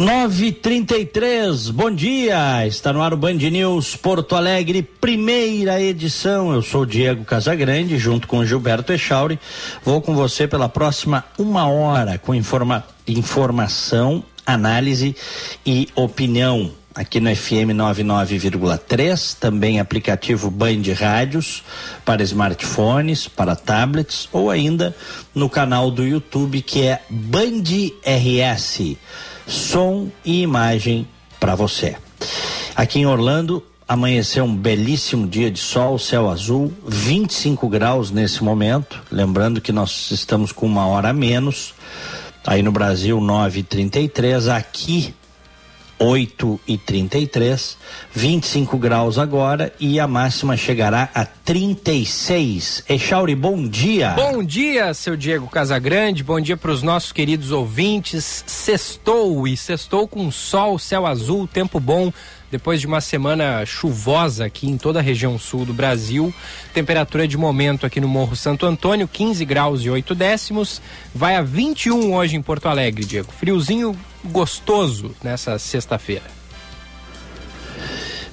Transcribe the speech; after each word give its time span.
933, 0.00 1.68
bom 1.68 1.90
dia. 1.90 2.66
Está 2.66 2.90
no 2.90 3.02
ar 3.02 3.12
o 3.12 3.18
Band 3.18 3.34
News 3.34 3.96
Porto 3.96 4.34
Alegre, 4.34 4.80
primeira 4.80 5.78
edição. 5.78 6.54
Eu 6.54 6.62
sou 6.62 6.86
Diego 6.86 7.22
Casagrande, 7.22 7.98
junto 7.98 8.26
com 8.26 8.42
Gilberto 8.42 8.94
Echauri. 8.94 9.38
Vou 9.84 10.00
com 10.00 10.14
você 10.14 10.48
pela 10.48 10.70
próxima 10.70 11.22
uma 11.36 11.68
hora 11.68 12.16
com 12.16 12.34
informa 12.34 12.82
informação, 13.06 14.24
análise 14.46 15.14
e 15.66 15.86
opinião. 15.94 16.70
Aqui 16.94 17.20
no 17.20 17.36
FM 17.36 17.76
99,3, 17.76 19.36
também 19.38 19.80
aplicativo 19.80 20.50
Band 20.50 20.80
Rádios 20.98 21.62
para 22.06 22.22
smartphones, 22.22 23.28
para 23.28 23.54
tablets 23.54 24.30
ou 24.32 24.50
ainda 24.50 24.96
no 25.34 25.50
canal 25.50 25.90
do 25.90 26.02
YouTube 26.02 26.62
que 26.62 26.86
é 26.86 27.02
Band 27.10 27.64
RS 28.02 28.96
som 29.50 30.08
e 30.24 30.42
imagem 30.42 31.06
para 31.38 31.54
você. 31.54 31.96
Aqui 32.76 33.00
em 33.00 33.06
Orlando, 33.06 33.62
amanheceu 33.86 34.44
um 34.44 34.54
belíssimo 34.54 35.26
dia 35.26 35.50
de 35.50 35.58
sol, 35.58 35.98
céu 35.98 36.30
azul, 36.30 36.72
25 36.86 37.68
graus 37.68 38.10
nesse 38.10 38.44
momento. 38.44 39.02
Lembrando 39.10 39.60
que 39.60 39.72
nós 39.72 40.10
estamos 40.12 40.52
com 40.52 40.66
uma 40.66 40.86
hora 40.86 41.08
a 41.08 41.12
menos. 41.12 41.74
Aí 42.46 42.62
no 42.62 42.70
Brasil, 42.70 43.18
9h33. 43.18 44.54
Aqui 44.54 45.14
8 46.02 46.58
e 46.66 46.78
33, 46.78 47.76
25 48.14 48.78
graus 48.78 49.18
agora 49.18 49.70
e 49.78 50.00
a 50.00 50.08
máxima 50.08 50.56
chegará 50.56 51.10
a 51.14 51.26
36. 51.26 52.84
Echauri, 52.88 53.34
bom 53.34 53.68
dia. 53.68 54.12
Bom 54.12 54.42
dia, 54.42 54.94
seu 54.94 55.14
Diego 55.14 55.46
Casagrande. 55.46 56.24
Bom 56.24 56.40
dia 56.40 56.56
para 56.56 56.70
os 56.70 56.82
nossos 56.82 57.12
queridos 57.12 57.52
ouvintes. 57.52 58.42
Sextou 58.46 59.46
e 59.46 59.54
sextou 59.58 60.08
com 60.08 60.30
sol, 60.30 60.78
céu 60.78 61.06
azul, 61.06 61.46
tempo 61.46 61.78
bom 61.78 62.10
depois 62.50 62.80
de 62.80 62.86
uma 62.86 63.00
semana 63.00 63.64
chuvosa 63.64 64.44
aqui 64.44 64.68
em 64.68 64.76
toda 64.76 64.98
a 64.98 65.02
região 65.02 65.38
sul 65.38 65.64
do 65.64 65.72
Brasil. 65.72 66.34
Temperatura 66.74 67.28
de 67.28 67.36
momento 67.36 67.86
aqui 67.86 68.00
no 68.00 68.08
Morro 68.08 68.34
Santo 68.34 68.66
Antônio, 68.66 69.06
15 69.06 69.44
graus 69.44 69.82
e 69.82 69.90
8 69.90 70.14
décimos. 70.14 70.82
Vai 71.14 71.36
a 71.36 71.42
21 71.42 72.14
hoje 72.14 72.36
em 72.36 72.42
Porto 72.42 72.66
Alegre, 72.66 73.04
Diego. 73.04 73.32
Friozinho 73.32 73.96
gostoso 74.24 75.14
nessa 75.22 75.58
sexta-feira. 75.58 76.24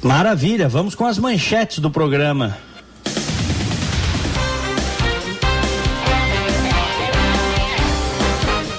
Maravilha, 0.01 0.69
vamos 0.69 0.95
com 0.95 1.05
as 1.05 1.17
manchetes 1.17 1.79
do 1.79 1.89
programa. 1.89 2.57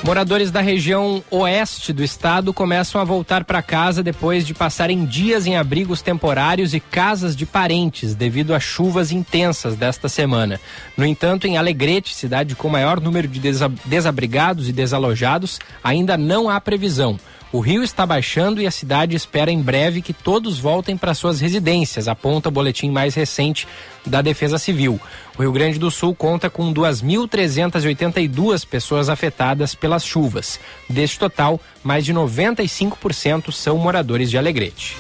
Moradores 0.08 0.50
da 0.50 0.62
região 0.62 1.22
oeste 1.30 1.92
do 1.92 2.02
estado 2.02 2.50
começam 2.54 2.98
a 2.98 3.04
voltar 3.04 3.44
para 3.44 3.60
casa 3.60 4.02
depois 4.02 4.46
de 4.46 4.54
passarem 4.54 5.04
dias 5.04 5.46
em 5.46 5.54
abrigos 5.54 6.00
temporários 6.00 6.72
e 6.72 6.80
casas 6.80 7.36
de 7.36 7.44
parentes 7.44 8.14
devido 8.14 8.54
a 8.54 8.58
chuvas 8.58 9.12
intensas 9.12 9.76
desta 9.76 10.08
semana. 10.08 10.58
No 10.96 11.04
entanto, 11.04 11.46
em 11.46 11.58
Alegrete, 11.58 12.14
cidade 12.14 12.54
com 12.54 12.70
maior 12.70 13.02
número 13.02 13.28
de 13.28 13.38
desabrigados 13.84 14.66
e 14.66 14.72
desalojados, 14.72 15.58
ainda 15.84 16.16
não 16.16 16.48
há 16.48 16.58
previsão. 16.58 17.20
O 17.50 17.60
rio 17.60 17.82
está 17.82 18.04
baixando 18.04 18.60
e 18.60 18.66
a 18.66 18.70
cidade 18.70 19.16
espera 19.16 19.50
em 19.50 19.62
breve 19.62 20.02
que 20.02 20.12
todos 20.12 20.58
voltem 20.58 20.98
para 20.98 21.14
suas 21.14 21.40
residências, 21.40 22.06
aponta 22.06 22.50
o 22.50 22.52
boletim 22.52 22.90
mais 22.90 23.14
recente 23.14 23.66
da 24.04 24.20
Defesa 24.20 24.58
Civil. 24.58 25.00
O 25.38 25.40
Rio 25.40 25.52
Grande 25.52 25.78
do 25.78 25.90
Sul 25.90 26.14
conta 26.14 26.50
com 26.50 26.74
2.382 26.74 28.66
pessoas 28.66 29.08
afetadas 29.08 29.74
pelas 29.74 30.04
chuvas. 30.04 30.60
Deste 30.90 31.18
total, 31.18 31.58
mais 31.82 32.04
de 32.04 32.12
95% 32.12 33.50
são 33.50 33.78
moradores 33.78 34.30
de 34.30 34.36
Alegrete. 34.36 34.94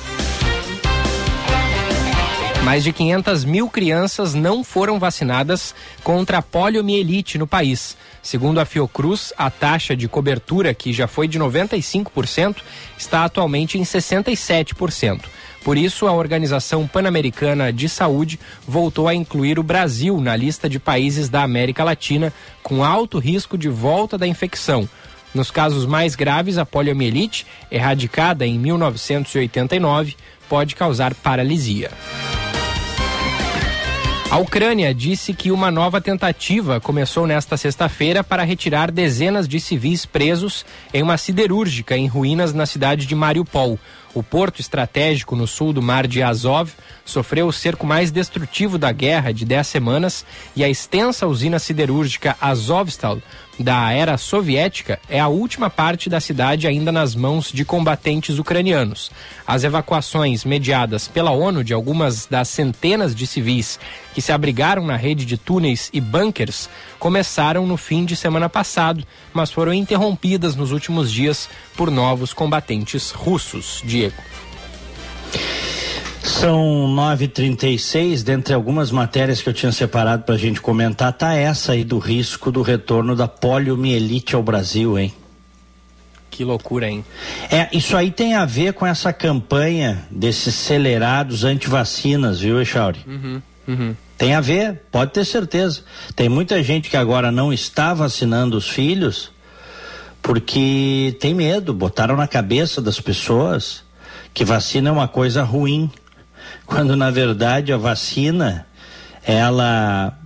Mais 2.64 2.84
de 2.84 2.92
500 2.92 3.44
mil 3.44 3.68
crianças 3.68 4.34
não 4.34 4.62
foram 4.62 4.98
vacinadas 4.98 5.74
contra 6.02 6.38
a 6.38 6.42
poliomielite 6.42 7.38
no 7.38 7.46
país. 7.46 7.96
Segundo 8.22 8.58
a 8.58 8.64
Fiocruz, 8.64 9.32
a 9.38 9.48
taxa 9.50 9.96
de 9.96 10.06
cobertura, 10.06 10.74
que 10.74 10.92
já 10.92 11.06
foi 11.06 11.26
de 11.26 11.38
95%, 11.38 12.56
está 12.98 13.24
atualmente 13.24 13.78
em 13.78 13.82
67%. 13.82 15.22
Por 15.64 15.78
isso, 15.78 16.06
a 16.06 16.12
Organização 16.12 16.86
Pan-Americana 16.86 17.72
de 17.72 17.88
Saúde 17.88 18.38
voltou 18.66 19.08
a 19.08 19.14
incluir 19.14 19.58
o 19.58 19.62
Brasil 19.62 20.20
na 20.20 20.36
lista 20.36 20.68
de 20.68 20.78
países 20.78 21.28
da 21.28 21.42
América 21.42 21.84
Latina 21.84 22.32
com 22.62 22.84
alto 22.84 23.18
risco 23.18 23.56
de 23.56 23.68
volta 23.68 24.18
da 24.18 24.26
infecção. 24.26 24.88
Nos 25.34 25.50
casos 25.50 25.84
mais 25.84 26.14
graves, 26.14 26.58
a 26.58 26.64
poliomielite, 26.64 27.46
erradicada 27.70 28.46
em 28.46 28.58
1989, 28.58 30.16
pode 30.48 30.74
causar 30.74 31.14
paralisia. 31.14 31.90
A 34.30 34.36
Ucrânia 34.36 34.92
disse 34.92 35.32
que 35.32 35.50
uma 35.50 35.70
nova 35.70 36.02
tentativa 36.02 36.78
começou 36.78 37.26
nesta 37.26 37.56
sexta-feira 37.56 38.22
para 38.22 38.42
retirar 38.42 38.90
dezenas 38.90 39.48
de 39.48 39.58
civis 39.58 40.04
presos 40.04 40.66
em 40.92 41.02
uma 41.02 41.16
siderúrgica 41.16 41.96
em 41.96 42.06
ruínas 42.06 42.52
na 42.52 42.66
cidade 42.66 43.06
de 43.06 43.14
Mariupol. 43.14 43.78
O 44.12 44.22
porto 44.22 44.60
estratégico 44.60 45.34
no 45.34 45.46
sul 45.46 45.72
do 45.72 45.80
mar 45.80 46.06
de 46.06 46.22
Azov 46.22 46.70
sofreu 47.06 47.46
o 47.46 47.52
cerco 47.52 47.86
mais 47.86 48.10
destrutivo 48.10 48.76
da 48.76 48.92
guerra 48.92 49.32
de 49.32 49.46
10 49.46 49.66
semanas 49.66 50.26
e 50.54 50.62
a 50.62 50.68
extensa 50.68 51.26
usina 51.26 51.58
siderúrgica 51.58 52.36
Azovstal 52.38 53.22
da 53.58 53.92
era 53.92 54.16
soviética 54.16 55.00
é 55.08 55.18
a 55.18 55.28
última 55.28 55.68
parte 55.68 56.08
da 56.08 56.20
cidade 56.20 56.66
ainda 56.66 56.92
nas 56.92 57.14
mãos 57.14 57.50
de 57.52 57.64
combatentes 57.64 58.38
ucranianos. 58.38 59.10
As 59.46 59.64
evacuações 59.64 60.44
mediadas 60.44 61.08
pela 61.08 61.30
ONU 61.30 61.64
de 61.64 61.74
algumas 61.74 62.26
das 62.26 62.48
centenas 62.48 63.14
de 63.14 63.26
civis 63.26 63.78
que 64.14 64.20
se 64.20 64.32
abrigaram 64.32 64.86
na 64.86 64.96
rede 64.96 65.24
de 65.24 65.36
túneis 65.36 65.90
e 65.92 66.00
bunkers 66.00 66.68
começaram 66.98 67.66
no 67.66 67.76
fim 67.76 68.04
de 68.04 68.16
semana 68.16 68.48
passado, 68.48 69.04
mas 69.32 69.50
foram 69.50 69.72
interrompidas 69.72 70.56
nos 70.56 70.72
últimos 70.72 71.10
dias 71.10 71.48
por 71.76 71.90
novos 71.90 72.32
combatentes 72.32 73.10
russos. 73.10 73.82
Diego. 73.84 74.16
São 76.28 76.86
9h36, 76.94 78.22
dentre 78.22 78.52
algumas 78.52 78.90
matérias 78.90 79.40
que 79.40 79.48
eu 79.48 79.54
tinha 79.54 79.72
separado 79.72 80.24
para 80.24 80.34
a 80.34 80.38
gente 80.38 80.60
comentar, 80.60 81.10
tá 81.12 81.34
essa 81.34 81.72
aí 81.72 81.82
do 81.82 81.98
risco 81.98 82.52
do 82.52 82.60
retorno 82.60 83.16
da 83.16 83.26
poliomielite 83.26 84.36
ao 84.36 84.42
Brasil, 84.42 84.98
hein? 84.98 85.12
Que 86.30 86.44
loucura, 86.44 86.86
hein? 86.86 87.02
É, 87.50 87.68
isso 87.72 87.96
aí 87.96 88.10
tem 88.10 88.34
a 88.34 88.44
ver 88.44 88.74
com 88.74 88.86
essa 88.86 89.10
campanha 89.10 90.06
desses 90.10 90.48
acelerados 90.48 91.44
anti-vacinas, 91.44 92.40
viu, 92.40 92.60
Echauri? 92.60 93.00
Uhum, 93.06 93.42
uhum. 93.66 93.96
Tem 94.18 94.34
a 94.34 94.40
ver, 94.40 94.82
pode 94.92 95.12
ter 95.12 95.24
certeza. 95.24 95.80
Tem 96.14 96.28
muita 96.28 96.62
gente 96.62 96.90
que 96.90 96.96
agora 96.96 97.32
não 97.32 97.52
está 97.52 97.94
vacinando 97.94 98.56
os 98.56 98.68
filhos 98.68 99.32
porque 100.20 101.16
tem 101.18 101.34
medo, 101.34 101.72
botaram 101.72 102.16
na 102.16 102.28
cabeça 102.28 102.82
das 102.82 103.00
pessoas 103.00 103.82
que 104.34 104.44
vacina 104.44 104.90
é 104.90 104.92
uma 104.92 105.08
coisa 105.08 105.42
ruim 105.42 105.90
quando 106.68 106.94
na 106.94 107.10
verdade 107.10 107.72
a 107.72 107.78
vacina 107.78 108.66
ela 109.24 110.16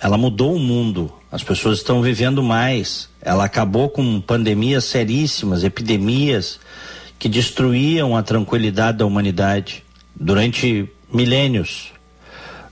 ela 0.00 0.16
mudou 0.16 0.56
o 0.56 0.58
mundo. 0.58 1.12
As 1.30 1.42
pessoas 1.42 1.78
estão 1.78 2.00
vivendo 2.00 2.42
mais. 2.42 3.08
Ela 3.20 3.44
acabou 3.44 3.90
com 3.90 4.18
pandemias 4.18 4.84
seríssimas, 4.84 5.62
epidemias 5.62 6.58
que 7.18 7.28
destruíam 7.28 8.16
a 8.16 8.22
tranquilidade 8.22 8.98
da 8.98 9.06
humanidade 9.06 9.84
durante 10.16 10.88
milênios. 11.12 11.92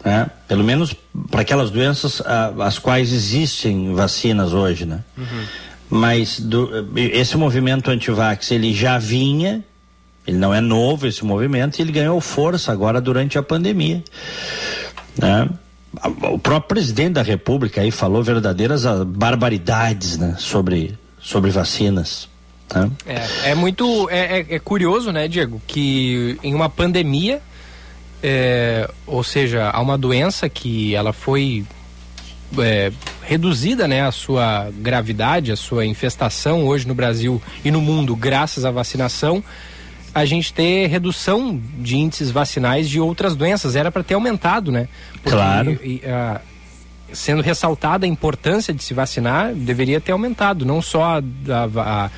Né? 0.03 0.31
Pelo 0.49 0.65
menos 0.65 0.97
para 1.31 1.43
aquelas 1.43 1.71
doenças 1.71 2.23
as 2.61 2.79
quais 2.79 3.13
existem 3.13 3.95
vacinas 3.95 4.55
hoje, 4.55 4.87
né? 4.87 5.05
Uhum. 5.17 5.45
Mas 5.91 6.41
do, 6.41 6.71
esse 6.97 7.37
movimento 7.37 7.91
antivax 7.91 8.51
ele 8.51 8.73
já 8.73 8.99
vinha 8.99 9.63
ele 10.29 10.37
não 10.37 10.53
é 10.53 10.61
novo 10.61 11.07
esse 11.07 11.25
movimento 11.25 11.79
e 11.79 11.83
ele 11.83 11.91
ganhou 11.91 12.21
força 12.21 12.71
agora 12.71 13.01
durante 13.01 13.39
a 13.39 13.43
pandemia. 13.43 14.05
Né? 15.17 15.49
O 16.31 16.39
próprio 16.39 16.69
presidente 16.69 17.15
da 17.15 17.23
República 17.23 17.81
aí 17.81 17.91
falou 17.91 18.23
verdadeiras 18.23 18.85
barbaridades 19.07 20.19
né? 20.19 20.37
sobre, 20.39 20.99
sobre 21.19 21.51
vacinas. 21.51 22.29
Né? 22.75 22.91
É, 23.07 23.51
é 23.53 23.55
muito 23.55 24.07
é, 24.11 24.41
é, 24.41 24.47
é, 24.51 24.59
curioso, 24.59 25.11
né, 25.11 25.27
Diego, 25.29 25.63
que 25.67 26.39
em 26.43 26.55
uma 26.55 26.69
pandemia, 26.69 27.41
é, 28.23 28.87
ou 29.07 29.25
seja, 29.25 29.71
há 29.71 29.81
uma 29.81 29.97
doença 29.97 30.47
que 30.47 30.95
ela 30.95 31.15
foi 31.15 31.65
é, 32.59 32.93
reduzida 33.23 33.89
né, 33.89 34.03
a 34.03 34.13
sua 34.13 34.71
gravidade, 34.75 35.51
a 35.51 35.57
sua 35.57 35.87
infestação 35.87 36.67
hoje 36.67 36.87
no 36.87 36.95
Brasil 36.95 37.41
e 37.65 37.71
no 37.71 37.81
mundo, 37.81 38.15
graças 38.15 38.67
à 38.67 38.71
vacinação, 38.71 39.43
a 40.19 40.25
gente 40.25 40.53
ter 40.53 40.87
redução 40.87 41.61
de 41.79 41.97
índices 41.97 42.31
vacinais 42.31 42.89
de 42.89 43.01
outras 43.01 43.37
doenças. 43.37 43.77
Era 43.77 43.91
para 43.91 44.03
ter 44.03 44.15
aumentado, 44.15 44.71
né? 44.71 44.89
Porque, 45.15 45.31
claro. 45.31 45.79
E, 45.83 46.03
a, 46.05 46.41
sendo 47.13 47.43
ressaltada 47.43 48.05
a 48.05 48.09
importância 48.09 48.73
de 48.75 48.83
se 48.83 48.93
vacinar, 48.93 49.55
deveria 49.55 50.01
ter 50.01 50.13
aumentado, 50.13 50.67
não 50.67 50.83
só 50.83 51.19
a, 51.19 51.23
a 51.77 52.11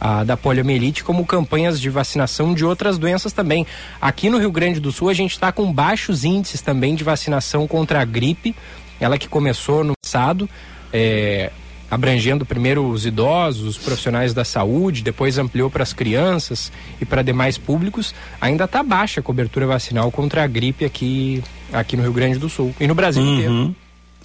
a, 0.00 0.24
da 0.24 0.36
poliomielite, 0.36 1.02
como 1.02 1.26
campanhas 1.26 1.80
de 1.80 1.90
vacinação 1.90 2.54
de 2.54 2.64
outras 2.64 2.98
doenças 2.98 3.32
também. 3.32 3.66
Aqui 4.00 4.30
no 4.30 4.38
Rio 4.38 4.50
Grande 4.50 4.80
do 4.80 4.92
Sul, 4.92 5.08
a 5.08 5.14
gente 5.14 5.32
está 5.32 5.50
com 5.50 5.72
baixos 5.72 6.24
índices 6.24 6.60
também 6.60 6.94
de 6.94 7.04
vacinação 7.04 7.66
contra 7.66 8.00
a 8.00 8.04
gripe, 8.04 8.54
ela 9.00 9.18
que 9.18 9.28
começou 9.28 9.82
no 9.84 9.94
passado. 10.00 10.48
É, 10.92 11.50
abrangendo 11.90 12.44
primeiro 12.44 12.86
os 12.86 13.06
idosos, 13.06 13.66
os 13.66 13.78
profissionais 13.78 14.34
da 14.34 14.44
saúde, 14.44 15.02
depois 15.02 15.38
ampliou 15.38 15.70
para 15.70 15.82
as 15.82 15.92
crianças 15.92 16.70
e 17.00 17.04
para 17.04 17.22
demais 17.22 17.56
públicos, 17.56 18.14
ainda 18.40 18.64
está 18.64 18.82
baixa 18.82 19.20
a 19.20 19.22
cobertura 19.22 19.66
vacinal 19.66 20.10
contra 20.10 20.44
a 20.44 20.46
gripe 20.46 20.84
aqui, 20.84 21.42
aqui 21.72 21.96
no 21.96 22.02
Rio 22.02 22.12
Grande 22.12 22.38
do 22.38 22.48
Sul 22.48 22.74
e 22.78 22.86
no 22.86 22.94
Brasil 22.94 23.22
uhum. 23.22 23.34
inteiro. 23.34 23.76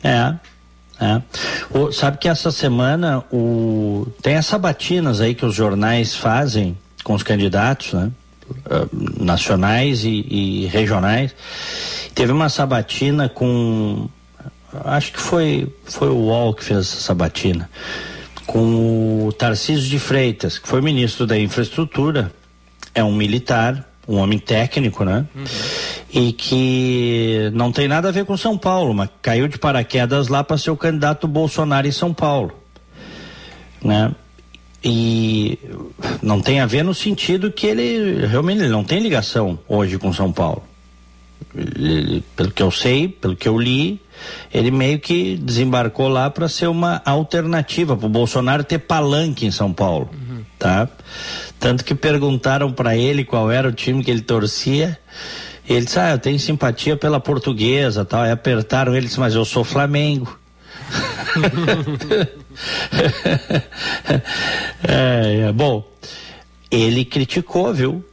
É, 0.04 0.36
é. 1.00 1.22
O, 1.78 1.92
sabe 1.92 2.18
que 2.18 2.28
essa 2.28 2.52
semana 2.52 3.24
o, 3.32 4.08
tem 4.22 4.36
as 4.36 4.46
sabatinas 4.46 5.22
aí 5.22 5.34
que 5.34 5.46
os 5.46 5.56
jornais 5.56 6.16
fazem 6.16 6.78
com 7.04 7.14
os 7.14 7.24
candidatos, 7.24 7.94
né? 7.94 8.12
Uh, 8.66 9.24
nacionais 9.24 10.04
e, 10.04 10.26
e, 10.30 10.66
regionais. 10.68 11.34
Teve 12.14 12.32
uma 12.32 12.50
sabatina 12.50 13.30
com. 13.30 14.10
Acho 14.86 15.14
que 15.14 15.20
foi, 15.20 15.68
foi 15.86 16.10
o 16.10 16.16
UOL 16.16 16.54
que 16.54 16.64
fez 16.64 16.80
essa 16.80 17.00
sabatina. 17.00 17.70
Com 18.46 19.28
o 19.28 19.32
Tarcísio 19.32 19.90
de 19.90 20.00
Freitas, 20.00 20.58
que 20.58 20.68
foi 20.68 20.82
ministro 20.82 21.26
da 21.26 21.38
Infraestrutura, 21.38 22.32
é 22.94 23.04
um 23.04 23.14
militar, 23.14 23.88
um 24.08 24.18
homem 24.18 24.38
técnico, 24.38 25.06
né? 25.06 25.26
Uhum 25.36 25.44
e 26.14 26.32
que 26.32 27.50
não 27.54 27.72
tem 27.72 27.88
nada 27.88 28.10
a 28.10 28.12
ver 28.12 28.24
com 28.24 28.38
São 28.38 28.56
Paulo, 28.56 28.94
mas 28.94 29.10
caiu 29.20 29.48
de 29.48 29.58
paraquedas 29.58 30.28
lá 30.28 30.44
para 30.44 30.60
ser 30.60 30.70
o 30.70 30.78
candidato 30.78 31.28
Bolsonaro 31.28 31.88
em 31.88 31.92
São 31.92 32.14
Paulo, 32.14 32.54
né? 33.84 34.14
E 34.84 35.58
não 36.22 36.40
tem 36.40 36.60
a 36.60 36.68
ver 36.68 36.84
no 36.84 36.94
sentido 36.94 37.52
que 37.52 37.66
ele 37.66 38.28
realmente 38.28 38.60
ele 38.60 38.70
não 38.70 38.84
tem 38.84 39.00
ligação 39.00 39.58
hoje 39.68 39.98
com 39.98 40.14
São 40.14 40.32
Paulo. 40.32 40.62
Pelo 42.36 42.52
que 42.52 42.64
eu 42.64 42.72
sei, 42.72 43.08
pelo 43.08 43.36
que 43.36 43.48
eu 43.48 43.58
li, 43.58 44.02
ele 44.54 44.72
meio 44.72 45.00
que 45.00 45.36
desembarcou 45.36 46.08
lá 46.08 46.30
para 46.30 46.48
ser 46.48 46.68
uma 46.68 47.02
alternativa 47.06 47.96
para 47.96 48.06
o 48.06 48.10
Bolsonaro 48.10 48.64
ter 48.64 48.80
palanque 48.80 49.46
em 49.46 49.52
São 49.52 49.74
Paulo, 49.74 50.10
uhum. 50.14 50.44
tá? 50.58 50.88
Tanto 51.60 51.86
que 51.86 51.96
perguntaram 51.96 52.72
para 52.72 52.96
ele 52.96 53.24
qual 53.24 53.50
era 53.50 53.70
o 53.70 53.72
time 53.72 54.04
que 54.04 54.12
ele 54.12 54.22
torcia 54.22 55.00
ele 55.68 55.86
disse, 55.86 56.00
ah, 56.00 56.12
eu 56.12 56.20
tenho 56.20 56.40
simpatia 56.40 56.96
pela 56.98 57.20
portuguesa 57.20 58.04
tal. 58.04 58.22
Aí 58.22 58.32
apertaram 58.32 58.96
ele 58.96 59.06
disse, 59.08 59.20
mas 59.20 59.36
eu 59.36 59.46
sou 59.46 59.64
Flamengo. 59.64 60.38
é, 64.84 65.48
é, 65.48 65.52
bom, 65.52 65.88
ele 66.70 67.04
criticou, 67.06 67.74
viu? 67.74 68.06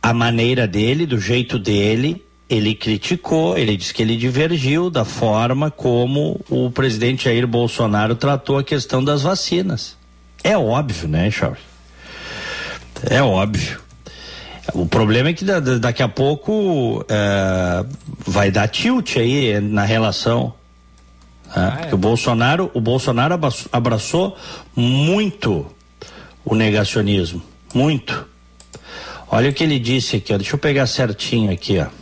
A 0.00 0.14
maneira 0.14 0.66
dele, 0.66 1.04
do 1.06 1.18
jeito 1.18 1.58
dele, 1.58 2.24
ele 2.52 2.74
criticou, 2.74 3.56
ele 3.56 3.76
disse 3.76 3.94
que 3.94 4.02
ele 4.02 4.16
divergiu 4.16 4.90
da 4.90 5.04
forma 5.04 5.70
como 5.70 6.40
o 6.50 6.70
presidente 6.70 7.24
Jair 7.24 7.46
Bolsonaro 7.46 8.14
tratou 8.14 8.58
a 8.58 8.64
questão 8.64 9.02
das 9.02 9.22
vacinas. 9.22 9.96
É 10.44 10.56
óbvio, 10.56 11.08
né, 11.08 11.30
Charles? 11.30 11.60
É 13.08 13.22
óbvio. 13.22 13.80
O 14.74 14.86
problema 14.86 15.30
é 15.30 15.32
que 15.32 15.44
da, 15.44 15.60
da, 15.60 15.78
daqui 15.78 16.02
a 16.02 16.08
pouco 16.08 17.04
é, 17.08 17.84
vai 18.26 18.50
dar 18.50 18.68
tilt 18.68 19.16
aí 19.16 19.60
na 19.60 19.84
relação. 19.84 20.52
Né? 21.46 21.52
Ah, 21.54 21.74
é. 21.74 21.80
Porque 21.80 21.94
o 21.94 21.98
Bolsonaro, 21.98 22.70
o 22.74 22.80
Bolsonaro 22.80 23.38
abraçou 23.72 24.36
muito 24.76 25.66
o 26.44 26.54
negacionismo. 26.54 27.42
Muito. 27.74 28.26
Olha 29.30 29.48
o 29.48 29.52
que 29.52 29.64
ele 29.64 29.78
disse 29.78 30.16
aqui, 30.16 30.34
ó. 30.34 30.36
Deixa 30.36 30.54
eu 30.54 30.58
pegar 30.58 30.86
certinho 30.86 31.50
aqui, 31.50 31.78
ó. 31.78 32.01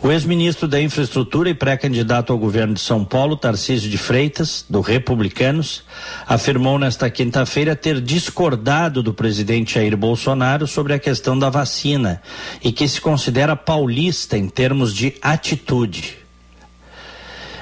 O 0.00 0.10
ex-ministro 0.12 0.68
da 0.68 0.80
Infraestrutura 0.80 1.50
e 1.50 1.54
pré-candidato 1.54 2.32
ao 2.32 2.38
governo 2.38 2.74
de 2.74 2.80
São 2.80 3.04
Paulo, 3.04 3.36
Tarcísio 3.36 3.90
de 3.90 3.98
Freitas, 3.98 4.64
do 4.70 4.80
Republicanos, 4.80 5.82
afirmou 6.26 6.78
nesta 6.78 7.10
quinta-feira 7.10 7.74
ter 7.74 8.00
discordado 8.00 9.02
do 9.02 9.12
presidente 9.12 9.74
Jair 9.74 9.96
Bolsonaro 9.96 10.66
sobre 10.66 10.92
a 10.92 10.98
questão 10.98 11.36
da 11.36 11.50
vacina 11.50 12.22
e 12.62 12.70
que 12.70 12.86
se 12.86 13.00
considera 13.00 13.56
paulista 13.56 14.38
em 14.38 14.48
termos 14.48 14.94
de 14.94 15.14
atitude. 15.20 16.18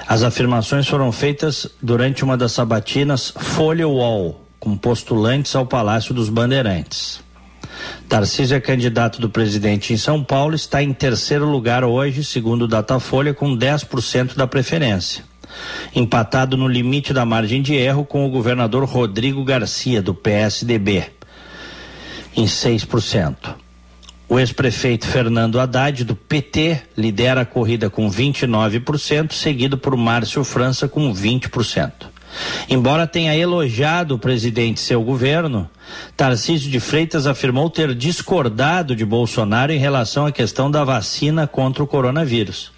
As 0.07 0.21
afirmações 0.21 0.87
foram 0.87 1.11
feitas 1.11 1.67
durante 1.81 2.23
uma 2.23 2.37
das 2.37 2.51
sabatinas 2.51 3.33
Folha 3.35 3.87
Wall, 3.87 4.41
com 4.59 4.77
postulantes 4.77 5.55
ao 5.55 5.65
Palácio 5.65 6.13
dos 6.13 6.29
Bandeirantes. 6.29 7.26
Tarcísio 8.07 8.55
é 8.55 8.59
candidato 8.59 9.19
do 9.19 9.29
presidente 9.29 9.93
em 9.93 9.97
São 9.97 10.23
Paulo, 10.23 10.55
está 10.55 10.81
em 10.81 10.93
terceiro 10.93 11.45
lugar 11.45 11.83
hoje, 11.83 12.23
segundo 12.23 12.63
o 12.63 12.67
Datafolha, 12.67 13.33
com 13.33 13.57
10% 13.57 14.35
da 14.35 14.47
preferência. 14.47 15.23
Empatado 15.95 16.55
no 16.55 16.67
limite 16.67 17.13
da 17.13 17.25
margem 17.25 17.61
de 17.61 17.73
erro 17.75 18.05
com 18.05 18.25
o 18.25 18.29
governador 18.29 18.83
Rodrigo 18.85 19.43
Garcia, 19.43 20.01
do 20.01 20.13
PSDB, 20.13 21.05
em 22.35 22.45
6%. 22.45 23.55
O 24.29 24.37
ex-prefeito 24.37 25.07
Fernando 25.07 25.57
Haddad, 25.57 26.03
do 26.03 26.13
PT, 26.13 26.81
lidera 26.97 27.41
a 27.41 27.45
corrida 27.45 27.89
com 27.89 28.09
29%, 28.09 29.31
seguido 29.31 29.77
por 29.77 29.95
Márcio 29.95 30.43
França 30.43 30.87
com 30.87 31.13
20%. 31.13 31.91
Embora 32.69 33.07
tenha 33.07 33.35
elogiado 33.35 34.15
o 34.15 34.19
presidente 34.19 34.77
e 34.77 34.81
seu 34.81 35.01
governo, 35.01 35.69
Tarcísio 36.15 36.69
de 36.69 36.79
Freitas 36.79 37.25
afirmou 37.25 37.69
ter 37.69 37.95
discordado 37.95 38.95
de 38.95 39.05
Bolsonaro 39.05 39.71
em 39.71 39.79
relação 39.79 40.25
à 40.25 40.31
questão 40.31 40.69
da 40.69 40.83
vacina 40.83 41.47
contra 41.47 41.83
o 41.83 41.87
coronavírus. 41.87 42.71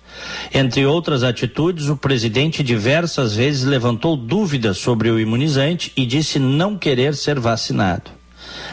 Entre 0.53 0.85
outras 0.85 1.23
atitudes, 1.23 1.87
o 1.87 1.95
presidente 1.95 2.61
diversas 2.61 3.35
vezes 3.35 3.63
levantou 3.63 4.17
dúvidas 4.17 4.77
sobre 4.77 5.09
o 5.09 5.19
imunizante 5.19 5.91
e 5.95 6.05
disse 6.05 6.39
não 6.39 6.77
querer 6.77 7.15
ser 7.15 7.39
vacinado. 7.39 8.18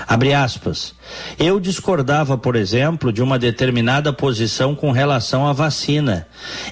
Abre 0.09 0.33
aspas. 0.33 0.95
Eu 1.37 1.59
discordava, 1.59 2.39
por 2.39 2.55
exemplo, 2.55 3.13
de 3.13 3.21
uma 3.21 3.39
determinada 3.39 4.13
posição 4.13 4.75
com 4.75 4.93
relação 4.93 5.49
à 5.49 5.53
vacina. 5.53 6.29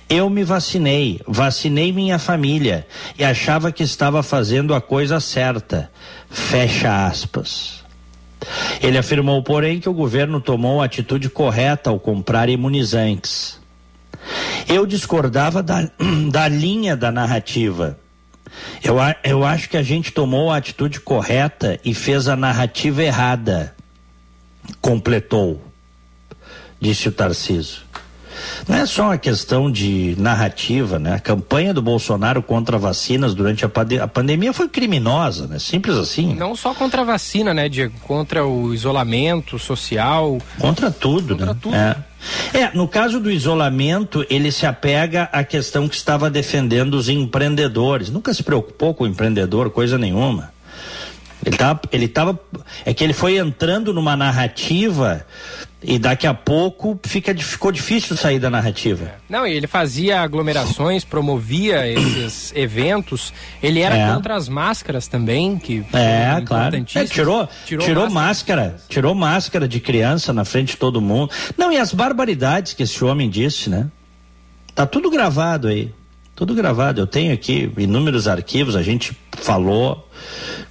Eu 0.08 0.30
me 0.30 0.44
vacinei, 0.44 1.20
vacinei 1.26 1.92
minha 1.92 2.18
família 2.18 2.86
e 3.18 3.24
achava 3.24 3.72
que 3.72 3.82
estava 3.82 4.22
fazendo 4.22 4.72
a 4.72 4.80
coisa 4.80 5.18
certa. 5.18 5.90
Fecha 6.30 7.06
aspas. 7.06 7.82
Ele 8.80 8.98
afirmou, 8.98 9.42
porém, 9.42 9.80
que 9.80 9.88
o 9.88 9.94
governo 9.94 10.40
tomou 10.40 10.80
a 10.80 10.84
atitude 10.84 11.28
correta 11.28 11.90
ao 11.90 11.98
comprar 11.98 12.48
imunizantes. 12.48 13.58
Eu 14.68 14.86
discordava 14.86 15.60
da, 15.60 15.90
da 16.30 16.46
linha 16.46 16.96
da 16.96 17.10
narrativa. 17.10 17.98
Eu, 18.82 18.96
eu 19.22 19.44
acho 19.44 19.68
que 19.68 19.76
a 19.76 19.82
gente 19.82 20.12
tomou 20.12 20.50
a 20.50 20.56
atitude 20.56 21.00
correta 21.00 21.78
e 21.84 21.94
fez 21.94 22.28
a 22.28 22.36
narrativa 22.36 23.02
errada. 23.02 23.74
Completou, 24.80 25.62
disse 26.80 27.08
o 27.08 27.12
Tarciso. 27.12 27.84
Não 28.68 28.76
é 28.76 28.86
só 28.86 29.04
uma 29.04 29.18
questão 29.18 29.70
de 29.70 30.14
narrativa, 30.18 30.98
né? 30.98 31.14
A 31.14 31.18
campanha 31.18 31.74
do 31.74 31.82
Bolsonaro 31.82 32.42
contra 32.42 32.78
vacinas 32.78 33.34
durante 33.34 33.64
a, 33.64 33.70
a 34.02 34.08
pandemia 34.08 34.52
foi 34.52 34.68
criminosa, 34.68 35.46
né? 35.46 35.58
Simples 35.58 35.96
assim. 35.96 36.34
Não 36.34 36.54
só 36.56 36.74
contra 36.74 37.02
a 37.02 37.04
vacina, 37.04 37.52
né, 37.52 37.68
Diego? 37.68 37.94
Contra 38.00 38.46
o 38.46 38.72
isolamento 38.72 39.58
social. 39.58 40.38
Contra 40.58 40.90
tudo, 40.90 41.36
contra 41.36 41.46
né? 41.46 41.58
Tudo. 41.60 41.74
É. 41.74 41.96
É, 42.54 42.70
no 42.74 42.88
caso 42.88 43.20
do 43.20 43.30
isolamento, 43.30 44.24
ele 44.30 44.50
se 44.50 44.64
apega 44.64 45.24
à 45.32 45.44
questão 45.44 45.86
que 45.86 45.94
estava 45.94 46.30
defendendo 46.30 46.94
os 46.94 47.08
empreendedores. 47.08 48.08
Nunca 48.08 48.32
se 48.32 48.42
preocupou 48.42 48.94
com 48.94 49.04
o 49.04 49.06
empreendedor, 49.06 49.70
coisa 49.70 49.98
nenhuma. 49.98 50.53
Ele 51.44 51.54
estava, 51.54 51.80
ele 51.92 52.08
tava, 52.08 52.40
é 52.84 52.94
que 52.94 53.04
ele 53.04 53.12
foi 53.12 53.36
entrando 53.38 53.92
numa 53.92 54.16
narrativa 54.16 55.26
e 55.86 55.98
daqui 55.98 56.26
a 56.26 56.32
pouco 56.32 56.98
fica, 57.04 57.34
ficou 57.36 57.70
difícil 57.70 58.16
sair 58.16 58.38
da 58.38 58.48
narrativa. 58.48 59.12
Não, 59.28 59.46
e 59.46 59.52
ele 59.52 59.66
fazia 59.66 60.22
aglomerações, 60.22 61.04
promovia 61.04 61.86
esses 61.86 62.52
eventos. 62.56 63.32
Ele 63.62 63.80
era 63.80 63.94
é. 63.94 64.14
contra 64.14 64.34
as 64.34 64.48
máscaras 64.48 65.06
também, 65.06 65.58
que 65.58 65.84
é 65.92 66.40
claro. 66.44 66.76
É, 66.76 67.04
tirou, 67.04 67.46
tirou, 67.66 67.86
tirou 67.86 68.10
máscara, 68.10 68.62
máscara, 68.62 68.84
tirou 68.88 69.14
máscara 69.14 69.68
de 69.68 69.78
criança 69.78 70.32
na 70.32 70.44
frente 70.44 70.68
de 70.68 70.76
todo 70.78 71.00
mundo. 71.02 71.30
Não, 71.58 71.70
e 71.70 71.76
as 71.76 71.92
barbaridades 71.92 72.72
que 72.72 72.82
esse 72.82 73.04
homem 73.04 73.28
disse, 73.28 73.68
né? 73.68 73.86
Tá 74.74 74.86
tudo 74.86 75.10
gravado 75.10 75.68
aí. 75.68 75.92
Tudo 76.34 76.54
gravado. 76.54 77.00
Eu 77.00 77.06
tenho 77.06 77.32
aqui 77.32 77.72
inúmeros 77.76 78.26
arquivos, 78.26 78.74
a 78.76 78.82
gente 78.82 79.16
falou, 79.32 80.08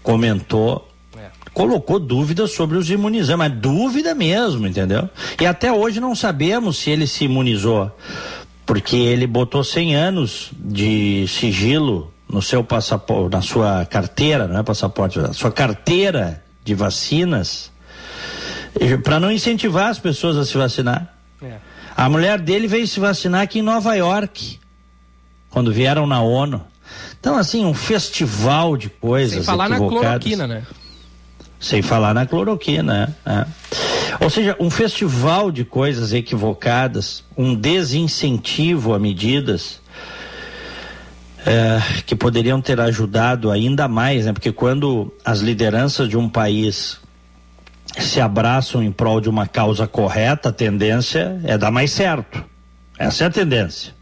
comentou, 0.01 0.89
é. 1.17 1.27
colocou 1.53 1.99
dúvidas 1.99 2.51
sobre 2.51 2.77
os 2.77 2.89
imunizantes, 2.89 3.37
mas 3.37 3.53
dúvida 3.53 4.13
mesmo, 4.13 4.67
entendeu? 4.67 5.09
E 5.39 5.45
até 5.45 5.71
hoje 5.71 5.99
não 5.99 6.15
sabemos 6.15 6.77
se 6.77 6.89
ele 6.89 7.07
se 7.07 7.25
imunizou, 7.25 7.91
porque 8.65 8.95
ele 8.95 9.25
botou 9.25 9.63
100 9.63 9.95
anos 9.95 10.51
de 10.53 11.25
sigilo 11.27 12.11
no 12.27 12.41
seu 12.41 12.63
passaporte, 12.63 13.31
na 13.31 13.41
sua 13.41 13.85
carteira, 13.85 14.47
não 14.47 14.59
é 14.59 14.63
passaporte, 14.63 15.19
na 15.19 15.33
sua 15.33 15.51
carteira 15.51 16.43
de 16.63 16.73
vacinas, 16.73 17.71
para 19.03 19.19
não 19.19 19.31
incentivar 19.31 19.89
as 19.89 19.99
pessoas 19.99 20.35
a 20.35 20.45
se 20.45 20.57
vacinar. 20.57 21.13
É. 21.41 21.57
A 21.95 22.09
mulher 22.09 22.39
dele 22.39 22.67
veio 22.67 22.87
se 22.87 22.99
vacinar 22.99 23.41
aqui 23.41 23.59
em 23.59 23.61
Nova 23.61 23.93
York, 23.95 24.59
quando 25.53 25.71
vieram 25.71 26.07
na 26.07 26.19
ONU. 26.19 26.59
Então, 27.19 27.37
assim, 27.37 27.63
um 27.63 27.75
festival 27.75 28.75
de 28.75 28.89
coisas. 28.89 29.35
Sem 29.35 29.43
falar 29.43 29.69
na 29.69 29.77
cloroquina, 29.77 30.47
né? 30.47 30.63
Sem 31.59 31.81
falar 31.81 32.13
na 32.13 32.25
cloroquina, 32.25 33.15
é. 33.23 33.45
Ou 34.19 34.29
seja, 34.29 34.55
um 34.59 34.69
festival 34.69 35.51
de 35.51 35.63
coisas 35.63 36.11
equivocadas, 36.11 37.23
um 37.37 37.55
desincentivo 37.55 38.93
a 38.93 38.99
medidas 38.99 39.79
é, 41.45 41.81
que 42.05 42.15
poderiam 42.15 42.59
ter 42.59 42.79
ajudado 42.81 43.51
ainda 43.51 43.87
mais, 43.87 44.25
né? 44.25 44.33
Porque 44.33 44.51
quando 44.51 45.13
as 45.23 45.39
lideranças 45.39 46.09
de 46.09 46.17
um 46.17 46.27
país 46.27 46.99
se 47.99 48.19
abraçam 48.19 48.81
em 48.81 48.91
prol 48.91 49.21
de 49.21 49.29
uma 49.29 49.47
causa 49.47 49.87
correta, 49.87 50.49
a 50.49 50.51
tendência 50.51 51.39
é 51.43 51.57
dar 51.57 51.71
mais 51.71 51.91
certo. 51.91 52.43
Essa 52.97 53.25
é 53.25 53.27
a 53.27 53.29
tendência. 53.29 53.93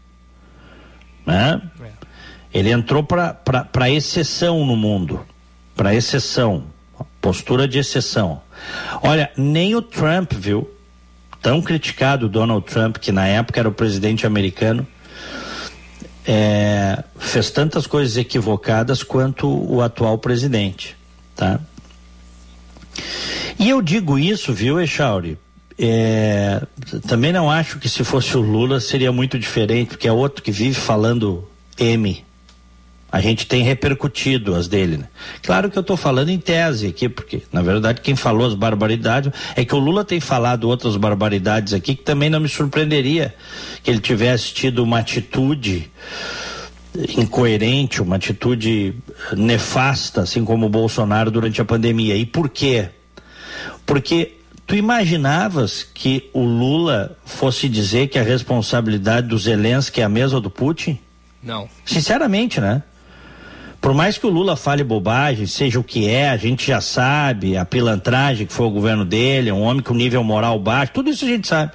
Né? 1.26 1.60
É. 1.80 1.90
Ele 2.52 2.70
entrou 2.70 3.02
para 3.02 3.90
exceção 3.90 4.64
no 4.64 4.76
mundo. 4.76 5.20
Para 5.74 5.94
exceção. 5.94 6.64
Postura 7.20 7.66
de 7.66 7.78
exceção. 7.78 8.42
Olha, 9.02 9.30
nem 9.36 9.74
o 9.74 9.82
Trump, 9.82 10.32
viu? 10.34 10.70
Tão 11.40 11.60
criticado 11.62 12.26
o 12.26 12.28
Donald 12.28 12.64
Trump, 12.66 12.98
que 12.98 13.10
na 13.10 13.26
época 13.26 13.58
era 13.58 13.68
o 13.68 13.72
presidente 13.72 14.26
americano, 14.26 14.86
é, 16.24 17.02
fez 17.18 17.50
tantas 17.50 17.86
coisas 17.86 18.16
equivocadas 18.16 19.02
quanto 19.02 19.48
o 19.48 19.80
atual 19.80 20.18
presidente, 20.18 20.96
tá? 21.34 21.58
E 23.58 23.68
eu 23.68 23.82
digo 23.82 24.18
isso, 24.18 24.52
viu, 24.52 24.80
Echauri? 24.80 25.38
É, 25.84 26.62
também 27.08 27.32
não 27.32 27.50
acho 27.50 27.80
que 27.80 27.88
se 27.88 28.04
fosse 28.04 28.36
o 28.36 28.40
Lula 28.40 28.78
seria 28.78 29.10
muito 29.10 29.36
diferente, 29.36 29.88
porque 29.88 30.06
é 30.06 30.12
outro 30.12 30.40
que 30.40 30.52
vive 30.52 30.76
falando 30.76 31.44
M. 31.76 32.24
A 33.10 33.20
gente 33.20 33.48
tem 33.48 33.64
repercutido 33.64 34.54
as 34.54 34.68
dele. 34.68 34.98
Né? 34.98 35.08
Claro 35.42 35.68
que 35.68 35.76
eu 35.76 35.80
estou 35.80 35.96
falando 35.96 36.28
em 36.28 36.38
tese 36.38 36.86
aqui, 36.86 37.08
porque 37.08 37.42
na 37.52 37.62
verdade 37.62 38.00
quem 38.00 38.14
falou 38.14 38.46
as 38.46 38.54
barbaridades 38.54 39.32
é 39.56 39.64
que 39.64 39.74
o 39.74 39.78
Lula 39.80 40.04
tem 40.04 40.20
falado 40.20 40.68
outras 40.68 40.96
barbaridades 40.96 41.74
aqui 41.74 41.96
que 41.96 42.04
também 42.04 42.30
não 42.30 42.38
me 42.38 42.48
surpreenderia 42.48 43.34
que 43.82 43.90
ele 43.90 44.00
tivesse 44.00 44.54
tido 44.54 44.84
uma 44.84 45.00
atitude 45.00 45.90
incoerente, 47.18 48.00
uma 48.00 48.16
atitude 48.16 48.94
nefasta, 49.36 50.22
assim 50.22 50.44
como 50.44 50.66
o 50.66 50.70
Bolsonaro 50.70 51.28
durante 51.28 51.60
a 51.60 51.64
pandemia. 51.64 52.14
E 52.14 52.24
por 52.24 52.48
quê? 52.48 52.88
Porque 53.84 54.36
tu 54.72 54.76
imaginavas 54.76 55.82
que 55.82 56.30
o 56.32 56.42
Lula 56.42 57.14
fosse 57.26 57.68
dizer 57.68 58.08
que 58.08 58.18
a 58.18 58.22
responsabilidade 58.22 59.28
do 59.28 59.36
Zelensky 59.36 60.00
é 60.00 60.04
a 60.04 60.08
mesma 60.08 60.40
do 60.40 60.48
Putin? 60.48 60.98
Não. 61.42 61.68
Sinceramente, 61.84 62.58
né? 62.58 62.82
Por 63.82 63.92
mais 63.92 64.16
que 64.16 64.26
o 64.26 64.30
Lula 64.30 64.56
fale 64.56 64.82
bobagem, 64.82 65.44
seja 65.44 65.78
o 65.78 65.84
que 65.84 66.08
é, 66.08 66.30
a 66.30 66.38
gente 66.38 66.66
já 66.66 66.80
sabe, 66.80 67.54
a 67.54 67.66
pilantragem 67.66 68.46
que 68.46 68.52
foi 68.54 68.64
o 68.64 68.70
governo 68.70 69.04
dele, 69.04 69.52
um 69.52 69.60
homem 69.60 69.82
com 69.82 69.92
nível 69.92 70.24
moral 70.24 70.58
baixo, 70.58 70.92
tudo 70.94 71.10
isso 71.10 71.26
a 71.26 71.28
gente 71.28 71.46
sabe. 71.46 71.72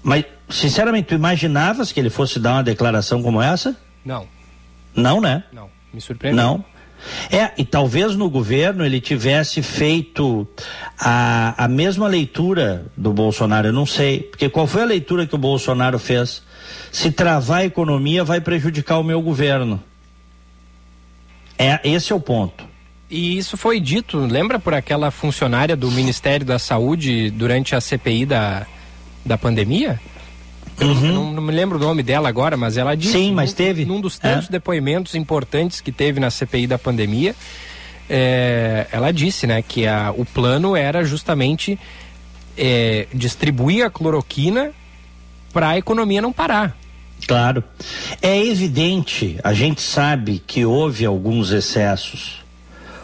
Mas, 0.00 0.24
sinceramente, 0.48 1.08
tu 1.08 1.16
imaginavas 1.16 1.90
que 1.90 1.98
ele 1.98 2.08
fosse 2.08 2.38
dar 2.38 2.52
uma 2.52 2.62
declaração 2.62 3.20
como 3.20 3.42
essa? 3.42 3.76
Não. 4.04 4.28
Não, 4.94 5.20
né? 5.20 5.42
Não. 5.52 5.68
Me 5.92 6.00
surpreendeu. 6.00 6.40
Não. 6.40 6.64
É, 7.30 7.50
e 7.56 7.64
talvez 7.64 8.16
no 8.16 8.28
governo 8.28 8.84
ele 8.84 9.00
tivesse 9.00 9.62
feito 9.62 10.46
a, 10.98 11.64
a 11.64 11.68
mesma 11.68 12.06
leitura 12.06 12.86
do 12.96 13.12
Bolsonaro, 13.12 13.68
eu 13.68 13.72
não 13.72 13.86
sei. 13.86 14.20
Porque 14.20 14.48
qual 14.48 14.66
foi 14.66 14.82
a 14.82 14.86
leitura 14.86 15.26
que 15.26 15.34
o 15.34 15.38
Bolsonaro 15.38 15.98
fez? 15.98 16.42
Se 16.92 17.10
travar 17.10 17.60
a 17.60 17.64
economia, 17.64 18.24
vai 18.24 18.40
prejudicar 18.40 18.98
o 18.98 19.04
meu 19.04 19.20
governo. 19.22 19.82
É, 21.58 21.80
esse 21.84 22.12
é 22.12 22.16
o 22.16 22.20
ponto. 22.20 22.64
E 23.10 23.36
isso 23.36 23.56
foi 23.56 23.80
dito, 23.80 24.18
lembra 24.18 24.58
por 24.58 24.72
aquela 24.72 25.10
funcionária 25.10 25.76
do 25.76 25.90
Ministério 25.90 26.46
da 26.46 26.58
Saúde 26.58 27.28
durante 27.30 27.74
a 27.74 27.80
CPI 27.80 28.24
da, 28.24 28.66
da 29.26 29.36
pandemia? 29.36 30.00
Uhum. 30.80 31.12
Não, 31.12 31.32
não, 31.32 31.42
me 31.42 31.52
lembro 31.52 31.78
o 31.78 31.80
nome 31.80 32.02
dela 32.02 32.28
agora, 32.28 32.56
mas 32.56 32.76
ela 32.76 32.94
disse. 32.94 33.12
Sim, 33.12 33.32
mas 33.32 33.52
teve. 33.52 33.84
Num 33.84 34.00
dos 34.00 34.18
tantos 34.18 34.48
é. 34.48 34.52
depoimentos 34.52 35.14
importantes 35.14 35.80
que 35.80 35.92
teve 35.92 36.20
na 36.20 36.30
CPI 36.30 36.66
da 36.66 36.78
pandemia, 36.78 37.34
é, 38.08 38.86
ela 38.90 39.12
disse, 39.12 39.46
né, 39.46 39.62
que 39.62 39.86
a, 39.86 40.12
o 40.16 40.24
plano 40.24 40.74
era 40.74 41.04
justamente 41.04 41.78
é, 42.56 43.06
distribuir 43.12 43.84
a 43.84 43.90
cloroquina 43.90 44.72
para 45.52 45.70
a 45.70 45.78
economia 45.78 46.20
não 46.22 46.32
parar. 46.32 46.76
Claro. 47.26 47.62
É 48.22 48.44
evidente, 48.44 49.38
a 49.44 49.52
gente 49.52 49.80
sabe 49.82 50.42
que 50.44 50.64
houve 50.64 51.04
alguns 51.04 51.52
excessos. 51.52 52.40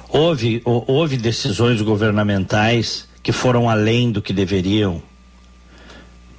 Houve, 0.09 0.62
houve 0.64 1.16
decisões 1.16 1.83
governamentais 1.83 3.06
que 3.23 3.33
foram 3.33 3.68
além 3.68 4.11
do 4.11 4.23
que 4.23 4.33
deveriam. 4.33 5.02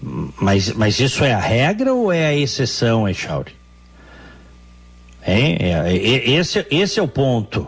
Mas, 0.01 0.71
mas 0.73 0.99
isso 0.99 1.23
é 1.23 1.33
a 1.33 1.39
regra 1.39 1.93
ou 1.93 2.11
é 2.11 2.27
a 2.27 2.33
exceção, 2.35 3.07
Echauri? 3.07 3.55
É, 5.21 5.89
é, 5.89 5.95
esse, 5.95 6.65
esse 6.69 6.99
é 6.99 7.03
o 7.03 7.07
ponto. 7.07 7.67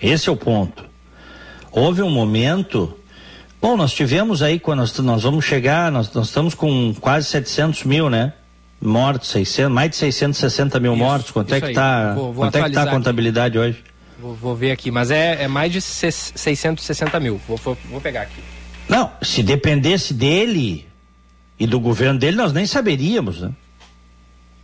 Esse 0.00 0.28
é 0.28 0.32
o 0.32 0.36
ponto. 0.36 0.84
Houve 1.70 2.02
um 2.02 2.10
momento. 2.10 2.96
Bom, 3.60 3.76
nós 3.76 3.92
tivemos 3.92 4.42
aí, 4.42 4.58
quando 4.58 4.78
nós, 4.78 4.98
nós 4.98 5.22
vamos 5.22 5.44
chegar, 5.44 5.92
nós, 5.92 6.10
nós 6.12 6.28
estamos 6.28 6.54
com 6.54 6.94
quase 6.94 7.26
700 7.26 7.84
mil, 7.84 8.08
né? 8.08 8.32
mortos, 8.80 9.28
600, 9.30 9.72
mais 9.72 9.90
de 9.90 9.96
660 9.96 10.80
mil 10.80 10.94
isso, 10.94 11.02
mortos. 11.02 11.30
Quanto 11.30 11.54
é 11.54 11.60
que 11.60 11.68
está? 11.68 12.16
Quanto 12.34 12.56
é 12.56 12.62
que 12.64 12.70
tá 12.70 12.82
a 12.84 12.86
contabilidade 12.86 13.58
aqui. 13.58 13.68
hoje? 13.68 13.84
Vou, 14.18 14.34
vou, 14.34 14.56
ver 14.56 14.70
aqui, 14.70 14.90
mas 14.90 15.10
é, 15.10 15.44
é 15.44 15.48
mais 15.48 15.72
de 15.72 15.80
660 15.80 17.20
mil. 17.20 17.40
Vou, 17.46 17.56
vou, 17.56 17.76
vou 17.90 18.00
pegar 18.00 18.22
aqui. 18.22 18.40
Não, 18.88 19.10
se 19.22 19.42
dependesse 19.42 20.12
dele 20.12 20.86
e 21.60 21.66
do 21.66 21.78
governo 21.78 22.18
dele, 22.18 22.38
nós 22.38 22.54
nem 22.54 22.64
saberíamos, 22.64 23.42
né? 23.42 23.50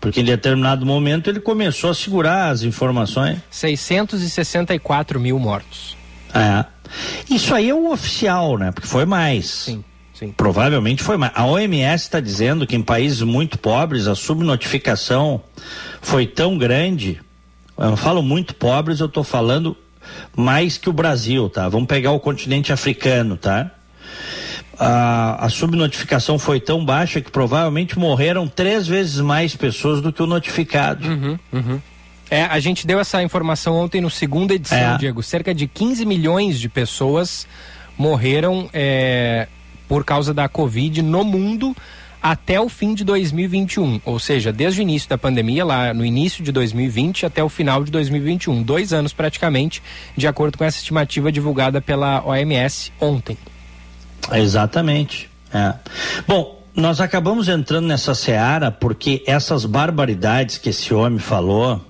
Porque 0.01 0.23
em 0.23 0.25
determinado 0.25 0.87
momento 0.87 1.29
ele 1.29 1.41
começou 1.41 1.91
a 1.91 1.95
segurar 1.95 2.49
as 2.49 2.63
informações. 2.63 3.39
664 3.51 5.21
mil 5.21 5.39
mortos. 5.39 5.95
É. 6.35 6.65
Isso 7.29 7.55
aí 7.55 7.69
é 7.69 7.75
o 7.75 7.91
oficial, 7.93 8.57
né? 8.57 8.73
Porque 8.73 8.89
foi 8.89 9.05
mais. 9.05 9.47
Sim. 9.47 9.85
Sim. 10.15 10.33
Provavelmente 10.35 11.03
foi 11.03 11.19
mais. 11.19 11.33
A 11.35 11.45
OMS 11.45 12.05
está 12.05 12.21
dizendo 12.21 12.67
que 12.67 12.75
em 12.75 12.83
países 12.83 13.21
muito 13.21 13.59
pobres 13.59 14.07
a 14.07 14.15
subnotificação 14.15 15.43
foi 16.01 16.27
tão 16.27 16.57
grande. 16.57 17.21
Eu 17.77 17.91
não 17.91 17.97
falo 17.97 18.23
muito 18.23 18.55
pobres, 18.55 19.01
eu 19.01 19.07
estou 19.07 19.23
falando 19.23 19.77
mais 20.35 20.79
que 20.79 20.89
o 20.89 20.93
Brasil, 20.93 21.51
tá? 21.51 21.69
Vamos 21.69 21.89
pegar 21.89 22.13
o 22.13 22.21
continente 22.21 22.73
africano, 22.73 23.37
tá? 23.37 23.71
A, 24.79 25.47
a 25.47 25.49
subnotificação 25.49 26.39
foi 26.39 26.61
tão 26.61 26.85
baixa 26.85 27.21
que 27.21 27.31
provavelmente 27.31 27.99
morreram 27.99 28.47
três 28.47 28.87
vezes 28.87 29.21
mais 29.21 29.57
pessoas 29.57 30.01
do 30.01 30.13
que 30.13 30.23
o 30.23 30.27
notificado. 30.27 31.09
Uhum, 31.09 31.39
uhum. 31.53 31.81
É, 32.31 32.43
a 32.43 32.59
gente 32.59 32.87
deu 32.87 32.99
essa 32.99 33.23
informação 33.23 33.75
ontem 33.77 34.01
no 34.01 34.11
segunda 34.11 34.53
edição, 34.55 34.95
é. 34.95 34.99
Diego. 34.99 35.23
Cerca 35.23 35.55
de 35.55 35.67
15 35.67 36.05
milhões 36.05 36.59
de 36.59 36.69
pessoas 36.69 37.47
morreram 37.97 38.69
é, 38.73 39.49
por 39.89 40.05
causa 40.05 40.35
da 40.35 40.49
Covid 40.49 41.03
no 41.03 41.25
mundo 41.25 41.75
até 42.23 42.61
o 42.61 42.69
fim 42.69 42.93
de 42.93 43.05
2021, 43.05 44.01
ou 44.05 44.19
seja, 44.19 44.53
desde 44.53 44.81
o 44.81 44.83
início 44.83 45.09
da 45.09 45.17
pandemia, 45.17 45.65
lá 45.65 45.95
no 45.95 46.05
início 46.05 46.43
de 46.43 46.51
2020 46.51 47.25
até 47.25 47.43
o 47.45 47.49
final 47.49 47.85
de 47.85 47.91
2021, 47.93 48.65
dois 48.65 48.93
anos 48.93 49.13
praticamente, 49.13 49.81
de 50.17 50.27
acordo 50.27 50.59
com 50.59 50.65
essa 50.65 50.79
estimativa 50.79 51.31
divulgada 51.31 51.81
pela 51.81 52.27
OMS 52.27 52.91
ontem. 53.01 53.39
Exatamente. 54.33 55.31
É. 55.53 55.75
Bom, 56.27 56.63
nós 56.75 57.01
acabamos 57.01 57.49
entrando 57.49 57.87
nessa 57.87 58.15
seara 58.15 58.71
porque 58.71 59.23
essas 59.27 59.65
barbaridades 59.65 60.59
que 60.59 60.69
esse 60.69 60.93
homem 60.93 61.19
falou, 61.19 61.81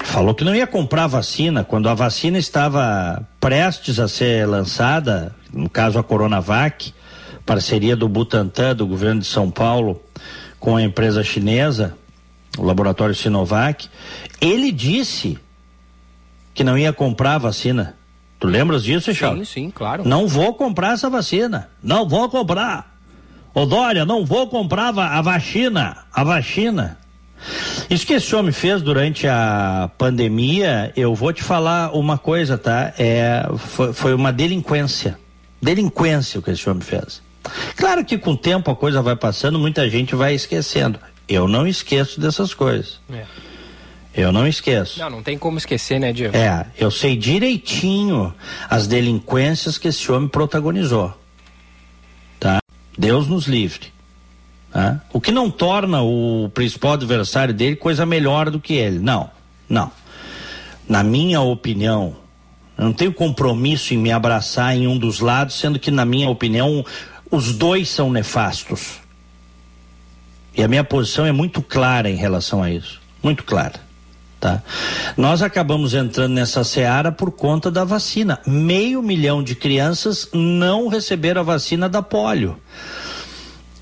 falou 0.00 0.34
que 0.34 0.44
não 0.44 0.54
ia 0.54 0.66
comprar 0.66 1.06
vacina 1.06 1.64
quando 1.64 1.88
a 1.88 1.94
vacina 1.94 2.38
estava 2.38 3.26
prestes 3.40 3.98
a 3.98 4.06
ser 4.06 4.46
lançada, 4.46 5.34
no 5.52 5.70
caso 5.70 5.98
a 5.98 6.04
Coronavac, 6.04 6.92
parceria 7.46 7.96
do 7.96 8.08
Butantan, 8.08 8.74
do 8.74 8.86
governo 8.86 9.20
de 9.20 9.26
São 9.26 9.50
Paulo, 9.50 10.02
com 10.60 10.76
a 10.76 10.82
empresa 10.82 11.22
chinesa, 11.22 11.96
o 12.58 12.64
laboratório 12.64 13.14
Sinovac, 13.14 13.88
ele 14.40 14.72
disse 14.72 15.38
que 16.52 16.64
não 16.64 16.76
ia 16.76 16.92
comprar 16.92 17.38
vacina. 17.38 17.95
Tu 18.38 18.46
lembras 18.46 18.84
disso, 18.84 19.14
Charles? 19.14 19.48
Sim, 19.48 19.64
sim, 19.66 19.70
claro. 19.70 20.06
Não 20.06 20.28
vou 20.28 20.54
comprar 20.54 20.92
essa 20.92 21.08
vacina. 21.08 21.68
Não 21.82 22.08
vou 22.08 22.28
comprar. 22.28 22.94
Ô 23.54 23.64
Dória, 23.64 24.04
não 24.04 24.24
vou 24.24 24.46
comprar 24.48 24.88
a 24.98 25.22
vacina. 25.22 26.04
A 26.12 26.22
vacina. 26.22 26.98
Isso 27.88 28.06
que 28.06 28.14
esse 28.14 28.34
homem 28.34 28.52
fez 28.52 28.82
durante 28.82 29.26
a 29.26 29.90
pandemia, 29.96 30.92
eu 30.96 31.14
vou 31.14 31.32
te 31.32 31.42
falar 31.42 31.94
uma 31.94 32.18
coisa, 32.18 32.58
tá? 32.58 32.92
É, 32.98 33.46
foi, 33.56 33.92
foi 33.92 34.14
uma 34.14 34.32
delinquência. 34.32 35.18
Delinquência 35.60 36.40
o 36.40 36.42
que 36.42 36.50
esse 36.50 36.68
homem 36.68 36.82
fez. 36.82 37.22
Claro 37.76 38.04
que 38.04 38.18
com 38.18 38.32
o 38.32 38.36
tempo 38.36 38.70
a 38.70 38.76
coisa 38.76 39.00
vai 39.00 39.16
passando, 39.16 39.58
muita 39.58 39.88
gente 39.88 40.14
vai 40.14 40.34
esquecendo. 40.34 40.98
Eu 41.28 41.46
não 41.48 41.66
esqueço 41.66 42.20
dessas 42.20 42.52
coisas. 42.52 43.00
É. 43.12 43.24
Eu 44.16 44.32
não 44.32 44.46
esqueço. 44.46 44.98
Não, 44.98 45.10
não 45.10 45.22
tem 45.22 45.36
como 45.36 45.58
esquecer, 45.58 46.00
né, 46.00 46.10
Diego? 46.10 46.34
É, 46.34 46.66
eu 46.78 46.90
sei 46.90 47.14
direitinho 47.14 48.34
as 48.68 48.86
delinquências 48.86 49.76
que 49.76 49.88
esse 49.88 50.10
homem 50.10 50.26
protagonizou. 50.26 51.12
Tá? 52.40 52.58
Deus 52.96 53.28
nos 53.28 53.46
livre. 53.46 53.92
Tá? 54.72 55.02
O 55.12 55.20
que 55.20 55.30
não 55.30 55.50
torna 55.50 56.00
o 56.00 56.50
principal 56.54 56.94
adversário 56.94 57.52
dele 57.52 57.76
coisa 57.76 58.06
melhor 58.06 58.48
do 58.48 58.58
que 58.58 58.72
ele. 58.72 58.98
Não, 58.98 59.30
não. 59.68 59.92
Na 60.88 61.02
minha 61.02 61.42
opinião, 61.42 62.16
eu 62.78 62.86
não 62.86 62.94
tenho 62.94 63.12
compromisso 63.12 63.92
em 63.92 63.98
me 63.98 64.12
abraçar 64.12 64.74
em 64.74 64.86
um 64.86 64.96
dos 64.96 65.20
lados, 65.20 65.58
sendo 65.58 65.78
que, 65.78 65.90
na 65.90 66.06
minha 66.06 66.30
opinião, 66.30 66.82
os 67.30 67.52
dois 67.52 67.90
são 67.90 68.10
nefastos. 68.10 68.98
E 70.56 70.62
a 70.62 70.68
minha 70.68 70.84
posição 70.84 71.26
é 71.26 71.32
muito 71.32 71.60
clara 71.60 72.08
em 72.08 72.16
relação 72.16 72.62
a 72.62 72.70
isso. 72.70 72.98
Muito 73.22 73.44
clara. 73.44 73.85
Tá? 74.46 74.62
Nós 75.16 75.42
acabamos 75.42 75.92
entrando 75.92 76.34
nessa 76.34 76.62
seara 76.62 77.10
por 77.10 77.32
conta 77.32 77.68
da 77.68 77.82
vacina. 77.82 78.38
Meio 78.46 79.02
milhão 79.02 79.42
de 79.42 79.56
crianças 79.56 80.28
não 80.32 80.86
receberam 80.86 81.40
a 81.40 81.44
vacina 81.44 81.88
da 81.88 82.00
polio. 82.00 82.56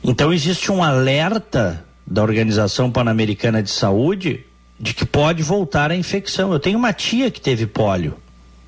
Então 0.03 0.33
existe 0.33 0.73
um 0.73 0.83
alerta 0.83 1.85
da 2.07 2.23
Organização 2.23 2.91
Pan-Americana 2.91 3.63
de 3.63 3.71
Saúde 3.71 4.47
de 4.81 4.95
que 4.95 5.05
pode 5.05 5.43
voltar 5.43 5.91
a 5.91 5.97
infecção. 5.97 6.51
Eu 6.51 6.59
tenho 6.59 6.79
uma 6.79 6.95
tia 6.95 7.31
que 7.31 7.43
teve 7.43 7.67
polio. 7.67 8.17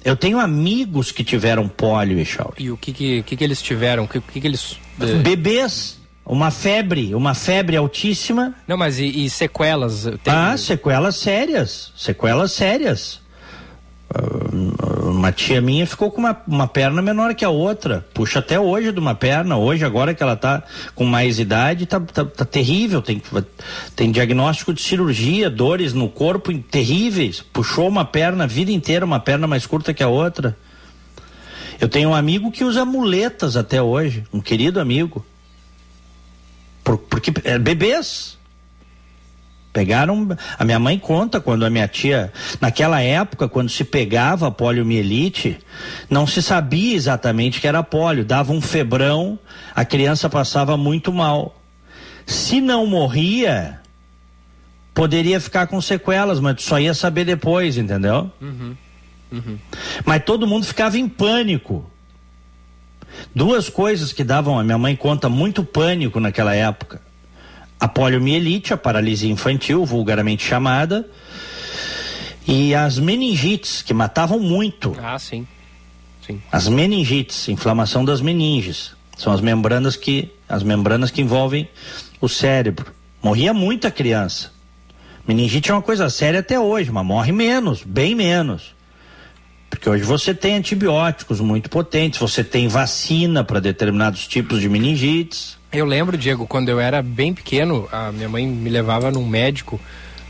Eu 0.05 0.17
tenho 0.17 0.39
amigos 0.39 1.11
que 1.11 1.25
tiveram 1.25 1.67
polio, 1.67 2.19
Echauri. 2.19 2.63
E 2.63 2.71
o 2.71 2.77
que 2.77 2.93
que, 2.93 3.23
que, 3.23 3.37
que 3.39 3.43
eles 3.43 3.63
tiveram? 3.63 4.05
O 4.05 4.09
que, 4.09 4.21
que, 4.21 4.39
que 4.39 4.47
eles... 4.47 4.77
Bebês 5.23 5.99
uma 6.27 6.51
febre, 6.51 7.15
uma 7.15 7.35
febre 7.35 7.77
altíssima. 7.77 8.53
Não, 8.67 8.77
mas 8.77 8.99
e, 8.99 9.25
e 9.25 9.31
sequelas? 9.31 10.03
Tem... 10.25 10.35
Ah, 10.35 10.57
sequelas 10.57 11.15
sérias, 11.17 11.93
sequelas 11.97 12.51
sérias. 12.53 13.25
Uh, 14.09 15.11
uma 15.11 15.33
tia 15.33 15.61
minha 15.61 15.87
ficou 15.87 16.11
com 16.11 16.19
uma, 16.19 16.37
uma 16.47 16.67
perna 16.67 17.01
menor 17.01 17.35
que 17.35 17.45
a 17.45 17.49
outra. 17.49 18.05
Puxa 18.13 18.41
até 18.41 18.59
hoje 18.59 18.91
de 18.91 18.99
uma 18.99 19.15
perna. 19.15 19.57
Hoje, 19.57 19.85
agora 19.85 20.15
que 20.15 20.23
ela 20.23 20.33
está 20.33 20.65
com 20.97 21.05
mais 21.05 21.39
idade, 21.39 21.87
tá, 21.87 22.01
tá, 22.01 22.25
tá, 22.25 22.45
terrível. 22.45 23.01
Tem, 23.01 23.23
tem 23.95 24.11
diagnóstico 24.11 24.75
de 24.75 24.83
cirurgia, 24.83 25.49
dores 25.49 25.93
no 25.93 26.09
corpo 26.09 26.57
terríveis. 26.59 27.41
Puxou 27.41 27.87
uma 27.87 28.05
perna 28.05 28.45
a 28.45 28.49
vida 28.49 28.73
inteira, 28.73 29.05
uma 29.05 29.21
perna 29.21 29.47
mais 29.47 29.65
curta 29.65 29.95
que 29.95 30.03
a 30.03 30.09
outra. 30.09 30.57
Eu 31.81 31.89
tenho 31.89 32.11
um 32.11 32.15
amigo 32.15 32.51
que 32.51 32.65
usa 32.65 32.85
muletas 32.85 33.57
até 33.57 33.81
hoje, 33.81 34.25
um 34.33 34.41
querido 34.41 34.81
amigo. 34.81 35.25
Por, 36.87 36.99
porque 36.99 37.33
é, 37.43 37.59
bebês. 37.59 38.39
Pegaram. 39.73 40.29
A 40.57 40.65
minha 40.65 40.79
mãe 40.79 40.97
conta 40.97 41.41
quando 41.41 41.67
a 41.67 41.69
minha 41.69 41.89
tia. 41.89 42.33
Naquela 42.61 43.03
época, 43.03 43.49
quando 43.49 43.69
se 43.69 43.83
pegava 43.83 44.53
poliomielite, 44.53 45.59
não 46.09 46.29
se 46.29 46.41
sabia 46.41 46.95
exatamente 46.95 47.61
que 47.61 47.67
era 47.67 47.83
polio. 47.83 48.25
Dava 48.25 48.53
um 48.53 48.61
febrão, 48.61 49.37
a 49.75 49.85
criança 49.85 50.31
passava 50.31 50.77
muito 50.77 51.13
mal. 51.13 51.61
Se 52.25 52.61
não 52.61 52.87
morria, 52.87 53.81
poderia 54.95 55.41
ficar 55.41 55.67
com 55.67 55.81
sequelas, 55.81 56.39
mas 56.39 56.63
só 56.63 56.79
ia 56.79 56.95
saber 56.95 57.25
depois, 57.25 57.77
entendeu? 57.77 58.31
Uhum. 58.41 58.77
Uhum. 59.33 59.59
Mas 60.05 60.25
todo 60.25 60.47
mundo 60.47 60.65
ficava 60.65 60.97
em 60.97 61.09
pânico. 61.09 61.91
Duas 63.35 63.69
coisas 63.69 64.13
que 64.13 64.25
davam, 64.25 64.59
a 64.59 64.65
minha 64.65 64.79
mãe 64.79 64.97
conta, 64.97 65.29
muito 65.29 65.65
pânico 65.65 66.21
naquela 66.21 66.55
época. 66.55 67.01
A 67.79 67.87
poliomielite, 67.87 68.73
a 68.73 68.77
paralisia 68.77 69.31
infantil, 69.31 69.85
vulgarmente 69.85 70.45
chamada, 70.45 71.09
e 72.47 72.75
as 72.75 72.99
meningites, 72.99 73.83
que 73.83 73.93
matavam 73.93 74.39
muito. 74.39 74.97
Ah, 75.03 75.19
sim. 75.19 75.47
sim. 76.27 76.41
As 76.51 76.69
meningites, 76.69 77.49
inflamação 77.49 78.05
das 78.05 78.21
meninges. 78.21 78.93
São 79.17 79.33
as 79.33 79.41
membranas 79.41 79.97
que 79.97 80.31
as 80.49 80.63
membranas 80.63 81.11
que 81.11 81.23
envolvem 81.23 81.69
o 82.21 82.29
cérebro. 82.29 82.93
Morria 83.23 83.53
muita 83.53 83.91
criança. 83.91 84.53
Meningite 85.27 85.71
é 85.71 85.75
uma 85.75 85.83
coisa 85.83 86.09
séria 86.09 86.41
até 86.41 86.59
hoje, 86.61 86.93
mas 86.93 87.05
morre 87.05 87.33
menos, 87.33 87.83
bem 87.83 88.15
menos. 88.15 88.76
Porque 89.77 89.91
hoje 89.91 90.05
você 90.05 90.35
tem 90.35 90.55
antibióticos 90.55 91.39
muito 91.39 91.69
potentes, 91.69 92.19
você 92.19 92.43
tem 92.43 92.67
vacina 92.67 93.45
para 93.45 93.61
determinados 93.61 94.27
tipos 94.27 94.59
de 94.59 94.71
meningites. 94.71 95.59
Eu 95.71 95.85
lembro, 95.85 96.17
Diego, 96.17 96.47
quando 96.47 96.71
eu 96.71 96.81
era 96.81 97.03
bem 97.03 97.35
pequeno, 97.35 97.87
a 97.93 98.11
minha 98.11 98.29
mãe 98.29 98.47
me 98.47 98.71
levava 98.71 99.11
num 99.11 99.27
médico, 99.27 99.79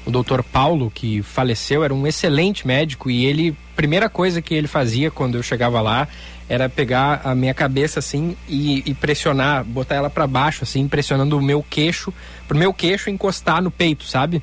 o 0.05 0.11
doutor 0.11 0.43
Paulo, 0.43 0.91
que 0.93 1.23
faleceu, 1.23 1.85
era 1.85 1.95
um 1.95 2.07
excelente 2.09 2.67
médico 2.67 3.09
e 3.09 3.25
ele, 3.25 3.57
primeira 3.77 4.09
coisa 4.09 4.43
que 4.43 4.53
ele 4.53 4.67
fazia 4.67 5.13
quando 5.13 5.37
eu 5.37 5.43
chegava 5.45 5.81
lá 5.81 6.09
era 6.49 6.69
pegar 6.69 7.21
a 7.25 7.35
minha 7.35 7.55
cabeça 7.55 8.01
assim 8.01 8.37
e, 8.49 8.83
e 8.85 8.95
pressionar, 8.95 9.65
botar 9.65 9.95
ela 9.95 10.11
para 10.11 10.27
baixo 10.27 10.65
assim, 10.65 10.89
pressionando 10.89 11.39
o 11.39 11.43
meu 11.43 11.65
queixo, 11.69 12.13
pro 12.49 12.59
meu 12.59 12.75
queixo 12.75 13.11
encostar 13.11 13.63
no 13.63 13.71
peito, 13.71 14.05
sabe? 14.05 14.43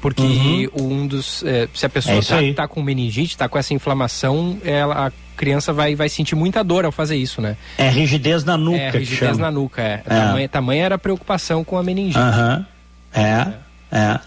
Porque 0.00 0.70
uhum. 0.74 1.02
um 1.02 1.06
dos. 1.06 1.42
É, 1.44 1.68
se 1.74 1.84
a 1.84 1.88
pessoa 1.88 2.18
está 2.18 2.42
é 2.42 2.52
tá 2.52 2.66
com 2.66 2.82
meningite, 2.82 3.34
está 3.34 3.48
com 3.48 3.58
essa 3.58 3.74
inflamação, 3.74 4.58
ela, 4.64 5.08
a 5.08 5.12
criança 5.36 5.72
vai, 5.72 5.94
vai 5.94 6.08
sentir 6.08 6.34
muita 6.34 6.64
dor 6.64 6.84
ao 6.84 6.92
fazer 6.92 7.16
isso, 7.16 7.40
né? 7.40 7.56
É 7.76 7.88
rigidez 7.88 8.42
na 8.42 8.56
nuca. 8.56 8.78
É, 8.78 8.90
rigidez 8.90 9.36
na 9.36 9.50
nuca, 9.50 9.82
é. 9.82 10.02
é. 10.06 10.18
Tamanha, 10.18 10.48
tamanha 10.48 10.84
era 10.84 10.94
a 10.94 10.98
preocupação 10.98 11.62
com 11.62 11.76
a 11.76 11.82
meningite. 11.82 12.18
Uhum. 12.18 12.64
É, 13.12 13.52
é. 13.92 14.20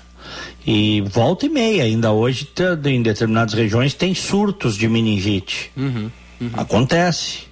E 0.65 1.01
volta 1.01 1.45
e 1.45 1.49
meia, 1.49 1.83
ainda 1.83 2.11
hoje, 2.11 2.47
em 2.85 3.01
determinadas 3.01 3.53
regiões, 3.53 3.93
tem 3.93 4.13
surtos 4.13 4.77
de 4.77 4.87
meningite. 4.87 5.71
Uhum. 5.75 6.09
Uhum. 6.39 6.49
Acontece. 6.53 7.47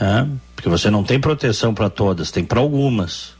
É, 0.00 0.26
porque 0.56 0.68
você 0.68 0.90
não 0.90 1.04
tem 1.04 1.20
proteção 1.20 1.74
para 1.74 1.90
todas, 1.90 2.30
tem 2.30 2.44
para 2.44 2.60
algumas. 2.60 3.34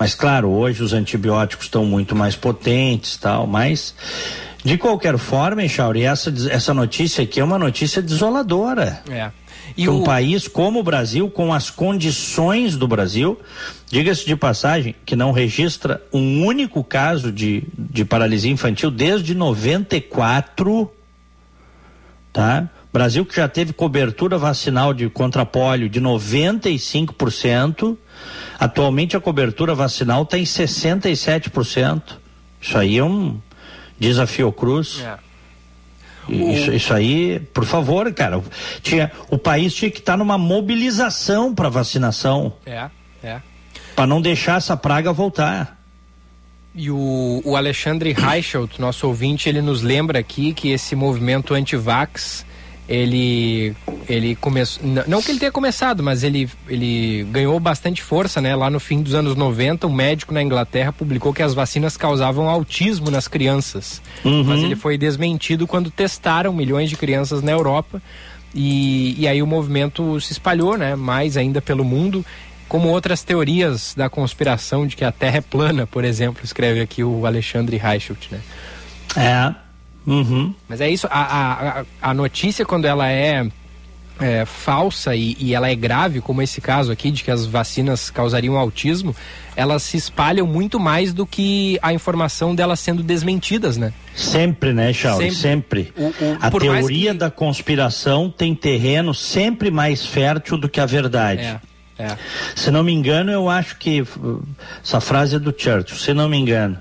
Mas 0.00 0.14
claro, 0.14 0.48
hoje 0.48 0.82
os 0.82 0.94
antibióticos 0.94 1.66
estão 1.66 1.84
muito 1.84 2.16
mais 2.16 2.34
potentes, 2.34 3.18
tal, 3.18 3.46
mas 3.46 3.94
de 4.64 4.78
qualquer 4.78 5.18
forma, 5.18 5.68
Chauri, 5.68 6.04
essa 6.04 6.32
essa 6.50 6.72
notícia 6.72 7.22
aqui 7.22 7.38
é 7.38 7.44
uma 7.44 7.58
notícia 7.58 8.00
desoladora. 8.00 9.02
É. 9.10 9.30
E 9.76 9.86
um 9.90 10.00
o... 10.00 10.04
país 10.04 10.48
como 10.48 10.80
o 10.80 10.82
Brasil, 10.82 11.28
com 11.28 11.52
as 11.52 11.68
condições 11.68 12.78
do 12.78 12.88
Brasil, 12.88 13.38
diga-se 13.90 14.24
de 14.24 14.34
passagem, 14.34 14.94
que 15.04 15.14
não 15.14 15.32
registra 15.32 16.02
um 16.10 16.46
único 16.46 16.82
caso 16.82 17.30
de, 17.30 17.64
de 17.78 18.02
paralisia 18.02 18.50
infantil 18.50 18.90
desde 18.90 19.34
94, 19.34 20.90
tá? 22.32 22.70
Brasil 22.90 23.26
que 23.26 23.36
já 23.36 23.46
teve 23.46 23.74
cobertura 23.74 24.38
vacinal 24.38 24.94
de 24.94 25.10
contra 25.10 25.44
polio 25.44 25.90
de 25.90 26.00
95%, 26.00 27.98
atualmente 28.60 29.16
a 29.16 29.20
cobertura 29.20 29.74
vacinal 29.74 30.22
está 30.22 30.36
em 30.36 30.42
67%. 30.42 32.02
Isso 32.60 32.76
aí 32.76 32.98
é 32.98 33.04
um 33.04 33.40
desafio 33.98 34.52
cruz. 34.52 35.00
É. 35.02 35.18
Isso, 36.28 36.70
isso, 36.70 36.94
aí, 36.94 37.40
por 37.52 37.64
favor, 37.64 38.12
cara, 38.12 38.40
tinha, 38.82 39.10
o 39.30 39.38
país 39.38 39.74
tinha 39.74 39.90
que 39.90 39.98
estar 39.98 40.12
tá 40.12 40.16
numa 40.16 40.38
mobilização 40.38 41.52
para 41.52 41.68
vacinação. 41.68 42.52
É, 42.64 42.88
é. 43.24 43.40
Para 43.96 44.06
não 44.06 44.20
deixar 44.20 44.58
essa 44.58 44.76
praga 44.76 45.12
voltar. 45.12 45.80
E 46.72 46.88
o, 46.88 47.42
o 47.44 47.56
Alexandre 47.56 48.12
Reichelt, 48.12 48.78
nosso 48.78 49.08
ouvinte, 49.08 49.48
ele 49.48 49.60
nos 49.60 49.82
lembra 49.82 50.20
aqui 50.20 50.52
que 50.52 50.68
esse 50.68 50.94
movimento 50.94 51.52
anti-vax 51.52 52.44
ele 52.90 53.72
ele 54.08 54.34
começou 54.34 54.82
não 55.06 55.22
que 55.22 55.30
ele 55.30 55.38
tenha 55.38 55.52
começado 55.52 56.02
mas 56.02 56.24
ele 56.24 56.50
ele 56.68 57.24
ganhou 57.30 57.58
bastante 57.60 58.02
força 58.02 58.40
né 58.40 58.56
lá 58.56 58.68
no 58.68 58.80
fim 58.80 59.00
dos 59.00 59.14
anos 59.14 59.36
90 59.36 59.86
um 59.86 59.92
médico 59.92 60.34
na 60.34 60.42
Inglaterra 60.42 60.92
publicou 60.92 61.32
que 61.32 61.42
as 61.42 61.54
vacinas 61.54 61.96
causavam 61.96 62.50
autismo 62.50 63.08
nas 63.08 63.28
crianças 63.28 64.02
uhum. 64.24 64.42
mas 64.42 64.60
ele 64.60 64.74
foi 64.74 64.98
desmentido 64.98 65.68
quando 65.68 65.88
testaram 65.88 66.52
milhões 66.52 66.90
de 66.90 66.96
crianças 66.96 67.42
na 67.42 67.52
Europa 67.52 68.02
e, 68.52 69.14
e 69.16 69.28
aí 69.28 69.40
o 69.40 69.46
movimento 69.46 70.20
se 70.20 70.32
espalhou 70.32 70.76
né 70.76 70.96
mais 70.96 71.36
ainda 71.36 71.62
pelo 71.62 71.84
mundo 71.84 72.26
como 72.68 72.88
outras 72.88 73.22
teorias 73.22 73.94
da 73.96 74.08
conspiração 74.08 74.86
de 74.86 74.94
que 74.94 75.04
a 75.04 75.10
Terra 75.10 75.38
é 75.38 75.40
plana, 75.40 75.88
por 75.88 76.04
exemplo, 76.04 76.44
escreve 76.44 76.80
aqui 76.80 77.02
o 77.02 77.26
Alexandre 77.26 77.76
Reichelt, 77.76 78.28
né? 78.30 78.40
É. 79.16 79.69
Uhum. 80.06 80.54
Mas 80.68 80.80
é 80.80 80.88
isso, 80.88 81.06
a, 81.10 81.80
a, 81.80 81.84
a 82.00 82.14
notícia 82.14 82.64
quando 82.64 82.86
ela 82.86 83.08
é 83.08 83.46
é, 84.20 84.44
falsa 84.44 85.14
e, 85.16 85.36
e, 85.40 85.54
ela 85.54 85.68
é 85.68 85.74
grave, 85.74 86.20
como 86.20 86.42
esse 86.42 86.60
caso 86.60 86.92
aqui, 86.92 87.10
de 87.10 87.24
que 87.24 87.30
as 87.30 87.46
vacinas 87.46 88.10
causariam 88.10 88.56
autismo, 88.56 89.16
elas 89.56 89.82
se 89.82 89.96
espalham 89.96 90.46
muito 90.46 90.78
mais 90.78 91.12
do 91.12 91.26
que 91.26 91.78
a 91.82 91.92
informação 91.92 92.54
delas 92.54 92.78
sendo 92.80 93.02
desmentidas, 93.02 93.76
né? 93.76 93.92
Sempre, 94.14 94.72
né, 94.72 94.92
Charles? 94.92 95.38
Sempre. 95.38 95.92
sempre. 95.92 95.92
O, 95.96 96.08
o, 96.08 96.38
a 96.40 96.50
teoria 96.50 97.12
que... 97.12 97.18
da 97.18 97.30
conspiração 97.30 98.30
tem 98.30 98.54
terreno 98.54 99.14
sempre 99.14 99.70
mais 99.70 100.04
fértil 100.04 100.58
do 100.58 100.68
que 100.68 100.80
a 100.80 100.86
verdade. 100.86 101.42
É. 101.42 101.60
É. 101.98 102.16
Se 102.56 102.70
não 102.70 102.82
me 102.82 102.92
engano, 102.92 103.30
eu 103.30 103.48
acho 103.50 103.76
que 103.76 104.02
essa 104.82 105.02
frase 105.02 105.36
é 105.36 105.38
do 105.38 105.54
Churchill, 105.56 105.98
se 105.98 106.14
não 106.14 106.30
me 106.30 106.38
engano, 106.38 106.78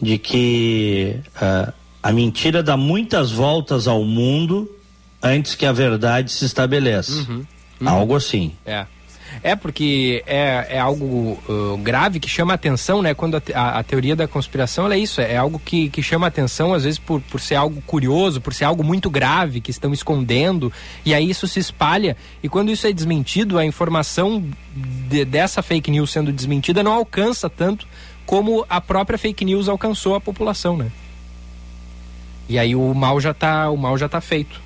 de 0.00 0.16
que 0.16 1.16
uh, 1.36 1.70
a 2.04 2.12
mentira 2.12 2.62
dá 2.62 2.76
muitas 2.76 3.32
voltas 3.32 3.88
ao 3.88 4.04
mundo 4.04 4.70
antes 5.22 5.54
que 5.54 5.64
a 5.64 5.72
verdade 5.72 6.30
se 6.30 6.44
estabeleça. 6.44 7.12
Uhum, 7.12 7.46
uhum. 7.80 7.88
Algo 7.88 8.14
assim. 8.14 8.52
É. 8.66 8.84
É 9.42 9.56
porque 9.56 10.22
é, 10.26 10.66
é 10.68 10.78
algo 10.78 11.42
uh, 11.48 11.78
grave 11.78 12.20
que 12.20 12.28
chama 12.28 12.52
atenção, 12.52 13.00
né? 13.00 13.14
Quando 13.14 13.36
a, 13.36 13.42
a, 13.54 13.78
a, 13.78 13.82
teoria 13.82 14.14
da 14.14 14.28
conspiração 14.28 14.92
é 14.92 14.98
isso, 14.98 15.18
é 15.18 15.34
algo 15.34 15.58
que, 15.58 15.88
que 15.88 16.02
chama 16.02 16.26
atenção, 16.26 16.74
às 16.74 16.84
vezes 16.84 16.98
por, 16.98 17.22
por 17.22 17.40
ser 17.40 17.54
algo 17.54 17.80
curioso, 17.86 18.38
por 18.38 18.52
ser 18.52 18.64
algo 18.64 18.84
muito 18.84 19.08
grave 19.08 19.62
que 19.62 19.70
estão 19.70 19.90
escondendo, 19.90 20.70
e 21.06 21.14
aí 21.14 21.30
isso 21.30 21.48
se 21.48 21.58
espalha. 21.58 22.18
E 22.42 22.50
quando 22.50 22.70
isso 22.70 22.86
é 22.86 22.92
desmentido, 22.92 23.58
a 23.58 23.64
informação 23.64 24.44
de, 25.08 25.24
dessa 25.24 25.62
fake 25.62 25.90
news 25.90 26.12
sendo 26.12 26.30
desmentida 26.30 26.82
não 26.82 26.92
alcança 26.92 27.48
tanto 27.48 27.88
como 28.26 28.64
a 28.68 28.78
própria 28.78 29.18
fake 29.18 29.42
news 29.42 29.70
alcançou 29.70 30.14
a 30.14 30.20
população, 30.20 30.76
né? 30.76 30.92
E 32.48 32.58
aí 32.58 32.74
o 32.74 32.94
mal 32.94 33.20
já 33.20 33.32
tá, 33.32 33.70
o 33.70 33.76
mal 33.76 33.96
já 33.96 34.08
tá 34.08 34.20
feito. 34.20 34.60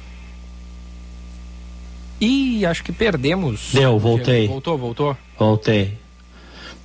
E 2.21 2.67
acho 2.67 2.83
que 2.83 2.93
perdemos. 2.93 3.71
Deu, 3.73 3.99
voltei. 3.99 4.49
Voltou, 4.49 4.77
voltou? 4.77 5.17
Voltei. 5.39 5.97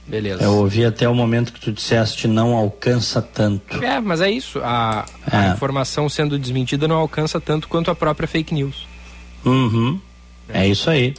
Beleza. 0.05 0.43
Eu 0.43 0.57
ouvi 0.57 0.85
até 0.85 1.07
o 1.07 1.15
momento 1.15 1.53
que 1.53 1.59
tu 1.59 1.71
disseste 1.71 2.27
não 2.27 2.53
alcança 2.53 3.21
tanto. 3.21 3.83
É, 3.83 3.99
mas 3.99 4.21
é 4.21 4.29
isso. 4.29 4.59
A, 4.61 5.05
é. 5.31 5.35
a 5.35 5.47
informação 5.53 6.09
sendo 6.09 6.37
desmentida 6.37 6.87
não 6.87 6.97
alcança 6.97 7.39
tanto 7.39 7.67
quanto 7.67 7.89
a 7.89 7.95
própria 7.95 8.27
fake 8.27 8.53
news. 8.53 8.85
Uhum. 9.45 9.99
É, 10.49 10.65
é 10.65 10.67
isso 10.67 10.89
aí. 10.89 11.13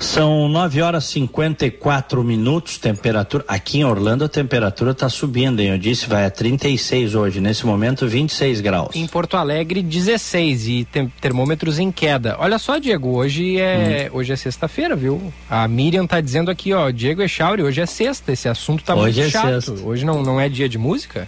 São 0.00 0.48
9 0.48 0.80
horas 0.80 1.04
e 1.04 1.12
54 1.12 2.22
minutos, 2.22 2.78
temperatura. 2.78 3.44
Aqui 3.48 3.78
em 3.78 3.84
Orlando 3.84 4.24
a 4.24 4.28
temperatura 4.28 4.92
está 4.92 5.08
subindo, 5.08 5.60
hein? 5.60 5.70
Eu 5.70 5.78
disse 5.78 6.08
vai 6.08 6.24
a 6.24 6.30
36 6.30 7.14
hoje, 7.14 7.40
nesse 7.40 7.66
momento 7.66 8.06
26 8.06 8.60
graus. 8.60 8.94
Em 8.94 9.06
Porto 9.06 9.36
Alegre 9.36 9.82
16 9.82 10.68
e 10.68 10.88
termômetros 11.20 11.78
em 11.78 11.90
queda. 11.90 12.36
Olha 12.38 12.58
só, 12.58 12.78
Diego, 12.78 13.16
hoje 13.16 13.58
é 13.58 14.08
hum. 14.12 14.18
hoje 14.18 14.32
é 14.32 14.36
sexta-feira, 14.36 14.94
viu? 14.94 15.32
A 15.50 15.66
Miriam 15.66 16.06
tá 16.06 16.20
dizendo 16.20 16.50
aqui, 16.50 16.72
ó, 16.72 16.90
Diego 16.90 17.22
Echauri, 17.22 17.62
hoje 17.62 17.80
é 17.80 17.86
sexta, 17.86 18.32
esse 18.32 18.48
assunto 18.48 18.84
tá 18.84 18.94
hoje 18.94 19.20
muito 19.20 19.28
é 19.28 19.30
chato. 19.30 19.62
Sexta. 19.62 19.86
Hoje 19.86 20.04
não, 20.04 20.22
não 20.22 20.40
é 20.40 20.48
dia 20.48 20.68
de 20.68 20.78
música? 20.78 21.26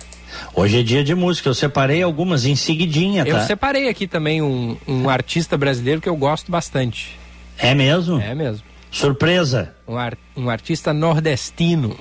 Hoje 0.55 0.79
é 0.79 0.83
dia 0.83 1.03
de 1.03 1.15
música, 1.15 1.49
eu 1.49 1.55
separei 1.55 2.03
algumas 2.03 2.45
em 2.45 2.55
seguidinha, 2.55 3.25
tá? 3.25 3.31
Eu 3.31 3.41
separei 3.41 3.89
aqui 3.89 4.07
também 4.07 4.41
um, 4.41 4.77
um 4.87 5.09
artista 5.09 5.59
brasileiro 5.59 6.01
que 6.01 6.09
eu 6.09 6.17
gosto 6.17 6.53
bastante. 6.53 7.20
É 7.61 7.75
mesmo? 7.75 8.21
É 8.21 8.35
mesmo. 8.35 8.63
Surpresa. 8.91 9.75
Um, 9.87 9.97
ar, 9.97 10.17
um 10.37 10.51
artista 10.51 10.93
nordestino. 10.93 11.97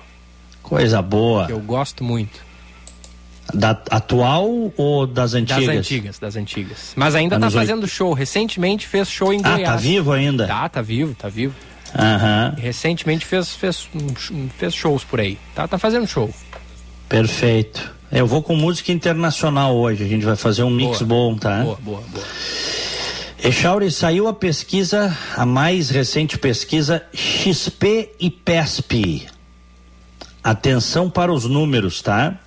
Coisa 0.64 1.02
boa. 1.02 1.46
Que 1.48 1.54
eu 1.54 1.60
gosto 1.60 2.04
muito. 2.04 2.48
Da 3.54 3.72
atual 3.90 4.72
ou 4.78 5.08
das 5.08 5.34
antigas? 5.34 5.66
Das 5.66 5.76
antigas, 5.76 6.20
das 6.20 6.36
antigas. 6.36 6.94
Mas 6.96 7.16
ainda 7.16 7.36
Anos 7.36 7.54
tá 7.54 7.60
fazendo 7.60 7.84
8... 7.84 7.88
show. 7.88 8.14
Recentemente 8.14 8.88
fez 8.88 9.10
show 9.10 9.34
em 9.34 9.42
Goiás. 9.42 9.62
Ah, 9.62 9.72
tá 9.72 9.76
vivo 9.76 10.12
ainda? 10.12 10.48
Tá, 10.48 10.70
tá 10.70 10.82
vivo, 10.82 11.16
tá 11.16 11.28
vivo. 11.28 11.56
Aham. 11.98 12.56
Recentemente 12.58 13.26
fez, 13.26 13.56
fez, 13.56 13.90
fez 14.58 14.74
shows 14.76 15.04
por 15.04 15.20
aí. 15.20 15.38
Tá, 15.56 15.68
tá 15.68 15.78
fazendo 15.80 16.06
show. 16.08 16.32
Perfeito. 17.08 17.92
Eu 18.12 18.28
vou 18.28 18.42
com 18.42 18.56
música 18.56 18.92
internacional 18.92 19.76
hoje. 19.76 20.04
A 20.04 20.08
gente 20.08 20.26
vai 20.26 20.36
fazer 20.36 20.64
um 20.64 20.70
mix 20.70 21.02
boa, 21.02 21.32
bom, 21.32 21.38
tá? 21.38 21.64
Boa, 21.64 21.78
boa, 21.82 22.04
boa. 22.12 22.26
Echauri, 23.42 23.90
saiu 23.90 24.28
a 24.28 24.34
pesquisa, 24.34 25.18
a 25.34 25.46
mais 25.46 25.90
recente 25.90 26.38
pesquisa 26.38 27.02
XP 27.14 28.12
e 28.20 28.30
PESP. 28.30 29.28
Atenção 30.44 31.10
para 31.10 31.32
os 31.32 31.46
números, 31.46 32.02
tá? 32.02 32.38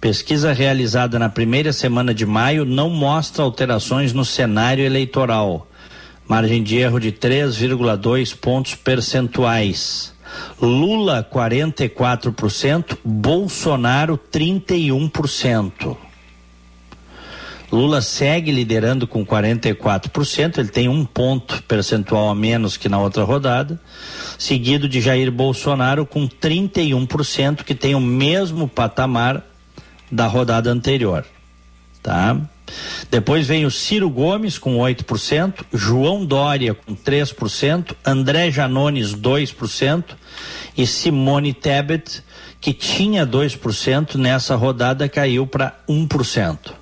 Pesquisa 0.00 0.50
realizada 0.54 1.18
na 1.18 1.28
primeira 1.28 1.70
semana 1.70 2.14
de 2.14 2.24
maio 2.24 2.64
não 2.64 2.88
mostra 2.88 3.42
alterações 3.42 4.14
no 4.14 4.24
cenário 4.24 4.82
eleitoral. 4.82 5.68
Margem 6.26 6.62
de 6.62 6.78
erro 6.78 6.98
de 6.98 7.12
3,2 7.12 8.34
pontos 8.34 8.74
percentuais. 8.74 10.14
Lula 10.58 11.28
44%, 11.30 12.96
Bolsonaro 13.04 14.18
31%. 14.32 15.94
Lula 17.72 18.02
segue 18.02 18.52
liderando 18.52 19.06
com 19.06 19.24
44%, 19.24 20.58
ele 20.58 20.68
tem 20.68 20.88
um 20.90 21.06
ponto 21.06 21.62
percentual 21.62 22.28
a 22.28 22.34
menos 22.34 22.76
que 22.76 22.86
na 22.86 23.00
outra 23.00 23.24
rodada, 23.24 23.80
seguido 24.38 24.86
de 24.86 25.00
Jair 25.00 25.32
Bolsonaro 25.32 26.04
com 26.04 26.28
31%, 26.28 27.64
que 27.64 27.74
tem 27.74 27.94
o 27.94 28.00
mesmo 28.00 28.68
patamar 28.68 29.42
da 30.10 30.26
rodada 30.26 30.70
anterior. 30.70 31.24
Tá? 32.02 32.38
Depois 33.10 33.46
vem 33.46 33.64
o 33.64 33.70
Ciro 33.70 34.10
Gomes 34.10 34.58
com 34.58 34.76
8%, 34.76 35.64
João 35.72 36.26
Dória 36.26 36.74
com 36.74 36.94
3%, 36.94 37.94
André 38.04 38.50
Janones 38.50 39.14
2% 39.14 40.04
e 40.76 40.86
Simone 40.86 41.54
Tebet, 41.54 42.22
que 42.60 42.74
tinha 42.74 43.26
2%, 43.26 44.16
nessa 44.16 44.56
rodada 44.56 45.08
caiu 45.08 45.46
para 45.46 45.78
1%. 45.88 46.81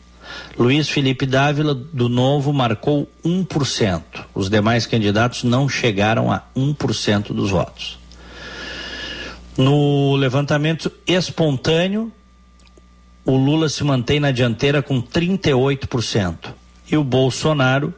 Luiz 0.59 0.89
Felipe 0.89 1.27
Dávila, 1.27 1.75
do 1.75 2.09
Novo, 2.09 2.53
marcou 2.53 3.11
1%. 3.25 4.03
Os 4.35 4.51
demais 4.51 4.87
candidatos 4.87 5.45
não 5.45 5.69
chegaram 5.69 6.31
a 6.31 6.43
1% 6.57 7.33
dos 7.33 7.51
votos. 7.51 7.99
No 9.57 10.17
levantamento 10.17 10.91
espontâneo, 11.07 12.13
o 13.25 13.37
Lula 13.37 13.69
se 13.69 13.85
mantém 13.85 14.21
na 14.21 14.31
dianteira 14.31 14.83
com 14.83 15.01
38%. 15.01 16.55
E 16.91 16.97
o 16.97 17.05
Bolsonaro 17.05 17.95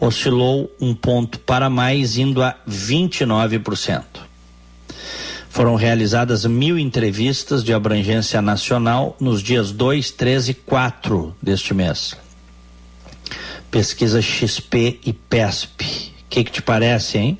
oscilou 0.00 0.70
um 0.80 0.94
ponto 0.94 1.40
para 1.40 1.68
mais, 1.68 2.16
indo 2.16 2.42
a 2.42 2.54
29%. 2.68 4.27
Foram 5.50 5.74
realizadas 5.74 6.44
mil 6.44 6.78
entrevistas 6.78 7.64
de 7.64 7.72
abrangência 7.72 8.40
nacional 8.40 9.16
nos 9.18 9.42
dias 9.42 9.72
2, 9.72 10.10
13 10.10 10.50
e 10.50 10.54
4 10.54 11.36
deste 11.42 11.74
mês. 11.74 12.16
Pesquisa 13.70 14.20
XP 14.22 15.00
e 15.04 15.12
PESP. 15.12 15.84
O 15.84 16.28
que, 16.28 16.44
que 16.44 16.52
te 16.52 16.62
parece, 16.62 17.18
hein? 17.18 17.38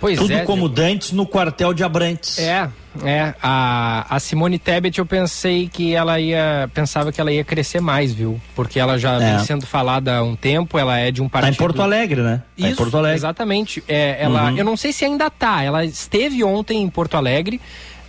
Pois 0.00 0.18
Tudo 0.18 0.32
é, 0.32 0.44
como 0.44 0.68
Dantes 0.68 1.12
no 1.12 1.26
quartel 1.26 1.72
de 1.72 1.84
Abrantes. 1.84 2.38
É, 2.38 2.68
é. 3.04 3.34
A, 3.42 4.06
a 4.08 4.20
Simone 4.20 4.58
Tebet 4.58 4.98
eu 4.98 5.06
pensei 5.06 5.68
que 5.68 5.94
ela 5.94 6.20
ia. 6.20 6.70
Pensava 6.74 7.10
que 7.10 7.20
ela 7.20 7.32
ia 7.32 7.42
crescer 7.42 7.80
mais, 7.80 8.12
viu? 8.12 8.40
Porque 8.54 8.78
ela 8.78 8.98
já 8.98 9.14
é. 9.14 9.36
vem 9.36 9.44
sendo 9.44 9.66
falada 9.66 10.16
há 10.16 10.22
um 10.22 10.36
tempo, 10.36 10.78
ela 10.78 10.98
é 10.98 11.10
de 11.10 11.22
um 11.22 11.28
partido. 11.28 11.50
Tá 11.50 11.54
em 11.54 11.58
Porto 11.58 11.82
Alegre, 11.82 12.20
né? 12.20 12.36
Tá 12.36 12.42
Isso, 12.58 12.68
em 12.68 12.76
Porto 12.76 12.96
Alegre. 12.98 13.16
Exatamente. 13.16 13.82
É, 13.88 14.18
ela, 14.20 14.50
uhum. 14.50 14.58
Eu 14.58 14.64
não 14.64 14.76
sei 14.76 14.92
se 14.92 15.04
ainda 15.04 15.30
tá. 15.30 15.62
Ela 15.62 15.84
esteve 15.84 16.44
ontem 16.44 16.82
em 16.82 16.88
Porto 16.88 17.16
Alegre. 17.16 17.60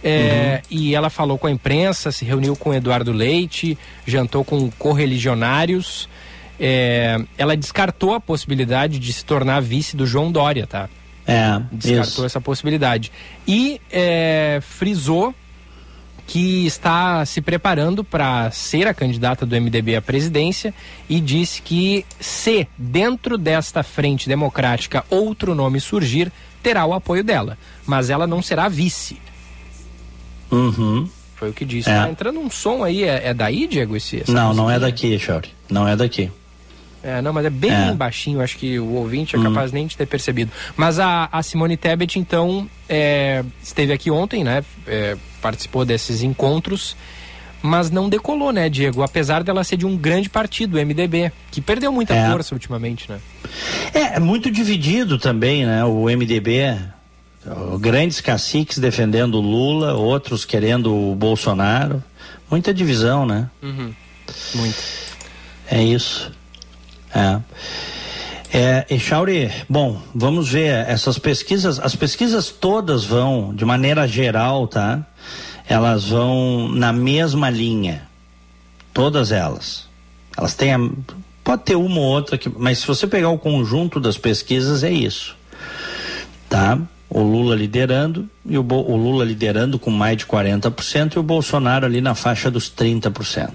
É, 0.03 0.61
uhum. 0.69 0.77
E 0.77 0.95
ela 0.95 1.09
falou 1.09 1.37
com 1.37 1.47
a 1.47 1.51
imprensa, 1.51 2.11
se 2.11 2.25
reuniu 2.25 2.55
com 2.57 2.73
Eduardo 2.73 3.13
Leite, 3.13 3.77
jantou 4.05 4.43
com 4.43 4.69
correligionários. 4.71 6.09
É, 6.59 7.19
ela 7.37 7.55
descartou 7.55 8.13
a 8.13 8.19
possibilidade 8.19 8.99
de 8.99 9.13
se 9.13 9.23
tornar 9.23 9.61
vice 9.61 9.95
do 9.95 10.05
João 10.05 10.29
Dória, 10.31 10.67
tá? 10.67 10.89
É, 11.25 11.61
Descartou 11.71 12.03
isso. 12.03 12.25
essa 12.25 12.41
possibilidade. 12.41 13.11
E 13.47 13.79
é, 13.91 14.59
frisou 14.61 15.33
que 16.25 16.65
está 16.65 17.25
se 17.25 17.41
preparando 17.41 18.03
para 18.03 18.49
ser 18.51 18.87
a 18.87 18.93
candidata 18.93 19.45
do 19.45 19.55
MDB 19.55 19.95
à 19.95 20.01
presidência 20.01 20.73
e 21.09 21.19
disse 21.19 21.61
que 21.61 22.05
se 22.19 22.67
dentro 22.77 23.37
desta 23.37 23.83
frente 23.83 24.27
democrática 24.27 25.05
outro 25.09 25.53
nome 25.53 25.79
surgir, 25.79 26.31
terá 26.61 26.85
o 26.85 26.93
apoio 26.93 27.23
dela, 27.23 27.57
mas 27.85 28.09
ela 28.09 28.25
não 28.25 28.41
será 28.41 28.69
vice. 28.69 29.17
Uhum. 30.49 31.09
Foi 31.35 31.49
o 31.49 31.53
que 31.53 31.65
disse. 31.65 31.89
É. 31.89 31.97
Tá 31.97 32.09
entrando 32.09 32.39
um 32.39 32.49
som 32.49 32.83
aí, 32.83 33.03
é, 33.03 33.27
é 33.27 33.33
daí, 33.33 33.67
Diego? 33.67 33.95
Esse, 33.97 34.23
não, 34.29 34.53
não 34.53 34.69
é 34.69 34.79
daqui, 34.79 35.17
Chauri. 35.19 35.49
Não 35.69 35.87
é 35.87 35.95
daqui. 35.95 36.31
É, 37.03 37.21
não, 37.21 37.33
mas 37.33 37.45
é 37.45 37.49
bem 37.49 37.71
é. 37.71 37.93
baixinho, 37.93 38.39
acho 38.39 38.57
que 38.57 38.79
o 38.79 38.93
ouvinte 38.93 39.35
é 39.35 39.39
hum. 39.39 39.43
capaz 39.43 39.73
nem 39.73 39.85
de 39.85 39.97
ter 39.97 40.05
percebido. 40.05 40.51
Mas 40.77 40.99
a, 40.99 41.27
a 41.29 41.43
Simone 41.43 41.75
Tebet, 41.75 42.17
então, 42.17 42.69
é, 42.87 43.43
esteve 43.61 43.91
aqui 43.91 44.09
ontem, 44.09 44.41
né? 44.41 44.63
É, 44.87 45.17
participou 45.41 45.83
desses 45.83 46.23
encontros, 46.23 46.95
mas 47.61 47.91
não 47.91 48.07
decolou, 48.07 48.53
né, 48.53 48.69
Diego? 48.69 49.03
Apesar 49.03 49.43
dela 49.43 49.65
ser 49.65 49.75
de 49.75 49.85
um 49.85 49.97
grande 49.97 50.29
partido, 50.29 50.77
o 50.77 50.85
MDB, 50.85 51.29
que 51.51 51.59
perdeu 51.59 51.91
muita 51.91 52.13
é. 52.13 52.31
força 52.31 52.55
ultimamente, 52.55 53.11
né? 53.11 53.19
É, 53.93 54.15
é 54.15 54.19
muito 54.19 54.49
dividido 54.49 55.17
também, 55.17 55.65
né? 55.65 55.83
O 55.83 56.05
MDB, 56.05 56.77
grandes 57.81 58.21
caciques 58.21 58.79
defendendo 58.79 59.35
o 59.35 59.41
Lula, 59.41 59.93
outros 59.93 60.45
querendo 60.45 60.95
o 60.95 61.13
Bolsonaro. 61.15 62.01
Muita 62.49 62.73
divisão, 62.73 63.25
né? 63.25 63.49
Uhum. 63.61 63.93
Muito. 64.55 64.77
É 65.69 65.83
isso. 65.83 66.31
É. 67.13 67.39
É, 68.55 68.85
Echauri, 68.87 69.51
bom, 69.67 69.99
vamos 70.13 70.49
ver 70.49 70.87
essas 70.87 71.17
pesquisas, 71.17 71.79
as 71.79 71.95
pesquisas 71.95 72.49
todas 72.49 73.03
vão, 73.03 73.51
de 73.51 73.65
maneira 73.65 74.07
geral, 74.07 74.67
tá? 74.67 75.03
Elas 75.67 76.09
vão 76.09 76.69
na 76.69 76.93
mesma 76.93 77.49
linha. 77.49 78.07
Todas 78.93 79.31
elas. 79.31 79.87
Elas 80.37 80.53
têm, 80.53 80.71
a, 80.71 80.79
pode 81.43 81.63
ter 81.63 81.75
uma 81.75 81.99
ou 81.99 82.05
outra, 82.05 82.37
que, 82.37 82.47
mas 82.47 82.77
se 82.77 82.85
você 82.85 83.07
pegar 83.07 83.29
o 83.29 83.39
conjunto 83.39 83.99
das 83.99 84.19
pesquisas, 84.19 84.83
é 84.83 84.91
isso. 84.91 85.35
Tá? 86.47 86.77
O 87.09 87.21
Lula 87.23 87.55
liderando, 87.55 88.29
e 88.45 88.55
o, 88.55 88.61
o 88.61 88.95
Lula 88.95 89.25
liderando 89.25 89.79
com 89.79 89.89
mais 89.89 90.17
de 90.17 90.27
40% 90.27 91.15
e 91.15 91.19
o 91.19 91.23
Bolsonaro 91.23 91.87
ali 91.87 92.01
na 92.01 92.13
faixa 92.13 92.51
dos 92.51 92.69
30%. 92.71 93.51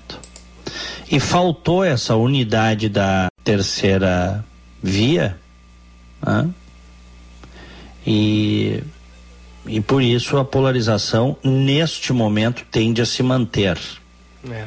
E 1.08 1.20
faltou 1.20 1.84
essa 1.84 2.16
unidade 2.16 2.88
da 2.88 3.27
terceira 3.48 4.44
via, 4.82 5.38
né? 6.20 6.50
e, 8.06 8.82
e 9.66 9.80
por 9.80 10.02
isso 10.02 10.36
a 10.36 10.44
polarização 10.44 11.34
neste 11.42 12.12
momento 12.12 12.62
tende 12.70 13.00
a 13.00 13.06
se 13.06 13.22
manter. 13.22 13.78
É. 14.50 14.64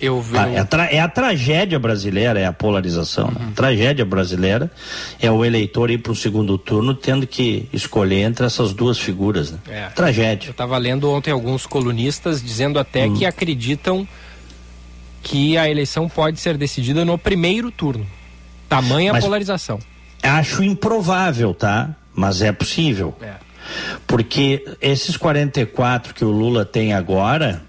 Eu 0.00 0.20
vejo... 0.20 0.42
Ah, 0.42 0.48
é, 0.48 0.58
a 0.58 0.84
é, 0.90 1.00
a 1.00 1.08
tragédia 1.08 1.78
brasileira, 1.78 2.40
é 2.40 2.46
a 2.46 2.52
polarização. 2.52 3.28
Né? 3.28 3.36
Uhum. 3.40 3.48
A 3.50 3.52
tragédia 3.52 4.04
brasileira 4.04 4.72
é 5.20 5.30
o 5.30 5.44
eleitor 5.44 5.88
ir 5.88 5.98
para 5.98 6.10
o 6.10 6.16
segundo 6.16 6.58
turno 6.58 6.96
tendo 6.96 7.28
que 7.28 7.68
escolher 7.72 8.22
entre 8.22 8.44
essas 8.44 8.72
duas 8.72 8.98
figuras. 8.98 9.52
Né? 9.52 9.58
É. 9.68 9.86
Tragédia. 9.90 10.48
Eu 10.48 10.50
estava 10.50 10.76
lendo 10.78 11.08
ontem 11.08 11.30
alguns 11.30 11.64
colunistas 11.64 12.42
dizendo 12.42 12.80
até 12.80 13.08
que 13.08 13.24
hum. 13.24 13.28
acreditam 13.28 14.08
que 15.26 15.58
a 15.58 15.68
eleição 15.68 16.08
pode 16.08 16.38
ser 16.38 16.56
decidida 16.56 17.04
no 17.04 17.18
primeiro 17.18 17.72
turno. 17.72 18.06
Tamanha 18.68 19.12
Mas 19.12 19.24
polarização. 19.24 19.80
Acho 20.22 20.62
improvável, 20.62 21.52
tá? 21.52 21.90
Mas 22.14 22.42
é 22.42 22.52
possível. 22.52 23.12
É. 23.20 23.34
Porque 24.06 24.64
esses 24.80 25.16
44 25.16 26.14
que 26.14 26.24
o 26.24 26.30
Lula 26.30 26.64
tem 26.64 26.94
agora, 26.94 27.60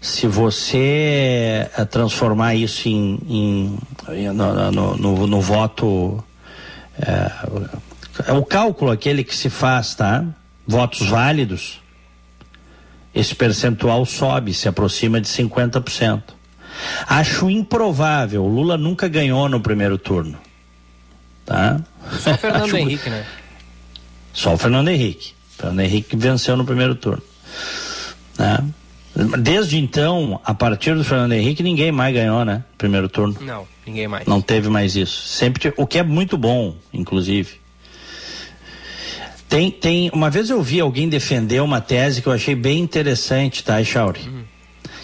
se 0.00 0.28
você 0.28 1.68
eh, 1.76 1.84
transformar 1.84 2.54
isso 2.54 2.88
em, 2.88 3.18
em 3.28 3.78
no, 4.32 4.70
no, 4.70 4.96
no, 4.96 5.26
no, 5.26 5.40
voto 5.40 6.22
é, 6.96 7.32
é, 8.28 8.32
o 8.32 8.44
cálculo 8.44 8.92
aquele 8.92 9.24
que 9.24 9.34
se 9.34 9.50
faz, 9.50 9.96
tá? 9.96 10.24
Votos 10.64 11.08
válidos, 11.08 11.80
esse 13.12 13.34
percentual 13.34 14.06
sobe, 14.06 14.54
se 14.54 14.68
aproxima 14.68 15.20
de 15.20 15.26
50%. 15.26 16.37
Acho 17.06 17.48
improvável. 17.50 18.44
O 18.44 18.48
Lula 18.48 18.76
nunca 18.76 19.08
ganhou 19.08 19.48
no 19.48 19.60
primeiro 19.60 19.98
turno. 19.98 20.38
Tá? 21.44 21.80
Só 22.18 22.32
o 22.32 22.36
Fernando 22.38 22.64
Acho... 22.64 22.76
Henrique, 22.76 23.10
né? 23.10 23.26
Só 24.32 24.54
o 24.54 24.58
Fernando 24.58 24.88
Henrique. 24.88 25.32
O 25.54 25.62
Fernando 25.62 25.80
Henrique 25.80 26.16
venceu 26.16 26.56
no 26.56 26.64
primeiro 26.64 26.94
turno. 26.94 27.22
Né? 28.38 28.58
Desde 29.40 29.78
então, 29.78 30.40
a 30.44 30.54
partir 30.54 30.94
do 30.94 31.02
Fernando 31.02 31.32
Henrique, 31.32 31.62
ninguém 31.62 31.90
mais 31.90 32.14
ganhou, 32.14 32.44
né? 32.44 32.62
Primeiro 32.76 33.08
turno. 33.08 33.36
Não, 33.40 33.66
ninguém 33.84 34.06
mais. 34.06 34.26
Não 34.26 34.40
teve 34.40 34.68
mais 34.68 34.94
isso. 34.94 35.26
Sempre, 35.26 35.72
o 35.76 35.86
que 35.86 35.98
é 35.98 36.04
muito 36.04 36.38
bom, 36.38 36.76
inclusive. 36.92 37.58
Tem, 39.48 39.70
tem, 39.70 40.10
uma 40.12 40.30
vez 40.30 40.50
eu 40.50 40.62
vi 40.62 40.78
alguém 40.78 41.08
defender 41.08 41.60
uma 41.62 41.80
tese 41.80 42.22
que 42.22 42.28
eu 42.28 42.32
achei 42.32 42.54
bem 42.54 42.80
interessante, 42.80 43.64
tá, 43.64 43.80
Echauri? 43.80 44.20
Uhum 44.20 44.37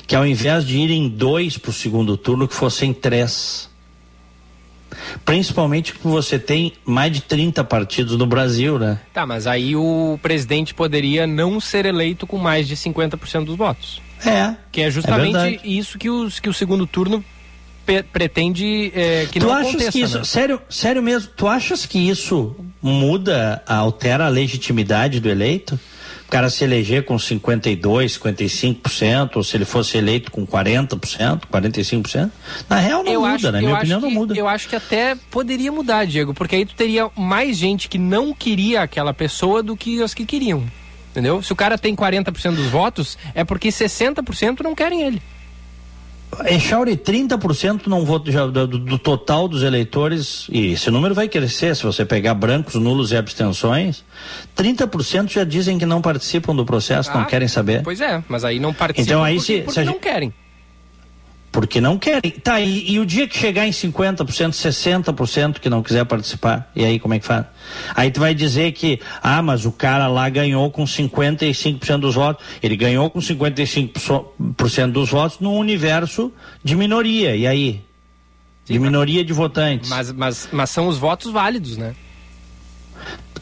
que 0.07 0.15
ao 0.15 0.27
invés 0.27 0.67
de 0.67 0.77
irem 0.77 1.09
dois 1.09 1.57
para 1.57 1.71
o 1.71 1.73
segundo 1.73 2.17
turno, 2.17 2.49
que 2.49 2.55
fossem 2.55 2.93
três. 2.93 3.71
Principalmente 5.25 5.93
porque 5.93 6.07
você 6.07 6.39
tem 6.39 6.73
mais 6.85 7.13
de 7.13 7.21
30 7.21 7.65
partidos 7.65 8.17
no 8.17 8.27
Brasil, 8.27 8.79
né? 8.79 9.01
Tá, 9.13 9.27
mas 9.27 9.47
aí 9.47 9.75
o 9.75 10.19
presidente 10.23 10.73
poderia 10.75 11.27
não 11.27 11.59
ser 11.61 11.87
eleito 11.87 12.27
com 12.27 12.39
mais 12.39 12.69
de 12.69 12.77
50% 12.77 13.45
dos 13.45 13.57
votos. 13.57 14.01
É. 14.25 14.55
Que 14.71 14.83
é 14.83 14.91
justamente 14.91 15.37
é 15.37 15.61
isso 15.67 15.99
que, 15.99 16.09
os, 16.09 16.39
que 16.39 16.49
o 16.49 16.55
segundo 16.55 16.87
turno 16.87 17.25
pretende 18.13 18.91
é, 18.95 19.27
que 19.31 19.39
tu 19.39 19.47
não 19.47 19.55
achas 19.55 19.69
aconteça. 19.71 19.93
Que 19.93 20.01
isso, 20.01 20.19
né? 20.19 20.25
sério, 20.25 20.63
sério 20.71 21.03
mesmo, 21.03 21.31
tu 21.37 21.47
achas 21.47 21.85
que 21.85 21.99
isso 21.99 22.57
muda, 22.81 23.63
altera 23.67 24.27
a 24.27 24.29
legitimidade 24.29 25.21
do 25.21 25.29
eleito? 25.29 25.79
O 26.35 26.37
cara 26.37 26.51
se 26.51 26.65
eleger 26.65 27.05
com 27.05 27.17
52, 27.17 28.19
55%, 28.19 29.37
ou 29.37 29.45
se 29.45 29.57
ele 29.57 29.65
fosse 29.65 29.97
eleito 29.97 30.33
com 30.33 30.45
40%, 30.45 31.43
45%, 31.53 32.31
na 32.69 32.77
real 32.77 33.05
não 33.05 33.13
eu 33.13 33.21
muda, 33.21 33.35
acho, 33.35 33.53
na 33.53 33.61
minha 33.61 33.75
opinião 33.75 34.01
que, 34.01 34.07
não 34.07 34.13
muda. 34.13 34.35
Eu 34.37 34.49
acho 34.49 34.69
que 34.69 34.75
até 34.75 35.15
poderia 35.31 35.71
mudar, 35.71 36.05
Diego, 36.05 36.35
porque 36.35 36.57
aí 36.57 36.67
tu 36.67 36.75
teria 36.75 37.09
mais 37.17 37.57
gente 37.57 37.89
que 37.89 37.99
não 37.99 38.35
queria 38.35 38.83
aquela 38.83 39.15
pessoa 39.15 39.63
do 39.63 39.77
que 39.77 40.03
as 40.03 40.13
que 40.13 40.27
queriam. 40.27 40.65
Entendeu? 41.13 41.41
Se 41.41 41.53
o 41.53 41.57
cara 41.57 41.79
tem 41.79 41.95
40% 41.95 42.57
dos 42.57 42.67
votos, 42.67 43.17
é 43.33 43.45
porque 43.45 43.69
60% 43.69 44.63
não 44.65 44.75
querem 44.75 45.03
ele. 45.03 45.23
Echauri, 46.47 46.97
30% 46.97 47.87
não 47.87 48.05
voto 48.05 48.31
já, 48.31 48.47
do, 48.47 48.67
do, 48.67 48.99
total 48.99 49.49
dos 49.49 49.63
eleitores, 49.63 50.47
e 50.51 50.73
esse 50.73 50.91
número 50.91 51.15
vai 51.15 51.29
crescer 51.29 51.75
se 51.77 51.83
você 51.83 52.05
pegar 52.05 52.35
brancos, 52.35 52.75
nulos 52.75 53.13
e 53.13 53.17
abstenções, 53.17 54.05
30% 54.57 55.33
já 55.33 55.45
dizem 55.45 55.79
que 55.79 55.87
não 55.87 56.01
participam 56.01 56.55
do 56.55 56.65
processo, 56.65 57.11
ah, 57.13 57.19
não 57.19 57.25
querem 57.25 57.49
saber. 57.49 57.83
Pois 57.83 58.01
é, 58.01 58.23
mas 58.29 58.45
aí 58.45 58.59
não 58.59 58.73
participam 58.73 59.11
então, 59.11 59.25
aí 59.25 59.37
porque, 59.37 59.53
se, 59.59 59.63
porque 59.63 59.81
se 59.81 59.85
não 59.85 59.99
querem 59.99 60.33
porque 61.55 61.81
não 61.81 61.97
querem. 61.97 62.33
Tá, 62.33 62.61
e, 62.61 62.91
e, 62.91 62.99
o 62.99 63.07
dia 63.07 63.29
que 63.29 63.39
chegar 63.39 63.65
em 63.65 63.71
50%, 63.71 64.25
60% 64.51 65.61
que 65.61 65.71
não 65.71 65.85
quiser 65.85 66.05
participar, 66.05 66.69
e 66.75 66.85
aí 66.85 66.99
como 66.99 67.15
é 67.15 67.21
que 67.21 67.25
faz? 67.25 67.47
Aí 67.95 68.11
tu 68.11 68.19
vai 68.19 68.35
dizer 68.35 68.73
que, 68.73 68.99
ah, 69.23 69.41
mas 69.41 69.65
o 69.65 69.71
cara 69.71 70.09
lá 70.09 70.29
ganhou 70.29 70.69
com 70.73 70.83
55% 70.83 71.99
dos 71.99 72.17
votos. 72.17 72.45
Ele 72.61 72.77
ganhou 72.77 73.09
com 73.09 73.21
55% 73.21 74.91
dos 74.91 75.11
votos 75.11 75.39
num 75.39 75.57
universo 75.57 76.33
de 76.63 76.75
minoria, 76.75 77.37
e 77.37 77.47
aí? 77.47 77.85
Sim, 78.65 78.73
de 78.73 78.79
minoria 78.81 79.25
de 79.25 79.33
votantes. 79.33 79.89
Mas, 79.89 80.11
mas, 80.11 80.49
mas 80.51 80.71
são 80.71 80.89
os 80.89 80.99
votos 80.99 81.31
válidos, 81.31 81.77
né? 81.77 81.95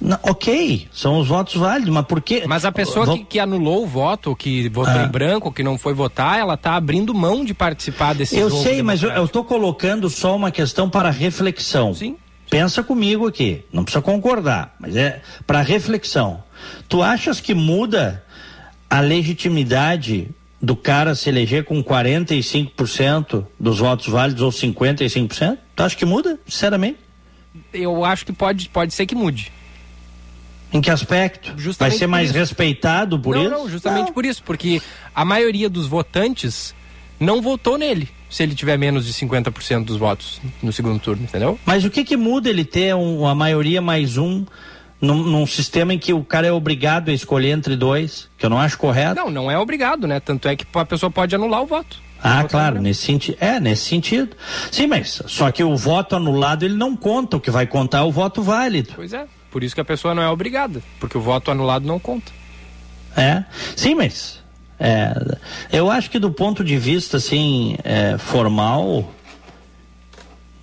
Não, 0.01 0.19
ok, 0.23 0.89
são 0.93 1.19
os 1.19 1.29
votos 1.29 1.55
válidos, 1.55 1.93
mas 1.93 2.07
por 2.07 2.21
quê? 2.21 2.45
Mas 2.47 2.65
a 2.65 2.73
pessoa 2.73 3.07
que, 3.17 3.25
que, 3.25 3.39
anulou 3.39 3.85
o 3.85 3.87
voto, 3.87 4.35
que 4.35 4.69
votou 4.69 4.95
ah. 4.95 5.05
em 5.05 5.09
branco, 5.09 5.53
que 5.53 5.63
não 5.63 5.79
foi 5.79 5.95
votar, 5.95 6.39
ela 6.39 6.55
está 6.55 6.75
abrindo 6.75 7.15
mão 7.15 7.45
de 7.45 7.55
participar 7.55 8.15
desse 8.15 8.37
Eu 8.37 8.51
sei, 8.51 8.83
mas 8.83 9.03
eu 9.03 9.25
estou 9.25 9.45
colocando 9.45 10.09
só 10.11 10.35
uma 10.35 10.51
questão 10.51 10.89
para 10.89 11.11
reflexão. 11.11 11.95
Sim. 11.95 12.17
Pensa 12.51 12.83
comigo 12.83 13.27
aqui, 13.27 13.65
não 13.73 13.83
precisa 13.83 14.03
concordar, 14.03 14.75
mas 14.79 14.95
é 14.95 15.23
para 15.47 15.63
reflexão. 15.63 16.43
Tu 16.89 17.03
achas 17.03 17.41
que 17.41 17.55
muda 17.55 18.23
a 18.91 19.01
legitimidade 19.01 20.29
do 20.61 20.77
cara 20.77 21.15
se 21.15 21.29
eleger 21.29 21.65
com 21.65 21.83
45% 21.83 23.47
dos 23.59 23.79
votos 23.79 24.07
válidos 24.07 24.43
ou 24.43 24.51
55%? 24.51 25.59
Tu 25.75 25.83
acha 25.83 25.97
que 25.97 26.05
muda, 26.05 26.39
sinceramente? 26.47 26.99
Eu 27.73 28.05
acho 28.05 28.27
que 28.27 28.33
pode, 28.33 28.69
pode 28.69 28.93
ser 28.93 29.07
que 29.07 29.15
mude. 29.15 29.51
Em 30.73 30.81
que 30.81 30.91
aspecto? 30.91 31.53
Justamente 31.57 31.91
Vai 31.91 31.99
ser 31.99 32.07
mais 32.07 32.31
isso. 32.31 32.39
respeitado 32.39 33.19
por 33.19 33.35
não, 33.35 33.43
isso? 33.43 33.51
Não, 33.51 33.69
justamente 33.69 34.07
não. 34.07 34.13
por 34.13 34.25
isso, 34.25 34.43
porque 34.43 34.81
a 35.15 35.25
maioria 35.25 35.69
dos 35.69 35.87
votantes 35.87 36.75
não 37.21 37.41
votou 37.41 37.79
nele, 37.79 38.09
se 38.29 38.43
ele 38.43 38.55
tiver 38.55 38.77
menos 38.77 39.07
de 39.07 39.13
50% 39.13 39.85
dos 39.85 39.97
votos 39.97 40.41
no 40.63 40.73
segundo 40.73 40.99
turno, 40.99 41.23
entendeu? 41.25 41.59
Mas 41.65 41.85
o 41.85 41.91
que 41.91 42.05
que 42.05 42.17
muda 42.17 42.49
ele 42.49 42.65
ter 42.65 42.95
um, 42.95 43.27
a 43.27 43.35
maioria 43.35 43.81
mais 43.81 44.17
um 44.17 44.45
num, 45.01 45.23
num, 45.23 45.47
sistema 45.47 45.93
em 45.93 45.99
que 45.99 46.13
o 46.13 46.25
cara 46.25 46.47
é 46.47 46.53
obrigado 46.53 47.11
a 47.11 47.13
escolher 47.13 47.51
entre 47.51 47.77
dois, 47.77 48.29
que 48.39 48.47
eu 48.47 48.51
não 48.51 48.59
acho 48.59 48.79
correto? 48.79 49.17
Não, 49.17 49.31
não 49.31 49.51
é 49.51 49.59
obrigado, 49.59 50.07
né? 50.07 50.21
Tanto 50.21 50.49
é 50.49 50.57
que 50.57 50.65
a 50.75 50.85
pessoa 50.85 51.11
pode 51.11 51.35
anular 51.35 51.63
o 51.63 51.67
voto. 51.67 52.01
Ah, 52.23 52.45
claro, 52.45 52.81
nesse 52.81 53.03
sentido. 53.03 53.37
É, 53.41 53.59
nesse 53.59 53.85
sentido. 53.85 54.37
Sim, 54.71 54.87
mas 54.87 55.21
só 55.27 55.51
que 55.51 55.65
o 55.65 55.77
voto 55.77 56.15
anulado 56.15 56.65
ele 56.65 56.75
não 56.75 56.95
conta, 56.95 57.37
o 57.37 57.41
que 57.41 57.51
vai 57.51 57.67
contar 57.67 57.99
é 57.99 58.03
o 58.03 58.13
voto 58.13 58.43
válido. 58.43 58.93
Pois 58.95 59.13
é. 59.13 59.27
Por 59.53 59.63
isso 59.63 59.75
que 59.75 59.81
a 59.81 59.85
pessoa 59.85 60.15
não 60.15 60.23
é 60.23 60.29
obrigada, 60.29 60.83
porque 60.99 61.17
o 61.17 61.21
voto 61.21 61.51
anulado 61.51 61.87
não 61.87 61.99
conta. 61.99 62.33
É, 63.15 63.45
sim, 63.77 63.95
mas 63.95 64.43
é, 64.81 65.15
eu 65.71 65.91
acho 65.91 66.11
que 66.11 66.19
do 66.19 66.31
ponto 66.31 66.65
de 66.65 66.79
vista 66.79 67.19
assim 67.19 67.77
é, 67.85 68.17
formal 68.17 69.13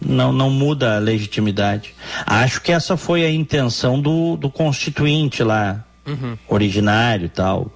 não, 0.01 0.33
não 0.33 0.49
muda 0.49 0.95
a 0.95 0.99
legitimidade. 0.99 1.93
Acho 2.25 2.61
que 2.61 2.71
essa 2.71 2.97
foi 2.97 3.23
a 3.23 3.31
intenção 3.31 4.01
do, 4.01 4.35
do 4.35 4.49
constituinte 4.49 5.43
lá, 5.43 5.85
uhum. 6.07 6.35
originário 6.47 7.27
e 7.27 7.29
tal, 7.29 7.71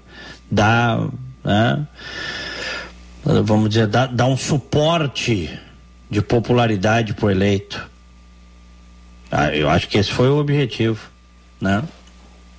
dar, 0.49 0.99
né, 1.43 1.85
vamos 3.23 3.69
dizer, 3.69 3.87
dar, 3.87 4.07
dar 4.07 4.25
um 4.25 4.37
suporte 4.37 5.49
de 6.09 6.21
popularidade 6.21 7.13
para 7.13 7.25
o 7.27 7.31
eleito. 7.31 7.92
Ah, 9.35 9.49
eu 9.55 9.67
acho 9.67 9.87
que 9.87 9.97
esse 9.97 10.11
foi 10.11 10.29
o 10.29 10.37
objetivo, 10.37 11.09
né? 11.59 11.83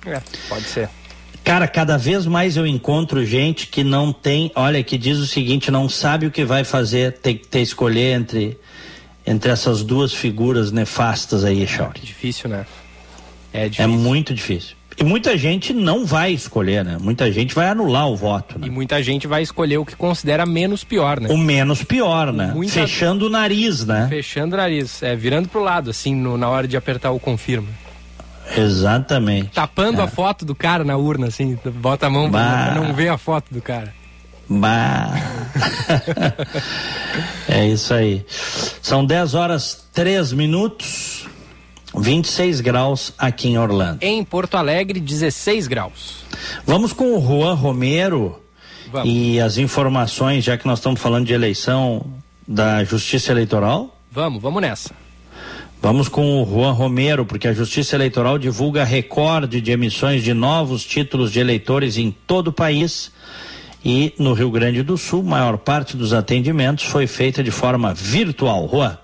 É, 0.05 0.21
pode 0.49 0.65
ser. 0.65 0.89
Cara, 1.41 1.69
cada 1.69 1.97
vez 1.97 2.25
mais 2.25 2.57
eu 2.57 2.67
encontro 2.67 3.25
gente 3.25 3.67
que 3.67 3.81
não 3.81 4.11
tem, 4.11 4.51
olha, 4.55 4.83
que 4.83 4.97
diz 4.97 5.17
o 5.19 5.25
seguinte, 5.25 5.71
não 5.71 5.87
sabe 5.87 6.25
o 6.25 6.31
que 6.31 6.43
vai 6.43 6.65
fazer, 6.65 7.13
tem 7.13 7.37
que 7.37 7.47
ter 7.47 7.61
escolher 7.61 8.15
entre 8.15 8.59
entre 9.25 9.49
essas 9.51 9.83
duas 9.83 10.13
figuras 10.13 10.71
nefastas 10.71 11.43
aí, 11.45 11.65
Chauri. 11.65 12.01
Difícil, 12.01 12.49
né? 12.49 12.65
É, 13.53 13.65
é 13.65 13.69
difícil. 13.69 13.83
É 13.83 13.87
muito 13.87 14.33
difícil. 14.33 14.74
E 14.97 15.03
muita 15.03 15.37
gente 15.37 15.73
não 15.73 16.05
vai 16.05 16.31
escolher, 16.31 16.83
né? 16.85 16.97
Muita 16.99 17.29
gente 17.31 17.53
vai 17.53 17.67
anular 17.67 18.07
o 18.07 18.15
voto. 18.15 18.57
Né? 18.57 18.67
E 18.67 18.69
muita 18.69 19.03
gente 19.03 19.27
vai 19.27 19.41
escolher 19.41 19.77
o 19.77 19.85
que 19.85 19.95
considera 19.95 20.45
menos 20.45 20.83
pior, 20.83 21.19
né? 21.19 21.27
O 21.29 21.37
menos 21.37 21.83
pior, 21.83 22.31
né? 22.31 22.51
Muita... 22.53 22.73
Fechando 22.73 23.27
o 23.27 23.29
nariz, 23.29 23.85
né? 23.85 24.07
Fechando 24.09 24.55
o 24.55 24.57
nariz, 24.57 25.03
é, 25.03 25.15
virando 25.15 25.49
pro 25.49 25.61
lado, 25.61 25.89
assim, 25.89 26.15
no, 26.15 26.37
na 26.37 26.47
hora 26.47 26.67
de 26.67 26.77
apertar 26.77 27.11
o 27.11 27.19
confirma. 27.19 27.67
Exatamente. 28.55 29.49
Tapando 29.49 29.99
é. 29.99 30.03
a 30.03 30.07
foto 30.07 30.45
do 30.45 30.55
cara 30.55 30.83
na 30.83 30.95
urna, 30.95 31.27
assim, 31.27 31.57
bota 31.75 32.07
a 32.07 32.09
mão 32.09 32.29
bah. 32.29 32.71
pra 32.71 32.75
não 32.75 32.93
ver 32.93 33.09
a 33.09 33.17
foto 33.17 33.53
do 33.53 33.61
cara. 33.61 33.93
Bah. 34.47 35.11
é 37.49 37.67
isso 37.67 37.93
aí. 37.93 38.23
São 38.81 39.03
10 39.05 39.33
horas 39.33 39.87
3 39.91 40.33
minutos. 40.33 41.27
26 41.99 42.61
graus 42.61 43.13
aqui 43.17 43.49
em 43.49 43.57
Orlando. 43.57 43.99
Em 44.01 44.23
Porto 44.23 44.55
Alegre, 44.55 44.99
16 44.99 45.67
graus. 45.67 46.25
Vamos 46.65 46.93
com 46.93 47.17
o 47.17 47.21
Juan 47.21 47.53
Romero 47.53 48.39
Vamos. 48.91 49.09
e 49.09 49.39
as 49.39 49.57
informações, 49.57 50.43
já 50.43 50.57
que 50.57 50.65
nós 50.67 50.79
estamos 50.79 50.99
falando 51.01 51.25
de 51.25 51.33
eleição 51.33 52.05
da 52.47 52.83
Justiça 52.83 53.31
Eleitoral? 53.31 53.97
Vamos, 54.11 54.41
vamos 54.41 54.61
nessa. 54.61 54.91
Vamos 55.81 56.07
com 56.07 56.41
o 56.41 56.45
Juan 56.45 56.71
Romero, 56.71 57.25
porque 57.25 57.47
a 57.47 57.53
Justiça 57.53 57.95
Eleitoral 57.95 58.39
divulga 58.39 58.83
recorde 58.83 59.61
de 59.61 59.71
emissões 59.71 60.23
de 60.23 60.33
novos 60.33 60.83
títulos 60.83 61.31
de 61.31 61.39
eleitores 61.39 61.97
em 61.97 62.09
todo 62.09 62.47
o 62.47 62.53
país. 62.53 63.11
E 63.83 64.11
no 64.17 64.33
Rio 64.33 64.49
Grande 64.49 64.81
do 64.81 64.97
Sul, 64.97 65.21
maior 65.21 65.59
parte 65.59 65.95
dos 65.95 66.11
atendimentos 66.11 66.85
foi 66.85 67.05
feita 67.05 67.43
de 67.43 67.51
forma 67.51 67.93
virtual. 67.93 68.67
Juan 68.67 68.97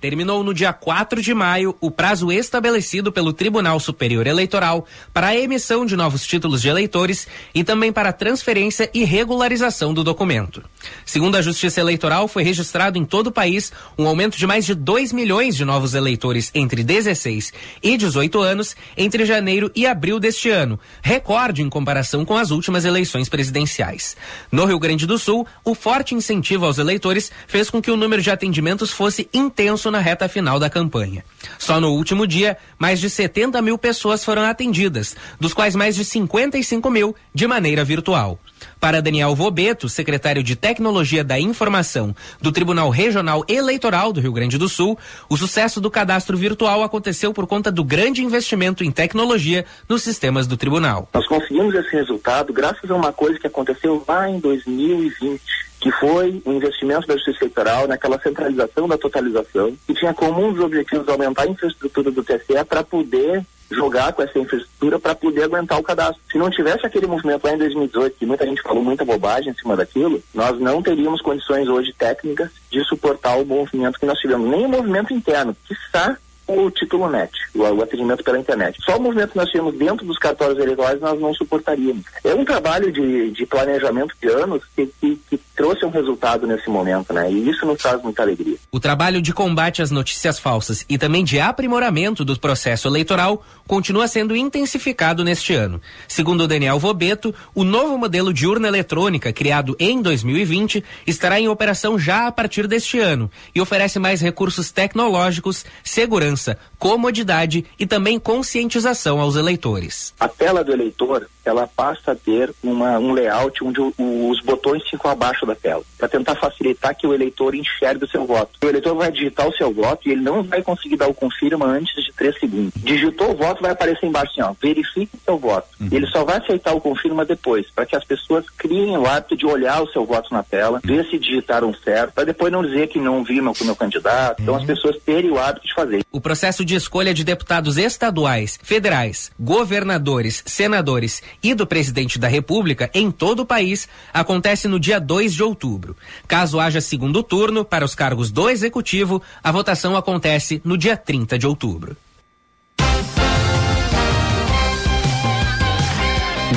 terminou 0.00 0.42
no 0.42 0.54
dia 0.54 0.72
4 0.72 1.20
de 1.20 1.34
maio 1.34 1.76
o 1.80 1.90
prazo 1.90 2.32
estabelecido 2.32 3.12
pelo 3.12 3.32
Tribunal 3.32 3.78
Superior 3.78 4.26
Eleitoral 4.26 4.86
para 5.12 5.28
a 5.28 5.36
emissão 5.36 5.84
de 5.84 5.94
novos 5.94 6.26
títulos 6.26 6.62
de 6.62 6.68
eleitores 6.68 7.28
e 7.54 7.62
também 7.62 7.92
para 7.92 8.08
a 8.08 8.12
transferência 8.12 8.90
e 8.94 9.04
regularização 9.04 9.92
do 9.92 10.02
documento. 10.02 10.62
Segundo 11.04 11.36
a 11.36 11.42
Justiça 11.42 11.80
Eleitoral, 11.80 12.26
foi 12.26 12.42
registrado 12.42 12.98
em 12.98 13.04
todo 13.04 13.26
o 13.26 13.32
país 13.32 13.72
um 13.98 14.06
aumento 14.06 14.38
de 14.38 14.46
mais 14.46 14.64
de 14.64 14.74
2 14.74 15.12
milhões 15.12 15.54
de 15.54 15.64
novos 15.64 15.94
eleitores 15.94 16.50
entre 16.54 16.82
16 16.82 17.52
e 17.82 17.96
18 17.96 18.40
anos 18.40 18.74
entre 18.96 19.26
janeiro 19.26 19.70
e 19.74 19.86
abril 19.86 20.18
deste 20.18 20.48
ano, 20.48 20.80
recorde 21.02 21.62
em 21.62 21.68
comparação 21.68 22.24
com 22.24 22.36
as 22.36 22.50
últimas 22.50 22.84
eleições 22.84 23.28
presidenciais. 23.28 24.16
No 24.50 24.64
Rio 24.64 24.78
Grande 24.78 25.06
do 25.06 25.18
Sul, 25.18 25.46
o 25.64 25.74
forte 25.74 26.14
incentivo 26.14 26.64
aos 26.64 26.78
eleitores 26.78 27.30
fez 27.46 27.68
com 27.68 27.82
que 27.82 27.90
o 27.90 27.96
número 27.96 28.22
de 28.22 28.30
atendimentos 28.30 28.90
fosse 28.90 29.28
intenso 29.34 29.89
na 29.90 29.98
reta 29.98 30.28
final 30.28 30.58
da 30.58 30.70
campanha. 30.70 31.24
Só 31.58 31.80
no 31.80 31.92
último 31.92 32.26
dia, 32.26 32.56
mais 32.78 33.00
de 33.00 33.10
70 33.10 33.60
mil 33.62 33.78
pessoas 33.78 34.24
foram 34.24 34.42
atendidas, 34.42 35.16
dos 35.38 35.54
quais 35.54 35.74
mais 35.74 35.94
de 35.94 36.04
55 36.04 36.90
mil 36.90 37.14
de 37.34 37.46
maneira 37.46 37.84
virtual. 37.84 38.38
Para 38.78 39.02
Daniel 39.02 39.34
Vobeto, 39.34 39.88
secretário 39.88 40.42
de 40.42 40.56
Tecnologia 40.56 41.24
da 41.24 41.38
Informação 41.38 42.14
do 42.40 42.52
Tribunal 42.52 42.90
Regional 42.90 43.44
Eleitoral 43.48 44.12
do 44.12 44.20
Rio 44.20 44.32
Grande 44.32 44.58
do 44.58 44.68
Sul, 44.68 44.98
o 45.28 45.36
sucesso 45.36 45.80
do 45.80 45.90
cadastro 45.90 46.36
virtual 46.36 46.82
aconteceu 46.82 47.32
por 47.32 47.46
conta 47.46 47.70
do 47.70 47.84
grande 47.84 48.22
investimento 48.22 48.84
em 48.84 48.90
tecnologia 48.90 49.64
nos 49.88 50.02
sistemas 50.02 50.46
do 50.46 50.56
tribunal. 50.56 51.08
Nós 51.12 51.26
conseguimos 51.26 51.74
esse 51.74 51.90
resultado 51.90 52.52
graças 52.52 52.90
a 52.90 52.94
uma 52.94 53.12
coisa 53.12 53.38
que 53.38 53.46
aconteceu 53.46 54.02
lá 54.06 54.28
em 54.28 54.38
2020 54.38 55.69
que 55.80 55.90
foi 55.92 56.42
o 56.44 56.52
investimento 56.52 57.06
da 57.06 57.14
Justiça 57.14 57.44
Eleitoral 57.44 57.88
naquela 57.88 58.20
centralização 58.20 58.86
da 58.86 58.98
totalização, 58.98 59.74
que 59.86 59.94
tinha 59.94 60.12
como 60.12 60.44
um 60.46 60.52
dos 60.52 60.62
objetivos 60.62 61.08
aumentar 61.08 61.44
a 61.44 61.48
infraestrutura 61.48 62.10
do 62.10 62.22
TSE 62.22 62.64
para 62.68 62.84
poder 62.84 63.44
jogar 63.70 64.12
com 64.12 64.22
essa 64.22 64.38
infraestrutura 64.38 64.98
para 64.98 65.14
poder 65.14 65.44
aguentar 65.44 65.78
o 65.78 65.82
cadastro. 65.82 66.20
Se 66.30 66.36
não 66.36 66.50
tivesse 66.50 66.84
aquele 66.84 67.06
movimento 67.06 67.44
lá 67.44 67.54
em 67.54 67.58
2018, 67.58 68.16
que 68.18 68.26
muita 68.26 68.44
gente 68.44 68.62
falou 68.62 68.82
muita 68.82 69.04
bobagem 69.04 69.52
em 69.52 69.54
cima 69.54 69.76
daquilo, 69.76 70.22
nós 70.34 70.58
não 70.58 70.82
teríamos 70.82 71.22
condições 71.22 71.68
hoje 71.68 71.92
técnicas 71.92 72.50
de 72.70 72.84
suportar 72.84 73.36
o 73.38 73.46
movimento 73.46 73.98
que 73.98 74.06
nós 74.06 74.18
tivemos, 74.18 74.50
nem 74.50 74.66
o 74.66 74.68
movimento 74.68 75.14
interno, 75.14 75.56
que 75.64 75.72
está 75.72 76.18
o 76.58 76.70
título 76.70 77.08
NET, 77.08 77.30
o, 77.54 77.62
o, 77.62 77.82
atendimento 77.82 78.24
pela 78.24 78.38
internet. 78.38 78.78
Só 78.84 78.96
o 78.96 79.00
movimento 79.00 79.30
que 79.30 79.36
nós 79.36 79.50
tínhamos 79.50 79.76
dentro 79.76 80.06
dos 80.06 80.18
cartórios 80.18 80.58
eleitorais 80.58 81.00
nós 81.00 81.20
não 81.20 81.32
suportaríamos. 81.34 82.04
É 82.24 82.34
um 82.34 82.44
trabalho 82.44 82.92
de, 82.92 83.30
de 83.30 83.46
planejamento 83.46 84.14
de 84.20 84.28
anos 84.28 84.62
que, 84.74 84.86
que, 85.00 85.20
que, 85.28 85.40
trouxe 85.54 85.84
um 85.84 85.90
resultado 85.90 86.46
nesse 86.46 86.70
momento, 86.70 87.12
né? 87.12 87.30
E 87.30 87.50
isso 87.50 87.66
nos 87.66 87.76
traz 87.76 88.02
muita 88.02 88.22
alegria. 88.22 88.56
O 88.72 88.80
trabalho 88.80 89.20
de 89.20 89.30
combate 89.30 89.82
às 89.82 89.90
notícias 89.90 90.38
falsas 90.38 90.86
e 90.88 90.96
também 90.96 91.22
de 91.22 91.38
aprimoramento 91.38 92.24
do 92.24 92.38
processo 92.38 92.88
eleitoral 92.88 93.44
continua 93.66 94.08
sendo 94.08 94.34
intensificado 94.34 95.22
neste 95.22 95.52
ano. 95.52 95.78
Segundo 96.08 96.48
Daniel 96.48 96.78
Vobeto, 96.78 97.34
o 97.54 97.62
novo 97.62 97.98
modelo 97.98 98.32
de 98.32 98.46
urna 98.46 98.68
eletrônica 98.68 99.34
criado 99.34 99.76
em 99.78 100.00
2020 100.00 100.82
estará 101.06 101.38
em 101.38 101.48
operação 101.48 101.98
já 101.98 102.26
a 102.26 102.32
partir 102.32 102.66
deste 102.66 102.98
ano 102.98 103.30
e 103.54 103.60
oferece 103.60 103.98
mais 103.98 104.22
recursos 104.22 104.70
tecnológicos, 104.72 105.66
segurança 105.84 106.39
segurança, 106.40 106.58
comodidade 106.78 107.64
e 107.78 107.86
também 107.86 108.18
conscientização 108.18 109.20
aos 109.20 109.36
eleitores. 109.36 110.14
A 110.18 110.28
tela 110.28 110.64
do 110.64 110.72
eleitor, 110.72 111.28
ela 111.44 111.66
passa 111.66 112.12
a 112.12 112.16
ter 112.16 112.52
uma, 112.62 112.98
um 112.98 113.12
layout 113.12 113.62
onde 113.64 113.80
o, 113.80 113.94
os 113.98 114.40
botões 114.42 114.82
ficam 114.88 115.10
abaixo 115.10 115.46
da 115.46 115.54
tela, 115.54 115.82
para 115.98 116.08
tentar 116.08 116.34
facilitar 116.36 116.94
que 116.94 117.06
o 117.06 117.14
eleitor 117.14 117.54
enxergue 117.54 118.04
o 118.04 118.08
seu 118.08 118.26
voto. 118.26 118.58
O 118.62 118.66
eleitor 118.66 118.94
vai 118.94 119.10
digitar 119.10 119.48
o 119.48 119.56
seu 119.56 119.72
voto 119.72 120.08
e 120.08 120.12
ele 120.12 120.22
não 120.22 120.42
vai 120.42 120.62
conseguir 120.62 120.96
dar 120.96 121.08
o 121.08 121.14
confirma 121.14 121.66
antes 121.66 122.04
de 122.04 122.12
três 122.12 122.38
segundos. 122.38 122.72
Digitou 122.76 123.30
o 123.30 123.36
voto, 123.36 123.62
vai 123.62 123.72
aparecer 123.72 124.06
embaixo 124.06 124.32
assim, 124.32 124.42
ó, 124.42 124.54
verifique 124.60 125.16
o 125.16 125.20
seu 125.24 125.38
voto. 125.38 125.68
Uhum. 125.80 125.88
Ele 125.90 126.06
só 126.06 126.24
vai 126.24 126.38
aceitar 126.38 126.74
o 126.74 126.80
confirma 126.80 127.24
depois, 127.24 127.66
para 127.70 127.86
que 127.86 127.96
as 127.96 128.04
pessoas 128.04 128.44
criem 128.50 128.96
o 128.96 129.06
hábito 129.06 129.36
de 129.36 129.46
olhar 129.46 129.82
o 129.82 129.90
seu 129.90 130.04
voto 130.04 130.32
na 130.32 130.42
tela, 130.42 130.80
ver 130.84 131.04
se 131.06 131.18
digitaram 131.18 131.74
certo, 131.74 132.12
para 132.12 132.24
depois 132.24 132.52
não 132.52 132.64
dizer 132.64 132.88
que 132.88 132.98
não 132.98 133.24
viu 133.24 133.42
meu, 133.42 133.52
meu 133.62 133.76
candidato. 133.76 134.38
Uhum. 134.38 134.42
Então 134.44 134.54
as 134.54 134.60
uhum. 134.62 134.66
pessoas 134.66 134.96
terem 135.04 135.30
o 135.30 135.38
hábito 135.38 135.66
de 135.66 135.74
fazer. 135.74 136.04
O 136.12 136.20
processo 136.20 136.64
de 136.64 136.74
escolha 136.74 137.14
de 137.14 137.24
deputados 137.24 137.76
estaduais, 137.76 138.58
federais, 138.62 139.30
governadores, 139.38 140.42
senadores 140.46 141.22
e 141.42 141.54
do 141.54 141.66
presidente 141.66 142.18
da 142.18 142.28
República 142.28 142.90
em 142.94 143.10
todo 143.10 143.40
o 143.40 143.46
país 143.46 143.88
acontece 144.12 144.68
no 144.68 144.78
dia 144.78 145.00
2 145.00 145.34
de 145.34 145.42
outubro. 145.42 145.96
Caso 146.26 146.60
haja 146.60 146.80
segundo 146.80 147.22
turno 147.22 147.64
para 147.64 147.84
os 147.84 147.94
cargos 147.94 148.30
do 148.30 148.48
executivo, 148.48 149.22
a 149.42 149.50
votação 149.50 149.96
acontece 149.96 150.60
no 150.64 150.76
dia 150.76 150.96
30 150.96 151.38
de 151.38 151.46
outubro. 151.46 151.96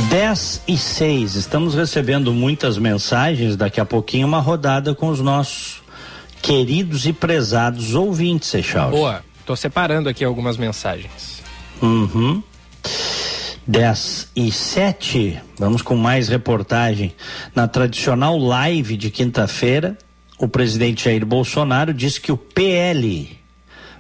10 0.10 0.62
e 0.68 0.78
6. 0.78 1.36
Estamos 1.36 1.74
recebendo 1.74 2.32
muitas 2.32 2.78
mensagens. 2.78 3.56
Daqui 3.56 3.82
a 3.82 3.86
pouquinho, 3.86 4.28
uma 4.28 4.40
rodada 4.40 4.94
com 4.94 5.10
os 5.10 5.20
nossos 5.20 5.82
queridos 6.42 7.08
e 7.08 7.14
prezados 7.14 7.96
ouvintes, 7.96 8.54
Echauri. 8.54 8.96
Boa. 8.96 9.24
Tô 9.46 9.56
separando 9.56 10.08
aqui 10.08 10.24
algumas 10.24 10.56
mensagens. 10.56 11.42
Uhum. 11.82 12.44
10 13.66 14.32
e 14.36 14.52
7, 14.52 15.42
vamos 15.58 15.82
com 15.82 15.96
mais 15.96 16.28
reportagem. 16.28 17.14
Na 17.56 17.68
tradicional 17.68 18.38
live 18.38 18.98
de 18.98 19.10
quinta-feira, 19.10 19.98
o 20.38 20.48
presidente 20.48 21.06
Jair 21.06 21.26
Bolsonaro 21.26 21.94
disse 21.94 22.20
que 22.20 22.32
o 22.32 22.38
PL 22.38 23.43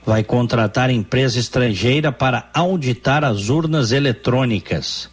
vai 0.06 0.24
contratar 0.24 0.90
empresa 0.90 1.40
estrangeira 1.40 2.12
para 2.12 2.50
auditar 2.54 3.24
as 3.24 3.50
urnas 3.50 3.92
eletrônicas. 3.92 5.10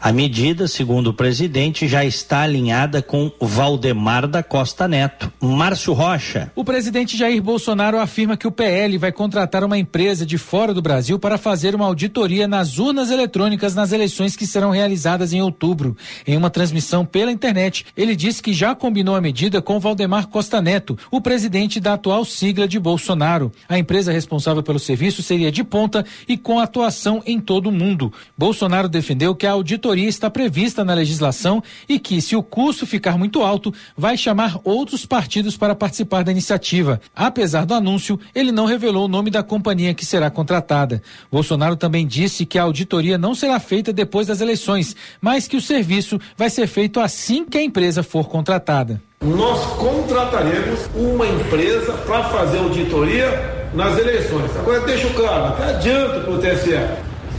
A 0.00 0.12
medida, 0.12 0.68
segundo 0.68 1.08
o 1.08 1.12
presidente, 1.12 1.88
já 1.88 2.04
está 2.04 2.42
alinhada 2.42 3.02
com 3.02 3.32
Valdemar 3.40 4.28
da 4.28 4.42
Costa 4.42 4.86
Neto. 4.86 5.32
Márcio 5.40 5.92
Rocha. 5.92 6.52
O 6.54 6.64
presidente 6.64 7.16
Jair 7.16 7.42
Bolsonaro 7.42 7.98
afirma 7.98 8.36
que 8.36 8.46
o 8.46 8.52
PL 8.52 8.96
vai 8.96 9.10
contratar 9.10 9.64
uma 9.64 9.76
empresa 9.76 10.24
de 10.24 10.38
fora 10.38 10.72
do 10.72 10.80
Brasil 10.80 11.18
para 11.18 11.36
fazer 11.36 11.74
uma 11.74 11.86
auditoria 11.86 12.46
nas 12.46 12.78
urnas 12.78 13.10
eletrônicas 13.10 13.74
nas 13.74 13.90
eleições 13.90 14.36
que 14.36 14.46
serão 14.46 14.70
realizadas 14.70 15.32
em 15.32 15.42
outubro. 15.42 15.96
Em 16.24 16.36
uma 16.36 16.50
transmissão 16.50 17.04
pela 17.04 17.32
internet, 17.32 17.86
ele 17.96 18.14
disse 18.14 18.40
que 18.40 18.52
já 18.52 18.76
combinou 18.76 19.16
a 19.16 19.20
medida 19.20 19.60
com 19.60 19.80
Valdemar 19.80 20.28
Costa 20.28 20.62
Neto, 20.62 20.96
o 21.10 21.20
presidente 21.20 21.80
da 21.80 21.94
atual 21.94 22.24
sigla 22.24 22.68
de 22.68 22.78
Bolsonaro. 22.78 23.50
A 23.68 23.76
empresa 23.76 24.12
responsável 24.12 24.27
pelo 24.62 24.78
serviço 24.78 25.22
seria 25.22 25.50
de 25.50 25.64
ponta 25.64 26.04
e 26.28 26.36
com 26.36 26.60
atuação 26.60 27.22
em 27.26 27.40
todo 27.40 27.68
o 27.68 27.72
mundo. 27.72 28.12
Bolsonaro 28.36 28.88
defendeu 28.88 29.34
que 29.34 29.46
a 29.46 29.52
auditoria 29.52 30.08
está 30.08 30.30
prevista 30.30 30.84
na 30.84 30.94
legislação 30.94 31.62
e 31.88 31.98
que, 31.98 32.20
se 32.20 32.36
o 32.36 32.42
custo 32.42 32.86
ficar 32.86 33.18
muito 33.18 33.42
alto, 33.42 33.72
vai 33.96 34.16
chamar 34.16 34.58
outros 34.64 35.04
partidos 35.06 35.56
para 35.56 35.74
participar 35.74 36.22
da 36.22 36.30
iniciativa. 36.30 37.00
Apesar 37.14 37.64
do 37.64 37.74
anúncio, 37.74 38.18
ele 38.34 38.52
não 38.52 38.66
revelou 38.66 39.06
o 39.06 39.08
nome 39.08 39.30
da 39.30 39.42
companhia 39.42 39.94
que 39.94 40.04
será 40.04 40.30
contratada. 40.30 41.02
Bolsonaro 41.30 41.76
também 41.76 42.06
disse 42.06 42.46
que 42.46 42.58
a 42.58 42.62
auditoria 42.62 43.18
não 43.18 43.34
será 43.34 43.58
feita 43.58 43.92
depois 43.92 44.26
das 44.26 44.40
eleições, 44.40 44.94
mas 45.20 45.48
que 45.48 45.56
o 45.56 45.60
serviço 45.60 46.20
vai 46.36 46.50
ser 46.50 46.66
feito 46.66 47.00
assim 47.00 47.44
que 47.44 47.58
a 47.58 47.62
empresa 47.62 48.02
for 48.02 48.28
contratada. 48.28 49.00
Nós 49.20 49.64
contrataremos 49.76 50.88
uma 50.94 51.26
empresa 51.26 51.92
para 51.92 52.24
fazer 52.24 52.58
auditoria 52.58 53.57
nas 53.74 53.98
eleições. 53.98 54.50
Agora, 54.56 54.80
deixo 54.80 55.08
claro, 55.14 55.46
até 55.46 55.70
adianto 55.70 56.20
para 56.20 56.32
o 56.32 56.38
TSE. 56.38 56.78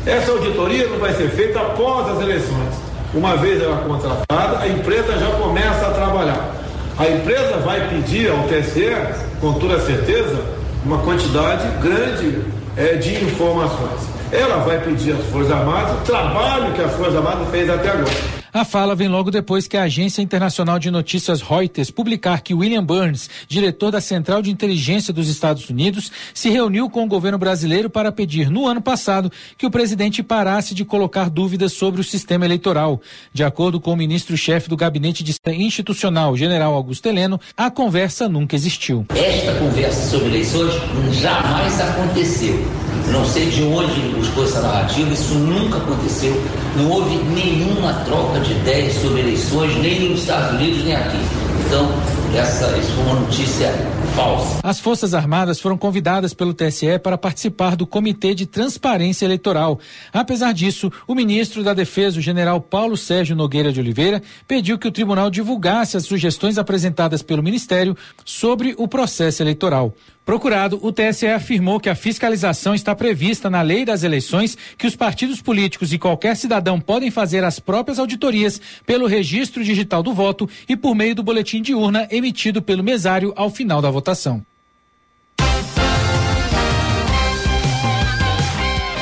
Essa 0.06 0.32
auditoria 0.32 0.88
não 0.88 0.98
vai 0.98 1.14
ser 1.14 1.30
feita 1.30 1.60
após 1.60 2.08
as 2.10 2.22
eleições. 2.22 2.76
Uma 3.14 3.36
vez 3.38 3.62
ela 3.62 3.78
contratada, 3.78 4.60
a 4.60 4.68
empresa 4.68 5.18
já 5.18 5.32
começa 5.32 5.88
a 5.88 5.92
trabalhar. 5.92 6.56
A 6.98 7.10
empresa 7.10 7.58
vai 7.58 7.88
pedir 7.90 8.30
ao 8.30 8.44
TSE, 8.44 8.96
com 9.42 9.54
toda 9.54 9.80
certeza, 9.80 10.38
uma 10.86 11.00
quantidade 11.00 11.68
grande 11.82 12.42
é, 12.78 12.96
de 12.96 13.24
informações. 13.24 14.19
Ela 14.32 14.58
vai 14.58 14.80
pedir 14.84 15.14
às 15.14 15.26
Forças 15.26 15.52
Armadas 15.52 16.00
o 16.00 16.04
trabalho 16.04 16.74
que 16.74 16.82
as 16.82 16.94
Forças 16.94 17.16
Armadas 17.16 17.50
fez 17.50 17.70
até 17.70 17.90
agora. 17.90 18.40
A 18.52 18.66
fala 18.66 18.96
vem 18.96 19.08
logo 19.08 19.30
depois 19.30 19.68
que 19.68 19.78
a 19.78 19.84
Agência 19.84 20.24
Internacional 20.24 20.80
de 20.80 20.90
Notícias 20.90 21.42
Reuters 21.42 21.92
publicar 21.92 22.42
que 22.42 22.54
William 22.54 22.84
Burns, 22.84 23.30
diretor 23.48 23.92
da 23.92 24.02
Central 24.02 24.42
de 24.42 24.50
Inteligência 24.50 25.14
dos 25.14 25.30
Estados 25.30 25.70
Unidos, 25.70 26.12
se 26.34 26.50
reuniu 26.50 26.90
com 26.90 27.04
o 27.04 27.08
governo 27.08 27.38
brasileiro 27.38 27.90
para 27.90 28.12
pedir 28.12 28.50
no 28.50 28.68
ano 28.68 28.82
passado 28.82 29.32
que 29.58 29.68
o 29.68 29.72
presidente 29.72 30.24
parasse 30.24 30.74
de 30.74 30.84
colocar 30.84 31.30
dúvidas 31.30 31.74
sobre 31.74 32.02
o 32.02 32.04
sistema 32.04 32.46
eleitoral. 32.46 33.02
De 33.32 33.44
acordo 33.44 33.80
com 33.80 33.94
o 33.94 33.98
ministro-chefe 33.98 34.68
do 34.68 34.78
Gabinete 34.78 35.24
de 35.24 35.36
Institucional, 35.48 36.36
General 36.36 36.74
Augusto 36.74 37.08
Heleno, 37.08 37.40
a 37.56 37.70
conversa 37.70 38.28
nunca 38.28 38.56
existiu. 38.56 39.06
Esta 39.16 39.54
conversa 39.60 40.10
sobre 40.10 40.28
eleições 40.28 40.74
jamais 41.14 41.80
aconteceu. 41.82 42.89
Não 43.12 43.26
sei 43.26 43.48
de 43.50 43.64
onde 43.64 43.92
ele 43.92 44.16
buscou 44.18 44.44
essa 44.44 44.62
narrativa, 44.62 45.12
isso 45.12 45.34
nunca 45.34 45.78
aconteceu. 45.78 46.40
Não 46.76 46.90
houve 46.90 47.16
nenhuma 47.18 47.94
troca 48.06 48.40
de 48.40 48.52
ideias 48.52 48.94
sobre 49.02 49.22
eleições, 49.22 49.76
nem 49.78 50.10
nos 50.10 50.22
Estados 50.22 50.52
Unidos, 50.60 50.84
nem 50.84 50.96
aqui. 50.96 51.18
Então, 51.66 51.90
essa, 52.36 52.78
isso 52.78 52.92
foi 52.92 53.04
uma 53.04 53.20
notícia 53.22 53.72
falsa. 54.16 54.60
As 54.64 54.80
Forças 54.80 55.14
Armadas 55.14 55.60
foram 55.60 55.78
convidadas 55.78 56.34
pelo 56.34 56.54
TSE 56.54 57.00
para 57.00 57.18
participar 57.18 57.76
do 57.76 57.88
Comitê 57.88 58.36
de 58.36 58.46
Transparência 58.46 59.26
Eleitoral. 59.26 59.80
Apesar 60.14 60.54
disso, 60.54 60.92
o 61.08 61.16
ministro 61.16 61.64
da 61.64 61.74
Defesa, 61.74 62.20
o 62.20 62.22
general 62.22 62.62
Paulo 62.62 62.96
Sérgio 62.98 63.36
Nogueira 63.36 63.72
de 63.72 63.80
Oliveira, 63.80 64.22
pediu 64.48 64.78
que 64.78 64.88
o 64.88 64.92
tribunal 64.92 65.30
divulgasse 65.30 65.98
as 65.98 66.06
sugestões 66.06 66.58
apresentadas 66.58 67.22
pelo 67.22 67.44
Ministério 67.44 67.96
sobre 68.26 68.76
o 68.78 68.88
processo 68.88 69.42
eleitoral. 69.42 69.94
Procurado, 70.30 70.80
o 70.84 70.92
TSE 70.92 71.26
afirmou 71.26 71.80
que 71.80 71.90
a 71.90 71.96
fiscalização 71.96 72.76
está 72.76 72.94
prevista 72.94 73.50
na 73.50 73.64
lei 73.64 73.84
das 73.84 74.04
eleições, 74.04 74.56
que 74.78 74.86
os 74.86 74.96
partidos 74.96 75.42
políticos 75.42 75.92
e 75.92 75.98
qualquer 75.98 76.38
cidadão 76.38 76.80
podem 76.80 77.10
fazer 77.10 77.44
as 77.44 77.60
próprias 77.60 77.98
auditorias 77.98 78.62
pelo 78.86 79.08
registro 79.08 79.64
digital 79.64 80.04
do 80.04 80.14
voto 80.14 80.48
e 80.68 80.78
por 80.78 80.94
meio 80.94 81.16
do 81.16 81.24
boletim 81.24 81.64
de 81.64 81.74
urna 81.74 82.08
emitido 82.20 82.62
pelo 82.62 82.84
mesário 82.84 83.34
ao 83.36 83.50
final 83.50 83.82
da 83.82 83.90
votação. 83.90 84.46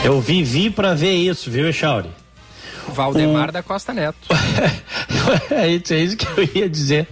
Eu 0.04 0.22
vivi 0.22 0.70
para 0.70 0.94
ver 0.94 1.16
isso, 1.16 1.52
viu, 1.52 1.68
Echauri? 1.68 2.10
Valdemar 2.88 3.50
o... 3.50 3.52
da 3.52 3.62
Costa 3.62 3.94
Neto. 3.94 4.18
é, 5.52 5.68
isso, 5.68 5.94
é 5.94 6.00
isso 6.00 6.16
que 6.16 6.26
eu 6.26 6.50
ia 6.56 6.70
dizer. 6.70 7.08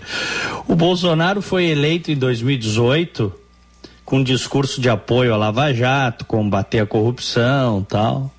O 0.68 0.76
Bolsonaro 0.76 1.42
foi 1.42 1.66
eleito 1.66 2.10
em 2.10 2.16
2018 2.16 3.34
com 4.06 4.20
um 4.20 4.24
discurso 4.24 4.80
de 4.80 4.88
apoio 4.88 5.34
à 5.34 5.38
Lava 5.38 5.74
Jato, 5.74 6.26
combater 6.26 6.80
a 6.80 6.86
corrupção 6.86 7.84
tal. 7.84 8.32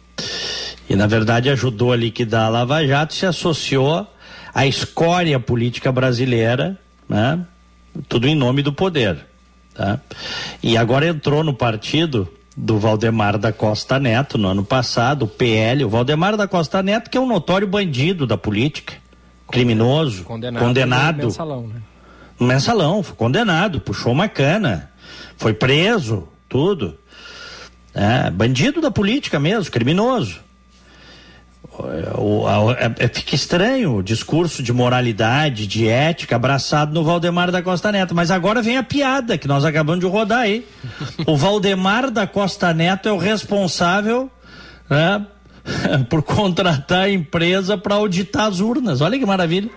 E 0.88 0.94
na 0.94 1.06
verdade 1.06 1.50
ajudou 1.50 1.92
a 1.92 1.96
liquidar 1.96 2.46
a 2.46 2.48
Lava 2.48 2.86
Jato 2.86 3.12
se 3.12 3.26
associou 3.26 4.06
à 4.54 4.66
escória 4.66 5.38
política 5.38 5.90
brasileira, 5.90 6.78
né? 7.08 7.44
Tudo 8.08 8.26
em 8.26 8.34
nome 8.34 8.62
do 8.62 8.72
poder. 8.72 9.26
Tá? 9.74 10.00
E 10.62 10.76
agora 10.76 11.06
entrou 11.06 11.44
no 11.44 11.54
partido 11.54 12.28
do 12.56 12.78
Valdemar 12.78 13.36
da 13.38 13.52
Costa 13.52 13.98
Neto 13.98 14.38
no 14.38 14.48
ano 14.48 14.64
passado, 14.64 15.24
o 15.24 15.28
PL, 15.28 15.84
o 15.84 15.88
Valdemar 15.88 16.36
da 16.36 16.48
Costa 16.48 16.82
Neto, 16.82 17.10
que 17.10 17.18
é 17.18 17.20
um 17.20 17.26
notório 17.26 17.66
bandido 17.66 18.26
da 18.26 18.38
política, 18.38 18.94
criminoso, 19.50 20.24
condenado. 20.24 20.64
condenado 20.64 21.26
mensalão, 21.26 21.66
né? 21.66 21.82
mensalão, 22.40 23.02
foi 23.02 23.16
puxou 23.84 24.12
uma 24.12 24.28
cana 24.28 24.90
foi 25.36 25.52
preso, 25.52 26.28
tudo. 26.48 26.98
É, 27.94 28.30
bandido 28.30 28.80
da 28.80 28.90
política 28.90 29.38
mesmo, 29.38 29.70
criminoso. 29.70 30.40
É, 32.98 33.04
é, 33.04 33.08
fica 33.08 33.34
estranho 33.34 33.96
o 33.96 34.02
discurso 34.02 34.62
de 34.62 34.72
moralidade, 34.72 35.66
de 35.66 35.88
ética 35.88 36.36
abraçado 36.36 36.94
no 36.94 37.04
Valdemar 37.04 37.50
da 37.50 37.62
Costa 37.62 37.92
Neto. 37.92 38.14
Mas 38.14 38.30
agora 38.30 38.62
vem 38.62 38.76
a 38.76 38.82
piada 38.82 39.36
que 39.36 39.48
nós 39.48 39.64
acabamos 39.64 40.00
de 40.00 40.06
rodar 40.06 40.40
aí. 40.40 40.66
o 41.26 41.36
Valdemar 41.36 42.10
da 42.10 42.26
Costa 42.26 42.72
Neto 42.72 43.08
é 43.08 43.12
o 43.12 43.18
responsável 43.18 44.30
né, 44.88 45.26
por 46.08 46.22
contratar 46.22 47.04
a 47.04 47.10
empresa 47.10 47.76
para 47.76 47.96
auditar 47.96 48.46
as 48.46 48.60
urnas. 48.60 49.00
Olha 49.00 49.18
que 49.18 49.26
maravilha. 49.26 49.70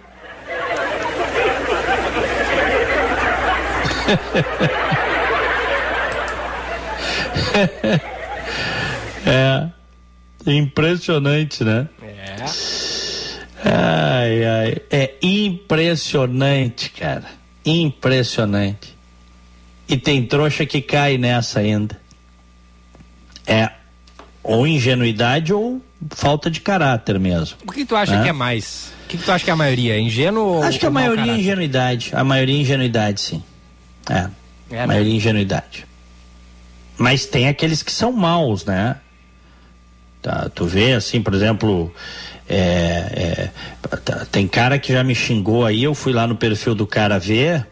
é. 9.26 9.79
Impressionante, 10.46 11.64
né? 11.64 11.88
É. 12.02 12.46
Ai, 13.66 14.46
ai. 14.46 14.78
É 14.90 15.16
impressionante, 15.22 16.90
cara. 16.92 17.26
Impressionante. 17.66 18.98
E 19.88 19.98
tem 19.98 20.26
trouxa 20.26 20.66
que 20.66 20.82
cai 20.82 21.18
nessa 21.18 21.60
ainda. 21.60 22.00
É 23.46 23.72
ou 24.44 24.66
ingenuidade 24.66 25.54
ou 25.54 25.82
falta 26.12 26.50
de 26.50 26.62
caráter 26.62 27.20
mesmo. 27.20 27.58
O 27.68 27.72
que 27.72 27.86
tu 27.86 27.96
acha 27.96 28.18
né? 28.18 28.24
que 28.24 28.30
é 28.30 28.34
mais? 28.34 28.92
O 29.06 29.08
que, 29.10 29.18
tu 29.18 29.32
acha 29.32 29.44
que 29.44 29.50
é 29.50 29.54
a 29.54 29.56
maioria? 29.56 30.00
Ingênuo 30.00 30.62
Acho 30.62 30.80
que 30.80 30.86
a 30.86 30.92
maioria 30.92 31.34
é 31.34 31.38
ingenuidade. 31.38 32.12
A 32.14 32.24
maioria 32.24 32.56
é 32.56 32.60
ingenuidade, 32.60 33.22
sim. 33.22 33.44
É. 34.10 34.30
é 34.72 34.82
a 34.82 34.88
maioria 34.88 35.12
é 35.12 35.16
ingenuidade. 35.16 35.86
Mas 36.98 37.26
tem 37.26 37.48
aqueles 37.48 37.82
que 37.82 37.92
são 37.92 38.12
maus, 38.12 38.66
né? 38.66 38.98
Tá, 40.22 40.50
tu 40.54 40.66
vê 40.66 40.94
assim, 40.94 41.22
por 41.22 41.34
exemplo, 41.34 41.94
é, 42.48 43.50
é, 43.88 43.98
tá, 43.98 44.26
tem 44.32 44.48
cara 44.48 44.78
que 44.78 44.92
já 44.92 45.04
me 45.04 45.16
xingou 45.16 45.66
aí, 45.66 45.84
eu 45.84 45.96
fui 45.96 46.12
lá 46.12 46.28
no 46.28 46.36
perfil 46.36 46.76
do 46.76 46.86
cara 46.86 47.18
ver, 47.18 47.66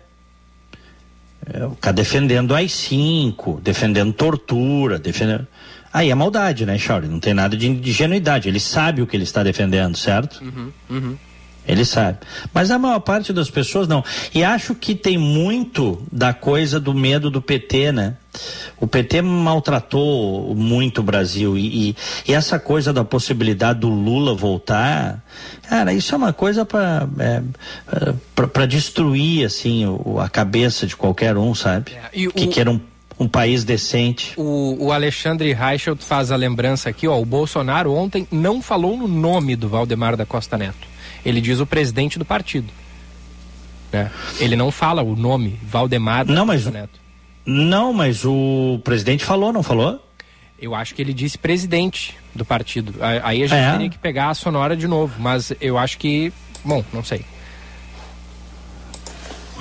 é, 1.53 1.65
o 1.65 1.75
cara 1.75 1.93
defendendo 1.93 2.55
AI-5, 2.55 3.61
defendendo 3.61 4.13
tortura, 4.13 4.97
defendendo... 4.97 5.47
Aí 5.91 6.11
é 6.11 6.15
maldade, 6.15 6.65
né, 6.65 6.77
Chauri? 6.77 7.07
Não 7.07 7.19
tem 7.19 7.33
nada 7.33 7.55
de 7.57 7.67
ingenuidade. 7.67 8.47
Ele 8.47 8.59
sabe 8.59 9.01
o 9.01 9.07
que 9.07 9.15
ele 9.15 9.23
está 9.23 9.41
defendendo, 9.41 9.97
certo? 9.97 10.43
Uhum, 10.43 10.71
uhum. 10.89 11.17
Ele 11.67 11.83
sabe. 11.83 12.19
Mas 12.53 12.71
a 12.71 12.79
maior 12.79 12.99
parte 12.99 13.33
das 13.33 13.49
pessoas 13.49 13.87
não. 13.87 14.03
E 14.33 14.43
acho 14.43 14.73
que 14.73 14.95
tem 14.95 15.17
muito 15.17 16.01
da 16.09 16.33
coisa 16.33 16.79
do 16.79 16.93
medo 16.93 17.29
do 17.29 17.41
PT, 17.41 17.91
né? 17.91 18.15
O 18.79 18.87
PT 18.87 19.21
maltratou 19.21 20.53
muito 20.55 20.99
o 20.99 21.03
Brasil 21.03 21.57
e, 21.57 21.89
e, 21.89 21.95
e 22.27 22.33
essa 22.33 22.59
coisa 22.59 22.93
da 22.93 23.03
possibilidade 23.03 23.79
do 23.79 23.89
Lula 23.89 24.35
voltar, 24.35 25.23
cara, 25.67 25.91
isso 25.91 26.13
é 26.13 26.17
uma 26.17 26.31
coisa 26.31 26.63
para 26.63 27.07
é, 27.17 27.41
para 28.35 28.65
destruir 28.67 29.45
assim 29.45 29.85
o, 29.87 30.19
a 30.19 30.29
cabeça 30.29 30.85
de 30.85 30.95
qualquer 30.95 31.35
um, 31.35 31.55
sabe? 31.55 31.93
É, 31.93 32.09
que 32.11 32.27
o... 32.27 32.49
queira 32.49 32.69
um, 32.69 32.79
um 33.19 33.27
país 33.27 33.63
decente. 33.63 34.33
O, 34.37 34.85
o 34.85 34.91
Alexandre 34.91 35.51
Reichelt 35.51 36.01
faz 36.01 36.31
a 36.31 36.35
lembrança 36.35 36.89
aqui, 36.89 37.07
ó, 37.07 37.19
o 37.19 37.25
Bolsonaro 37.25 37.91
ontem 37.91 38.27
não 38.31 38.61
falou 38.61 38.95
no 38.95 39.07
nome 39.07 39.55
do 39.55 39.67
Valdemar 39.67 40.15
da 40.15 40.25
Costa 40.25 40.57
Neto. 40.57 40.86
Ele 41.25 41.41
diz 41.41 41.59
o 41.59 41.65
presidente 41.65 42.17
do 42.17 42.25
partido. 42.25 42.71
Né? 43.91 44.11
Ele 44.39 44.55
não 44.55 44.71
fala 44.71 45.01
o 45.01 45.15
nome 45.15 45.59
Valdemar 45.63 46.25
não, 46.25 46.45
mas, 46.45 46.65
Neto. 46.65 46.99
Não, 47.45 47.93
mas 47.93 48.25
o 48.25 48.79
presidente 48.83 49.23
falou, 49.23 49.53
não 49.53 49.63
falou? 49.63 50.03
Eu 50.59 50.73
acho 50.73 50.95
que 50.95 51.01
ele 51.01 51.13
disse 51.13 51.37
presidente 51.37 52.17
do 52.33 52.43
partido. 52.43 52.95
Aí 53.01 53.43
a 53.43 53.47
gente 53.47 53.59
é. 53.59 53.71
teria 53.71 53.89
que 53.89 53.97
pegar 53.97 54.29
a 54.29 54.33
sonora 54.33 54.75
de 54.75 54.87
novo, 54.87 55.13
mas 55.19 55.53
eu 55.61 55.77
acho 55.77 55.97
que. 55.97 56.33
Bom, 56.65 56.83
não 56.91 57.03
sei. 57.03 57.23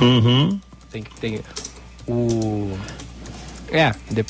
Uhum. 0.01 0.59
Tem 0.91 1.03
que 1.03 1.15
ter. 1.21 1.43
O. 2.07 2.77
É, 3.71 3.95
de, 4.11 4.25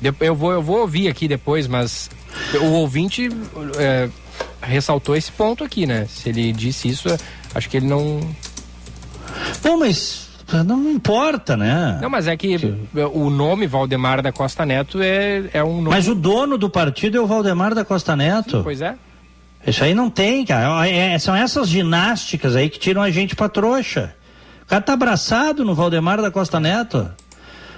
de, 0.00 0.14
eu, 0.20 0.34
vou, 0.34 0.52
eu 0.52 0.62
vou 0.62 0.80
ouvir 0.80 1.08
aqui 1.08 1.28
depois, 1.28 1.66
mas 1.68 2.10
o 2.60 2.72
ouvinte 2.72 3.28
é, 3.78 4.08
ressaltou 4.68 5.16
esse 5.16 5.32
ponto 5.32 5.64
aqui, 5.64 5.86
né? 5.86 6.06
Se 6.08 6.28
ele 6.28 6.52
disse 6.52 6.88
isso, 6.88 7.08
acho 7.54 7.68
que 7.68 7.78
ele 7.78 7.86
não. 7.86 8.20
Bom, 9.62 9.78
mas 9.78 10.28
não 10.64 10.90
importa, 10.90 11.56
né? 11.56 11.98
Não, 12.00 12.08
mas 12.08 12.26
é 12.26 12.36
que 12.36 12.56
o 13.12 13.28
nome 13.28 13.66
Valdemar 13.66 14.22
da 14.22 14.32
Costa 14.32 14.64
Neto 14.64 15.00
é, 15.02 15.44
é 15.52 15.62
um 15.62 15.76
nome. 15.76 15.90
Mas 15.90 16.08
o 16.08 16.14
dono 16.14 16.56
do 16.56 16.70
partido 16.70 17.18
é 17.18 17.20
o 17.20 17.26
Valdemar 17.26 17.74
da 17.74 17.84
Costa 17.84 18.16
Neto. 18.16 18.58
Sim, 18.58 18.62
pois 18.62 18.80
é. 18.80 18.94
Isso 19.66 19.84
aí 19.84 19.94
não 19.94 20.08
tem, 20.08 20.44
cara. 20.44 20.88
É, 20.88 21.12
é, 21.12 21.18
são 21.18 21.34
essas 21.34 21.68
ginásticas 21.68 22.56
aí 22.56 22.70
que 22.70 22.78
tiram 22.78 23.02
a 23.02 23.10
gente 23.10 23.36
pra 23.36 23.48
trouxa. 23.48 24.14
O 24.62 24.66
cara 24.66 24.80
tá 24.82 24.94
abraçado 24.94 25.64
no 25.64 25.74
Valdemar 25.74 26.20
da 26.22 26.30
Costa 26.30 26.58
Neto. 26.58 27.10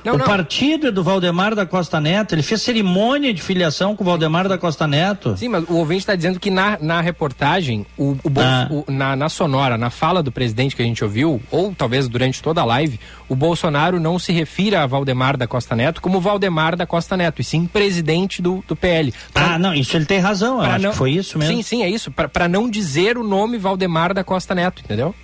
Não, 0.05 0.15
o 0.15 0.19
não. 0.19 0.25
partido 0.25 0.89
é 0.89 0.91
do 0.91 1.03
Valdemar 1.03 1.55
da 1.55 1.67
Costa 1.67 2.01
Neto. 2.01 2.35
Ele 2.35 2.43
fez 2.43 2.63
cerimônia 2.63 3.33
de 3.33 3.43
filiação 3.43 3.95
com 3.95 4.03
o 4.03 4.07
Valdemar 4.07 4.49
da 4.49 4.59
Costa 4.59 4.87
Neto. 4.87 5.37
Sim, 5.37 5.49
mas 5.49 5.65
o 5.69 5.75
ouvinte 5.75 6.01
está 6.01 6.15
dizendo 6.15 6.41
que 6.41 6.51
na, 6.51 6.79
na 6.81 7.01
reportagem, 7.01 7.87
o, 7.97 8.13
o, 8.13 8.19
ah. 8.39 8.69
o, 8.71 8.91
na, 8.91 9.15
na 9.15 9.29
sonora, 9.29 9.77
na 9.77 9.91
fala 9.91 10.23
do 10.23 10.33
presidente 10.33 10.75
que 10.75 10.83
a 10.83 10.85
gente 10.85 11.05
ouviu, 11.05 11.41
ou 11.51 11.75
talvez 11.75 12.09
durante 12.09 12.43
toda 12.43 12.61
a 12.61 12.65
live, 12.65 12.99
o 13.29 13.37
Bolsonaro 13.37 14.01
não 14.01 14.19
se 14.19 14.33
refira 14.33 14.83
a 14.83 14.87
Valdemar 14.87 15.37
da 15.37 15.47
Costa 15.47 15.77
Neto 15.77 16.01
como 16.01 16.21
Valdemar 16.21 16.77
da 16.77 16.87
Costa 16.87 17.17
Neto, 17.17 17.41
e 17.41 17.45
sim 17.45 17.67
presidente 17.67 18.43
do, 18.43 18.65
do 18.67 18.75
PL. 18.75 19.13
Pra, 19.33 19.55
ah, 19.55 19.59
não, 19.59 19.75
isso 19.75 19.97
ele 19.97 20.07
tem 20.07 20.19
razão. 20.19 20.63
Eu 20.63 20.71
acho 20.71 20.85
não, 20.85 20.91
que 20.91 20.97
foi 20.97 21.13
isso 21.13 21.39
mesmo. 21.39 21.57
Sim, 21.57 21.63
sim, 21.63 21.83
é 21.83 21.89
isso. 21.89 22.11
Para 22.11 22.49
não 22.49 22.69
dizer 22.69 23.19
o 23.19 23.23
nome 23.23 23.59
Valdemar 23.59 24.15
da 24.15 24.25
Costa 24.25 24.55
Neto, 24.55 24.83
entendeu? 24.85 25.15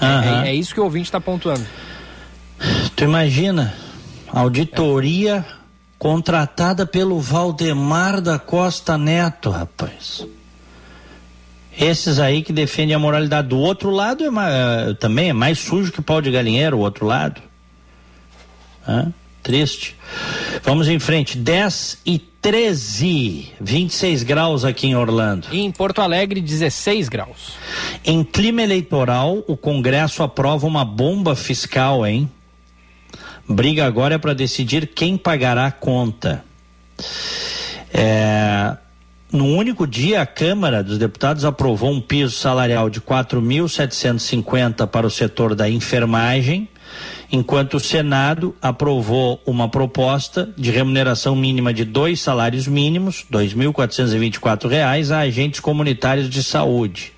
É, 0.00 0.46
é, 0.46 0.50
é 0.50 0.54
isso 0.54 0.72
que 0.74 0.80
o 0.80 0.84
ouvinte 0.84 1.06
está 1.06 1.20
pontuando. 1.20 1.64
Tu 2.94 3.04
imagina? 3.04 3.74
Auditoria 4.32 5.44
contratada 5.98 6.86
pelo 6.86 7.18
Valdemar 7.20 8.20
da 8.20 8.38
Costa 8.38 8.96
Neto, 8.96 9.50
rapaz. 9.50 10.26
Esses 11.78 12.18
aí 12.18 12.42
que 12.42 12.52
defendem 12.52 12.94
a 12.94 12.98
moralidade. 12.98 13.48
Do 13.48 13.58
outro 13.58 13.90
lado 13.90 14.24
é 14.24 14.30
mais, 14.30 14.54
é, 14.54 14.94
também 14.94 15.30
é 15.30 15.32
mais 15.32 15.58
sujo 15.58 15.92
que 15.92 16.02
pau 16.02 16.20
de 16.20 16.30
galinheiro, 16.30 16.76
o 16.76 16.80
outro 16.80 17.06
lado. 17.06 17.40
Hã? 18.86 19.12
Triste. 19.42 19.96
Vamos 20.62 20.88
em 20.88 20.98
frente. 20.98 21.38
10 21.38 21.98
e 22.04 22.18
13, 22.18 23.52
26 23.60 24.22
graus 24.24 24.64
aqui 24.64 24.88
em 24.88 24.96
Orlando. 24.96 25.48
E 25.52 25.60
em 25.60 25.70
Porto 25.70 26.00
Alegre, 26.00 26.40
16 26.40 27.08
graus. 27.08 27.52
Em 28.04 28.24
clima 28.24 28.62
eleitoral, 28.62 29.44
o 29.46 29.56
Congresso 29.56 30.22
aprova 30.22 30.66
uma 30.66 30.84
bomba 30.84 31.36
fiscal, 31.36 32.06
hein? 32.06 32.30
Briga 33.48 33.86
agora 33.86 34.16
é 34.16 34.18
para 34.18 34.34
decidir 34.34 34.88
quem 34.88 35.16
pagará 35.16 35.66
a 35.66 35.70
conta. 35.70 36.44
É, 37.92 38.76
no 39.32 39.46
único 39.46 39.86
dia, 39.86 40.20
a 40.20 40.26
Câmara 40.26 40.82
dos 40.82 40.98
Deputados 40.98 41.46
aprovou 41.46 41.90
um 41.90 42.00
piso 42.00 42.36
salarial 42.36 42.90
de 42.90 43.00
4.750 43.00 44.86
para 44.86 45.06
o 45.06 45.10
setor 45.10 45.54
da 45.54 45.68
enfermagem, 45.68 46.68
enquanto 47.32 47.74
o 47.74 47.80
Senado 47.80 48.54
aprovou 48.60 49.40
uma 49.46 49.68
proposta 49.68 50.50
de 50.56 50.70
remuneração 50.70 51.34
mínima 51.34 51.72
de 51.72 51.86
dois 51.86 52.20
salários 52.20 52.66
mínimos, 52.66 53.24
R$ 53.30 53.38
2.424, 53.38 55.10
a 55.10 55.20
agentes 55.20 55.60
comunitários 55.60 56.28
de 56.28 56.42
saúde. 56.42 57.12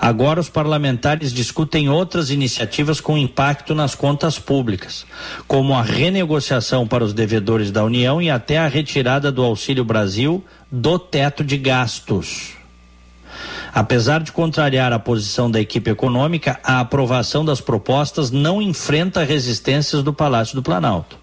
Agora 0.00 0.38
os 0.38 0.48
parlamentares 0.48 1.32
discutem 1.32 1.88
outras 1.88 2.30
iniciativas 2.30 3.00
com 3.00 3.18
impacto 3.18 3.74
nas 3.74 3.96
contas 3.96 4.38
públicas, 4.38 5.04
como 5.48 5.74
a 5.74 5.82
renegociação 5.82 6.86
para 6.86 7.02
os 7.02 7.12
devedores 7.12 7.72
da 7.72 7.84
União 7.84 8.22
e 8.22 8.30
até 8.30 8.58
a 8.58 8.68
retirada 8.68 9.32
do 9.32 9.42
Auxílio 9.42 9.84
Brasil 9.84 10.44
do 10.70 11.00
teto 11.00 11.42
de 11.42 11.56
gastos. 11.56 12.52
Apesar 13.74 14.20
de 14.20 14.30
contrariar 14.30 14.92
a 14.92 14.98
posição 14.98 15.50
da 15.50 15.60
equipe 15.60 15.90
econômica, 15.90 16.60
a 16.62 16.80
aprovação 16.80 17.44
das 17.44 17.60
propostas 17.60 18.30
não 18.30 18.62
enfrenta 18.62 19.24
resistências 19.24 20.02
do 20.02 20.12
Palácio 20.12 20.54
do 20.54 20.62
Planalto. 20.62 21.18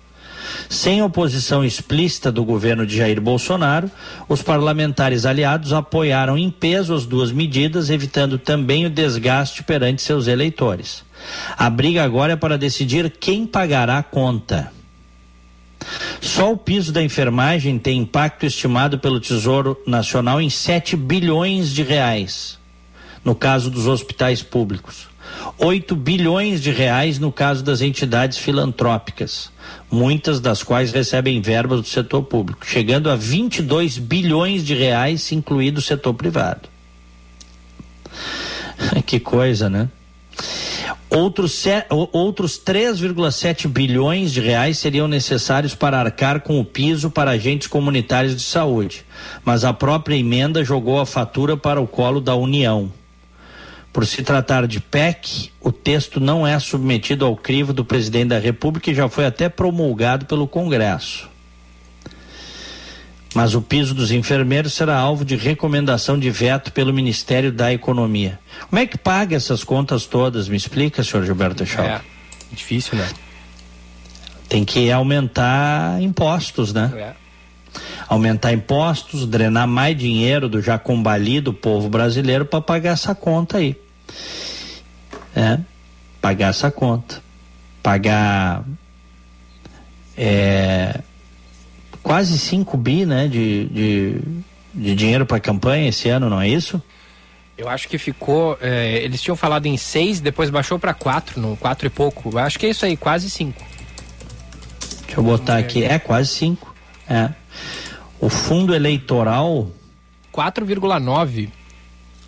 Sem 0.70 1.02
oposição 1.02 1.64
explícita 1.64 2.32
do 2.32 2.44
governo 2.44 2.86
de 2.86 2.98
Jair 2.98 3.22
Bolsonaro, 3.22 3.90
os 4.28 4.42
parlamentares 4.42 5.26
aliados 5.26 5.74
apoiaram 5.74 6.38
em 6.38 6.50
peso 6.50 6.94
as 6.94 7.06
duas 7.06 7.32
medidas, 7.32 7.90
evitando 7.90 8.38
também 8.38 8.86
o 8.86 8.90
desgaste 8.90 9.64
perante 9.64 10.02
seus 10.02 10.28
eleitores. 10.28 11.04
A 11.58 11.70
briga 11.70 12.04
agora 12.04 12.34
é 12.34 12.36
para 12.36 12.58
decidir 12.58 13.10
quem 13.20 13.46
pagará 13.46 13.98
a 13.98 14.04
conta. 14.04 14.72
Só 16.20 16.52
o 16.52 16.58
piso 16.58 16.92
da 16.92 17.04
enfermagem 17.04 17.78
tem 17.78 18.00
impacto 18.00 18.46
estimado 18.46 18.98
pelo 18.98 19.20
Tesouro 19.20 19.78
Nacional 19.86 20.42
em 20.42 20.50
7 20.50 20.96
bilhões 20.96 21.72
de 21.72 21.84
reais, 21.84 22.58
no 23.24 23.36
caso 23.36 23.70
dos 23.70 23.86
hospitais 23.86 24.42
públicos. 24.42 25.08
8 25.58 25.96
bilhões 25.96 26.62
de 26.62 26.72
reais 26.72 27.20
no 27.20 27.32
caso 27.32 27.64
das 27.64 27.82
entidades 27.82 28.38
filantrópicas 28.38 29.54
muitas 29.96 30.40
das 30.40 30.62
quais 30.62 30.92
recebem 30.92 31.42
verbas 31.42 31.82
do 31.82 31.88
setor 31.88 32.24
público, 32.24 32.66
chegando 32.66 33.10
a 33.10 33.16
22 33.16 33.98
bilhões 33.98 34.64
de 34.64 34.76
reais, 34.76 35.32
incluído 35.32 35.80
o 35.80 35.82
setor 35.82 36.14
privado. 36.14 36.70
que 39.06 39.20
coisa, 39.20 39.70
né? 39.70 39.90
Outros, 41.10 41.64
outros 42.12 42.60
3,7 42.60 43.70
bilhões 43.70 44.34
de 44.34 44.42
reais 44.42 44.78
seriam 44.78 45.08
necessários 45.08 45.74
para 45.74 45.98
arcar 45.98 46.42
com 46.42 46.60
o 46.60 46.66
piso 46.66 47.10
para 47.10 47.32
agentes 47.32 47.68
comunitários 47.68 48.36
de 48.36 48.42
saúde, 48.42 49.06
mas 49.46 49.64
a 49.64 49.72
própria 49.72 50.18
emenda 50.18 50.64
jogou 50.64 51.00
a 51.00 51.06
fatura 51.06 51.56
para 51.56 51.80
o 51.80 51.88
colo 51.88 52.20
da 52.20 52.36
União. 52.36 52.92
Por 53.96 54.06
se 54.06 54.24
tratar 54.24 54.68
de 54.68 54.82
PEC, 54.82 55.52
o 55.62 55.72
texto 55.72 56.20
não 56.20 56.46
é 56.46 56.60
submetido 56.60 57.24
ao 57.24 57.34
crivo 57.34 57.72
do 57.72 57.86
presidente 57.86 58.28
da 58.28 58.38
República 58.38 58.92
e 58.92 58.94
já 58.94 59.08
foi 59.08 59.26
até 59.26 59.48
promulgado 59.48 60.26
pelo 60.26 60.50
Congresso. 60.50 61.30
Mas 63.34 63.56
o 63.56 63.62
piso 63.62 63.94
dos 63.94 64.12
enfermeiros 64.12 64.74
será 64.74 64.98
alvo 64.98 65.24
de 65.24 65.38
recomendação 65.38 66.20
de 66.20 66.30
veto 66.30 66.74
pelo 66.74 66.92
Ministério 66.92 67.54
da 67.54 67.72
Economia. 67.72 68.38
Como 68.70 68.82
é 68.82 68.86
que 68.86 68.98
paga 68.98 69.34
essas 69.34 69.64
contas 69.64 70.06
todas? 70.06 70.50
Me 70.50 70.58
explica, 70.58 71.02
senhor 71.02 71.26
Gilberto 71.26 71.66
Schau. 71.66 71.86
É, 71.86 72.02
difícil, 72.52 72.98
né? 72.98 73.08
Tem 74.50 74.66
que 74.66 74.92
aumentar 74.92 76.02
impostos, 76.02 76.74
né? 76.74 76.92
É. 76.98 77.14
Aumentar 78.10 78.52
impostos, 78.52 79.26
drenar 79.26 79.70
mais 79.70 79.98
dinheiro 79.98 80.50
do 80.50 80.62
já 80.62 80.78
combalido 80.78 81.54
povo 81.54 81.88
brasileiro 81.88 82.44
para 82.44 82.60
pagar 82.60 82.92
essa 82.92 83.16
conta 83.16 83.60
aí 83.60 83.85
é, 85.36 85.60
pagar 86.22 86.50
essa 86.50 86.72
conta, 86.72 87.22
pagar 87.84 88.64
é, 90.18 91.02
quase 92.02 92.38
5 92.38 92.78
bi 92.78 93.06
né, 93.06 93.28
de, 93.28 93.66
de, 93.66 94.22
de 94.74 94.96
dinheiro 94.96 95.26
para 95.26 95.38
a 95.38 95.42
campanha 95.42 95.90
esse 95.90 96.10
ano, 96.10 96.30
não 96.30 96.42
é 96.42 96.48
isso? 96.48 96.82
Eu 97.58 97.70
acho 97.70 97.88
que 97.88 97.98
ficou. 97.98 98.58
É, 98.62 98.98
eles 98.98 99.22
tinham 99.22 99.36
falado 99.36 99.66
em 99.66 99.78
6, 99.78 100.20
depois 100.20 100.50
baixou 100.50 100.78
para 100.78 100.94
4, 100.94 101.40
no 101.40 101.56
4 101.56 101.88
e 101.88 101.90
pouco. 101.90 102.30
Eu 102.34 102.40
acho 102.40 102.60
que 102.60 102.66
é 102.66 102.70
isso 102.70 102.86
aí, 102.86 102.98
quase 102.98 103.30
5. 103.30 103.64
Deixa 105.06 105.20
eu 105.20 105.24
botar 105.24 105.58
aqui, 105.58 105.84
é 105.84 105.98
quase 105.98 106.30
5. 106.32 106.76
É. 107.10 107.30
O 108.20 108.30
fundo 108.30 108.76
eleitoral. 108.76 109.70
4,9 110.34 111.50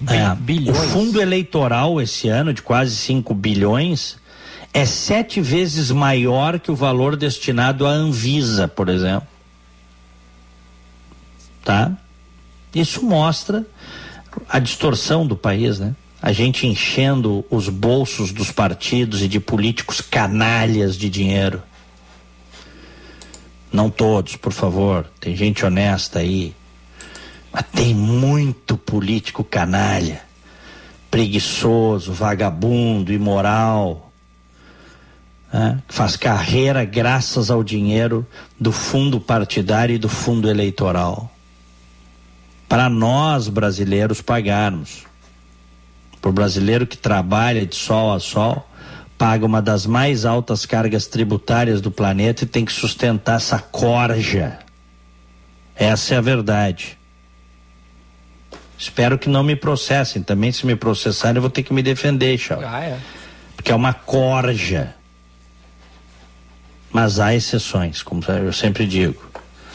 é, 0.06 0.36
bilhões. 0.36 0.78
O 0.78 0.82
fundo 0.90 1.22
eleitoral 1.22 2.00
esse 2.02 2.28
ano, 2.28 2.54
de 2.54 2.62
quase 2.62 2.96
5 2.96 3.34
bilhões, 3.34 4.18
é 4.74 4.86
sete 4.86 5.42
vezes 5.42 5.90
maior 5.90 6.60
que 6.60 6.72
o 6.72 6.76
valor 6.76 7.16
destinado 7.16 7.88
à 7.88 7.90
Anvisa, 7.90 8.68
por 8.68 8.90
exemplo. 8.90 9.28
Tá? 11.64 11.98
Isso 12.74 13.04
mostra 13.04 13.66
a 14.48 14.60
distorção 14.60 15.26
do 15.26 15.36
país, 15.36 15.80
né? 15.80 15.96
A 16.22 16.32
gente 16.32 16.68
enchendo 16.68 17.46
os 17.50 17.70
bolsos 17.70 18.32
dos 18.32 18.52
partidos 18.52 19.22
e 19.22 19.28
de 19.28 19.40
políticos 19.40 20.02
canalhas 20.02 20.96
de 20.96 21.10
dinheiro. 21.10 21.62
Não 23.72 23.90
todos, 23.90 24.36
por 24.36 24.52
favor. 24.52 25.10
Tem 25.20 25.36
gente 25.36 25.66
honesta 25.66 26.20
aí. 26.20 26.54
Mas 27.52 27.66
tem 27.74 27.94
muito 27.94 28.78
político 28.78 29.44
canalha, 29.44 30.22
preguiçoso, 31.10 32.12
vagabundo, 32.14 33.12
imoral. 33.12 34.12
Né? 35.52 35.82
Faz 35.88 36.16
carreira 36.16 36.84
graças 36.84 37.50
ao 37.50 37.64
dinheiro 37.64 38.26
do 38.60 38.72
fundo 38.72 39.20
partidário 39.20 39.96
e 39.96 40.00
do 40.00 40.10
fundo 40.10 40.50
eleitoral. 40.50 41.32
Para 42.68 42.90
nós 42.90 43.48
brasileiros 43.48 44.22
pagarmos. 44.22 45.06
Para 46.22 46.30
o 46.30 46.34
brasileiro 46.34 46.86
que 46.86 46.98
trabalha 46.98 47.66
de 47.66 47.76
sol 47.76 48.14
a 48.14 48.20
sol, 48.20 48.68
paga 49.18 49.46
uma 49.46 49.62
das 49.62 49.86
mais 49.86 50.26
altas 50.26 50.66
cargas 50.66 51.08
tributárias 51.08 51.80
do 51.80 51.90
planeta 51.90 52.44
e 52.44 52.48
tem 52.48 52.66
que 52.66 52.74
sustentar 52.74 53.38
essa 53.38 53.60
corja. 53.60 54.60
Essa 55.76 56.16
é 56.16 56.18
a 56.18 56.22
verdade. 56.22 56.97
Espero 58.78 59.18
que 59.18 59.28
não 59.30 59.44
me 59.44 59.56
processem. 59.56 60.22
Também, 60.22 60.52
se 60.52 60.66
me 60.66 60.76
processarem, 60.76 61.38
eu 61.38 61.42
vou 61.42 61.50
ter 61.50 61.64
que 61.64 61.74
me 61.74 61.82
defender, 61.82 62.38
Chau. 62.38 62.60
Ah, 62.64 62.84
é. 62.84 62.98
Porque 63.56 63.72
é 63.72 63.76
uma 63.76 63.94
corja. 63.94 64.94
Mas 66.92 67.20
há 67.20 67.34
exceções, 67.36 68.02
como 68.02 68.22
eu 68.28 68.54
sempre 68.54 68.86
digo. 68.86 69.22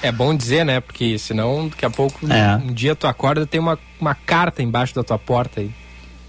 É 0.03 0.11
bom 0.11 0.35
dizer, 0.35 0.65
né? 0.65 0.81
Porque 0.81 1.19
senão 1.19 1.69
daqui 1.69 1.85
a 1.85 1.91
pouco, 1.91 2.21
É. 2.33 2.57
um 2.57 2.73
dia 2.73 2.95
tu 2.97 3.07
acorda 3.07 3.47
tem 3.47 3.61
uma, 3.61 3.79
uma 4.01 4.15
carta 4.15 4.63
embaixo 4.63 4.95
da 4.95 5.05
tua 5.05 5.19
porta 5.19 5.61
aí. 5.61 5.71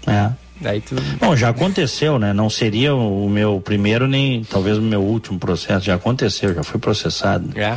É. 0.06 0.30
Daí 0.60 0.80
tu. 0.80 0.94
Bom, 1.18 1.34
já 1.34 1.48
aconteceu, 1.48 2.16
né? 2.18 2.32
Não 2.32 2.48
seria 2.48 2.94
o 2.94 3.28
meu 3.28 3.60
primeiro 3.60 4.06
nem 4.06 4.44
talvez 4.44 4.78
o 4.78 4.82
meu 4.82 5.02
último 5.02 5.38
processo. 5.38 5.84
Já 5.86 5.96
aconteceu, 5.96 6.54
já 6.54 6.62
fui 6.62 6.78
processado. 6.78 7.50
É. 7.58 7.76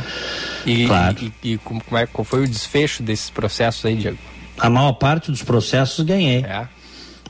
E, 0.64 0.86
Claro. 0.86 1.16
e, 1.20 1.32
e 1.54 1.58
como, 1.58 1.82
como 1.82 1.98
é, 1.98 2.06
qual 2.06 2.24
foi 2.24 2.44
o 2.44 2.48
desfecho 2.48 3.02
desses 3.02 3.30
processos 3.30 3.84
aí, 3.84 3.96
Diego? 3.96 4.18
A 4.58 4.68
maior 4.70 4.92
parte 4.92 5.30
dos 5.30 5.42
processos 5.42 6.04
ganhei. 6.04 6.44
É. 6.44 6.68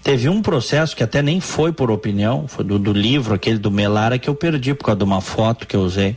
Teve 0.02 0.28
um 0.28 0.40
processo 0.40 0.96
que 0.96 1.02
até 1.02 1.20
nem 1.20 1.40
foi 1.40 1.72
por 1.72 1.90
opinião, 1.90 2.46
foi 2.46 2.64
do, 2.64 2.78
do 2.78 2.92
livro, 2.92 3.34
aquele 3.34 3.58
do 3.58 3.70
Melara, 3.70 4.18
que 4.18 4.28
eu 4.28 4.34
perdi 4.34 4.72
por 4.74 4.84
causa 4.84 4.98
de 4.98 5.04
uma 5.04 5.20
foto 5.20 5.66
que 5.66 5.76
eu 5.76 5.80
usei. 5.80 6.16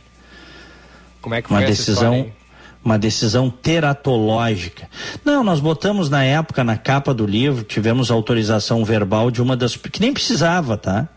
Como 1.20 1.34
é 1.34 1.42
que 1.42 1.50
Uma 1.50 1.58
foi 1.58 1.64
essa 1.64 1.72
decisão, 1.72 2.14
história 2.14 2.42
uma 2.84 2.98
decisão 2.98 3.48
teratológica. 3.48 4.88
Não, 5.24 5.44
nós 5.44 5.60
botamos 5.60 6.10
na 6.10 6.24
época, 6.24 6.64
na 6.64 6.76
capa 6.76 7.14
do 7.14 7.24
livro, 7.24 7.62
tivemos 7.62 8.10
autorização 8.10 8.84
verbal 8.84 9.30
de 9.30 9.40
uma 9.40 9.56
das. 9.56 9.76
que 9.76 10.00
nem 10.00 10.12
precisava, 10.12 10.76
tá? 10.76 11.08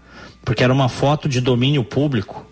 Porque 0.43 0.63
era 0.63 0.71
uma 0.71 0.87
foto 0.87 1.27
de 1.27 1.41
domínio 1.41 1.83
público. 1.83 2.45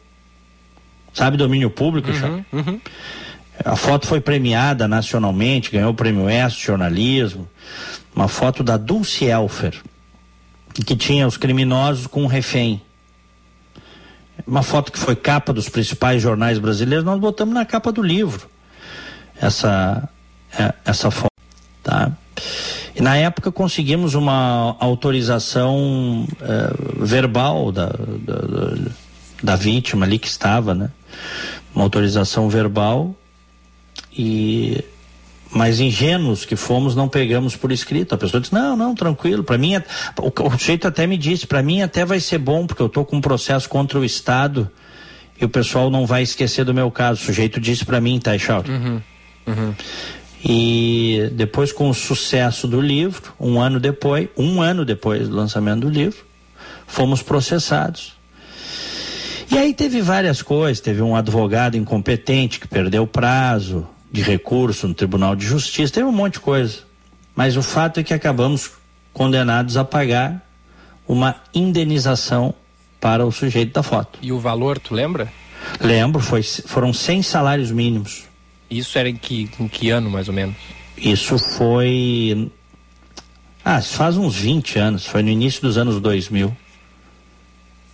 Sabe 1.14 1.38
domínio 1.38 1.70
público, 1.70 2.10
uhum, 2.10 2.80
A 3.64 3.76
foto 3.76 4.08
foi 4.08 4.20
premiada 4.20 4.88
nacionalmente, 4.88 5.72
ganhou 5.72 5.91
o 5.91 5.95
prêmio 5.95 6.28
de 6.28 6.60
Jornalismo. 6.60 7.47
Uma 8.16 8.28
foto 8.28 8.64
da 8.64 8.78
Dulce 8.78 9.26
Elfer, 9.26 9.82
que 10.74 10.95
tinha 10.95 11.28
os 11.28 11.38
criminosos 11.38 12.08
com 12.08 12.24
um 12.24 12.28
refém. 12.28 12.82
Uma 14.45 14.64
foto 14.64 14.91
que 14.91 14.99
foi 14.99 15.16
capa 15.16 15.54
dos 15.54 15.70
principais 15.70 16.22
jornais 16.22 16.58
brasileiros, 16.58 17.06
nós 17.06 17.20
botamos 17.20 17.54
na 17.54 17.66
capa 17.66 17.91
do 17.91 18.01
livro. 18.01 18.49
Essa, 19.39 20.10
é, 20.58 20.74
essa 20.86 21.12
foto. 21.12 21.32
Tá? 21.84 22.12
E 22.95 23.01
na 23.01 23.16
época 23.18 23.51
conseguimos 23.51 24.14
uma 24.14 24.76
autorização 24.80 26.28
eh, 26.41 26.74
verbal 26.99 27.72
da, 27.72 27.88
da, 27.88 28.36
da, 28.36 28.91
da 29.41 29.56
vítima 29.56 30.06
ali 30.06 30.20
que 30.20 30.28
estava, 30.28 30.76
né? 30.76 30.91
Uma 31.74 31.84
autorização 31.84 32.47
verbal 32.49 33.16
e 34.18 34.84
mas 35.53 35.80
ingênuos 35.80 36.45
que 36.45 36.55
fomos 36.55 36.95
não 36.95 37.07
pegamos 37.07 37.55
por 37.55 37.72
escrito. 37.72 38.16
A 38.16 38.18
pessoa 38.18 38.41
disse: 38.41 38.53
"Não, 38.53 38.76
não, 38.76 38.95
tranquilo, 38.95 39.43
para 39.43 39.57
mim 39.57 39.76
é... 39.76 39.84
o, 40.20 40.47
o 40.47 40.51
sujeito 40.57 40.88
até 40.88 41.05
me 41.05 41.18
disse, 41.18 41.45
para 41.45 41.61
mim 41.61 41.82
até 41.82 42.03
vai 42.03 42.20
ser 42.20 42.39
bom 42.39 42.66
porque 42.66 42.82
eu 42.82 42.89
tô 42.89 43.05
com 43.05 43.18
um 43.18 43.22
processo 43.22 43.70
contra 43.70 43.99
o 43.99 44.03
estado 44.03 44.70
e 45.39 45.45
o 45.45 45.49
pessoal 45.49 45.89
não 45.89 46.05
vai 46.05 46.24
esquecer 46.24 46.66
do 46.66 46.74
meu 46.74 46.89
caso". 46.89 47.22
O 47.22 47.26
sujeito 47.26 47.59
disse 47.59 47.86
para 47.86 48.01
mim, 48.01 48.20
tá? 48.20 48.32
Uhum. 48.68 49.01
Uhum. 49.45 49.74
E 50.43 51.30
depois, 51.34 51.72
com 51.72 51.89
o 51.89 51.93
sucesso 51.93 52.68
do 52.68 52.82
livro, 52.82 53.34
um 53.39 53.61
ano 53.61 53.80
depois, 53.80 54.28
um 54.38 54.61
ano 54.61 54.84
depois 54.84 55.30
do 55.30 55.36
lançamento 55.36 55.82
do 55.82 55.89
livro, 55.89 56.26
fomos 56.86 57.22
processados. 57.22 58.14
E 59.49 59.57
aí 59.57 59.74
teve 59.74 60.01
várias 60.01 60.41
coisas, 60.41 60.82
teve 60.82 61.01
um 61.01 61.16
advogado 61.16 61.78
incompetente 61.78 62.59
que 62.59 62.68
perdeu 62.68 63.03
o 63.03 63.07
prazo 63.07 63.88
de 64.14 64.22
recurso 64.22 64.88
no 64.88 64.93
Tribunal 64.93 65.36
de 65.36 65.43
Justiça, 65.43 65.91
teve 65.91 66.05
um 66.05 66.11
monte 66.11 66.34
de 66.34 66.39
coisa. 66.39 66.84
Mas 67.36 67.57
o 67.57 67.64
fato 67.64 67.99
é 67.99 68.03
que 68.03 68.14
acabamos 68.14 68.72
condenados 69.11 69.76
a 69.76 69.84
pagar 69.84 70.47
uma 71.07 71.36
indenização 71.51 72.53
para 73.01 73.26
o 73.26 73.32
sujeito 73.32 73.74
da 73.74 73.82
foto. 73.82 74.20
E 74.22 74.32
o 74.32 74.39
valor, 74.39 74.78
tu 74.78 74.93
lembra? 74.93 75.34
Lembro, 75.82 76.22
foi, 76.22 76.43
foram 76.43 76.93
100 76.93 77.24
salários 77.24 77.72
mínimos. 77.72 78.26
Isso 78.70 78.97
era 78.99 79.09
em 79.09 79.16
que, 79.16 79.49
em 79.59 79.68
que 79.68 79.89
ano, 79.89 80.11
mais 80.11 80.28
ou 80.28 80.34
menos? 80.34 80.55
Isso 80.95 81.39
foi. 81.39 82.51
Ah, 83.66 83.82
faz 83.82 84.16
uns 84.16 84.36
20 84.36 84.78
anos, 84.78 85.05
foi 85.07 85.24
no 85.24 85.30
início 85.30 85.61
dos 85.61 85.78
anos 85.78 85.99
2000. 85.99 86.55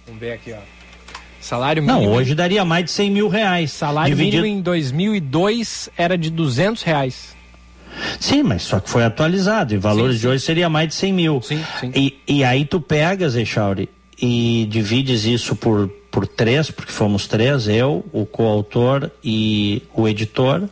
Vamos 0.05 0.19
ver 0.19 0.33
aqui, 0.33 0.51
ó. 0.51 0.78
Salário 1.49 1.81
Não, 1.81 1.95
mínimo. 2.01 2.13
hoje 2.15 2.35
daria 2.35 2.63
mais 2.63 2.85
de 2.85 2.91
100 2.91 3.09
mil 3.09 3.27
reais. 3.27 3.71
Salário 3.71 4.15
Dividido- 4.15 4.43
mínimo 4.43 4.59
em 4.59 4.61
2002 4.61 5.89
era 5.97 6.15
de 6.15 6.29
200 6.29 6.83
reais. 6.83 7.35
Sim, 8.19 8.43
mas 8.43 8.61
só 8.61 8.79
que 8.79 8.87
foi 8.87 9.03
atualizado. 9.03 9.73
Em 9.73 9.79
valores 9.79 10.17
Sim, 10.17 10.21
de 10.21 10.27
hoje 10.27 10.43
seria 10.45 10.69
mais 10.69 10.89
de 10.89 10.93
100 10.93 11.11
mil. 11.13 11.41
Sim, 11.41 11.63
sim. 11.79 11.91
E, 11.95 12.19
e 12.27 12.43
aí 12.43 12.65
tu 12.65 12.79
pegas, 12.79 13.35
Echauri, 13.35 13.89
e 14.21 14.67
divides 14.69 15.25
isso 15.25 15.55
por, 15.55 15.87
por 16.11 16.27
três, 16.27 16.69
porque 16.69 16.91
fomos 16.91 17.25
três, 17.25 17.67
eu, 17.67 18.05
o 18.13 18.27
coautor 18.27 19.09
e 19.23 19.81
o 19.95 20.07
editor, 20.07 20.69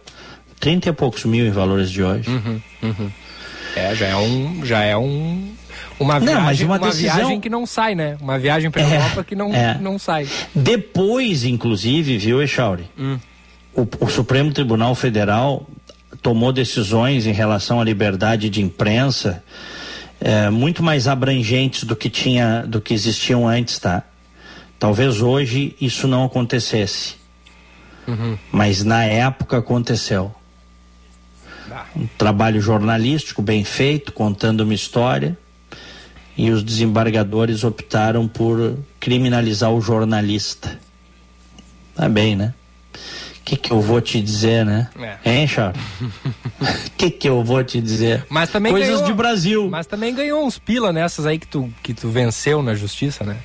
30 0.59 0.89
e 0.89 0.93
poucos 0.93 1.25
mil 1.25 1.45
em 1.47 1.51
valores 1.51 1.89
de 1.89 2.03
hoje. 2.03 2.29
Uhum, 2.29 2.61
uhum. 2.83 3.11
É, 3.75 3.95
já 3.95 4.05
é 4.07 4.15
um, 4.15 4.63
já 4.63 4.83
é 4.83 4.95
um 4.95 5.49
uma 5.99 6.19
Não, 6.19 6.25
viagem, 6.27 6.43
mas 6.45 6.61
uma 6.61 6.77
uma 6.77 6.89
decisão- 6.89 7.15
viagem 7.15 7.41
que 7.41 7.49
não 7.49 7.65
sai, 7.65 7.95
né? 7.95 8.17
Uma 8.21 8.37
viagem 8.37 8.69
para 8.71 8.81
É, 8.81 8.95
Europa 8.97 9.23
que 9.23 9.35
não, 9.35 9.53
é. 9.53 9.77
não 9.79 9.97
sai. 9.97 10.27
Depois, 10.53 11.43
inclusive, 11.43 12.17
viu, 12.17 12.41
Echauri? 12.41 12.89
Hum. 12.97 13.17
O, 13.73 13.87
o 14.05 14.09
Supremo 14.09 14.51
Tribunal 14.51 14.93
Federal 14.95 15.67
tomou 16.21 16.51
decisões 16.51 17.25
em 17.27 17.31
relação 17.31 17.79
à 17.79 17.83
liberdade 17.83 18.49
de 18.49 18.61
imprensa 18.61 19.43
eh, 20.19 20.49
muito 20.49 20.81
mais 20.81 21.07
abrangentes 21.07 21.83
do 21.83 21.95
que 21.95 22.09
tinha, 22.09 22.63
do 22.67 22.81
que 22.81 22.93
existiam 22.93 23.47
antes, 23.47 23.77
tá? 23.77 24.01
Talvez 24.79 25.21
hoje 25.21 25.75
isso 25.79 26.07
não 26.07 26.23
acontecesse, 26.25 27.15
Uhum. 28.07 28.35
mas 28.51 28.83
na 28.83 29.03
época 29.03 29.57
aconteceu. 29.57 30.33
Ah. 31.71 31.85
Um 31.95 32.07
trabalho 32.17 32.59
jornalístico 32.61 33.41
bem 33.41 33.63
feito, 33.63 34.11
contando 34.11 34.61
uma 34.61 34.73
história, 34.73 35.37
e 36.37 36.51
os 36.51 36.61
desembargadores 36.63 37.63
optaram 37.63 38.27
por 38.27 38.77
criminalizar 38.99 39.71
o 39.71 39.81
jornalista. 39.81 40.79
Tá 41.95 42.07
bem, 42.07 42.35
né? 42.35 42.53
O 42.93 43.43
que, 43.43 43.55
que 43.55 43.71
eu 43.71 43.81
vou 43.81 43.99
te 44.01 44.21
dizer, 44.21 44.65
né? 44.65 44.89
É. 44.99 45.17
Hein, 45.25 45.47
Charles? 45.47 45.81
O 46.59 46.91
que, 46.97 47.11
que 47.11 47.29
eu 47.29 47.43
vou 47.43 47.63
te 47.63 47.79
dizer? 47.79 48.25
Mas 48.27 48.49
também 48.49 48.71
Coisas 48.71 48.89
ganhou, 48.89 49.05
de 49.05 49.13
Brasil. 49.13 49.69
Mas 49.69 49.85
também 49.85 50.13
ganhou 50.13 50.43
uns 50.43 50.57
pila 50.57 50.91
nessas 50.91 51.27
aí 51.27 51.37
que 51.37 51.47
tu, 51.47 51.71
que 51.83 51.93
tu 51.93 52.09
venceu 52.09 52.63
na 52.63 52.73
justiça, 52.73 53.23
né? 53.23 53.37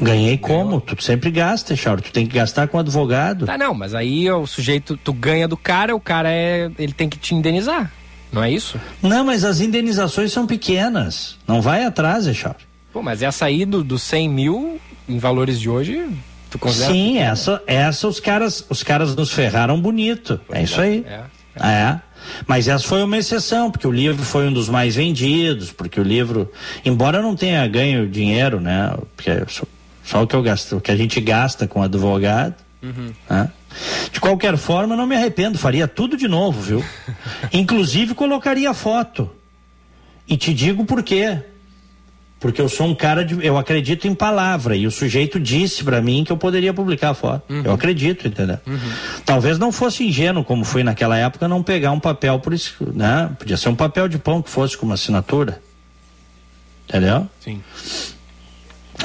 Ganhei 0.00 0.38
como? 0.38 0.80
Tu 0.80 1.02
sempre 1.02 1.30
gasta, 1.30 1.76
Charles. 1.76 2.06
Tu 2.06 2.12
tem 2.12 2.26
que 2.26 2.34
gastar 2.34 2.68
com 2.68 2.78
advogado. 2.78 3.46
Tá, 3.46 3.56
não, 3.58 3.74
mas 3.74 3.94
aí 3.94 4.30
o 4.30 4.46
sujeito, 4.46 4.96
tu 4.96 5.12
ganha 5.12 5.46
do 5.46 5.56
cara, 5.56 5.94
o 5.94 6.00
cara 6.00 6.30
é. 6.30 6.70
ele 6.78 6.92
tem 6.92 7.08
que 7.08 7.18
te 7.18 7.34
indenizar. 7.34 7.92
Não 8.34 8.42
é 8.42 8.50
isso? 8.50 8.80
Não, 9.00 9.24
mas 9.24 9.44
as 9.44 9.60
indenizações 9.60 10.32
são 10.32 10.44
pequenas. 10.44 11.36
Não 11.46 11.62
vai 11.62 11.84
atrás, 11.84 12.24
Charles. 12.36 12.62
Pô, 12.92 13.00
mas 13.00 13.22
essa 13.22 13.44
aí 13.44 13.64
do, 13.64 13.84
do 13.84 13.96
100 13.96 14.28
mil 14.28 14.80
em 15.08 15.18
valores 15.18 15.60
de 15.60 15.70
hoje, 15.70 16.08
tu 16.50 16.58
considera. 16.58 16.92
Sim, 16.92 17.12
pequena? 17.12 17.30
essa, 17.30 17.62
essa 17.64 18.08
os 18.08 18.18
caras, 18.18 18.66
os 18.68 18.82
caras 18.82 19.14
nos 19.14 19.30
ferraram 19.30 19.80
bonito. 19.80 20.40
é 20.50 20.64
isso 20.64 20.80
aí. 20.80 21.06
É. 21.06 21.22
É. 21.60 22.00
Mas 22.46 22.66
essa 22.66 22.84
foi 22.84 23.04
uma 23.04 23.18
exceção, 23.18 23.70
porque 23.70 23.86
o 23.86 23.92
livro 23.92 24.24
foi 24.24 24.48
um 24.48 24.52
dos 24.52 24.68
mais 24.68 24.96
vendidos, 24.96 25.70
porque 25.70 26.00
o 26.00 26.02
livro, 26.02 26.50
embora 26.84 27.22
não 27.22 27.36
tenha 27.36 27.64
ganho 27.68 28.08
dinheiro, 28.08 28.60
né? 28.60 28.92
Porque 29.14 29.30
é 29.30 29.44
só, 29.46 29.64
só 30.02 30.22
o 30.22 30.26
que 30.26 30.34
eu 30.34 30.42
gasto, 30.42 30.76
o 30.76 30.80
que 30.80 30.90
a 30.90 30.96
gente 30.96 31.20
gasta 31.20 31.68
com 31.68 31.82
advogado. 31.82 32.54
né? 33.30 33.50
De 34.12 34.20
qualquer 34.20 34.56
forma, 34.56 34.94
eu 34.94 34.98
não 34.98 35.06
me 35.06 35.16
arrependo, 35.16 35.58
faria 35.58 35.88
tudo 35.88 36.16
de 36.16 36.28
novo, 36.28 36.60
viu? 36.60 36.84
Inclusive 37.52 38.14
colocaria 38.14 38.72
foto. 38.72 39.30
E 40.26 40.36
te 40.36 40.54
digo 40.54 40.84
por 40.84 41.02
quê. 41.02 41.38
porque 42.40 42.60
eu 42.60 42.68
sou 42.68 42.86
um 42.86 42.94
cara 42.94 43.24
de. 43.24 43.44
Eu 43.44 43.56
acredito 43.56 44.06
em 44.06 44.14
palavra. 44.14 44.76
E 44.76 44.86
o 44.86 44.90
sujeito 44.90 45.40
disse 45.40 45.82
para 45.82 46.00
mim 46.02 46.24
que 46.24 46.30
eu 46.32 46.36
poderia 46.36 46.74
publicar 46.74 47.14
fora. 47.14 47.42
Uhum. 47.48 47.62
Eu 47.64 47.72
acredito, 47.72 48.28
entendeu? 48.28 48.58
Uhum. 48.66 48.78
Talvez 49.24 49.58
não 49.58 49.72
fosse 49.72 50.04
ingênuo, 50.04 50.44
como 50.44 50.64
foi 50.64 50.82
naquela 50.82 51.16
época, 51.16 51.48
não 51.48 51.62
pegar 51.62 51.90
um 51.92 52.00
papel 52.00 52.38
por 52.38 52.52
isso, 52.52 52.74
né? 52.94 53.30
Podia 53.38 53.56
ser 53.56 53.70
um 53.70 53.74
papel 53.74 54.08
de 54.08 54.18
pão 54.18 54.42
que 54.42 54.50
fosse 54.50 54.76
com 54.76 54.84
uma 54.84 54.94
assinatura. 54.94 55.62
Entendeu? 56.86 57.26
Sim. 57.40 57.62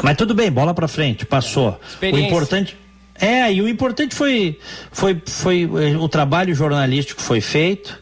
Mas 0.03 0.17
tudo 0.17 0.33
bem, 0.33 0.51
bola 0.51 0.73
para 0.73 0.87
frente, 0.87 1.25
passou. 1.25 1.79
O 2.01 2.17
importante. 2.17 2.77
É, 3.19 3.51
e 3.51 3.61
o 3.61 3.67
importante 3.67 4.15
foi, 4.15 4.57
foi, 4.91 5.21
foi 5.25 5.63
eh, 5.63 5.97
o 5.97 6.07
trabalho 6.07 6.55
jornalístico 6.55 7.21
foi 7.21 7.41
feito. 7.41 7.99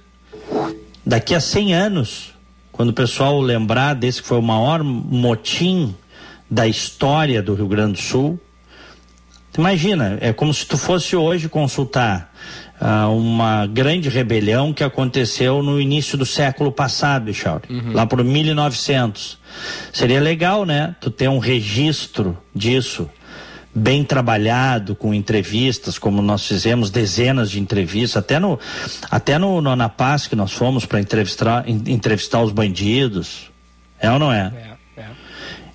Daqui 1.03 1.33
a 1.33 1.39
100 1.39 1.73
anos, 1.73 2.33
quando 2.71 2.89
o 2.89 2.93
pessoal 2.93 3.41
lembrar 3.41 3.95
desse 3.95 4.21
que 4.21 4.27
foi 4.27 4.37
o 4.37 4.43
maior 4.43 4.83
motim 4.83 5.95
da 6.49 6.67
história 6.67 7.41
do 7.41 7.55
Rio 7.55 7.67
Grande 7.67 7.93
do 7.93 7.99
Sul, 7.99 8.39
imagina, 9.57 10.17
é 10.21 10.31
como 10.31 10.53
se 10.53 10.65
tu 10.65 10.77
fosse 10.77 11.15
hoje 11.15 11.49
consultar 11.49 12.31
uh, 12.79 13.11
uma 13.11 13.65
grande 13.65 14.09
rebelião 14.09 14.71
que 14.71 14.83
aconteceu 14.83 15.63
no 15.63 15.81
início 15.81 16.17
do 16.17 16.25
século 16.25 16.71
passado, 16.71 17.33
Chauri, 17.33 17.65
uhum. 17.69 17.93
lá 17.93 18.05
por 18.05 18.23
1900. 18.23 19.39
Seria 19.91 20.21
legal, 20.21 20.63
né? 20.63 20.95
Tu 21.01 21.09
ter 21.09 21.27
um 21.27 21.39
registro 21.39 22.37
disso 22.53 23.09
bem 23.77 24.03
trabalhado, 24.03 24.95
com 24.95 25.13
entrevistas, 25.13 25.99
como 25.99 26.21
nós 26.21 26.45
fizemos 26.45 26.89
dezenas 26.89 27.51
de 27.51 27.59
entrevistas, 27.59 28.17
até 28.17 28.39
no, 28.39 28.59
até 29.09 29.37
no, 29.37 29.61
no 29.61 29.75
na 29.75 29.87
Paz 29.87 30.25
que 30.25 30.35
nós 30.35 30.51
fomos 30.51 30.85
para 30.85 30.99
entrevistar, 30.99 31.63
entrevistar 31.67 32.41
os 32.41 32.51
bandidos. 32.51 33.51
É 33.99 34.09
ou 34.11 34.17
não 34.17 34.31
é? 34.31 34.51
é, 34.97 35.01
é. 35.01 35.05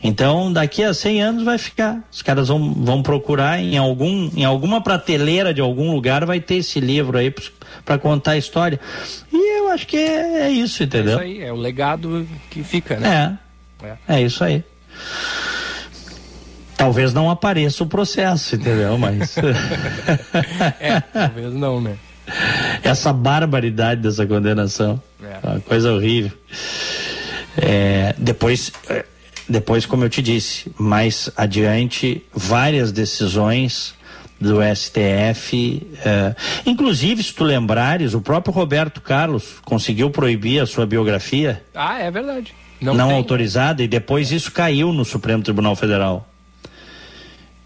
Então, 0.02 0.52
daqui 0.52 0.82
a 0.82 0.92
100 0.92 1.22
anos 1.22 1.42
vai 1.44 1.58
ficar. 1.58 2.02
Os 2.10 2.22
caras 2.22 2.48
vão, 2.48 2.74
vão 2.74 3.02
procurar 3.02 3.60
em 3.60 3.78
algum 3.78 4.30
em 4.36 4.44
alguma 4.44 4.80
prateleira 4.80 5.54
de 5.54 5.60
algum 5.60 5.92
lugar 5.92 6.26
vai 6.26 6.40
ter 6.40 6.56
esse 6.56 6.80
livro 6.80 7.16
aí 7.16 7.32
para 7.84 7.98
contar 7.98 8.32
a 8.32 8.36
história. 8.36 8.80
E 9.32 9.58
eu 9.58 9.70
acho 9.70 9.86
que 9.86 9.96
é, 9.96 10.46
é 10.46 10.50
isso, 10.50 10.82
entendeu? 10.82 11.20
É 11.20 11.28
isso 11.28 11.40
aí, 11.40 11.42
é 11.42 11.52
o 11.52 11.56
legado 11.56 12.26
que 12.50 12.64
fica, 12.64 12.96
né? 12.96 13.38
É. 13.38 13.86
É, 13.86 14.16
é 14.16 14.22
isso 14.22 14.42
aí. 14.42 14.64
Talvez 16.76 17.12
não 17.12 17.30
apareça 17.30 17.84
o 17.84 17.86
processo, 17.86 18.56
entendeu? 18.56 18.96
Mas. 18.98 19.36
é, 20.80 21.00
talvez 21.00 21.52
não, 21.54 21.80
né? 21.80 21.96
Essa 22.82 23.12
barbaridade 23.12 24.00
dessa 24.00 24.26
condenação. 24.26 25.00
É. 25.22 25.46
Uma 25.46 25.60
coisa 25.60 25.92
horrível. 25.92 26.32
É, 27.56 28.14
depois, 28.18 28.72
é, 28.88 29.04
depois, 29.48 29.86
como 29.86 30.04
eu 30.04 30.08
te 30.08 30.22
disse, 30.22 30.72
mais 30.78 31.30
adiante, 31.36 32.24
várias 32.32 32.92
decisões 32.92 33.94
do 34.40 34.58
STF. 34.74 35.86
É, 36.04 36.34
inclusive, 36.66 37.22
se 37.22 37.32
tu 37.32 37.44
lembrares, 37.44 38.14
o 38.14 38.20
próprio 38.20 38.52
Roberto 38.52 39.00
Carlos 39.00 39.56
conseguiu 39.64 40.10
proibir 40.10 40.60
a 40.60 40.66
sua 40.66 40.86
biografia. 40.86 41.62
Ah, 41.74 41.98
é 41.98 42.10
verdade. 42.10 42.52
Não, 42.80 42.94
não 42.94 43.12
autorizada, 43.12 43.82
e 43.82 43.86
depois 43.86 44.32
isso 44.32 44.50
caiu 44.50 44.92
no 44.92 45.04
Supremo 45.04 45.42
Tribunal 45.42 45.76
Federal. 45.76 46.28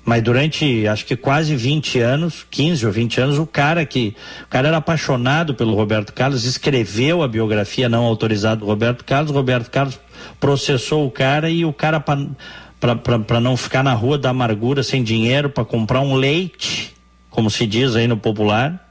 Mas 0.06 0.22
durante, 0.22 0.86
acho 0.86 1.04
que 1.04 1.16
quase 1.16 1.56
20 1.56 1.98
anos, 1.98 2.46
15 2.48 2.86
ou 2.86 2.92
20 2.92 3.20
anos, 3.20 3.38
o 3.38 3.46
cara 3.46 3.84
que. 3.84 4.14
O 4.44 4.46
cara 4.46 4.68
era 4.68 4.76
apaixonado 4.76 5.52
pelo 5.52 5.74
Roberto 5.74 6.12
Carlos, 6.12 6.44
escreveu 6.44 7.24
a 7.24 7.28
biografia 7.28 7.88
não 7.88 8.04
autorizada 8.04 8.60
do 8.60 8.66
Roberto 8.66 9.04
Carlos. 9.04 9.32
Roberto 9.32 9.68
Carlos 9.68 9.98
processou 10.38 11.04
o 11.04 11.10
cara 11.10 11.50
e 11.50 11.64
o 11.64 11.72
cara, 11.72 11.98
para 11.98 13.40
não 13.40 13.56
ficar 13.56 13.82
na 13.82 13.94
rua 13.94 14.16
da 14.16 14.30
amargura 14.30 14.84
sem 14.84 15.02
dinheiro 15.02 15.50
para 15.50 15.64
comprar 15.64 16.00
um 16.02 16.14
leite, 16.14 16.94
como 17.28 17.50
se 17.50 17.66
diz 17.66 17.96
aí 17.96 18.06
no 18.06 18.16
popular, 18.16 18.88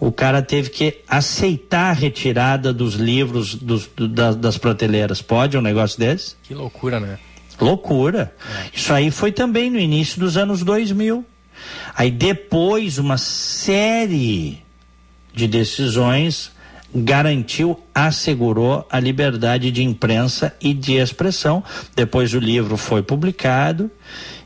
o 0.00 0.10
cara 0.10 0.42
teve 0.42 0.70
que 0.70 0.98
aceitar 1.06 1.90
a 1.90 1.92
retirada 1.92 2.72
dos 2.72 2.94
livros 2.94 3.54
dos, 3.54 3.88
das, 3.96 4.34
das 4.34 4.58
prateleiras. 4.58 5.22
Pode 5.22 5.56
um 5.56 5.62
negócio 5.62 5.96
desse? 5.96 6.34
Que 6.42 6.54
loucura, 6.54 6.98
né? 6.98 7.20
Loucura. 7.60 8.32
É. 8.56 8.76
Isso 8.76 8.92
aí 8.92 9.10
foi 9.10 9.32
também 9.32 9.70
no 9.70 9.78
início 9.78 10.20
dos 10.20 10.36
anos 10.36 10.62
2000. 10.62 11.24
Aí 11.94 12.10
depois 12.10 12.98
uma 12.98 13.18
série 13.18 14.62
de 15.34 15.48
decisões 15.48 16.52
garantiu, 16.94 17.78
assegurou 17.94 18.86
a 18.90 18.98
liberdade 18.98 19.70
de 19.70 19.82
imprensa 19.82 20.54
e 20.60 20.72
de 20.72 20.94
expressão. 20.94 21.62
Depois 21.94 22.32
o 22.34 22.38
livro 22.38 22.76
foi 22.76 23.02
publicado 23.02 23.90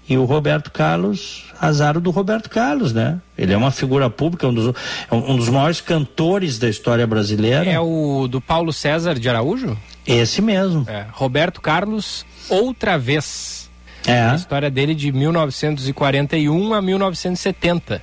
e 0.08 0.16
o 0.16 0.24
Roberto 0.24 0.70
Carlos, 0.70 1.51
azar 1.62 2.00
do 2.00 2.10
Roberto 2.10 2.50
Carlos, 2.50 2.92
né? 2.92 3.20
Ele 3.38 3.52
é 3.52 3.56
uma 3.56 3.70
figura 3.70 4.10
pública, 4.10 4.48
um 4.48 4.52
dos, 4.52 4.74
um 5.12 5.36
dos 5.36 5.48
maiores 5.48 5.80
cantores 5.80 6.58
da 6.58 6.68
história 6.68 7.06
brasileira. 7.06 7.70
É 7.70 7.78
o 7.78 8.26
do 8.26 8.40
Paulo 8.40 8.72
César 8.72 9.14
de 9.14 9.28
Araújo? 9.28 9.78
Esse 10.04 10.42
mesmo. 10.42 10.84
É, 10.88 11.06
Roberto 11.12 11.60
Carlos 11.60 12.26
outra 12.48 12.98
vez. 12.98 13.70
É. 14.04 14.22
A 14.22 14.34
história 14.34 14.68
dele 14.68 14.92
de 14.96 15.12
1941 15.12 16.74
a 16.74 16.82
1970. 16.82 18.02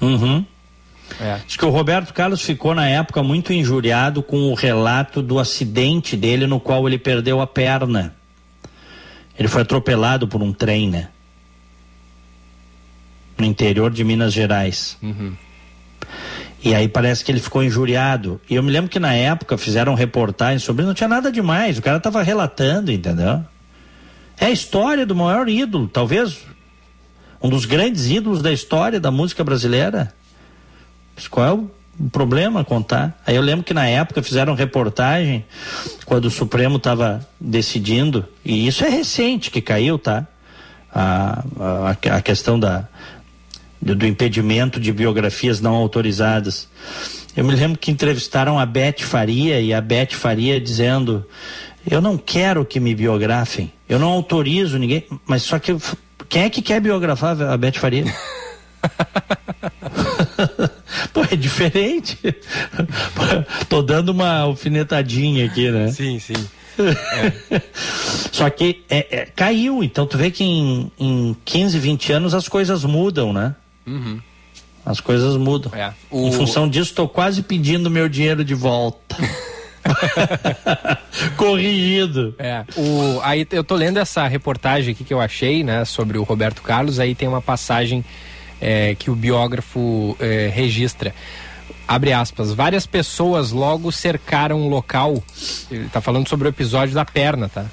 Uhum. 0.00 0.42
É. 1.20 1.38
Diz 1.46 1.56
que 1.56 1.64
o 1.66 1.70
Roberto 1.70 2.14
Carlos 2.14 2.40
ficou 2.40 2.74
na 2.74 2.88
época 2.88 3.22
muito 3.22 3.52
injuriado 3.52 4.22
com 4.22 4.50
o 4.50 4.54
relato 4.54 5.20
do 5.20 5.38
acidente 5.38 6.16
dele 6.16 6.46
no 6.46 6.58
qual 6.58 6.88
ele 6.88 6.98
perdeu 6.98 7.42
a 7.42 7.46
perna. 7.46 8.14
Ele 9.38 9.48
foi 9.48 9.60
atropelado 9.60 10.26
por 10.26 10.42
um 10.42 10.54
trem, 10.54 10.88
né? 10.88 11.08
No 13.38 13.44
interior 13.44 13.90
de 13.90 14.02
Minas 14.04 14.32
Gerais. 14.32 14.96
Uhum. 15.02 15.34
E 16.62 16.74
aí 16.74 16.88
parece 16.88 17.24
que 17.24 17.30
ele 17.30 17.40
ficou 17.40 17.62
injuriado. 17.62 18.40
E 18.50 18.56
eu 18.56 18.62
me 18.62 18.70
lembro 18.70 18.90
que 18.90 18.98
na 18.98 19.14
época 19.14 19.56
fizeram 19.56 19.94
reportagem 19.94 20.58
sobre 20.58 20.84
não 20.84 20.92
tinha 20.92 21.08
nada 21.08 21.30
demais. 21.30 21.78
O 21.78 21.82
cara 21.82 21.98
estava 21.98 22.22
relatando, 22.22 22.90
entendeu? 22.90 23.44
É 24.36 24.46
a 24.46 24.50
história 24.50 25.06
do 25.06 25.14
maior 25.14 25.48
ídolo, 25.48 25.88
talvez 25.88 26.38
um 27.42 27.48
dos 27.48 27.64
grandes 27.64 28.10
ídolos 28.10 28.42
da 28.42 28.52
história 28.52 28.98
da 29.00 29.10
música 29.10 29.44
brasileira. 29.44 30.12
Qual 31.30 31.46
é 31.46 31.52
o 31.52 31.70
problema 32.10 32.64
contar? 32.64 33.20
Aí 33.26 33.34
eu 33.34 33.42
lembro 33.42 33.64
que 33.64 33.74
na 33.74 33.86
época 33.86 34.22
fizeram 34.22 34.54
reportagem 34.54 35.44
quando 36.04 36.26
o 36.26 36.30
Supremo 36.30 36.76
estava 36.76 37.26
decidindo, 37.40 38.24
e 38.44 38.66
isso 38.66 38.84
é 38.84 38.88
recente 38.88 39.50
que 39.50 39.60
caiu, 39.60 39.98
tá? 39.98 40.26
A, 40.92 41.44
a, 41.60 42.16
a 42.16 42.22
questão 42.22 42.58
da, 42.58 42.88
do, 43.80 43.94
do, 43.94 44.06
impedimento 44.06 44.80
de 44.80 44.92
biografias 44.92 45.60
não 45.60 45.74
autorizadas. 45.74 46.68
Eu 47.36 47.44
me 47.44 47.54
lembro 47.54 47.78
que 47.78 47.90
entrevistaram 47.90 48.58
a 48.58 48.66
Beth 48.66 49.00
Faria 49.00 49.60
e 49.60 49.72
a 49.72 49.80
Beth 49.80 50.12
Faria 50.12 50.60
dizendo: 50.60 51.24
Eu 51.88 52.00
não 52.00 52.16
quero 52.18 52.64
que 52.64 52.80
me 52.80 52.94
biografem. 52.94 53.72
Eu 53.88 53.98
não 53.98 54.08
autorizo 54.08 54.78
ninguém, 54.78 55.04
mas 55.26 55.42
só 55.42 55.58
que 55.58 55.76
quem 56.28 56.42
é 56.42 56.50
que 56.50 56.60
quer 56.60 56.80
biografar 56.80 57.40
a 57.40 57.56
Beth 57.56 57.78
Faria? 57.78 58.04
Pô, 61.12 61.22
é 61.30 61.36
diferente. 61.36 62.18
Tô 63.68 63.82
dando 63.82 64.10
uma 64.10 64.38
alfinetadinha 64.40 65.46
aqui, 65.46 65.70
né? 65.70 65.90
Sim, 65.90 66.18
sim. 66.18 66.34
É. 66.78 67.60
Só 68.32 68.48
que 68.50 68.84
é, 68.88 69.06
é, 69.10 69.26
caiu, 69.26 69.82
então 69.82 70.06
tu 70.06 70.16
vê 70.16 70.30
que 70.30 70.44
em, 70.44 70.92
em 70.98 71.36
15, 71.44 71.78
20 71.78 72.12
anos 72.12 72.34
as 72.34 72.48
coisas 72.48 72.84
mudam, 72.84 73.32
né? 73.32 73.54
Uhum. 73.88 74.20
As 74.84 75.00
coisas 75.00 75.36
mudam. 75.36 75.72
É. 75.74 75.92
O... 76.10 76.28
Em 76.28 76.32
função 76.32 76.68
disso, 76.68 76.90
estou 76.90 77.08
quase 77.08 77.42
pedindo 77.42 77.90
meu 77.90 78.08
dinheiro 78.08 78.44
de 78.44 78.54
volta. 78.54 79.16
Corrigido. 81.36 82.34
É. 82.38 82.64
O, 82.76 83.20
aí 83.22 83.46
eu 83.50 83.64
tô 83.64 83.74
lendo 83.74 83.98
essa 83.98 84.26
reportagem 84.26 84.92
aqui 84.92 85.04
que 85.04 85.12
eu 85.12 85.20
achei, 85.20 85.62
né, 85.62 85.84
sobre 85.84 86.18
o 86.18 86.22
Roberto 86.22 86.62
Carlos. 86.62 86.98
Aí 86.98 87.14
tem 87.14 87.28
uma 87.28 87.42
passagem 87.42 88.04
é, 88.60 88.94
que 88.94 89.10
o 89.10 89.14
biógrafo 89.14 90.16
é, 90.20 90.50
registra. 90.52 91.14
Abre 91.86 92.12
aspas. 92.12 92.52
Várias 92.52 92.86
pessoas 92.86 93.50
logo 93.50 93.90
cercaram 93.90 94.62
o 94.62 94.68
local. 94.68 95.22
Ele 95.70 95.88
tá 95.88 96.00
falando 96.00 96.28
sobre 96.28 96.48
o 96.48 96.50
episódio 96.50 96.94
da 96.94 97.04
perna, 97.04 97.48
tá? 97.48 97.66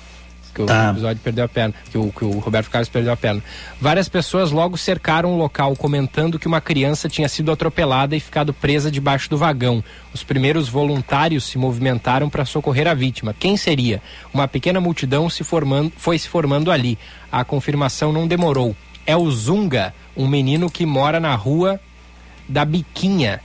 Que 0.56 0.62
o 0.62 0.66
tá. 0.66 0.91
episódio 0.91 1.22
perdeu 1.22 1.43
a 1.43 1.47
perna, 1.49 1.74
que 1.91 1.97
o, 1.97 2.12
que 2.12 2.24
o 2.24 2.39
Roberto 2.39 2.70
Carlos 2.70 2.88
perdeu 2.88 3.12
a 3.12 3.18
perna. 3.18 3.43
Várias 3.80 4.08
pessoas 4.08 4.51
logo 4.51 4.78
cercaram 4.78 5.34
o 5.34 5.38
local, 5.38 5.76
comentando 5.76 6.39
que 6.39 6.47
uma 6.47 6.62
criança 6.62 7.10
tinha 7.10 7.28
sido 7.28 7.51
atropelada 7.51 8.16
e 8.16 8.20
ficado 8.22 8.53
presa 8.53 8.89
debaixo 8.89 9.30
do 9.30 9.38
vagão. 9.38 9.84
Os 10.14 10.24
primeiros 10.24 10.70
voluntários 10.70 11.43
se 11.43 11.58
movimentaram 11.58 12.30
para 12.30 12.45
socorrer 12.45 12.88
a 12.88 12.93
vítima. 12.93 13.36
Quem 13.38 13.58
seria? 13.58 14.01
Uma 14.34 14.47
pequena 14.47 14.80
multidão 14.80 15.30
se 15.30 15.43
formando, 15.43 15.91
foi 15.97 16.18
se 16.18 16.30
formando 16.30 16.72
ali. 16.72 16.97
A 17.30 17.43
confirmação 17.43 18.14
não 18.14 18.26
demorou. 18.26 18.74
É 19.06 19.16
o 19.16 19.30
Zunga, 19.30 19.93
um 20.16 20.28
menino 20.28 20.72
que 20.72 20.86
mora 20.86 21.20
na 21.20 21.36
rua 21.36 21.80
da 22.47 22.64
Biquinha 22.64 23.41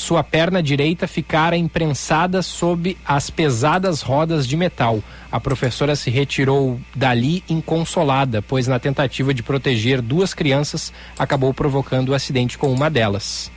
sua 0.00 0.24
perna 0.24 0.62
direita 0.62 1.06
ficara 1.06 1.56
imprensada 1.56 2.42
sob 2.42 2.96
as 3.04 3.30
pesadas 3.30 4.00
rodas 4.00 4.46
de 4.46 4.56
metal. 4.56 5.02
A 5.30 5.38
professora 5.38 5.94
se 5.94 6.10
retirou 6.10 6.80
dali 6.94 7.44
inconsolada, 7.48 8.42
pois 8.42 8.66
na 8.66 8.78
tentativa 8.78 9.32
de 9.32 9.42
proteger 9.42 10.00
duas 10.00 10.32
crianças, 10.34 10.92
acabou 11.18 11.52
provocando 11.52 12.08
o 12.08 12.12
um 12.12 12.14
acidente 12.14 12.56
com 12.56 12.72
uma 12.72 12.88
delas. 12.90 13.52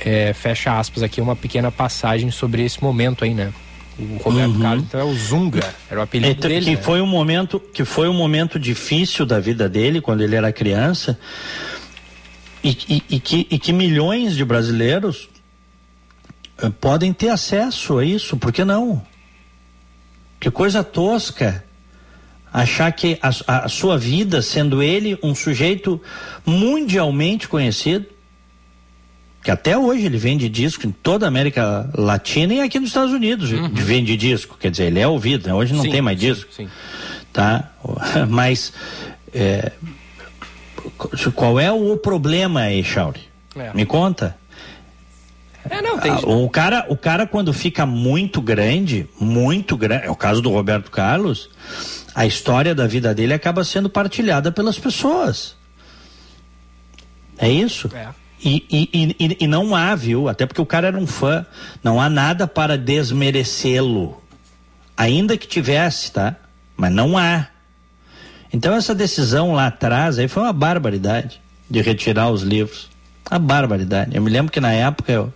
É, 0.00 0.32
fecha 0.32 0.78
aspas 0.78 1.02
aqui 1.02 1.20
uma 1.20 1.36
pequena 1.36 1.70
passagem 1.70 2.30
sobre 2.30 2.64
esse 2.64 2.82
momento 2.82 3.24
aí, 3.24 3.34
né? 3.34 3.52
O 3.96 4.16
Roberto 4.16 4.54
uhum. 4.54 4.60
Carlos 4.60 4.84
então 4.84 5.00
é 5.00 5.04
o 5.04 5.14
Zunga, 5.14 5.72
era 5.88 6.00
o 6.00 6.02
apelido 6.02 6.32
então, 6.32 6.50
dele. 6.50 6.64
Que 6.64 6.76
né? 6.76 6.82
foi 6.82 7.00
um 7.00 7.06
momento 7.06 7.60
que 7.60 7.84
foi 7.84 8.08
um 8.08 8.12
momento 8.14 8.58
difícil 8.58 9.24
da 9.24 9.38
vida 9.38 9.68
dele 9.68 10.00
quando 10.00 10.22
ele 10.22 10.34
era 10.34 10.52
criança 10.52 11.16
e, 12.64 12.70
e, 12.88 13.02
e 13.16 13.20
que, 13.20 13.46
e 13.50 13.58
que 13.58 13.72
milhões 13.72 14.34
de 14.34 14.44
brasileiros 14.44 15.28
uh, 16.62 16.70
podem 16.70 17.12
ter 17.12 17.28
acesso 17.28 17.98
a 17.98 18.04
isso, 18.04 18.38
por 18.38 18.50
que 18.50 18.64
não? 18.64 19.02
Que 20.40 20.50
coisa 20.50 20.82
tosca 20.82 21.62
achar 22.50 22.90
que 22.92 23.18
a, 23.20 23.64
a 23.64 23.68
sua 23.68 23.98
vida, 23.98 24.40
sendo 24.40 24.82
ele 24.82 25.18
um 25.22 25.34
sujeito 25.34 26.00
mundialmente 26.46 27.48
conhecido, 27.48 28.06
que 29.42 29.50
até 29.50 29.76
hoje 29.76 30.06
ele 30.06 30.16
vende 30.16 30.48
disco 30.48 30.86
em 30.86 30.90
toda 30.90 31.26
a 31.26 31.28
América 31.28 31.90
Latina 31.94 32.54
e 32.54 32.60
aqui 32.60 32.80
nos 32.80 32.88
Estados 32.88 33.12
Unidos 33.12 33.52
uhum. 33.52 33.68
vende 33.74 34.16
disco, 34.16 34.56
quer 34.58 34.70
dizer, 34.70 34.84
ele 34.84 35.00
é 35.00 35.06
ouvido, 35.06 35.46
né? 35.46 35.52
hoje 35.52 35.74
não 35.74 35.82
sim, 35.82 35.90
tem 35.90 36.00
mais 36.00 36.18
sim, 36.18 36.26
disco, 36.32 36.50
sim. 36.50 36.68
tá? 37.30 37.70
Mas 38.26 38.72
é, 39.34 39.72
qual 41.34 41.58
é 41.58 41.70
o 41.70 41.96
problema 41.96 42.60
aí, 42.60 42.82
Chauri? 42.82 43.20
É. 43.56 43.72
Me 43.74 43.84
conta. 43.86 44.36
É, 45.68 45.80
não, 45.80 45.98
tem... 45.98 46.12
Ah, 46.12 46.20
o 46.26 46.48
cara, 46.50 46.86
o 46.88 46.96
cara 46.96 47.26
quando 47.26 47.52
fica 47.52 47.86
muito 47.86 48.42
grande, 48.42 49.08
muito 49.18 49.76
grande, 49.76 50.06
é 50.06 50.10
o 50.10 50.16
caso 50.16 50.42
do 50.42 50.50
Roberto 50.50 50.90
Carlos, 50.90 51.48
a 52.14 52.26
história 52.26 52.74
da 52.74 52.86
vida 52.86 53.14
dele 53.14 53.32
acaba 53.32 53.64
sendo 53.64 53.88
partilhada 53.88 54.52
pelas 54.52 54.78
pessoas. 54.78 55.56
É 57.38 57.48
isso? 57.48 57.90
É. 57.94 58.08
E, 58.44 58.66
e, 58.70 59.16
e, 59.18 59.36
e, 59.40 59.46
não 59.46 59.74
há, 59.74 59.94
viu? 59.94 60.28
Até 60.28 60.44
porque 60.44 60.60
o 60.60 60.66
cara 60.66 60.88
era 60.88 60.98
um 60.98 61.06
fã. 61.06 61.46
Não 61.82 62.00
há 62.00 62.10
nada 62.10 62.46
para 62.46 62.76
desmerecê-lo. 62.76 64.22
Ainda 64.96 65.36
que 65.36 65.46
tivesse, 65.46 66.12
tá? 66.12 66.36
Mas 66.76 66.92
não 66.92 67.16
há. 67.16 67.46
Então 68.54 68.72
essa 68.72 68.94
decisão 68.94 69.52
lá 69.52 69.66
atrás 69.66 70.16
aí 70.16 70.28
foi 70.28 70.44
uma 70.44 70.52
barbaridade 70.52 71.40
de 71.68 71.80
retirar 71.80 72.30
os 72.30 72.42
livros. 72.42 72.88
A 73.28 73.36
barbaridade. 73.36 74.14
Eu 74.14 74.22
me 74.22 74.30
lembro 74.30 74.52
que 74.52 74.60
na 74.60 74.70
época 74.70 75.10
eu, 75.10 75.34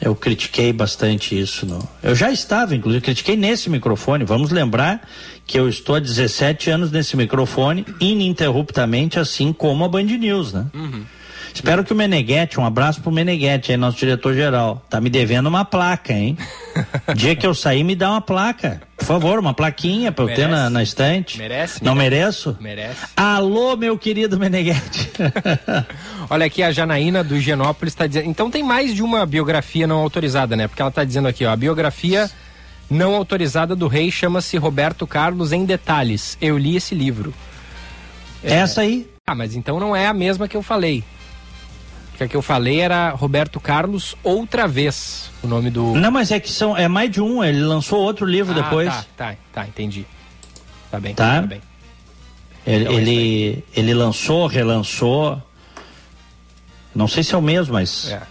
eu 0.00 0.14
critiquei 0.14 0.72
bastante 0.72 1.36
isso. 1.36 1.66
No, 1.66 1.80
eu 2.04 2.14
já 2.14 2.30
estava, 2.30 2.76
inclusive, 2.76 3.02
critiquei 3.02 3.34
nesse 3.36 3.68
microfone. 3.68 4.24
Vamos 4.24 4.52
lembrar 4.52 5.08
que 5.44 5.58
eu 5.58 5.68
estou 5.68 5.96
há 5.96 5.98
17 5.98 6.70
anos 6.70 6.92
nesse 6.92 7.16
microfone, 7.16 7.84
ininterruptamente, 7.98 9.18
assim 9.18 9.52
como 9.52 9.84
a 9.84 9.88
Band 9.88 10.04
News, 10.04 10.52
né? 10.52 10.66
Uhum. 10.72 11.04
Espero 11.54 11.84
que 11.84 11.92
o 11.92 11.96
Meneghetti, 11.96 12.60
um 12.60 12.64
abraço 12.64 13.00
pro 13.00 13.10
Meneghetti 13.10 13.72
aí, 13.72 13.78
nosso 13.78 13.98
diretor-geral. 13.98 14.84
Tá 14.88 15.00
me 15.00 15.10
devendo 15.10 15.46
uma 15.46 15.64
placa, 15.64 16.12
hein? 16.12 16.36
Dia 17.14 17.34
que 17.34 17.46
eu 17.46 17.54
sair, 17.54 17.82
me 17.82 17.94
dá 17.94 18.10
uma 18.10 18.20
placa. 18.20 18.82
Por 18.96 19.04
favor, 19.04 19.38
uma 19.38 19.54
plaquinha 19.54 20.10
pra 20.10 20.24
eu 20.24 20.34
ter 20.34 20.48
na, 20.48 20.70
na 20.70 20.82
estante. 20.82 21.38
Merece? 21.38 21.84
Não 21.84 21.94
mereço? 21.94 22.56
Merece. 22.60 23.06
Alô, 23.16 23.76
meu 23.76 23.98
querido 23.98 24.38
Meneghetti. 24.38 25.10
Olha 26.28 26.46
aqui, 26.46 26.62
a 26.62 26.72
Janaína 26.72 27.22
do 27.22 27.38
Genópolis 27.38 27.92
está 27.92 28.06
dizendo. 28.06 28.28
Então 28.28 28.50
tem 28.50 28.62
mais 28.62 28.94
de 28.94 29.02
uma 29.02 29.24
biografia 29.24 29.86
não 29.86 29.98
autorizada, 29.98 30.56
né? 30.56 30.66
Porque 30.66 30.82
ela 30.82 30.88
está 30.88 31.04
dizendo 31.04 31.28
aqui, 31.28 31.44
ó, 31.44 31.50
a 31.50 31.56
biografia 31.56 32.30
não 32.90 33.14
autorizada 33.14 33.74
do 33.74 33.88
rei 33.88 34.10
chama-se 34.10 34.56
Roberto 34.56 35.06
Carlos 35.06 35.52
em 35.52 35.64
detalhes. 35.64 36.36
Eu 36.40 36.56
li 36.56 36.76
esse 36.76 36.94
livro. 36.94 37.34
É... 38.42 38.54
Essa 38.54 38.82
aí? 38.82 39.08
Ah, 39.26 39.34
mas 39.34 39.56
então 39.56 39.80
não 39.80 39.94
é 39.94 40.06
a 40.06 40.14
mesma 40.14 40.46
que 40.46 40.56
eu 40.56 40.62
falei. 40.62 41.02
Que 42.16 42.24
a 42.24 42.28
que 42.28 42.36
eu 42.36 42.42
falei 42.42 42.80
era 42.80 43.10
Roberto 43.10 43.60
Carlos 43.60 44.16
Outra 44.24 44.66
Vez, 44.66 45.30
o 45.42 45.46
nome 45.46 45.70
do. 45.70 45.94
Não, 45.94 46.10
mas 46.10 46.30
é 46.30 46.40
que 46.40 46.50
são, 46.50 46.76
é 46.76 46.88
mais 46.88 47.10
de 47.10 47.20
um, 47.20 47.44
ele 47.44 47.60
lançou 47.60 48.00
outro 48.00 48.24
livro 48.24 48.58
ah, 48.58 48.62
depois. 48.62 48.88
Tá, 48.88 49.04
tá, 49.16 49.34
tá, 49.52 49.66
entendi. 49.66 50.06
Tá 50.90 50.98
bem, 50.98 51.14
tá, 51.14 51.42
tá 51.42 51.46
bem. 51.46 51.60
Ele, 52.66 52.84
então, 52.84 52.94
é 52.94 53.00
ele, 53.00 53.64
ele 53.74 53.94
lançou, 53.94 54.46
relançou. 54.46 55.40
Não 56.94 57.06
sei 57.06 57.22
se 57.22 57.34
é 57.34 57.38
o 57.38 57.42
mesmo, 57.42 57.74
mas. 57.74 58.10
É. 58.10 58.22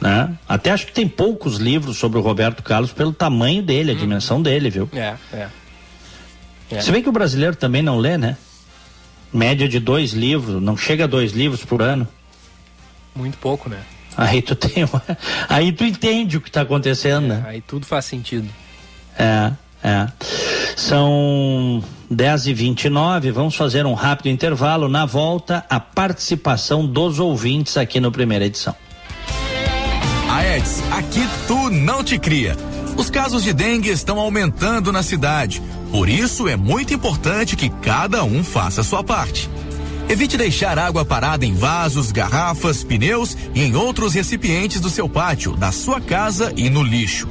Né? 0.00 0.36
Até 0.48 0.70
acho 0.70 0.86
que 0.86 0.92
tem 0.92 1.06
poucos 1.06 1.56
livros 1.56 1.98
sobre 1.98 2.18
o 2.18 2.22
Roberto 2.22 2.62
Carlos 2.62 2.92
pelo 2.92 3.12
tamanho 3.12 3.62
dele, 3.62 3.90
a 3.90 3.94
hum. 3.94 3.98
dimensão 3.98 4.40
dele, 4.40 4.70
viu? 4.70 4.88
É, 4.92 5.14
é. 5.32 5.48
é. 6.70 6.80
Se 6.80 6.90
bem 6.90 7.02
que 7.02 7.08
o 7.08 7.12
brasileiro 7.12 7.56
também 7.56 7.82
não 7.82 7.98
lê, 7.98 8.16
né? 8.16 8.36
Média 9.32 9.68
de 9.68 9.78
dois 9.78 10.12
livros, 10.12 10.62
não 10.62 10.76
chega 10.76 11.04
a 11.04 11.06
dois 11.06 11.32
livros 11.32 11.64
por 11.64 11.82
ano. 11.82 12.08
Muito 13.18 13.36
pouco, 13.38 13.68
né? 13.68 13.80
Aí 14.16 14.40
tu 14.40 14.54
tem 14.54 14.84
uma... 14.84 15.02
aí 15.48 15.72
tu 15.72 15.84
entende 15.84 16.36
o 16.36 16.40
que 16.40 16.48
está 16.48 16.60
acontecendo, 16.60 17.24
é, 17.24 17.28
né? 17.28 17.44
Aí 17.48 17.60
tudo 17.60 17.84
faz 17.84 18.04
sentido. 18.04 18.48
É, 19.18 19.52
é. 19.82 20.06
São 20.76 21.82
10 22.08 22.46
e 22.46 22.54
29 22.54 23.32
vamos 23.32 23.56
fazer 23.56 23.84
um 23.84 23.94
rápido 23.94 24.28
intervalo. 24.28 24.88
Na 24.88 25.04
volta, 25.04 25.64
a 25.68 25.80
participação 25.80 26.86
dos 26.86 27.18
ouvintes 27.18 27.76
aqui 27.76 27.98
no 27.98 28.12
primeira 28.12 28.46
edição. 28.46 28.74
Aedes, 30.30 30.80
aqui 30.92 31.26
tu 31.48 31.70
não 31.70 32.04
te 32.04 32.20
cria. 32.20 32.56
Os 32.96 33.10
casos 33.10 33.42
de 33.42 33.52
dengue 33.52 33.90
estão 33.90 34.20
aumentando 34.20 34.92
na 34.92 35.02
cidade. 35.02 35.60
Por 35.90 36.08
isso 36.08 36.46
é 36.46 36.56
muito 36.56 36.94
importante 36.94 37.56
que 37.56 37.68
cada 37.68 38.22
um 38.22 38.44
faça 38.44 38.82
a 38.82 38.84
sua 38.84 39.02
parte. 39.02 39.50
Evite 40.08 40.38
deixar 40.38 40.78
água 40.78 41.04
parada 41.04 41.44
em 41.44 41.54
vasos, 41.54 42.10
garrafas, 42.10 42.82
pneus 42.82 43.36
e 43.54 43.62
em 43.62 43.76
outros 43.76 44.14
recipientes 44.14 44.80
do 44.80 44.88
seu 44.88 45.06
pátio, 45.06 45.54
da 45.54 45.70
sua 45.70 46.00
casa 46.00 46.50
e 46.56 46.70
no 46.70 46.82
lixo. 46.82 47.28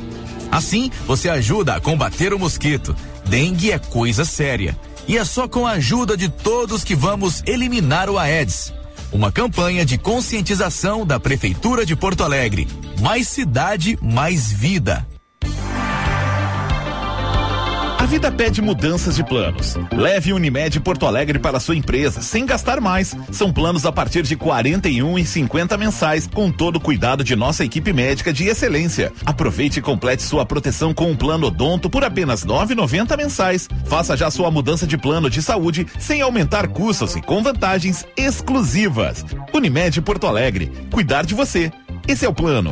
Assim, 0.51 0.91
você 1.07 1.27
ajuda 1.27 1.75
a 1.75 1.81
combater 1.81 2.33
o 2.33 2.39
mosquito. 2.39 2.95
Dengue 3.25 3.71
é 3.71 3.79
coisa 3.79 4.23
séria. 4.23 4.77
E 5.07 5.17
é 5.17 5.25
só 5.25 5.47
com 5.47 5.65
a 5.65 5.71
ajuda 5.71 6.15
de 6.15 6.29
todos 6.29 6.83
que 6.83 6.95
vamos 6.95 7.41
eliminar 7.47 8.11
o 8.11 8.19
Aedes. 8.19 8.71
Uma 9.11 9.31
campanha 9.31 9.83
de 9.83 9.97
conscientização 9.97 11.03
da 11.03 11.19
Prefeitura 11.19 11.83
de 11.83 11.95
Porto 11.95 12.23
Alegre. 12.23 12.67
Mais 13.01 13.27
cidade, 13.27 13.97
mais 14.01 14.51
vida. 14.51 15.07
Vida 18.09 18.31
pede 18.31 18.61
mudanças 18.61 19.17
de 19.17 19.23
planos. 19.23 19.75
Leve 19.91 20.31
Unimed 20.31 20.79
Porto 20.79 21.05
Alegre 21.05 21.37
para 21.39 21.59
sua 21.59 21.75
empresa, 21.75 22.21
sem 22.21 22.45
gastar 22.45 22.79
mais. 22.79 23.13
São 23.33 23.51
planos 23.51 23.85
a 23.85 23.91
partir 23.91 24.23
de 24.23 24.37
41 24.37 25.19
e 25.19 25.25
50 25.25 25.77
mensais, 25.77 26.25
com 26.25 26.49
todo 26.49 26.77
o 26.77 26.79
cuidado 26.79 27.21
de 27.21 27.35
nossa 27.35 27.65
equipe 27.65 27.91
médica 27.91 28.31
de 28.31 28.45
excelência. 28.45 29.11
Aproveite 29.25 29.79
e 29.79 29.81
complete 29.81 30.23
sua 30.23 30.45
proteção 30.45 30.93
com 30.93 31.11
um 31.11 31.17
plano 31.17 31.47
odonto 31.47 31.89
por 31.89 32.05
apenas 32.05 32.45
9,90 32.45 33.17
mensais. 33.17 33.67
Faça 33.85 34.15
já 34.15 34.31
sua 34.31 34.49
mudança 34.49 34.87
de 34.87 34.97
plano 34.97 35.29
de 35.29 35.41
saúde 35.41 35.85
sem 35.99 36.21
aumentar 36.21 36.69
custos 36.69 37.13
e 37.17 37.21
com 37.21 37.43
vantagens 37.43 38.05
exclusivas. 38.15 39.25
Unimed 39.53 40.01
Porto 40.01 40.27
Alegre, 40.27 40.71
cuidar 40.93 41.25
de 41.25 41.35
você. 41.35 41.73
Esse 42.07 42.25
é 42.25 42.29
o 42.29 42.33
plano. 42.33 42.71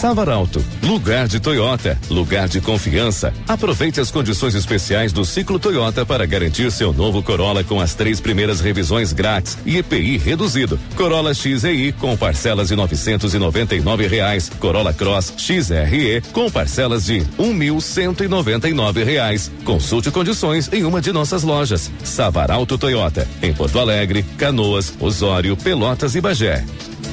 Savaralto, 0.00 0.64
lugar 0.82 1.28
de 1.28 1.38
Toyota, 1.38 1.98
lugar 2.08 2.48
de 2.48 2.58
confiança. 2.58 3.34
Aproveite 3.46 4.00
as 4.00 4.10
condições 4.10 4.54
especiais 4.54 5.12
do 5.12 5.26
ciclo 5.26 5.58
Toyota 5.58 6.06
para 6.06 6.24
garantir 6.24 6.72
seu 6.72 6.90
novo 6.90 7.22
Corolla 7.22 7.62
com 7.62 7.78
as 7.78 7.94
três 7.94 8.18
primeiras 8.18 8.60
revisões 8.60 9.12
grátis 9.12 9.58
e 9.66 9.76
EPI 9.76 10.16
reduzido. 10.16 10.80
Corolla 10.96 11.34
XEI 11.34 11.92
com 11.92 12.16
parcelas 12.16 12.68
de 12.68 12.76
novecentos 12.76 13.34
e 13.34 13.38
noventa 13.38 13.76
e 13.76 13.82
nove 13.82 14.06
reais. 14.06 14.50
Corolla 14.58 14.94
Cross 14.94 15.34
XRE 15.36 16.22
com 16.32 16.50
parcelas 16.50 17.04
de 17.04 17.22
um 17.38 17.52
mil 17.52 17.78
cento 17.78 18.24
e 18.24 18.28
noventa 18.28 18.70
e 18.70 18.72
nove 18.72 19.04
reais. 19.04 19.52
Consulte 19.66 20.10
condições 20.10 20.70
em 20.72 20.82
uma 20.82 21.02
de 21.02 21.12
nossas 21.12 21.42
lojas. 21.42 21.90
Savaralto 22.02 22.78
Toyota, 22.78 23.28
em 23.42 23.52
Porto 23.52 23.78
Alegre, 23.78 24.22
Canoas, 24.38 24.94
Osório, 24.98 25.58
Pelotas 25.58 26.14
e 26.14 26.22
Bagé. 26.22 26.64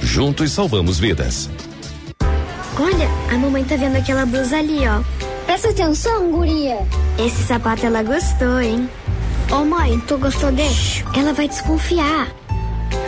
Juntos 0.02 0.54
salvamos 0.54 0.98
vidas. 0.98 1.50
Olha, 2.80 3.10
a 3.34 3.38
mamãe 3.38 3.64
tá 3.64 3.76
vendo 3.76 3.96
aquela 3.96 4.26
blusa 4.26 4.58
ali, 4.58 4.88
ó. 4.88 5.02
Presta 5.46 5.70
atenção, 5.70 6.32
guria. 6.32 6.86
Esse 7.18 7.44
sapato 7.44 7.86
ela 7.86 8.04
gostou, 8.04 8.62
hein? 8.62 8.88
Ô 9.52 9.66
mãe, 9.66 10.00
tu 10.02 10.18
gostou 10.18 10.52
dele? 10.52 10.76
Ela 11.16 11.34
vai 11.34 11.48
desconfiar. 11.48 12.28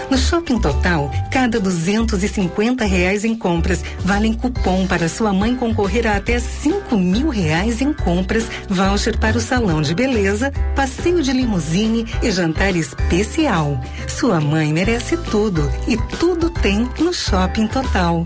No 0.09 0.17
Shopping 0.17 0.59
Total, 0.59 1.11
cada 1.32 1.59
250 1.59 2.84
reais 2.84 3.24
em 3.24 3.36
compras 3.36 3.84
valem 3.99 4.34
cupom 4.34 4.88
para 4.88 5.07
sua 5.07 5.32
mãe 5.32 5.55
concorrer 5.55 6.07
a 6.07 6.15
até 6.15 6.39
5 6.39 6.97
mil 6.97 7.30
reais 7.30 7.80
em 7.80 7.93
compras, 7.93 8.45
voucher 8.67 9.20
para 9.20 9.38
o 9.38 9.41
salão 9.41 9.84
de 9.84 9.93
beleza, 9.93 10.51
passeio 10.76 11.22
de 11.22 11.32
limusine 11.32 12.07
e 12.24 12.32
jantar 12.32 12.76
especial. 12.76 13.80
Sua 14.07 14.41
mãe 14.41 14.74
merece 14.74 15.15
tudo 15.15 15.72
e 15.88 15.95
tudo 16.17 16.49
tem 16.49 16.89
no 16.99 17.13
Shopping 17.13 17.67
Total. 17.67 18.26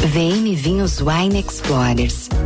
VM 0.00 0.56
Vinhos 0.56 1.02
Wine 1.02 1.38
Explorers. 1.38 2.39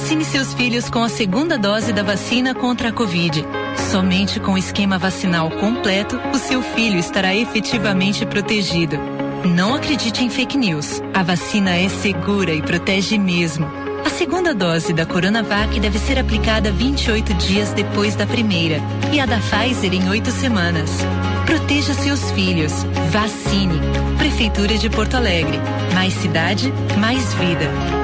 Vacine 0.00 0.24
seus 0.24 0.54
filhos 0.54 0.88
com 0.88 1.02
a 1.02 1.08
segunda 1.08 1.58
dose 1.58 1.92
da 1.92 2.04
vacina 2.04 2.54
contra 2.54 2.90
a 2.90 2.92
Covid. 2.92 3.44
Somente 3.90 4.38
com 4.38 4.52
o 4.52 4.58
esquema 4.58 4.96
vacinal 4.96 5.50
completo, 5.50 6.20
o 6.32 6.38
seu 6.38 6.62
filho 6.62 7.00
estará 7.00 7.34
efetivamente 7.34 8.24
protegido. 8.24 8.96
Não 9.44 9.74
acredite 9.74 10.22
em 10.22 10.30
fake 10.30 10.56
news. 10.56 11.02
A 11.12 11.24
vacina 11.24 11.74
é 11.74 11.88
segura 11.88 12.52
e 12.52 12.62
protege 12.62 13.18
mesmo. 13.18 13.66
A 14.06 14.08
segunda 14.08 14.54
dose 14.54 14.92
da 14.92 15.04
Coronavac 15.04 15.80
deve 15.80 15.98
ser 15.98 16.16
aplicada 16.16 16.70
28 16.70 17.34
dias 17.34 17.72
depois 17.72 18.14
da 18.14 18.24
primeira 18.24 18.80
e 19.12 19.18
a 19.18 19.26
da 19.26 19.38
Pfizer 19.38 19.92
em 19.92 20.08
oito 20.08 20.30
semanas. 20.30 20.90
Proteja 21.44 21.92
seus 21.92 22.30
filhos. 22.30 22.72
Vacine. 23.10 23.80
Prefeitura 24.16 24.78
de 24.78 24.88
Porto 24.88 25.16
Alegre. 25.16 25.58
Mais 25.92 26.14
cidade, 26.14 26.72
mais 27.00 27.34
vida. 27.34 27.97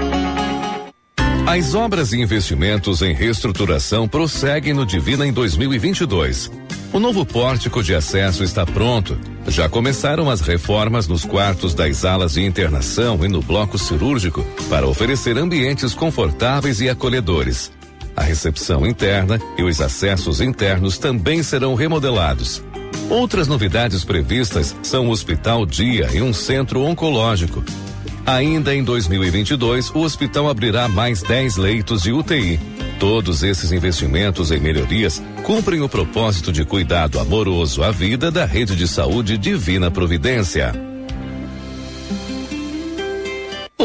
As 1.46 1.74
obras 1.74 2.14
e 2.14 2.20
investimentos 2.20 3.02
em 3.02 3.12
reestruturação 3.12 4.08
prosseguem 4.08 4.72
no 4.72 4.86
Divina 4.86 5.26
em 5.26 5.32
2022. 5.32 6.50
O 6.90 6.98
novo 6.98 7.26
pórtico 7.26 7.82
de 7.82 7.94
acesso 7.94 8.42
está 8.42 8.64
pronto. 8.64 9.18
Já 9.48 9.68
começaram 9.68 10.30
as 10.30 10.40
reformas 10.40 11.06
nos 11.06 11.22
quartos 11.22 11.74
das 11.74 12.02
alas 12.02 12.32
de 12.32 12.42
internação 12.42 13.22
e 13.22 13.28
no 13.28 13.42
bloco 13.42 13.78
cirúrgico 13.78 14.42
para 14.70 14.86
oferecer 14.86 15.36
ambientes 15.36 15.92
confortáveis 15.92 16.80
e 16.80 16.88
acolhedores. 16.88 17.70
A 18.16 18.22
recepção 18.22 18.86
interna 18.86 19.38
e 19.58 19.62
os 19.62 19.82
acessos 19.82 20.40
internos 20.40 20.96
também 20.96 21.42
serão 21.42 21.74
remodelados. 21.74 22.62
Outras 23.10 23.46
novidades 23.46 24.02
previstas 24.02 24.74
são 24.82 25.08
o 25.08 25.10
Hospital 25.10 25.66
Dia 25.66 26.08
e 26.14 26.22
um 26.22 26.32
centro 26.32 26.80
oncológico. 26.80 27.62
Ainda 28.26 28.74
em 28.74 28.82
2022, 28.82 29.90
o 29.90 30.00
hospital 30.00 30.48
abrirá 30.48 30.88
mais 30.88 31.22
10 31.22 31.56
leitos 31.56 32.02
de 32.02 32.12
UTI. 32.12 32.58
Todos 32.98 33.42
esses 33.42 33.70
investimentos 33.70 34.50
em 34.50 34.58
melhorias 34.58 35.22
cumprem 35.42 35.82
o 35.82 35.88
propósito 35.88 36.50
de 36.50 36.64
cuidado 36.64 37.20
amoroso 37.20 37.82
à 37.82 37.90
vida 37.90 38.30
da 38.30 38.46
rede 38.46 38.76
de 38.76 38.88
saúde 38.88 39.36
Divina 39.36 39.90
Providência. 39.90 40.93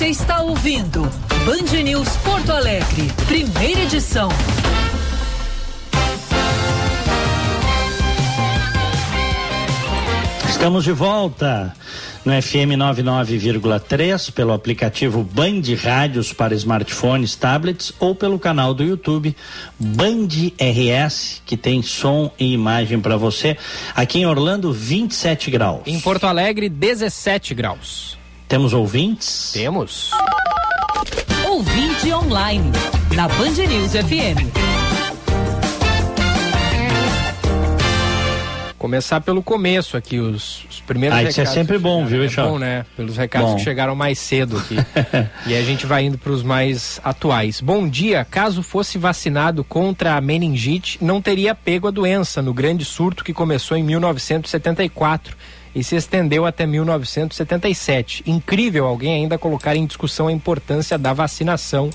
Você 0.00 0.06
está 0.06 0.40
ouvindo 0.40 1.02
Band 1.44 1.82
News 1.82 2.08
Porto 2.24 2.52
Alegre, 2.52 3.12
primeira 3.26 3.82
edição. 3.82 4.30
Estamos 10.48 10.84
de 10.84 10.92
volta 10.92 11.74
no 12.24 12.32
FM 12.32 12.78
99,3 12.78 14.32
pelo 14.32 14.54
aplicativo 14.54 15.22
Band 15.22 15.60
Rádios 15.78 16.32
para 16.32 16.54
smartphones, 16.54 17.36
tablets 17.36 17.92
ou 18.00 18.14
pelo 18.14 18.38
canal 18.38 18.72
do 18.72 18.82
YouTube 18.82 19.36
Band 19.78 20.28
RS, 20.58 21.42
que 21.44 21.58
tem 21.58 21.82
som 21.82 22.32
e 22.38 22.54
imagem 22.54 22.98
para 22.98 23.18
você. 23.18 23.54
Aqui 23.94 24.20
em 24.20 24.26
Orlando, 24.26 24.72
27 24.72 25.50
graus. 25.50 25.82
Em 25.84 26.00
Porto 26.00 26.24
Alegre, 26.24 26.70
17 26.70 27.52
graus. 27.52 28.18
Temos 28.50 28.72
ouvintes? 28.72 29.52
Temos. 29.52 30.10
Ouvinte 31.48 32.12
online, 32.12 32.72
na 33.14 33.28
Band 33.28 33.52
News 33.52 33.92
FM. 33.92 34.50
Começar 38.76 39.20
pelo 39.20 39.40
começo 39.40 39.96
aqui, 39.96 40.18
os, 40.18 40.64
os 40.68 40.80
primeiros 40.80 41.16
ah, 41.16 41.20
recados. 41.20 41.38
Isso 41.38 41.40
é 41.42 41.46
sempre 41.46 41.78
bom, 41.78 42.04
viu, 42.04 42.24
É 42.24 42.28
bom, 42.28 42.58
né? 42.58 42.84
Pelos 42.96 43.16
recados 43.16 43.50
Bom. 43.50 43.56
que 43.56 43.62
chegaram 43.62 43.94
mais 43.94 44.18
cedo 44.18 44.58
aqui. 44.58 44.74
e 45.46 45.54
a 45.54 45.62
gente 45.62 45.86
vai 45.86 46.06
indo 46.06 46.18
para 46.18 46.32
os 46.32 46.42
mais 46.42 47.00
atuais. 47.04 47.60
Bom 47.60 47.88
dia, 47.88 48.24
caso 48.24 48.64
fosse 48.64 48.98
vacinado 48.98 49.62
contra 49.62 50.16
a 50.16 50.20
meningite, 50.20 50.98
não 51.00 51.22
teria 51.22 51.54
pego 51.54 51.86
a 51.86 51.92
doença 51.92 52.42
no 52.42 52.52
grande 52.52 52.84
surto 52.84 53.22
que 53.22 53.32
começou 53.32 53.76
em 53.76 53.84
1974 53.84 55.36
e 55.74 55.84
se 55.84 55.96
estendeu 55.96 56.44
até 56.46 56.66
1977. 56.66 58.24
Incrível 58.26 58.86
alguém 58.86 59.14
ainda 59.14 59.38
colocar 59.38 59.76
em 59.76 59.86
discussão 59.86 60.28
a 60.28 60.32
importância 60.32 60.98
da 60.98 61.12
vacinação, 61.12 61.90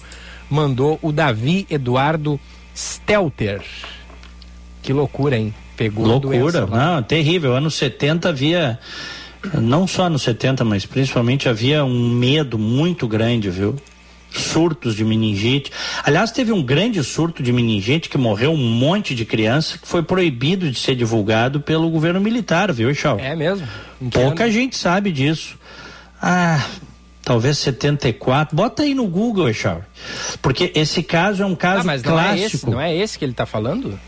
mandou 0.49 0.99
o 1.01 1.11
Davi 1.11 1.65
Eduardo 1.69 2.39
Stelter. 2.75 3.61
Que 4.81 4.93
loucura, 4.93 5.37
hein? 5.37 5.53
Pegou 5.75 6.05
Loucura, 6.05 6.65
lá. 6.65 6.95
não, 6.95 7.03
terrível. 7.03 7.55
Anos 7.55 7.75
70 7.75 8.29
havia, 8.29 8.79
não 9.53 9.85
só 9.85 10.09
nos 10.09 10.21
70, 10.21 10.63
mas 10.63 10.85
principalmente 10.85 11.49
havia 11.49 11.83
um 11.83 12.09
medo 12.09 12.57
muito 12.57 13.07
grande, 13.07 13.49
viu? 13.49 13.75
Surtos 14.39 14.95
de 14.95 15.03
meningite. 15.03 15.71
Aliás, 16.03 16.31
teve 16.31 16.51
um 16.51 16.61
grande 16.63 17.03
surto 17.03 17.41
de 17.41 17.51
meningite 17.51 18.09
que 18.09 18.17
morreu 18.17 18.51
um 18.51 18.57
monte 18.69 19.13
de 19.15 19.25
criança 19.25 19.77
que 19.77 19.87
foi 19.87 20.03
proibido 20.03 20.69
de 20.69 20.79
ser 20.79 20.95
divulgado 20.95 21.59
pelo 21.59 21.89
governo 21.89 22.19
militar, 22.19 22.71
viu, 22.71 22.93
Chau? 22.93 23.19
É 23.19 23.35
mesmo? 23.35 23.67
Pouca 24.11 24.43
ano? 24.43 24.51
gente 24.53 24.75
sabe 24.75 25.11
disso. 25.11 25.57
Ah, 26.21 26.63
talvez 27.23 27.57
74. 27.59 28.55
Bota 28.55 28.83
aí 28.83 28.93
no 28.93 29.07
Google, 29.07 29.51
Chau. 29.53 29.81
Porque 30.41 30.71
esse 30.75 31.01
caso 31.03 31.43
é 31.43 31.45
um 31.45 31.55
caso 31.55 31.81
Ah, 31.81 31.83
mas 31.83 32.03
não 32.03 32.19
é, 32.19 32.33
esse, 32.35 32.49
clássico. 32.49 32.71
não 32.71 32.81
é 32.81 32.95
esse 32.95 33.17
que 33.19 33.25
ele 33.25 33.31
está 33.31 33.45
falando? 33.45 33.99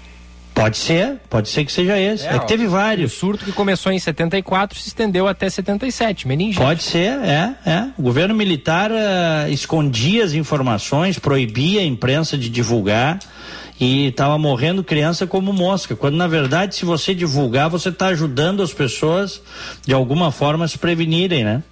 Pode 0.58 0.78
ser, 0.78 1.18
pode 1.30 1.50
ser 1.50 1.64
que 1.66 1.72
seja 1.72 2.00
esse. 2.00 2.26
É, 2.26 2.36
é 2.36 2.40
que 2.40 2.48
teve 2.48 2.66
vários. 2.66 3.14
O 3.14 3.16
surto 3.16 3.46
que 3.46 3.52
começou 3.52 3.92
em 3.92 4.00
74 4.00 4.80
se 4.80 4.88
estendeu 4.88 5.28
até 5.28 5.48
77, 5.48 6.28
meningite. 6.28 6.60
Pode 6.60 6.82
ser, 6.82 7.20
é, 7.24 7.54
é. 7.64 7.88
O 7.96 8.02
governo 8.02 8.34
militar 8.34 8.90
uh, 8.90 9.52
escondia 9.52 10.24
as 10.24 10.34
informações, 10.34 11.20
proibia 11.20 11.82
a 11.82 11.84
imprensa 11.84 12.36
de 12.36 12.50
divulgar 12.50 13.20
e 13.80 14.08
estava 14.08 14.36
morrendo 14.40 14.84
criança 14.84 15.28
como 15.28 15.54
mosca. 15.54 15.96
Quando 15.96 16.16
na 16.16 16.28
verdade, 16.28 16.76
se 16.76 16.86
você 16.86 17.14
divulgar, 17.14 17.70
você 17.70 17.90
está 17.90 18.08
ajudando 18.08 18.64
as 18.64 18.74
pessoas 18.74 19.40
de 19.86 19.94
alguma 19.94 20.32
forma 20.32 20.66
a 20.66 20.68
se 20.68 20.80
prevenirem, 20.80 21.44
né? 21.44 21.64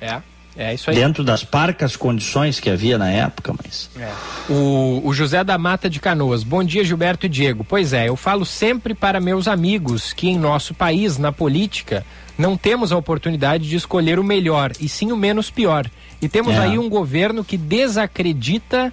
É. 0.00 0.22
É 0.56 0.74
isso 0.74 0.90
aí. 0.90 0.96
Dentro 0.96 1.22
das 1.22 1.44
parcas 1.44 1.96
condições 1.96 2.58
que 2.58 2.68
havia 2.68 2.98
na 2.98 3.10
época, 3.10 3.54
mas. 3.62 3.88
É. 3.96 4.12
O, 4.52 5.02
o, 5.04 5.14
José 5.14 5.44
da 5.44 5.56
Mata 5.56 5.88
de 5.88 6.00
Canoas. 6.00 6.42
Bom 6.42 6.62
dia, 6.64 6.84
Gilberto 6.84 7.26
e 7.26 7.28
Diego. 7.28 7.64
Pois 7.64 7.92
é, 7.92 8.08
eu 8.08 8.16
falo 8.16 8.44
sempre 8.44 8.94
para 8.94 9.20
meus 9.20 9.46
amigos 9.46 10.12
que 10.12 10.28
em 10.28 10.38
nosso 10.38 10.74
país, 10.74 11.18
na 11.18 11.30
política, 11.30 12.04
não 12.36 12.56
temos 12.56 12.90
a 12.90 12.96
oportunidade 12.96 13.68
de 13.68 13.76
escolher 13.76 14.18
o 14.18 14.24
melhor, 14.24 14.72
e 14.80 14.88
sim 14.88 15.12
o 15.12 15.16
menos 15.16 15.50
pior. 15.50 15.88
E 16.20 16.28
temos 16.28 16.54
é. 16.54 16.58
aí 16.58 16.78
um 16.78 16.88
governo 16.88 17.44
que 17.44 17.56
desacredita 17.56 18.92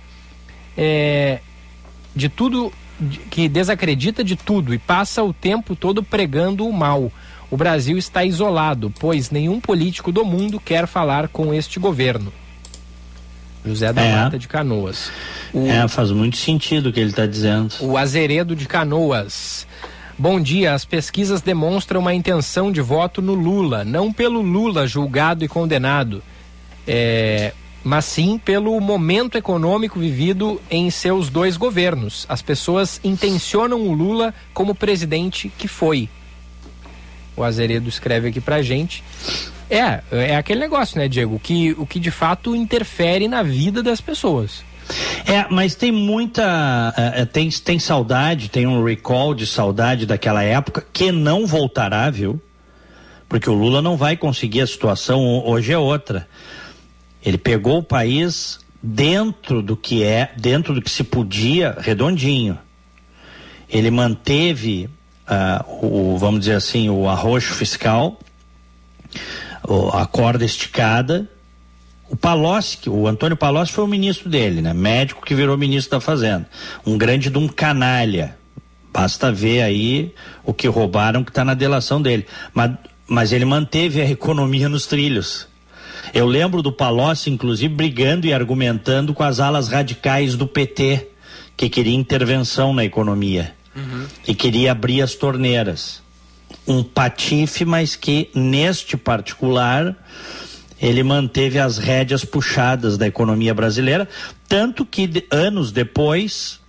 é, 0.78 1.40
de 2.16 2.30
tudo, 2.30 2.72
que 3.30 3.50
desacredita 3.50 4.24
de 4.24 4.36
tudo 4.36 4.74
e 4.74 4.78
passa 4.78 5.24
o 5.24 5.34
tempo 5.34 5.76
todo 5.76 6.04
pregando 6.04 6.68
o 6.68 6.74
mal 6.74 7.12
o 7.50 7.58
Brasil 7.58 7.98
está 7.98 8.24
isolado, 8.26 8.94
pois 9.00 9.32
nenhum 9.32 9.60
político 9.60 10.12
do 10.12 10.26
mundo 10.26 10.60
quer 10.60 10.86
falar 10.88 11.30
com 11.30 11.54
este 11.54 11.80
governo. 11.80 12.32
José 13.66 13.92
da 13.92 14.02
é. 14.02 14.16
Mata 14.16 14.38
de 14.38 14.48
Canoas. 14.48 15.12
O, 15.54 15.66
é, 15.68 15.88
faz 15.88 16.12
muito 16.12 16.38
sentido 16.38 16.90
o 16.90 16.94
que 16.94 17.00
ele 17.00 17.10
está 17.10 17.26
dizendo. 17.26 17.74
O 17.82 17.98
Azeredo 17.98 18.56
de 18.56 18.68
Canoas. 18.68 19.68
Bom 20.18 20.42
dia, 20.42 20.74
as 20.74 20.84
pesquisas 20.84 21.42
demonstram 21.42 22.00
uma 22.00 22.14
intenção 22.14 22.72
de 22.72 22.82
voto 22.82 23.22
no 23.22 23.36
Lula, 23.36 23.84
não 23.84 24.12
pelo 24.12 24.42
Lula 24.42 24.88
julgado 24.88 25.46
e 25.46 25.48
condenado, 25.48 26.24
é, 26.88 27.54
mas 27.84 28.06
sim 28.06 28.40
pelo 28.44 28.80
momento 28.82 29.38
econômico 29.38 30.00
vivido 30.00 30.60
em 30.72 30.90
seus 30.90 31.30
dois 31.30 31.56
governos. 31.56 32.26
As 32.28 32.42
pessoas 32.42 33.00
intencionam 33.04 33.82
o 33.82 33.94
Lula 33.94 34.34
como 34.54 34.74
presidente 34.74 35.52
que 35.56 35.68
foi 35.68 36.10
o 37.38 37.44
Azeredo 37.44 37.88
escreve 37.88 38.30
aqui 38.30 38.42
pra 38.42 38.62
gente. 38.62 39.04
É, 39.70 40.02
é 40.12 40.36
aquele 40.36 40.60
negócio, 40.60 40.98
né, 40.98 41.08
Diego? 41.08 41.40
Que, 41.40 41.74
o 41.78 41.86
que 41.86 42.00
de 42.00 42.10
fato 42.12 42.56
interfere 42.56 43.28
na 43.28 43.44
vida 43.44 43.84
das 43.84 44.02
pessoas. 44.02 44.66
É, 45.26 45.46
mas 45.50 45.76
tem 45.76 45.92
muita. 45.92 46.94
Uh, 46.98 47.26
tem, 47.28 47.50
tem 47.50 47.78
saudade, 47.78 48.50
tem 48.50 48.66
um 48.66 48.84
recall 48.84 49.36
de 49.36 49.46
saudade 49.46 50.06
daquela 50.06 50.42
época 50.44 50.86
que 50.92 51.12
não 51.12 51.46
voltará, 51.46 52.10
viu? 52.10 52.42
Porque 53.28 53.50
o 53.50 53.54
Lula 53.54 53.82
não 53.82 53.98
vai 53.98 54.16
conseguir 54.16 54.62
a 54.62 54.68
situação, 54.68 55.46
hoje 55.46 55.74
é 55.74 55.78
outra. 55.78 56.28
Ele 57.24 57.38
pegou 57.38 57.80
o 57.80 57.84
país 57.84 58.60
dentro 58.82 59.62
do 59.62 59.76
que 59.76 60.02
é, 60.04 60.32
dentro 60.38 60.74
do 60.74 60.82
que 60.82 60.90
se 60.90 61.04
podia, 61.04 61.76
redondinho. 61.78 62.58
Ele 63.70 63.92
manteve 63.92 64.90
uh, 65.28 65.86
o, 65.86 66.18
vamos 66.18 66.42
dizer 66.42 66.56
assim, 66.56 66.90
o 66.90 67.08
arroxo 67.08 67.54
fiscal, 67.54 68.18
a 69.94 70.06
corda 70.06 70.46
esticada. 70.46 71.30
O 72.10 72.16
Palocci, 72.16 72.90
o 72.90 73.06
Antônio 73.06 73.36
Palocci 73.36 73.74
foi 73.74 73.84
o 73.84 73.88
ministro 73.88 74.30
dele, 74.30 74.62
né? 74.62 74.74
Médico 74.74 75.26
que 75.26 75.36
virou 75.36 75.58
ministro 75.58 75.98
da 75.98 76.02
Fazenda. 76.02 76.50
Um 76.86 76.98
grande 76.98 77.30
de 77.30 77.38
um 77.38 77.50
canalha. 77.50 78.38
Basta 78.94 79.32
ver 79.32 79.62
aí 79.62 80.14
o 80.46 80.54
que 80.54 80.68
roubaram 80.68 81.24
que 81.24 81.32
está 81.32 81.44
na 81.44 81.54
delação 81.54 82.02
dele. 82.02 82.26
Mas, 82.54 82.72
mas 83.06 83.34
ele 83.34 83.44
manteve 83.44 84.02
a 84.02 84.10
economia 84.10 84.70
nos 84.70 84.88
trilhos. 84.88 85.48
Eu 86.14 86.26
lembro 86.26 86.62
do 86.62 86.72
Palocci, 86.72 87.30
inclusive, 87.30 87.74
brigando 87.74 88.26
e 88.26 88.34
argumentando 88.34 89.14
com 89.14 89.24
as 89.24 89.42
alas 89.42 89.68
radicais 89.68 90.38
do 90.38 90.48
PT, 90.48 91.10
que 91.58 91.68
queria 91.68 91.94
intervenção 91.94 92.74
na 92.74 92.86
economia 92.86 93.57
uhum. 93.78 94.08
e 94.28 94.36
queria 94.36 94.72
abrir 94.72 95.02
as 95.02 95.14
torneiras. 95.14 96.02
Um 96.68 96.84
patife, 96.84 97.64
mas 97.64 97.96
que 97.96 98.30
neste 98.34 98.98
particular 98.98 99.96
ele 100.82 101.04
manteve 101.04 101.60
as 101.60 101.78
rédeas 101.78 102.24
puxadas 102.24 102.98
da 102.98 103.08
economia 103.08 103.54
brasileira, 103.54 104.08
tanto 104.48 104.86
que 104.86 105.08
de, 105.08 105.26
anos 105.32 105.72
depois 105.72 106.60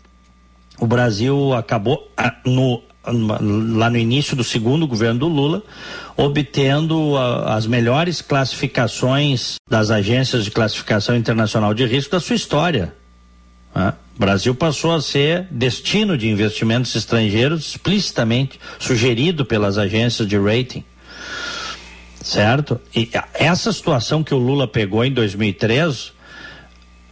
o 0.81 0.87
Brasil 0.87 1.53
acabou 1.55 2.11
no, 2.45 2.83
lá 3.77 3.91
no 3.91 3.97
início 3.97 4.37
do 4.37 4.45
segundo 4.45 4.87
governo 4.87 5.21
do 5.21 5.29
Lula, 5.29 5.63
obtendo 6.17 7.17
as 7.47 7.67
melhores 7.67 8.23
classificações 8.23 9.57
das 9.69 9.91
agências 9.91 10.45
de 10.45 10.51
classificação 10.51 11.17
internacional 11.17 11.75
de 11.75 11.85
risco 11.85 12.13
da 12.13 12.21
sua 12.21 12.37
história. 12.37 12.95
Né? 13.75 13.93
Brasil 14.19 14.53
passou 14.53 14.93
a 14.93 15.01
ser 15.01 15.47
destino 15.49 16.19
de 16.19 16.29
investimentos 16.29 16.93
estrangeiros 16.97 17.69
explicitamente 17.69 18.59
sugerido 18.77 19.45
pelas 19.45 19.79
agências 19.79 20.27
de 20.27 20.37
rating. 20.37 20.83
Certo? 22.21 22.81
E 22.95 23.09
essa 23.33 23.73
situação 23.73 24.25
que 24.25 24.35
o 24.35 24.39
Lula 24.39 24.67
pegou 24.67 25.05
em 25.05 25.13
2003, 25.13 26.13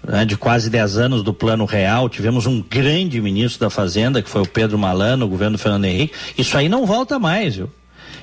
né, 0.04 0.24
de 0.24 0.36
quase 0.36 0.68
10 0.68 0.98
anos 0.98 1.22
do 1.22 1.32
Plano 1.32 1.64
Real, 1.64 2.08
tivemos 2.08 2.44
um 2.44 2.60
grande 2.60 3.20
ministro 3.20 3.60
da 3.60 3.70
Fazenda, 3.70 4.20
que 4.20 4.28
foi 4.28 4.42
o 4.42 4.48
Pedro 4.48 4.76
Malano, 4.76 5.26
o 5.26 5.28
governo 5.28 5.56
Fernando 5.56 5.84
Henrique. 5.84 6.12
Isso 6.36 6.58
aí 6.58 6.68
não 6.68 6.84
volta 6.84 7.20
mais, 7.20 7.54
viu? 7.54 7.70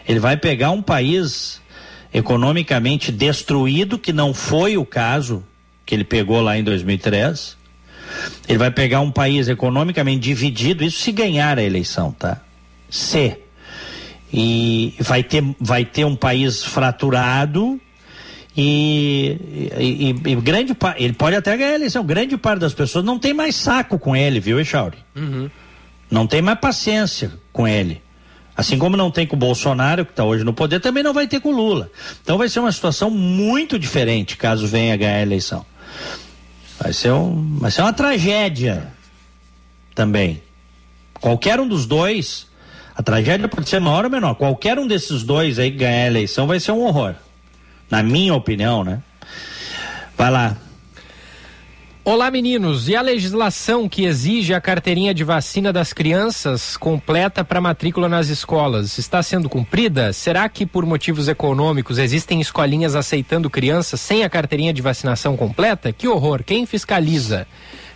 Ele 0.06 0.20
vai 0.20 0.36
pegar 0.36 0.72
um 0.72 0.82
país 0.82 1.62
economicamente 2.14 3.14
destruído, 3.14 3.98
que 3.98 4.12
não 4.12 4.34
foi 4.34 4.76
o 4.76 4.86
caso 4.86 5.42
que 5.86 5.96
ele 5.96 6.04
pegou 6.04 6.42
lá 6.42 6.58
em 6.58 6.64
2003 6.64 7.63
ele 8.48 8.58
vai 8.58 8.72
pegar 8.72 9.02
um 9.02 9.12
país 9.12 9.48
economicamente 9.48 10.20
dividido, 10.20 10.84
isso 10.84 11.00
se 11.00 11.12
ganhar 11.12 11.58
a 11.58 11.64
eleição, 11.64 12.12
tá? 12.12 12.42
Se. 12.90 13.38
E 14.32 14.96
vai 15.00 15.24
ter, 15.24 15.44
vai 15.60 15.86
ter 15.86 16.06
um 16.06 16.16
país 16.16 16.64
fraturado 16.64 17.80
e, 18.56 19.38
e, 19.80 20.10
e, 20.32 20.36
grande 20.36 20.76
ele 20.98 21.14
pode 21.14 21.36
até 21.36 21.58
ganhar 21.58 21.72
a 21.72 21.76
eleição. 21.76 22.06
Grande 22.06 22.38
parte 22.38 22.60
das 22.60 22.74
pessoas 22.74 23.04
não 23.04 23.18
tem 23.18 23.34
mais 23.34 23.56
saco 23.56 23.98
com 23.98 24.16
ele, 24.16 24.40
viu, 24.40 24.60
Echauri? 24.60 24.98
Uhum. 25.16 25.50
Não 26.10 26.28
tem 26.28 26.42
mais 26.42 26.60
paciência 26.60 27.32
com 27.52 27.68
ele. 27.68 28.02
Assim 28.56 28.78
como 28.78 28.96
não 28.96 29.10
tem 29.10 29.26
com 29.26 29.36
o 29.36 29.40
Bolsonaro, 29.40 30.06
que 30.06 30.12
está 30.12 30.24
hoje 30.24 30.44
no 30.44 30.54
poder, 30.54 30.80
também 30.80 31.02
não 31.02 31.14
vai 31.14 31.28
ter 31.28 31.40
com 31.40 31.50
o 31.50 31.56
Lula. 31.56 31.90
Então 32.22 32.38
vai 32.38 32.48
ser 32.48 32.60
uma 32.60 32.72
situação 32.72 33.10
muito 33.10 33.80
diferente 33.80 34.38
caso 34.38 34.68
venha 34.68 34.96
ganhar 34.96 35.16
a 35.16 35.22
eleição. 35.22 35.66
Vai 36.84 36.92
ser, 36.92 37.14
um, 37.14 37.60
vai 37.60 37.72
ser 37.72 37.82
uma 37.82 37.94
tragédia 37.94 38.92
também. 39.96 40.44
Qualquer 41.14 41.58
um 41.58 41.66
dos 41.66 41.86
dois, 41.86 42.46
a 42.94 43.02
tragédia 43.02 43.48
pode 43.48 43.70
ser 43.70 43.80
maior 43.80 44.04
ou 44.04 44.12
menor. 44.12 44.36
Qualquer 44.36 44.78
um 44.78 44.86
desses 44.86 45.24
dois 45.24 45.60
aí 45.60 45.72
que 45.72 45.78
ganhar 45.78 46.04
a 46.04 46.08
eleição 46.08 46.46
vai 46.46 46.60
ser 46.60 46.74
um 46.74 46.82
horror. 46.82 47.16
Na 47.90 48.04
minha 48.04 48.34
opinião, 48.34 48.84
né? 48.84 49.02
Vai 50.18 50.30
lá. 50.30 50.58
Olá, 52.06 52.30
meninos. 52.30 52.90
E 52.90 52.98
a 52.98 53.02
legislação 53.02 53.88
que 53.88 54.04
exige 54.04 54.54
a 54.54 54.60
carteirinha 54.60 55.14
de 55.14 55.24
vacina 55.24 55.72
das 55.72 55.94
crianças 55.94 56.76
completa 56.76 57.46
para 57.46 57.62
matrícula 57.62 58.10
nas 58.10 58.28
escolas 58.28 58.98
está 58.98 59.24
sendo 59.24 59.48
cumprida? 59.48 60.12
Será 60.12 60.50
que 60.50 60.66
por 60.66 60.86
motivos 60.86 61.30
econômicos 61.30 61.98
existem 61.98 62.42
escolinhas 62.42 62.94
aceitando 62.94 63.50
crianças 63.50 64.02
sem 64.02 64.26
a 64.26 64.30
carteirinha 64.30 64.74
de 64.74 64.82
vacinação 64.82 65.38
completa? 65.38 65.94
Que 65.94 66.06
horror! 66.06 66.44
Quem 66.44 66.66
fiscaliza? 66.66 67.48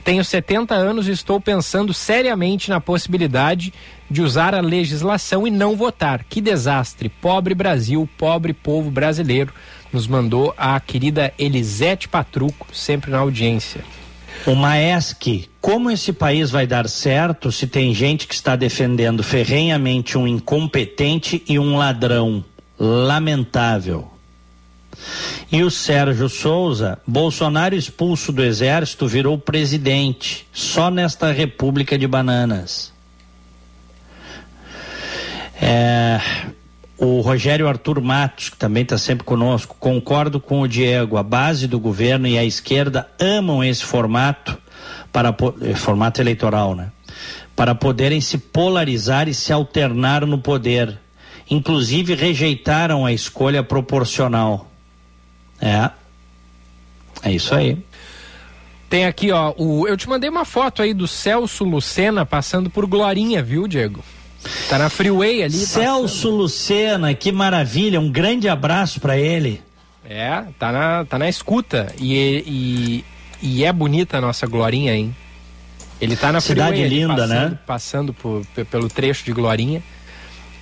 Tenho 0.06 0.24
70 0.24 0.74
anos 0.74 1.10
e 1.10 1.12
estou 1.12 1.42
pensando 1.42 1.94
seriamente 1.94 2.70
na 2.70 2.80
possibilidade 2.80 3.74
de 4.10 4.22
usar 4.22 4.56
a 4.56 4.62
legislação 4.62 5.46
e 5.46 5.52
não 5.52 5.76
votar. 5.76 6.24
Que 6.24 6.40
desastre! 6.40 7.10
Pobre 7.10 7.54
Brasil, 7.54 8.08
pobre 8.18 8.54
povo 8.54 8.90
brasileiro. 8.90 9.54
Nos 9.92 10.08
mandou 10.08 10.54
a 10.58 10.80
querida 10.80 11.34
Elisete 11.38 12.08
Patruco, 12.08 12.68
sempre 12.72 13.12
na 13.12 13.20
audiência. 13.20 13.97
O 14.46 14.56
Maesc, 14.56 15.50
como 15.60 15.92
esse 15.92 16.14
país 16.14 16.50
vai 16.50 16.66
dar 16.66 16.88
certo 16.88 17.52
se 17.52 17.68
tem 17.68 17.94
gente 17.94 18.28
que 18.28 18.34
está 18.34 18.56
defendendo 18.56 19.24
ferrenhamente 19.24 20.18
um 20.18 20.28
incompetente 20.28 21.44
e 21.48 21.60
um 21.60 21.78
ladrão? 21.78 22.44
Lamentável. 22.80 24.12
E 25.52 25.64
o 25.64 25.72
Sérgio 25.72 26.30
Souza, 26.30 27.00
Bolsonaro 27.06 27.76
expulso 27.76 28.32
do 28.32 28.44
exército, 28.44 29.08
virou 29.08 29.38
presidente, 29.38 30.48
só 30.52 30.90
nesta 30.90 31.32
República 31.32 31.98
de 31.98 32.08
Bananas. 32.08 32.94
É, 35.60 36.20
o 36.98 37.22
Rogério 37.22 37.68
Arthur 37.68 38.02
Matos, 38.02 38.50
que 38.50 38.58
também 38.58 38.84
está 38.84 38.98
sempre 38.98 39.24
conosco, 39.24 39.76
concordo 39.80 40.40
com 40.40 40.62
o 40.62 40.68
Diego. 40.68 41.18
A 41.18 41.24
base 41.24 41.68
do 41.68 41.80
governo 41.80 42.28
e 42.28 42.38
a 42.38 42.44
esquerda 42.44 43.10
amam 43.20 43.64
esse 43.64 43.84
formato 43.84 44.58
para 45.12 45.36
eh, 45.62 45.76
formato 45.76 46.22
eleitoral, 46.22 46.76
né? 46.76 46.92
para 47.58 47.74
poderem 47.74 48.22
se 48.22 48.38
polarizar 48.38 49.28
e 49.28 49.34
se 49.34 49.52
alternar 49.52 50.26
no 50.28 50.38
poder. 50.38 51.00
Inclusive 51.50 52.14
rejeitaram 52.14 53.04
a 53.04 53.12
escolha 53.12 53.64
proporcional. 53.64 54.70
É. 55.60 55.90
É 57.24 57.32
isso 57.32 57.56
aí. 57.56 57.84
Tem 58.88 59.06
aqui, 59.06 59.32
ó, 59.32 59.56
o, 59.58 59.88
eu 59.88 59.98
te 59.98 60.08
mandei 60.08 60.30
uma 60.30 60.46
foto 60.46 60.84
aí 60.84 60.94
do 60.94 61.08
Celso 61.08 61.64
Lucena 61.64 62.26
passando 62.26 62.70
por 62.70 62.86
Glorinha, 62.86 63.42
viu, 63.42 63.68
Diego? 63.68 64.04
Tá 64.70 64.78
na 64.78 64.90
freeway 64.90 65.44
ali. 65.44 65.54
Celso 65.54 66.16
passando. 66.16 66.36
Lucena, 66.36 67.14
que 67.14 67.32
maravilha, 67.32 68.00
um 68.00 68.10
grande 68.10 68.48
abraço 68.48 69.00
para 69.00 69.18
ele. 69.18 69.62
É, 70.10 70.44
tá 70.58 70.72
na, 70.72 71.06
tá 71.06 71.20
na 71.20 71.28
escuta. 71.28 71.94
E, 72.00 72.44
e, 72.46 73.06
e 73.42 73.64
é 73.66 73.74
bonita 73.74 74.18
a 74.18 74.22
nossa 74.22 74.48
Glorinha, 74.48 74.96
hein? 74.96 75.16
Ele 76.00 76.16
tá 76.16 76.32
na 76.32 76.40
Cidade 76.40 76.78
freeway, 76.78 76.90
linda, 76.90 77.16
passando, 77.16 77.50
né? 77.50 77.60
Passando 77.66 78.14
por, 78.14 78.46
pelo 78.70 78.88
trecho 78.88 79.26
de 79.26 79.34
Glorinha. 79.34 79.84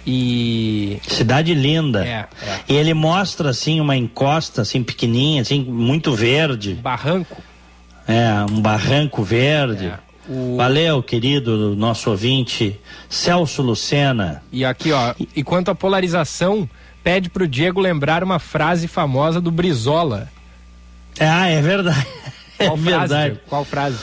E. 0.07 0.99
Cidade 1.07 1.53
linda. 1.53 2.05
É, 2.05 2.27
é. 2.47 2.59
E 2.69 2.73
ele 2.75 2.93
mostra, 2.93 3.49
assim, 3.49 3.81
uma 3.81 3.97
encosta, 3.97 4.61
assim, 4.61 4.83
pequenininha, 4.83 5.41
assim, 5.41 5.63
muito 5.63 6.13
verde. 6.15 6.75
Barranco. 6.75 7.41
É, 8.07 8.45
um 8.51 8.61
barranco 8.61 9.23
verde. 9.23 9.87
É. 9.87 10.04
O... 10.27 10.57
Valeu, 10.57 11.03
querido 11.03 11.75
nosso 11.75 12.09
ouvinte 12.09 12.79
Celso 13.09 13.61
Lucena. 13.61 14.43
E 14.51 14.65
aqui, 14.65 14.91
ó, 14.91 15.13
e 15.35 15.43
quanto 15.43 15.69
à 15.69 15.75
polarização, 15.75 16.67
pede 17.03 17.29
pro 17.29 17.47
Diego 17.47 17.79
lembrar 17.79 18.23
uma 18.23 18.39
frase 18.39 18.87
famosa 18.87 19.39
do 19.39 19.51
Brizola. 19.51 20.29
Ah, 21.19 21.47
é 21.47 21.61
verdade. 21.61 22.07
É 22.57 22.67
Qual 22.67 22.77
verdade. 22.77 23.09
Frase, 23.09 23.39
Qual 23.49 23.65
frase? 23.65 23.97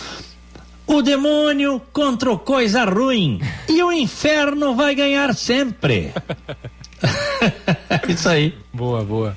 O 0.86 1.00
demônio 1.00 1.80
contra 1.90 2.36
coisa 2.36 2.84
ruim 2.84 3.40
e 3.66 3.82
o 3.82 3.90
inferno 3.90 4.74
vai 4.74 4.94
ganhar 4.94 5.34
sempre. 5.34 6.12
Isso 8.06 8.28
aí. 8.28 8.54
Boa, 8.70 9.02
boa. 9.02 9.34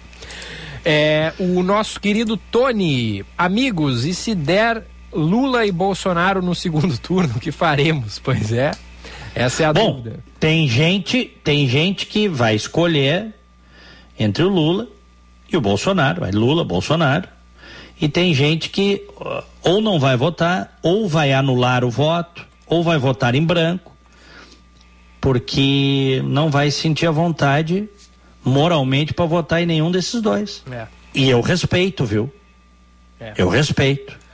É, 0.84 1.32
o 1.40 1.64
nosso 1.64 1.98
querido 1.98 2.36
Tony, 2.36 3.24
amigos, 3.38 4.03
e 4.03 4.14
se 4.14 4.36
der 4.36 4.86
Lula 5.16 5.66
e 5.66 5.72
Bolsonaro 5.72 6.42
no 6.42 6.54
segundo 6.54 6.98
turno, 7.00 7.36
o 7.38 7.40
que 7.40 7.52
faremos? 7.52 8.20
Pois 8.20 8.52
é, 8.52 8.72
essa 9.34 9.64
é 9.64 9.66
a 9.66 9.74
Bom, 9.74 9.94
dúvida. 9.94 10.20
Tem 10.40 10.68
gente, 10.68 11.26
tem 11.44 11.68
gente 11.68 12.06
que 12.06 12.28
vai 12.28 12.56
escolher 12.56 13.34
entre 14.20 14.44
o 14.44 14.50
Lula 14.50 14.88
e 15.52 15.58
o 15.58 15.62
Bolsonaro, 15.62 16.22
vai 16.22 16.32
Lula, 16.32 16.64
Bolsonaro. 16.64 17.28
E 18.00 18.10
tem 18.10 18.34
gente 18.34 18.70
que 18.70 19.08
ou 19.64 19.82
não 19.82 20.00
vai 20.00 20.18
votar, 20.18 20.78
ou 20.84 21.08
vai 21.08 21.32
anular 21.32 21.84
o 21.86 21.90
voto, 21.90 22.46
ou 22.68 22.84
vai 22.84 22.98
votar 22.98 23.36
em 23.36 23.44
branco, 23.44 23.96
porque 25.22 26.22
não 26.26 26.52
vai 26.52 26.70
sentir 26.72 27.08
a 27.08 27.12
vontade 27.12 27.88
moralmente 28.44 29.14
para 29.14 29.26
votar 29.26 29.62
em 29.62 29.66
nenhum 29.66 29.90
desses 29.90 30.22
dois. 30.22 30.64
É. 30.70 30.88
E 31.14 31.30
eu 31.30 31.42
respeito, 31.42 32.06
viu? 32.06 32.32
É. 33.20 33.34
Eu 33.38 33.48
respeito. 33.48 34.25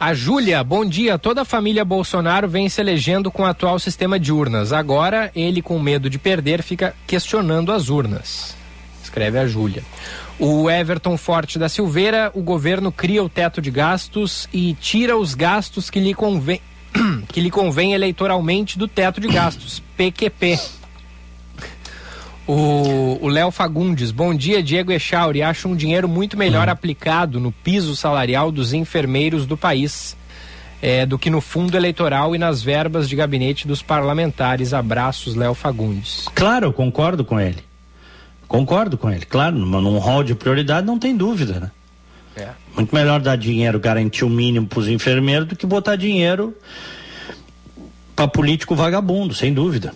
A 0.00 0.14
Júlia, 0.14 0.62
bom 0.62 0.84
dia. 0.84 1.18
Toda 1.18 1.42
a 1.42 1.44
família 1.44 1.84
Bolsonaro 1.84 2.48
vem 2.48 2.68
se 2.68 2.80
elegendo 2.80 3.32
com 3.32 3.42
o 3.42 3.46
atual 3.46 3.80
sistema 3.80 4.16
de 4.16 4.30
urnas. 4.30 4.72
Agora, 4.72 5.28
ele, 5.34 5.60
com 5.60 5.76
medo 5.80 6.08
de 6.08 6.20
perder, 6.20 6.62
fica 6.62 6.94
questionando 7.04 7.72
as 7.72 7.88
urnas. 7.88 8.54
Escreve 9.02 9.40
a 9.40 9.46
Júlia. 9.48 9.82
O 10.38 10.70
Everton 10.70 11.16
Forte 11.16 11.58
da 11.58 11.68
Silveira, 11.68 12.30
o 12.32 12.42
governo 12.42 12.92
cria 12.92 13.24
o 13.24 13.28
teto 13.28 13.60
de 13.60 13.72
gastos 13.72 14.48
e 14.52 14.72
tira 14.74 15.16
os 15.16 15.34
gastos 15.34 15.90
que 15.90 15.98
lhe 15.98 16.14
convém, 16.14 16.60
que 17.26 17.40
lhe 17.40 17.50
convém 17.50 17.92
eleitoralmente 17.92 18.78
do 18.78 18.86
teto 18.86 19.20
de 19.20 19.26
gastos, 19.26 19.82
PQP. 19.96 20.77
O 22.50 23.28
Léo 23.28 23.50
Fagundes, 23.50 24.10
bom 24.10 24.34
dia, 24.34 24.62
Diego 24.62 24.90
Echauri. 24.90 25.42
Acho 25.42 25.68
um 25.68 25.76
dinheiro 25.76 26.08
muito 26.08 26.34
melhor 26.34 26.66
Hum. 26.66 26.72
aplicado 26.72 27.38
no 27.38 27.52
piso 27.52 27.94
salarial 27.94 28.50
dos 28.50 28.72
enfermeiros 28.72 29.44
do 29.44 29.54
país 29.54 30.16
é, 30.80 31.04
do 31.04 31.18
que 31.18 31.28
no 31.28 31.42
fundo 31.42 31.76
eleitoral 31.76 32.34
e 32.34 32.38
nas 32.38 32.62
verbas 32.62 33.06
de 33.06 33.14
gabinete 33.14 33.68
dos 33.68 33.82
parlamentares. 33.82 34.72
Abraços, 34.72 35.34
Léo 35.34 35.52
Fagundes. 35.52 36.26
Claro, 36.34 36.66
eu 36.66 36.72
concordo 36.72 37.22
com 37.22 37.38
ele. 37.38 37.58
Concordo 38.46 38.96
com 38.96 39.10
ele. 39.10 39.26
Claro, 39.26 39.58
num, 39.58 39.80
num 39.82 39.98
rol 39.98 40.24
de 40.24 40.34
prioridade 40.34 40.86
não 40.86 40.98
tem 40.98 41.14
dúvida, 41.14 41.60
né? 41.60 41.70
É. 42.34 42.48
Muito 42.74 42.94
melhor 42.94 43.20
dar 43.20 43.36
dinheiro, 43.36 43.78
garantir 43.78 44.24
o 44.24 44.30
mínimo 44.30 44.66
para 44.66 44.78
os 44.78 44.88
enfermeiros 44.88 45.48
do 45.48 45.54
que 45.56 45.66
botar 45.66 45.96
dinheiro 45.96 46.56
para 48.16 48.26
político 48.26 48.74
vagabundo, 48.74 49.34
sem 49.34 49.52
dúvida. 49.52 49.92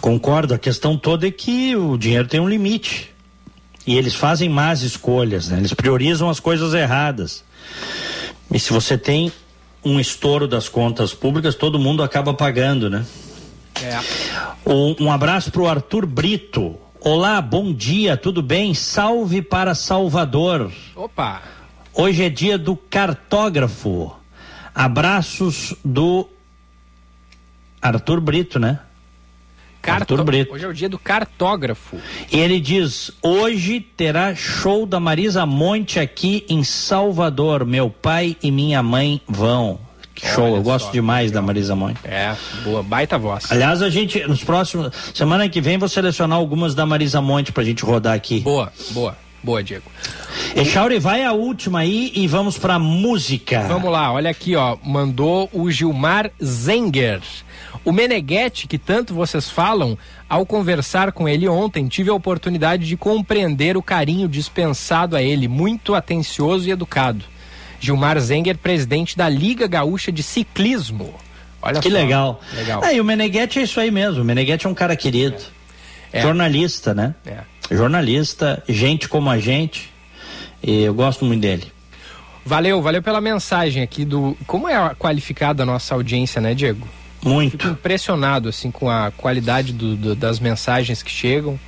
Concordo. 0.00 0.54
A 0.54 0.58
questão 0.58 0.96
toda 0.96 1.26
é 1.26 1.30
que 1.30 1.76
o 1.76 1.96
dinheiro 1.96 2.26
tem 2.26 2.40
um 2.40 2.48
limite. 2.48 3.10
E 3.86 3.96
eles 3.96 4.14
fazem 4.14 4.48
más 4.48 4.82
escolhas, 4.82 5.48
né? 5.48 5.58
Eles 5.58 5.74
priorizam 5.74 6.28
as 6.28 6.38
coisas 6.38 6.74
erradas. 6.74 7.44
E 8.52 8.58
se 8.58 8.72
você 8.72 8.98
tem 8.98 9.32
um 9.84 9.98
estouro 9.98 10.46
das 10.46 10.68
contas 10.68 11.14
públicas, 11.14 11.54
todo 11.54 11.78
mundo 11.78 12.02
acaba 12.02 12.34
pagando, 12.34 12.90
né? 12.90 13.04
É. 13.82 13.98
Um, 14.66 15.06
um 15.06 15.12
abraço 15.12 15.50
para 15.50 15.62
o 15.62 15.68
Arthur 15.68 16.04
Brito. 16.04 16.76
Olá, 17.00 17.40
bom 17.40 17.72
dia, 17.72 18.16
tudo 18.16 18.42
bem? 18.42 18.74
Salve 18.74 19.40
para 19.40 19.74
Salvador. 19.74 20.70
Opa! 20.94 21.42
Hoje 21.94 22.24
é 22.24 22.28
dia 22.28 22.58
do 22.58 22.76
cartógrafo. 22.76 24.14
Abraços 24.74 25.74
do 25.82 26.28
Arthur 27.80 28.20
Brito, 28.20 28.58
né? 28.58 28.80
Carto... 29.90 30.14
Arthur 30.14 30.24
Brito. 30.24 30.54
Hoje 30.54 30.64
é 30.64 30.68
o 30.68 30.74
dia 30.74 30.88
do 30.88 30.98
cartógrafo. 30.98 31.96
E 32.30 32.38
ele 32.38 32.60
diz: 32.60 33.10
hoje 33.22 33.80
terá 33.80 34.34
show 34.34 34.86
da 34.86 35.00
Marisa 35.00 35.44
Monte 35.44 35.98
aqui 35.98 36.44
em 36.48 36.62
Salvador. 36.62 37.64
Meu 37.64 37.90
pai 37.90 38.36
e 38.42 38.50
minha 38.50 38.82
mãe 38.82 39.20
vão. 39.26 39.78
Que 40.14 40.26
show, 40.26 40.44
Olha 40.44 40.56
eu 40.56 40.62
gosto 40.62 40.86
só, 40.86 40.92
demais 40.92 41.32
da 41.32 41.40
Marisa 41.40 41.74
Monte. 41.74 41.98
É, 42.04 42.36
boa, 42.62 42.82
baita 42.82 43.16
voz. 43.16 43.50
Aliás, 43.50 43.80
a 43.80 43.88
gente, 43.88 44.22
nos 44.26 44.44
próximos. 44.44 44.92
Semana 45.14 45.48
que 45.48 45.60
vem, 45.60 45.78
vou 45.78 45.88
selecionar 45.88 46.36
algumas 46.36 46.74
da 46.74 46.84
Marisa 46.84 47.20
Monte 47.20 47.52
pra 47.52 47.64
gente 47.64 47.84
rodar 47.84 48.14
aqui. 48.14 48.40
Boa, 48.40 48.72
boa, 48.90 49.16
boa, 49.42 49.62
Diego. 49.62 49.90
Echauri, 50.54 50.98
vai 50.98 51.24
a 51.24 51.32
última 51.32 51.80
aí 51.80 52.12
e 52.14 52.26
vamos 52.26 52.58
pra 52.58 52.78
música. 52.78 53.62
Vamos 53.66 53.90
lá, 53.90 54.12
olha 54.12 54.30
aqui, 54.30 54.56
ó. 54.56 54.76
Mandou 54.84 55.48
o 55.52 55.70
Gilmar 55.70 56.30
Zenger. 56.42 57.20
O 57.84 57.92
Meneghetti, 57.92 58.66
que 58.66 58.76
tanto 58.76 59.14
vocês 59.14 59.48
falam, 59.48 59.96
ao 60.28 60.44
conversar 60.44 61.12
com 61.12 61.28
ele 61.28 61.48
ontem, 61.48 61.88
tive 61.88 62.10
a 62.10 62.14
oportunidade 62.14 62.86
de 62.86 62.96
compreender 62.96 63.76
o 63.76 63.82
carinho 63.82 64.28
dispensado 64.28 65.16
a 65.16 65.22
ele, 65.22 65.48
muito 65.48 65.94
atencioso 65.94 66.68
e 66.68 66.72
educado. 66.72 67.24
Gilmar 67.80 68.20
Zenger, 68.20 68.58
presidente 68.58 69.16
da 69.16 69.28
Liga 69.28 69.66
Gaúcha 69.66 70.12
de 70.12 70.22
Ciclismo. 70.22 71.14
Olha 71.62 71.80
que 71.80 71.90
só. 71.90 71.94
legal. 71.94 72.40
Legal. 72.54 72.84
É, 72.84 72.94
e 72.94 73.00
o 73.00 73.04
Meneghetti 73.04 73.58
é 73.58 73.62
isso 73.62 73.80
aí 73.80 73.90
mesmo. 73.90 74.20
O 74.20 74.24
Meneghetti 74.24 74.66
é 74.66 74.70
um 74.70 74.74
cara 74.74 74.94
querido. 74.94 75.36
É. 76.12 76.20
Jornalista, 76.20 76.92
né? 76.92 77.14
É. 77.24 77.38
Jornalista, 77.74 78.62
gente 78.68 79.08
como 79.08 79.30
a 79.30 79.38
gente. 79.38 79.90
E 80.62 80.82
eu 80.82 80.92
gosto 80.92 81.24
muito 81.24 81.40
dele. 81.40 81.72
Valeu, 82.44 82.82
valeu 82.82 83.02
pela 83.02 83.20
mensagem 83.20 83.82
aqui 83.82 84.04
do. 84.04 84.36
Como 84.46 84.68
é 84.68 84.94
qualificada 84.94 85.62
a 85.62 85.66
nossa 85.66 85.94
audiência, 85.94 86.40
né, 86.40 86.54
Diego? 86.54 86.86
Muito. 87.22 87.52
Fico 87.58 87.68
impressionado 87.68 88.48
assim 88.48 88.70
com 88.70 88.88
a 88.88 89.10
qualidade 89.10 89.72
do- 89.72 89.96
do- 89.96 90.14
das 90.14 90.40
mensagens 90.40 91.02
que 91.02 91.10
chegam. 91.10 91.58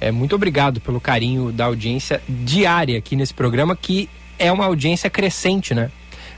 É, 0.00 0.10
muito 0.10 0.34
obrigado 0.34 0.80
pelo 0.80 1.00
carinho 1.00 1.52
da 1.52 1.66
audiência 1.66 2.22
diária 2.28 2.98
aqui 2.98 3.14
nesse 3.16 3.32
programa, 3.34 3.76
que 3.76 4.08
é 4.38 4.50
uma 4.50 4.64
audiência 4.66 5.08
crescente, 5.08 5.74
né? 5.74 5.90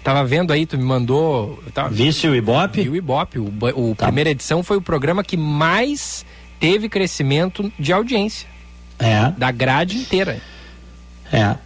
Tava 0.04 0.24
vendo 0.24 0.52
aí, 0.52 0.66
tu 0.66 0.76
me 0.78 0.84
mandou. 0.84 1.60
Tava, 1.74 1.88
Visse 1.88 2.28
o 2.28 2.34
Ibope? 2.36 2.82
Vi 2.82 2.88
o 2.88 2.94
Ibope. 2.96 3.38
O, 3.40 3.52
o 3.74 3.94
primeira 3.96 4.30
edição 4.30 4.62
foi 4.62 4.76
o 4.76 4.80
programa 4.82 5.24
que 5.24 5.36
mais 5.36 6.24
teve 6.60 6.88
crescimento 6.88 7.72
de 7.78 7.92
audiência. 7.92 8.48
É. 8.98 9.32
Da 9.36 9.50
grade 9.50 9.96
inteira. 9.96 10.40
É. 11.32 11.56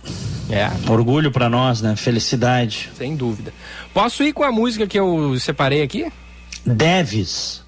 É. 0.51 0.71
Orgulho 0.91 1.31
pra 1.31 1.51
nós, 1.51 1.83
né? 1.83 1.95
Felicidade. 1.97 2.89
Sem 2.97 3.15
dúvida. 3.15 3.53
Posso 3.93 4.23
ir 4.23 4.33
com 4.33 4.43
a 4.43 4.51
música 4.51 4.87
que 4.87 4.99
eu 4.99 5.39
separei 5.39 5.83
aqui? 5.83 6.11
Deves. 6.67 7.65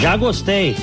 Já 0.00 0.16
gostei. 0.16 0.76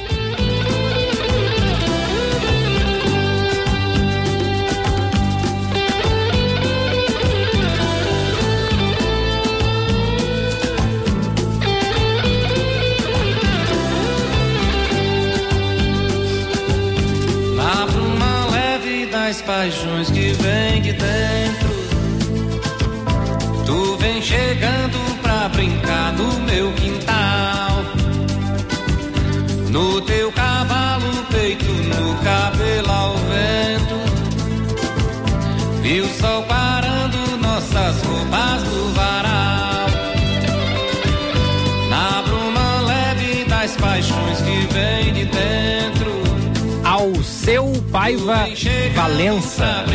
Lá 17.56 17.86
das 19.32 19.42
paixões 19.44 20.12
que 20.12 20.34
vem 20.34 20.82
de 20.82 20.92
dentro. 20.92 21.70
Tu 23.66 23.98
vem 23.98 24.22
chegando 24.22 25.01
Paiva 47.92 48.46
Valença. 48.96 49.86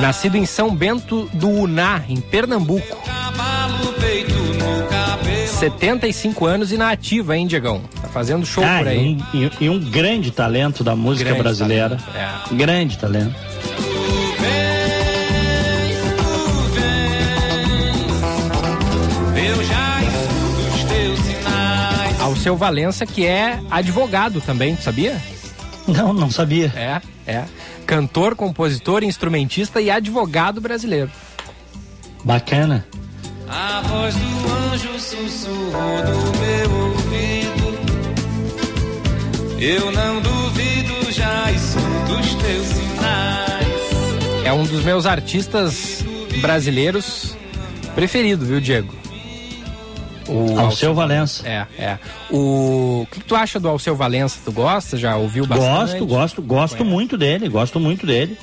Nascido 0.00 0.36
em 0.36 0.44
São 0.44 0.74
Bento 0.74 1.28
do 1.32 1.48
Uná, 1.48 2.02
em 2.08 2.20
Pernambuco. 2.20 2.96
75 5.58 6.44
anos 6.44 6.70
e 6.70 6.76
na 6.76 6.90
ativa, 6.90 7.36
hein, 7.36 7.46
Diegão? 7.46 7.80
Tá 8.02 8.08
fazendo 8.08 8.44
show 8.44 8.62
Ah, 8.62 8.78
por 8.78 8.88
aí. 8.88 9.16
E 9.32 9.38
um, 9.38 9.44
e- 9.44 9.52
e 9.64 9.70
um 9.70 9.78
grande 9.78 10.30
talento 10.30 10.84
da 10.84 10.94
música 10.94 11.30
Grande 11.30 11.42
brasileira. 11.42 11.96
talento, 11.96 12.52
é. 12.52 12.54
Grande 12.54 12.98
talento. 12.98 13.34
Ao 22.20 22.34
seu 22.34 22.56
Valença, 22.56 23.06
que 23.06 23.24
é 23.24 23.60
advogado 23.70 24.40
também, 24.40 24.76
sabia? 24.76 25.16
Não, 25.86 26.12
não 26.12 26.30
sabia. 26.30 26.72
É, 26.74 27.00
é. 27.26 27.44
Cantor, 27.86 28.34
compositor, 28.34 29.04
instrumentista 29.04 29.80
e 29.80 29.90
advogado 29.90 30.60
brasileiro. 30.60 31.10
Bacana. 32.24 32.86
A 33.48 33.80
voz 33.82 34.14
do 34.14 34.52
anjo 34.72 34.98
sussurrou 34.98 35.98
no 36.04 36.32
meu 36.40 36.70
ouvido. 36.86 37.66
Eu 39.58 39.92
não 39.92 40.20
duvido, 40.20 41.12
já 41.12 41.50
escuto 41.52 42.20
os 42.20 42.34
teus 42.34 42.66
sinais. 42.66 44.44
É 44.44 44.52
um 44.52 44.64
dos 44.64 44.84
meus 44.84 45.06
artistas 45.06 46.04
brasileiros 46.40 47.36
preferido, 47.94 48.44
viu, 48.44 48.60
Diego? 48.60 48.92
O 50.28 50.58
Alceu 50.58 50.94
Valença. 50.94 51.46
É, 51.48 51.66
é. 51.78 51.98
O, 52.30 53.02
o 53.02 53.06
que, 53.10 53.20
tu 53.20 53.34
acha 53.34 53.58
do 53.60 53.68
Alceu 53.68 53.94
Valença? 53.96 54.38
Tu 54.44 54.52
gosta? 54.52 54.96
Já 54.96 55.16
ouviu 55.16 55.46
bastante? 55.46 55.98
Gosto, 56.00 56.06
gosto, 56.06 56.42
gosto 56.42 56.84
muito 56.84 57.16
dele, 57.16 57.48
gosto 57.48 57.78
muito 57.80 58.06
dele. 58.06 58.36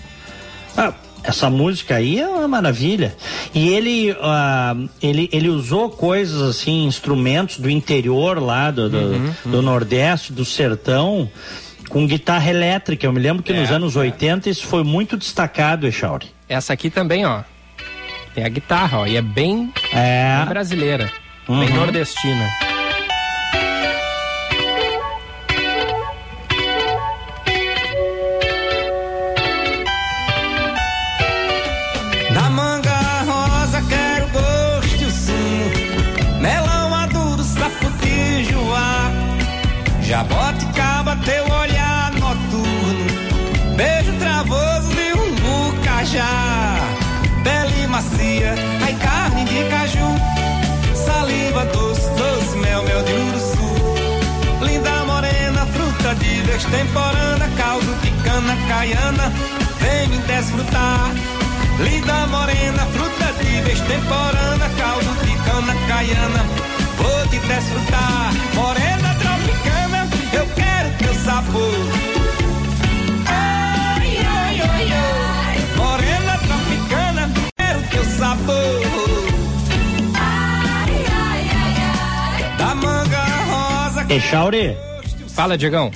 Ah, 0.78 0.94
essa 1.24 1.50
música 1.50 1.96
aí 1.96 2.20
é 2.20 2.28
uma 2.28 2.48
maravilha. 2.48 3.16
E 3.54 3.70
ele, 3.70 4.16
ah, 4.22 4.76
ele, 5.02 5.30
ele 5.32 5.50
usou 5.50 5.90
coisas 5.90 6.42
assim, 6.42 6.86
instrumentos 6.86 7.60
do 7.60 7.70
interior 7.70 8.42
lá, 8.42 8.72
do, 8.72 8.90
do, 8.90 8.98
Uhum, 8.98 9.34
do 9.46 9.62
Nordeste, 9.62 10.34
do 10.34 10.44
sertão, 10.44 11.30
com 11.90 12.06
guitarra 12.08 12.50
elétrica. 12.50 13.06
Eu 13.06 13.14
me 13.14 13.20
lembro 13.20 13.44
que 13.44 13.54
nos 13.54 13.70
É, 13.70 13.74
anos 13.74 13.96
80 13.96 14.50
isso 14.50 14.66
foi 14.66 14.84
muito 14.84 15.16
destacado, 15.16 15.88
Echauri. 15.88 16.28
Essa 16.50 16.74
aqui 16.74 16.90
também, 16.90 17.26
ó. 17.26 17.42
Tem 18.36 18.44
a 18.44 18.50
guitarra, 18.50 19.00
ó. 19.00 19.06
E 19.06 19.16
é 19.16 19.22
bem, 19.22 19.72
É. 19.94 20.38
bem 20.40 20.46
brasileira. 20.48 21.12
Bem 21.48 21.58
Uhum. 21.70 21.76
nordestina. 21.76 22.73
Temporana. 56.66 57.50
Caldo 57.58 57.94
de 58.02 58.12
cana 58.24 58.56
caiana, 58.68 59.32
vem 59.80 60.08
me 60.10 60.18
desfrutar. 60.20 61.12
Linda 61.80 62.28
morena, 62.28 62.86
fruta 62.94 63.34
de 63.42 63.62
vez 63.62 63.80
temporana, 63.82 64.70
caldo 64.78 65.12
de 65.26 65.34
cana 65.46 65.74
caiana, 65.88 66.46
vou 66.98 67.28
te 67.28 67.40
desfrutar. 67.40 68.32
Morena 68.54 69.16
tropicana, 69.16 70.08
eu 70.34 70.46
quero 70.56 70.90
teu 71.00 71.14
sabor. 71.26 71.80
Ai, 73.28 74.18
ai, 74.18 74.62
ai, 74.62 74.92
ai. 74.92 75.58
Morena 75.76 76.38
tropicana, 76.38 77.32
quero 77.58 77.82
teu 77.90 78.04
sabor. 78.18 78.82
Ai, 80.16 81.06
ai, 81.24 81.50
ai, 81.62 81.76
ai. 81.90 82.58
Da 82.58 82.76
manga 82.76 83.26
rosa. 83.50 84.06
Echauri. 84.14 84.78
Fala, 85.28 85.58
Diegão. 85.58 85.92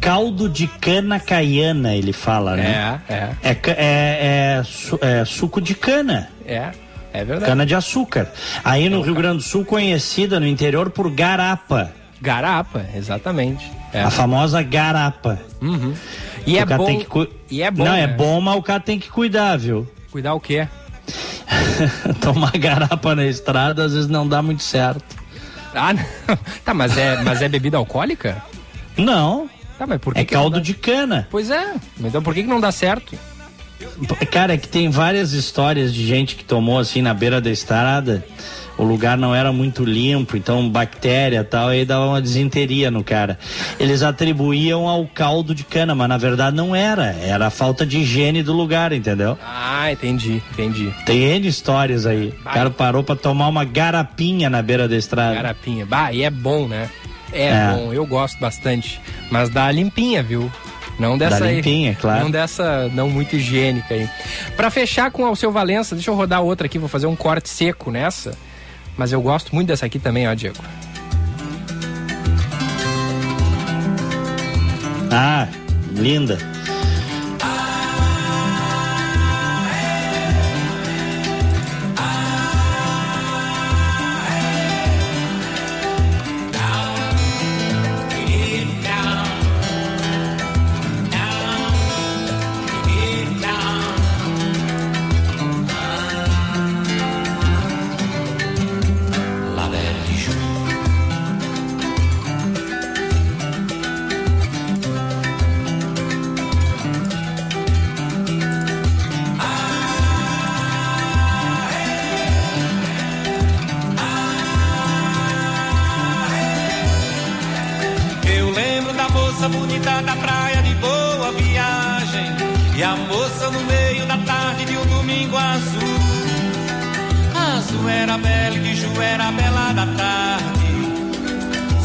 Caldo 0.00 0.48
de 0.48 0.66
cana 0.66 1.20
caiana, 1.20 1.94
ele 1.94 2.12
fala, 2.12 2.56
né? 2.56 3.00
É, 3.08 3.14
é. 3.14 3.30
É, 3.42 3.58
é, 3.66 4.62
é 5.02 5.20
é 5.20 5.24
suco 5.24 5.60
de 5.60 5.74
cana. 5.74 6.28
É, 6.46 6.70
é 7.12 7.24
verdade. 7.24 7.50
Cana 7.50 7.66
de 7.66 7.74
açúcar. 7.74 8.32
Aí 8.64 8.88
no 8.88 9.02
Rio 9.02 9.14
Grande 9.14 9.38
do 9.38 9.42
Sul, 9.42 9.64
conhecida 9.64 10.40
no 10.40 10.46
interior 10.46 10.90
por 10.90 11.10
garapa. 11.10 11.92
Garapa, 12.20 12.84
exatamente. 12.94 13.70
É. 13.92 14.02
A 14.02 14.10
famosa 14.10 14.62
garapa. 14.62 15.38
Uhum. 15.60 15.94
E 16.46 16.56
é 16.58 16.64
bom. 16.64 16.86
que 16.98 17.04
cu- 17.04 17.28
E 17.50 17.62
é 17.62 17.70
bom. 17.70 17.84
Não, 17.84 17.94
é 17.94 18.06
né? 18.06 18.12
bom, 18.14 18.40
mas 18.40 18.56
o 18.56 18.62
cara 18.62 18.80
tem 18.80 18.98
que 18.98 19.10
cuidar, 19.10 19.56
viu? 19.58 19.86
Cuidar 20.10 20.34
o 20.34 20.40
quê? 20.40 20.66
Tomar 22.20 22.52
garapa 22.52 23.14
na 23.14 23.26
estrada 23.26 23.84
às 23.84 23.92
vezes 23.92 24.08
não 24.08 24.26
dá 24.28 24.40
muito 24.42 24.62
certo. 24.62 25.02
Ah, 25.74 25.92
não. 25.92 26.04
Tá, 26.64 26.72
mas 26.74 26.96
é, 26.96 27.20
mas 27.22 27.42
é 27.42 27.48
bebida 27.48 27.76
alcoólica? 27.76 28.42
Não. 28.96 29.48
Tá, 29.80 29.86
mas 29.86 29.98
por 29.98 30.12
que 30.12 30.20
É 30.20 30.24
que 30.26 30.34
caldo 30.34 30.60
de 30.60 30.74
cana. 30.74 31.26
Pois 31.30 31.50
é. 31.50 31.72
Então 31.98 32.22
por 32.22 32.34
que, 32.34 32.42
que 32.42 32.48
não 32.48 32.60
dá 32.60 32.70
certo? 32.70 33.18
Cara, 34.30 34.52
é 34.52 34.58
que 34.58 34.68
tem 34.68 34.90
várias 34.90 35.32
histórias 35.32 35.94
de 35.94 36.06
gente 36.06 36.36
que 36.36 36.44
tomou 36.44 36.78
assim 36.78 37.00
na 37.00 37.14
beira 37.14 37.40
da 37.40 37.50
estrada. 37.50 38.22
O 38.76 38.84
lugar 38.84 39.16
não 39.16 39.34
era 39.34 39.50
muito 39.52 39.82
limpo, 39.82 40.36
então 40.36 40.68
bactéria 40.68 41.40
e 41.40 41.44
tal, 41.44 41.68
aí 41.68 41.86
dava 41.86 42.06
uma 42.06 42.20
desinteria 42.20 42.90
no 42.90 43.02
cara. 43.02 43.38
Eles 43.78 44.02
atribuíam 44.02 44.86
ao 44.86 45.06
caldo 45.06 45.54
de 45.54 45.64
cana, 45.64 45.94
mas 45.94 46.08
na 46.08 46.18
verdade 46.18 46.54
não 46.54 46.76
era. 46.76 47.16
Era 47.22 47.46
a 47.46 47.50
falta 47.50 47.86
de 47.86 47.98
higiene 48.00 48.42
do 48.42 48.52
lugar, 48.52 48.92
entendeu? 48.92 49.38
Ah, 49.42 49.90
entendi, 49.90 50.42
entendi. 50.52 50.92
Tem 51.06 51.22
N 51.22 51.48
histórias 51.48 52.04
aí. 52.04 52.34
O 52.40 52.44
cara 52.44 52.70
parou 52.70 53.02
pra 53.02 53.16
tomar 53.16 53.48
uma 53.48 53.64
garapinha 53.64 54.50
na 54.50 54.60
beira 54.60 54.86
da 54.86 54.96
estrada. 54.96 55.34
Garapinha. 55.34 55.86
Bah, 55.86 56.12
e 56.12 56.22
é 56.22 56.30
bom, 56.30 56.68
né? 56.68 56.90
É, 57.32 57.46
É. 57.48 57.72
bom, 57.74 57.92
eu 57.92 58.04
gosto 58.06 58.38
bastante. 58.38 59.00
Mas 59.30 59.48
dá 59.50 59.70
limpinha, 59.70 60.22
viu? 60.22 60.50
Não 60.98 61.16
dessa 61.16 61.38
Dá 61.40 61.46
aí. 61.46 61.56
limpinha, 61.56 61.96
claro. 61.98 62.24
Não 62.24 62.30
dessa 62.30 62.88
não 62.92 63.08
muito 63.08 63.34
higiênica 63.36 63.94
aí. 63.94 64.08
Pra 64.56 64.68
fechar 64.70 65.10
com 65.10 65.22
o 65.22 65.26
Alceu 65.26 65.50
Valença, 65.50 65.94
deixa 65.94 66.10
eu 66.10 66.14
rodar 66.14 66.42
outra 66.42 66.66
aqui, 66.66 66.78
vou 66.78 66.88
fazer 66.90 67.06
um 67.06 67.16
corte 67.16 67.48
seco 67.48 67.90
nessa. 67.90 68.36
Mas 68.98 69.10
eu 69.12 69.22
gosto 69.22 69.54
muito 69.54 69.68
dessa 69.68 69.86
aqui 69.86 69.98
também, 69.98 70.28
ó, 70.28 70.34
Diego. 70.34 70.58
Ah, 75.10 75.48
linda. 75.92 76.38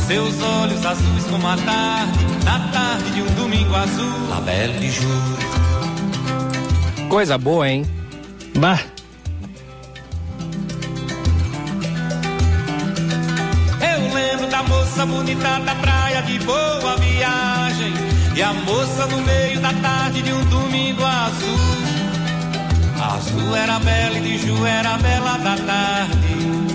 Seus 0.07 0.39
olhos 0.39 0.85
azuis 0.85 1.25
como 1.31 1.47
a 1.47 1.57
tarde, 1.57 2.25
na 2.43 2.59
tarde 2.71 3.09
de 3.11 3.21
um 3.23 3.33
domingo 3.33 3.75
azul. 3.75 4.29
La 4.29 4.39
Belle 4.39 4.79
de 4.79 4.91
Ju. 4.91 5.07
Coisa 7.09 7.39
boa, 7.39 7.67
hein? 7.67 7.83
Bah. 8.59 8.79
Eu 13.81 14.13
lembro 14.13 14.47
da 14.47 14.61
moça 14.61 15.05
bonita 15.07 15.59
da 15.59 15.73
praia 15.73 16.21
de 16.21 16.37
boa 16.39 16.97
viagem. 16.97 17.93
E 18.35 18.43
a 18.43 18.53
moça 18.53 19.07
no 19.07 19.21
meio 19.21 19.59
da 19.59 19.73
tarde 19.73 20.21
de 20.21 20.31
um 20.31 20.45
domingo 20.45 21.03
azul. 21.03 21.59
Azul 23.01 23.55
era 23.55 23.79
bela 23.79 24.17
e 24.19 24.21
de 24.21 24.37
Ju 24.37 24.65
era 24.67 24.97
bela 24.97 25.37
da 25.37 25.55
tarde. 25.55 26.74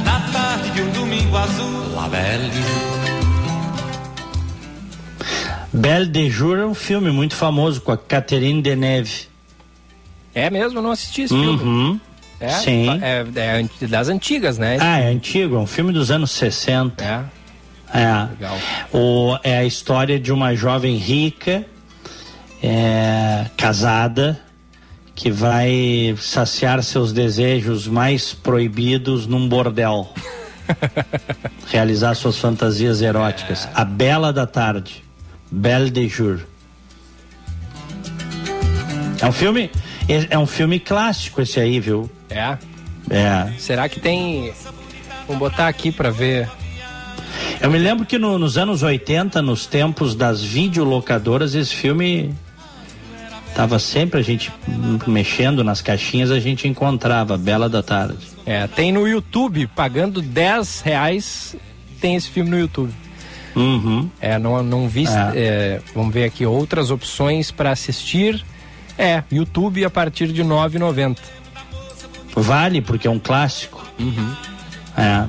de 0.81 0.87
um 0.87 0.91
domingo 0.91 1.37
azul. 1.37 1.95
La 1.95 2.07
Belle. 2.07 2.49
Belle 5.71 6.07
de 6.07 6.29
Jour 6.29 6.57
é 6.57 6.65
um 6.65 6.73
filme 6.73 7.11
muito 7.11 7.35
famoso 7.35 7.81
com 7.81 7.91
a 7.91 7.97
Catherine 7.97 8.61
Deneuve. 8.61 9.27
É 10.33 10.49
mesmo, 10.49 10.79
eu 10.79 10.83
não 10.83 10.91
assisti 10.91 11.23
esse 11.23 11.33
filme. 11.33 11.61
Uhum. 11.61 11.99
É, 12.39 12.49
Sim. 12.49 12.87
É, 13.01 13.25
é 13.35 13.87
das 13.87 14.09
antigas, 14.09 14.57
né? 14.57 14.77
Ah, 14.81 14.99
é 14.99 15.07
antigo, 15.09 15.55
é 15.55 15.59
um 15.59 15.67
filme 15.67 15.93
dos 15.93 16.09
anos 16.09 16.31
60. 16.31 17.03
É. 17.03 17.23
É. 17.93 18.27
Legal. 18.31 18.57
O, 18.91 19.37
é 19.43 19.59
a 19.59 19.65
história 19.65 20.19
de 20.19 20.31
uma 20.31 20.55
jovem 20.55 20.95
rica, 20.95 21.65
é, 22.63 23.45
casada, 23.55 24.39
que 25.13 25.29
vai 25.29 26.15
saciar 26.19 26.81
seus 26.81 27.13
desejos 27.13 27.87
mais 27.87 28.33
proibidos 28.33 29.27
num 29.27 29.47
bordel. 29.47 30.09
Realizar 31.71 32.13
suas 32.15 32.37
fantasias 32.37 33.01
eróticas. 33.01 33.67
A 33.73 33.83
Bela 33.85 34.31
da 34.33 34.45
Tarde. 34.45 35.03
Belle 35.49 35.89
de 35.89 36.07
Jour. 36.07 36.39
É 39.21 39.25
um 39.25 39.31
filme. 39.31 39.69
É, 40.09 40.27
é 40.35 40.39
um 40.39 40.47
filme 40.47 40.79
clássico 40.79 41.41
esse 41.41 41.59
aí, 41.59 41.79
viu? 41.79 42.09
É. 42.29 42.57
É. 43.09 43.51
Será 43.57 43.87
que 43.87 43.99
tem. 43.99 44.51
Vamos 45.27 45.39
botar 45.39 45.67
aqui 45.67 45.91
pra 45.91 46.09
ver. 46.09 46.49
Eu 47.59 47.69
me 47.69 47.77
lembro 47.77 48.05
que 48.05 48.17
no- 48.17 48.39
nos 48.39 48.57
anos 48.57 48.81
80, 48.81 49.41
nos 49.41 49.65
tempos 49.67 50.15
das 50.15 50.41
videolocadoras, 50.43 51.53
esse 51.53 51.75
filme 51.75 52.33
tava 53.55 53.77
sempre 53.77 54.19
a 54.19 54.23
gente 54.23 54.51
mexendo 55.05 55.63
nas 55.63 55.81
caixinhas, 55.81 56.31
a 56.31 56.39
gente 56.39 56.67
encontrava 56.67 57.37
Bela 57.37 57.69
da 57.69 57.83
Tarde. 57.83 58.30
É, 58.51 58.67
tem 58.67 58.91
no 58.91 59.07
YouTube, 59.07 59.65
pagando 59.67 60.21
10 60.21 60.81
reais, 60.81 61.55
tem 62.01 62.17
esse 62.17 62.29
filme 62.29 62.49
no 62.49 62.59
YouTube. 62.59 62.91
Uhum. 63.55 64.09
É, 64.19 64.37
não, 64.37 64.61
não 64.61 64.89
vi. 64.89 65.05
É. 65.07 65.31
é, 65.35 65.81
vamos 65.95 66.13
ver 66.13 66.25
aqui 66.25 66.45
outras 66.45 66.91
opções 66.91 67.49
para 67.49 67.71
assistir. 67.71 68.43
É, 68.97 69.23
YouTube 69.31 69.85
a 69.85 69.89
partir 69.89 70.27
de 70.33 70.41
R$ 70.41 70.49
9,90. 70.49 71.17
Vale, 72.35 72.81
porque 72.81 73.07
é 73.07 73.09
um 73.09 73.19
clássico. 73.19 73.81
Uhum. 73.97 74.35
É. 74.97 75.25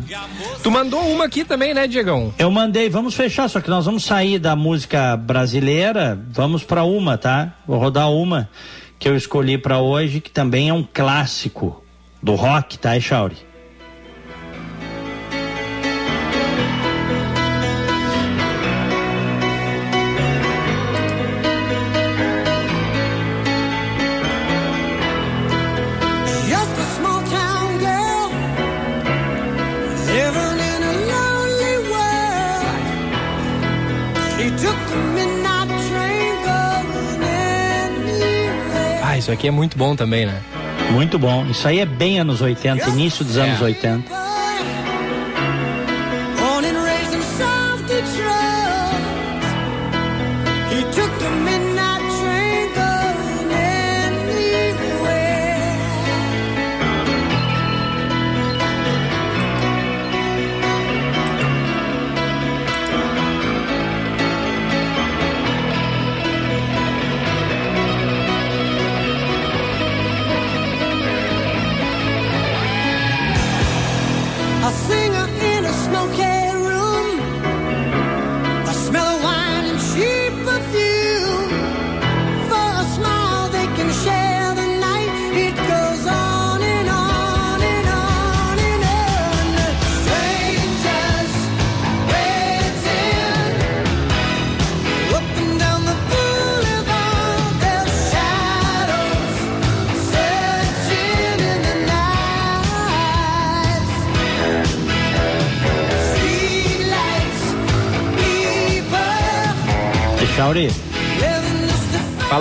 Tu 0.61 0.69
mandou 0.69 1.01
uma 1.09 1.27
aqui 1.27 1.45
também, 1.45 1.73
né, 1.73 1.87
Diegão? 1.87 2.35
Eu 2.37 2.51
mandei, 2.51 2.91
vamos 2.91 3.15
fechar, 3.15 3.49
só 3.49 3.61
que 3.61 3.71
nós 3.71 3.87
vamos 3.87 4.05
sair 4.05 4.41
da 4.41 4.57
música 4.57 5.17
brasileira, 5.17 6.21
vamos 6.33 6.65
para 6.65 6.83
uma, 6.83 7.17
tá? 7.17 7.55
Vou 7.69 7.79
rodar 7.79 8.11
uma 8.11 8.51
que 8.99 9.09
eu 9.09 9.17
escolhi 9.17 9.59
para 9.59 9.79
hoje, 9.79 10.21
que 10.21 10.31
também 10.31 10.71
é 10.71 10.73
um 10.75 10.83
clássico 10.83 11.83
do 12.23 12.35
rock, 12.37 12.79
tá, 12.79 12.97
Echauri? 12.97 13.37
Just 26.49 26.79
a 26.79 26.87
small 26.97 27.21
town 27.23 27.79
girl 27.79 28.31
living 30.07 30.59
in 30.73 30.81
a 30.83 30.95
lonely 31.11 31.77
world. 31.91 32.83
She 34.37 34.47
took 34.63 34.79
the 34.91 34.99
midnight 35.17 35.71
train 35.89 36.35
going 36.47 37.23
anywhere. 37.25 39.01
Ah, 39.05 39.19
isso 39.19 39.33
aqui 39.33 39.49
é 39.49 39.51
muito 39.51 39.77
bom 39.77 39.97
também, 39.97 40.27
né? 40.27 40.41
Muito 40.91 41.19
bom. 41.19 41.47
Isso 41.51 41.67
aí 41.67 41.81
é 41.81 41.87
bem 41.87 42.19
anos 42.19 42.41
80, 42.43 42.89
início 42.91 43.25
dos 43.25 43.37
anos 43.39 43.61
É. 43.61 43.65
80. 43.65 44.22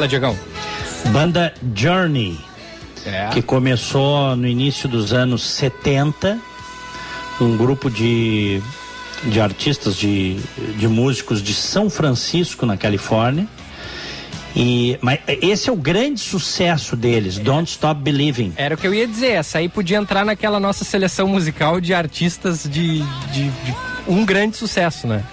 Fala, 0.02 0.08
Diegão. 0.08 0.36
banda 1.12 1.54
Journey, 1.76 2.40
É. 3.06 3.28
que 3.32 3.40
começou 3.42 4.36
no 4.36 4.48
início 4.48 4.90
dos 4.90 5.14
anos 5.14 5.44
70, 5.44 6.40
um 7.40 7.56
grupo 7.56 7.88
de, 7.88 8.60
de 9.26 9.40
artistas, 9.40 9.96
de, 9.96 10.40
de 10.78 10.88
músicos 10.88 11.40
de 11.42 11.54
São 11.54 11.88
Francisco, 11.88 12.66
na 12.66 12.78
Califórnia. 12.78 13.48
E, 14.56 14.98
mas 15.02 15.20
esse 15.28 15.70
é 15.70 15.72
o 15.72 15.76
grande 15.76 16.20
sucesso 16.20 16.96
deles, 16.96 17.38
Don't 17.38 17.70
Stop 17.70 18.02
Believing. 18.02 18.54
Era 18.56 18.74
o 18.74 18.78
que 18.80 18.88
eu 18.88 18.94
ia 18.96 19.06
dizer, 19.08 19.34
essa 19.34 19.60
aí 19.60 19.70
podia 19.70 19.98
entrar 19.98 20.26
naquela 20.26 20.60
nossa 20.60 20.84
seleção 20.84 21.28
musical 21.28 21.80
de 21.80 21.94
artistas 21.94 22.64
de, 22.64 23.04
de, 23.32 23.50
de 23.50 23.76
um 24.08 24.26
grande 24.26 24.58
sucesso, 24.58 25.06
né? 25.06 25.24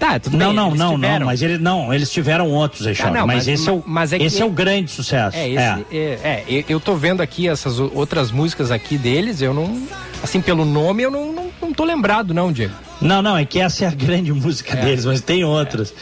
Tá, 0.00 0.18
tudo 0.18 0.36
Não, 0.38 0.46
bem, 0.46 0.56
não, 0.56 0.74
não, 0.74 0.94
tiveram. 0.94 1.18
não, 1.20 1.26
mas 1.26 1.42
ele, 1.42 1.58
não, 1.58 1.92
eles 1.92 2.10
tiveram 2.10 2.48
outros, 2.48 2.86
Echauri, 2.86 3.12
não, 3.12 3.26
mas, 3.26 3.46
mas- 3.46 3.48
esse, 3.48 3.68
é 3.68 3.72
o, 3.72 3.82
mas 3.86 4.12
é 4.14 4.18
que- 4.18 4.24
esse 4.24 4.40
é 4.40 4.44
o 4.46 4.50
grande 4.50 4.90
sucesso. 4.90 5.36
É, 5.36 5.46
esse, 5.46 5.62
é. 5.62 6.18
é, 6.24 6.44
eu- 6.48 6.64
eu 6.70 6.80
tô 6.80 6.96
vendo 6.96 7.20
aqui 7.20 7.46
essas 7.46 7.78
outras 7.78 8.30
músicas 8.32 8.70
aqui 8.70 8.96
deles, 8.96 9.42
eu 9.42 9.52
não. 9.52 9.86
Assim, 10.22 10.40
pelo 10.40 10.64
nome, 10.64 11.02
eu 11.02 11.10
não, 11.10 11.32
não, 11.34 11.50
não 11.60 11.72
tô 11.74 11.84
lembrado, 11.84 12.32
não, 12.32 12.50
Diego. 12.50 12.72
Não, 13.00 13.20
não, 13.20 13.36
é 13.36 13.44
que 13.44 13.60
essa 13.60 13.84
é 13.84 13.88
a 13.88 13.90
grande 13.94 14.32
música 14.32 14.72
É. 14.72 14.80
deles, 14.86 15.04
mas 15.04 15.20
tem 15.20 15.44
outras. 15.44 15.92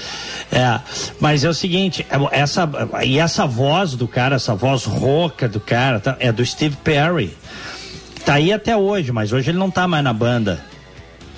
É, 0.53 0.79
mas 1.19 1.43
é 1.45 1.49
o 1.49 1.55
seguinte, 1.55 2.07
é, 2.09 2.39
essa, 2.41 2.71
e 3.05 3.19
essa 3.19 3.47
voz 3.47 3.95
do 3.95 4.07
cara, 4.07 4.37
essa 4.37 4.55
voz 4.55 4.85
rouca 4.85 5.49
do 5.49 5.59
cara, 5.59 5.99
tá, 5.99 6.17
é 6.21 6.31
do 6.31 6.47
Steve 6.47 6.77
Perry. 6.85 7.37
Tá 8.25 8.35
aí 8.35 8.53
até 8.53 8.77
hoje, 8.77 9.11
mas 9.11 9.33
hoje 9.33 9.51
ele 9.51 9.59
não 9.59 9.71
tá 9.73 9.89
mais 9.89 10.05
na 10.05 10.13
banda. 10.13 10.65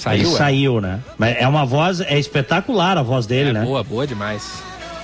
Saiu, 0.00 0.24
Ele 0.26 0.34
é? 0.34 0.38
saiu, 0.38 0.80
né? 0.80 0.98
Mas 1.18 1.36
é 1.38 1.46
uma 1.46 1.64
voz, 1.66 2.00
é 2.00 2.18
espetacular 2.18 2.96
a 2.98 3.02
voz 3.02 3.26
dele, 3.26 3.52
né? 3.52 3.62
Boa, 3.64 3.84
boa 3.84 4.04
demais. 4.06 4.62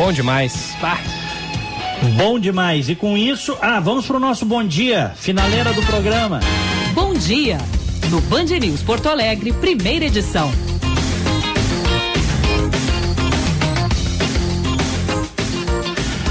Bom 0.00 0.14
demais. 0.14 0.74
Pá. 0.80 0.98
Bom 2.16 2.40
demais. 2.40 2.88
E 2.88 2.94
com 2.94 3.18
isso, 3.18 3.54
ah, 3.60 3.78
vamos 3.80 4.06
pro 4.06 4.18
nosso 4.18 4.46
bom 4.46 4.64
dia, 4.64 5.12
finaleira 5.14 5.74
do 5.74 5.82
programa. 5.82 6.40
Bom 6.94 7.12
dia! 7.12 7.58
No 8.10 8.18
Band 8.22 8.46
News 8.46 8.82
Porto 8.82 9.10
Alegre, 9.10 9.52
primeira 9.52 10.06
edição. 10.06 10.50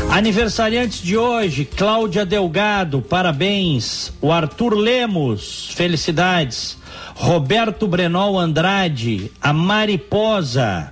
Aniversariantes 0.09 1.03
de 1.03 1.15
hoje, 1.15 1.63
Cláudia 1.63 2.25
Delgado, 2.25 3.03
parabéns. 3.03 4.11
O 4.19 4.31
Arthur 4.31 4.73
Lemos, 4.73 5.69
felicidades. 5.75 6.75
Roberto 7.13 7.87
Brenol 7.87 8.39
Andrade, 8.39 9.31
a 9.39 9.53
Mariposa, 9.53 10.91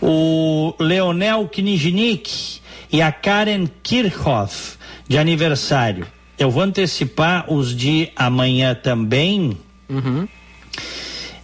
o 0.00 0.74
Leonel 0.78 1.48
Knijnik 1.48 2.60
e 2.90 3.02
a 3.02 3.12
Karen 3.12 3.66
Kirchhoff, 3.82 4.76
de 5.06 5.18
aniversário. 5.18 6.06
Eu 6.38 6.50
vou 6.50 6.62
antecipar 6.62 7.52
os 7.52 7.74
de 7.74 8.10
amanhã 8.14 8.74
também. 8.74 9.58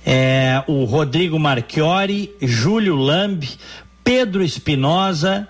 É, 0.06 0.62
o 0.66 0.85
Rodrigo 0.85 1.39
Marchiori, 1.39 2.35
Júlio 2.40 2.94
Lamb, 2.94 3.48
Pedro 4.05 4.44
Espinosa, 4.44 5.48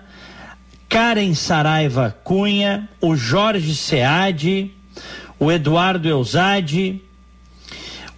Karen 0.87 1.33
Saraiva 1.33 2.15
Cunha, 2.23 2.89
o 3.01 3.15
Jorge 3.15 3.75
Seade, 3.75 4.71
o 5.37 5.51
Eduardo 5.51 6.07
Eusade, 6.07 7.01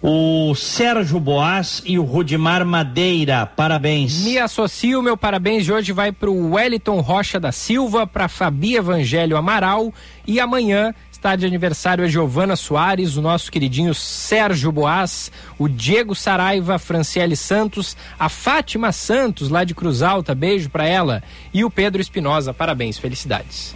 o 0.02 0.54
Sérgio 0.54 1.18
Boas 1.18 1.82
e 1.84 1.98
o 1.98 2.04
Rudimar 2.04 2.64
Madeira. 2.64 3.46
Parabéns. 3.46 4.24
Me 4.24 4.38
associo, 4.38 5.02
meu 5.02 5.16
parabéns 5.16 5.64
de 5.64 5.72
hoje 5.72 5.92
vai 5.92 6.12
para 6.12 6.30
o 6.30 6.54
Wellington 6.54 7.00
Rocha 7.00 7.40
da 7.40 7.50
Silva, 7.50 8.06
para 8.06 8.28
Fabi 8.28 8.76
Evangelho 8.76 9.36
Amaral 9.36 9.92
e 10.26 10.38
amanhã 10.38 10.94
está 11.10 11.34
de 11.34 11.44
aniversário 11.44 12.04
a 12.04 12.08
Giovana 12.08 12.54
Soares, 12.54 13.16
o 13.16 13.22
nosso 13.22 13.50
queridinho 13.50 13.92
Sérgio 13.92 14.70
Boas, 14.70 15.32
o 15.58 15.68
Diego 15.68 16.14
Saraiva, 16.14 16.78
Franciele 16.78 17.34
Santos, 17.34 17.96
a 18.16 18.28
Fátima 18.28 18.92
Santos 18.92 19.48
lá 19.48 19.64
de 19.64 19.74
Cruz 19.74 20.00
Alta, 20.00 20.32
beijo 20.32 20.70
para 20.70 20.86
ela 20.86 21.22
e 21.52 21.64
o 21.64 21.70
Pedro 21.70 22.00
Espinosa. 22.00 22.54
Parabéns, 22.54 22.98
felicidades. 22.98 23.74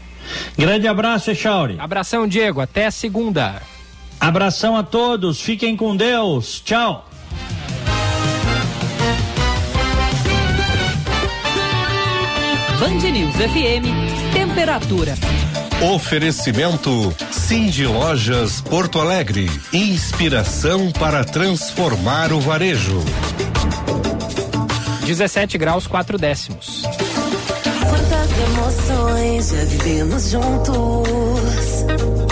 Grande 0.56 0.86
abraço, 0.86 1.32
Echauri. 1.32 1.76
Abração, 1.80 2.28
Diego, 2.28 2.60
até 2.60 2.88
segunda. 2.92 3.60
Abração 4.22 4.76
a 4.76 4.84
todos, 4.84 5.40
fiquem 5.40 5.76
com 5.76 5.96
Deus. 5.96 6.62
Tchau. 6.64 7.10
Band 12.78 13.10
News 13.10 13.34
FM, 13.34 14.32
temperatura. 14.32 15.16
Oferecimento 15.92 17.12
Cindy 17.32 17.84
Lojas 17.84 18.60
Porto 18.60 19.00
Alegre. 19.00 19.50
Inspiração 19.72 20.92
para 20.92 21.24
transformar 21.24 22.32
o 22.32 22.38
varejo. 22.38 23.00
17 25.04 25.58
graus 25.58 25.88
4 25.88 26.16
décimos. 26.16 26.82
Quantas 27.82 28.30
emoções 28.38 29.50
já 29.50 29.64
vivemos 29.64 30.30
juntos. 30.30 32.31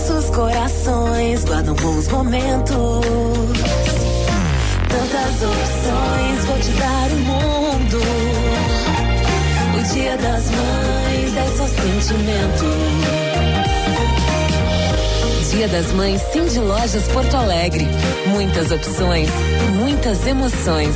Nossos 0.00 0.30
corações 0.30 1.44
guardam 1.44 1.74
bons 1.74 2.08
momentos. 2.08 3.04
Tantas 4.88 5.42
opções, 5.42 6.44
vou 6.46 6.58
te 6.58 6.70
dar 6.70 7.10
o 7.10 7.16
mundo. 7.16 7.98
O 9.78 9.92
dia 9.92 10.16
das 10.16 10.50
mães 10.50 11.36
é 11.36 11.46
só 11.54 11.66
sentimento. 11.66 12.64
Dia 15.50 15.68
das 15.68 15.92
Mães 15.92 16.22
Cindy 16.32 16.60
Lojas 16.60 17.06
Porto 17.08 17.36
Alegre. 17.36 17.86
Muitas 18.28 18.72
opções, 18.72 19.28
muitas 19.78 20.26
emoções. 20.26 20.94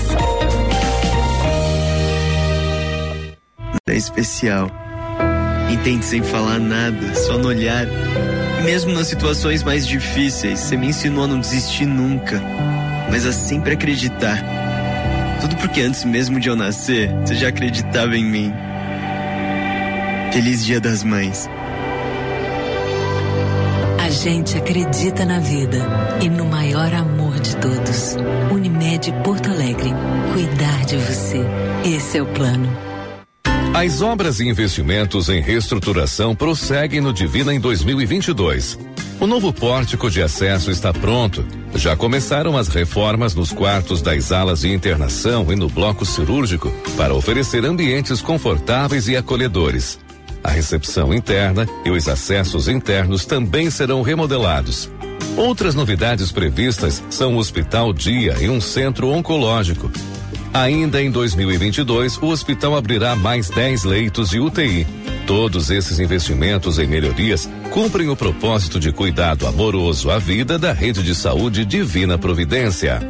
É 3.86 3.94
especial. 3.94 4.70
Entende 5.70 6.06
sem 6.06 6.22
falar 6.22 6.58
nada, 6.58 7.14
só 7.14 7.36
no 7.36 7.48
olhar. 7.48 7.86
Mesmo 8.64 8.94
nas 8.94 9.08
situações 9.08 9.62
mais 9.62 9.86
difíceis, 9.86 10.58
você 10.58 10.74
me 10.74 10.86
ensinou 10.86 11.24
a 11.24 11.26
não 11.26 11.38
desistir 11.38 11.84
nunca, 11.84 12.40
mas 13.10 13.26
a 13.26 13.32
sempre 13.32 13.74
acreditar. 13.74 14.42
Tudo 15.42 15.54
porque 15.56 15.82
antes 15.82 16.02
mesmo 16.02 16.40
de 16.40 16.48
eu 16.48 16.56
nascer, 16.56 17.10
você 17.20 17.34
já 17.34 17.48
acreditava 17.48 18.16
em 18.16 18.24
mim. 18.24 18.54
Feliz 20.32 20.64
Dia 20.64 20.80
das 20.80 21.04
Mães. 21.04 21.46
A 24.02 24.08
gente 24.08 24.56
acredita 24.56 25.26
na 25.26 25.40
vida 25.40 25.78
e 26.22 26.30
no 26.30 26.46
maior 26.46 26.92
amor 26.94 27.38
de 27.40 27.54
todos. 27.56 28.16
Unimed 28.50 29.12
Porto 29.22 29.50
Alegre. 29.50 29.90
Cuidar 30.32 30.86
de 30.86 30.96
você. 30.96 31.40
Esse 31.84 32.16
é 32.16 32.22
o 32.22 32.26
plano. 32.26 32.83
As 33.74 34.00
obras 34.00 34.38
e 34.38 34.48
investimentos 34.48 35.28
em 35.28 35.40
reestruturação 35.40 36.32
prosseguem 36.32 37.00
no 37.00 37.12
Divina 37.12 37.52
em 37.52 37.58
2022. 37.58 38.78
O 39.18 39.26
novo 39.26 39.52
pórtico 39.52 40.08
de 40.08 40.22
acesso 40.22 40.70
está 40.70 40.92
pronto. 40.92 41.44
Já 41.74 41.96
começaram 41.96 42.56
as 42.56 42.68
reformas 42.68 43.34
nos 43.34 43.50
quartos 43.50 44.00
das 44.00 44.30
alas 44.30 44.60
de 44.60 44.72
internação 44.72 45.52
e 45.52 45.56
no 45.56 45.68
bloco 45.68 46.06
cirúrgico 46.06 46.72
para 46.96 47.14
oferecer 47.14 47.64
ambientes 47.64 48.22
confortáveis 48.22 49.08
e 49.08 49.16
acolhedores. 49.16 49.98
A 50.44 50.50
recepção 50.50 51.12
interna 51.12 51.66
e 51.84 51.90
os 51.90 52.08
acessos 52.08 52.68
internos 52.68 53.26
também 53.26 53.70
serão 53.70 54.02
remodelados. 54.02 54.88
Outras 55.36 55.74
novidades 55.74 56.30
previstas 56.30 57.02
são 57.10 57.34
o 57.34 57.38
Hospital 57.38 57.92
Dia 57.92 58.36
e 58.40 58.48
um 58.48 58.60
centro 58.60 59.08
oncológico. 59.08 59.90
Ainda 60.54 61.02
em 61.02 61.10
2022, 61.10 62.16
o 62.18 62.26
hospital 62.26 62.76
abrirá 62.76 63.16
mais 63.16 63.50
10 63.50 63.82
leitos 63.82 64.30
de 64.30 64.38
UTI. 64.38 64.86
Todos 65.26 65.68
esses 65.68 65.98
investimentos 65.98 66.78
em 66.78 66.86
melhorias 66.86 67.50
cumprem 67.72 68.08
o 68.08 68.14
propósito 68.14 68.78
de 68.78 68.92
cuidado 68.92 69.48
amoroso 69.48 70.12
à 70.12 70.18
vida 70.18 70.56
da 70.56 70.72
rede 70.72 71.02
de 71.02 71.12
saúde 71.12 71.64
Divina 71.64 72.16
Providência. 72.16 73.00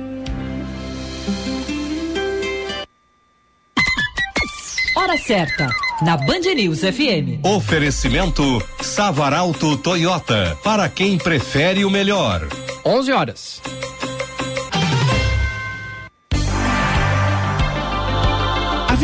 Hora 4.97 5.19
certa, 5.19 5.69
na 6.01 6.17
Band 6.17 6.55
News 6.57 6.81
FM. 6.81 7.45
Oferecimento 7.45 8.43
Savaralto 8.81 9.77
Toyota. 9.77 10.57
Para 10.65 10.89
quem 10.89 11.19
prefere 11.19 11.85
o 11.85 11.91
melhor. 11.91 12.49
11 12.87 13.13
horas. 13.13 13.74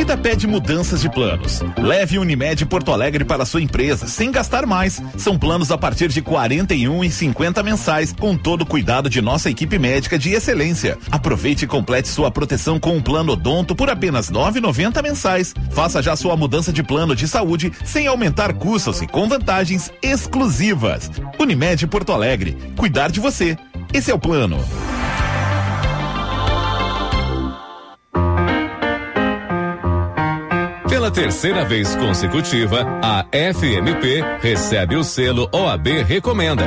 Vida 0.01 0.17
pede 0.17 0.47
mudanças 0.47 1.03
de 1.03 1.11
planos. 1.11 1.61
Leve 1.77 2.19
Unimed 2.19 2.65
Porto 2.65 2.91
Alegre 2.91 3.23
para 3.23 3.45
sua 3.45 3.61
empresa, 3.61 4.07
sem 4.07 4.33
gastar 4.33 4.65
mais. 4.65 4.99
São 5.19 5.39
planos 5.39 5.71
a 5.71 5.77
partir 5.77 6.09
de 6.09 6.23
41 6.23 7.05
e 7.05 7.11
50 7.11 7.63
mensais, 7.63 8.11
com 8.11 8.35
todo 8.35 8.63
o 8.63 8.67
cuidado 8.67 9.11
de 9.11 9.21
nossa 9.21 9.51
equipe 9.51 9.79
médica 9.79 10.19
de 10.19 10.31
excelência. 10.31 10.97
Aproveite 11.11 11.67
e 11.67 11.69
complete 11.69 12.09
sua 12.09 12.31
proteção 12.31 12.81
com 12.81 12.97
um 12.97 13.03
plano 13.03 13.33
odonto 13.33 13.77
por 13.77 13.91
apenas 13.91 14.31
9,90 14.31 15.03
mensais. 15.03 15.55
Faça 15.71 16.03
já 16.03 16.17
sua 16.17 16.35
mudança 16.35 16.73
de 16.73 16.83
plano 16.83 17.15
de 17.15 17.29
saúde 17.29 17.71
sem 17.85 18.07
aumentar 18.07 18.55
custos 18.55 19.03
e 19.03 19.07
com 19.07 19.29
vantagens 19.29 19.93
exclusivas. 20.03 21.11
Unimed 21.39 21.87
Porto 21.89 22.13
Alegre, 22.13 22.57
cuidar 22.75 23.11
de 23.11 23.21
você. 23.21 23.55
Esse 23.93 24.11
é 24.11 24.15
o 24.15 24.19
plano. 24.19 24.65
Pela 31.11 31.27
terceira 31.27 31.65
vez 31.65 31.97
consecutiva, 31.97 32.87
a 33.03 33.25
FMP 33.33 34.23
recebe 34.41 34.95
o 34.95 35.03
selo 35.03 35.49
OAB 35.53 36.05
Recomenda. 36.07 36.65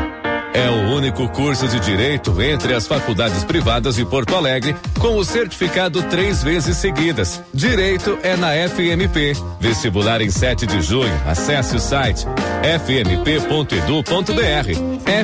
É 0.53 0.70
o 0.70 0.95
único 0.95 1.30
curso 1.30 1.68
de 1.68 1.80
direito 1.80 2.40
entre 2.41 2.74
as 2.74 2.86
faculdades 2.86 3.44
privadas 3.44 3.95
de 3.95 4.06
Porto 4.06 4.36
Alegre 4.36 4.76
com 4.99 5.15
o 5.15 5.24
certificado 5.24 6.03
três 6.03 6.44
vezes 6.44 6.78
seguidas. 6.78 7.41
Direito 7.53 8.20
é 8.22 8.36
na 8.36 8.49
FMP. 8.68 9.34
Vestibular 9.60 10.22
em 10.22 10.30
7 10.30 10.68
de 10.68 10.82
junho. 10.82 11.14
Acesse 11.26 11.78
o 11.78 11.80
site 11.80 12.26
fmp.edu.br. 12.86 14.03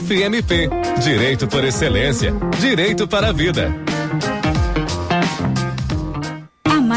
FMP. 0.01 0.69
Direito 1.03 1.47
por 1.47 1.63
excelência. 1.65 2.33
Direito 2.59 3.07
para 3.07 3.27
a 3.27 3.33
vida. 3.33 3.69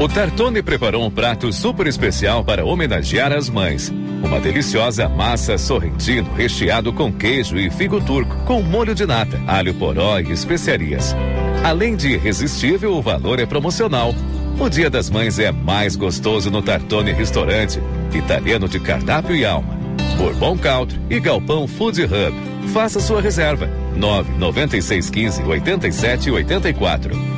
O 0.00 0.06
Tartone 0.06 0.62
preparou 0.62 1.04
um 1.04 1.10
prato 1.10 1.52
super 1.52 1.88
especial 1.88 2.44
para 2.44 2.64
homenagear 2.64 3.32
as 3.32 3.50
mães. 3.50 3.92
Uma 4.22 4.38
deliciosa 4.38 5.08
massa 5.08 5.58
sorrentino 5.58 6.32
recheado 6.34 6.92
com 6.92 7.12
queijo 7.12 7.58
e 7.58 7.68
figo 7.68 8.00
turco, 8.00 8.36
com 8.44 8.62
molho 8.62 8.94
de 8.94 9.04
nata, 9.04 9.42
alho 9.44 9.74
poró 9.74 10.20
e 10.20 10.30
especiarias. 10.30 11.16
Além 11.64 11.96
de 11.96 12.10
irresistível, 12.10 12.94
o 12.94 13.02
valor 13.02 13.40
é 13.40 13.46
promocional. 13.46 14.14
O 14.60 14.68
Dia 14.68 14.88
das 14.88 15.10
Mães 15.10 15.40
é 15.40 15.50
mais 15.50 15.96
gostoso 15.96 16.48
no 16.48 16.62
Tartone 16.62 17.10
Restaurante, 17.10 17.80
italiano 18.14 18.68
de 18.68 18.78
cardápio 18.78 19.34
e 19.34 19.44
alma. 19.44 19.76
Bourbon 20.16 20.56
Country 20.58 21.00
e 21.10 21.18
Galpão 21.18 21.66
Food 21.66 22.04
Hub. 22.04 22.68
Faça 22.72 23.00
sua 23.00 23.20
reserva. 23.20 23.68
99615 23.96 25.42
8784. 25.42 27.37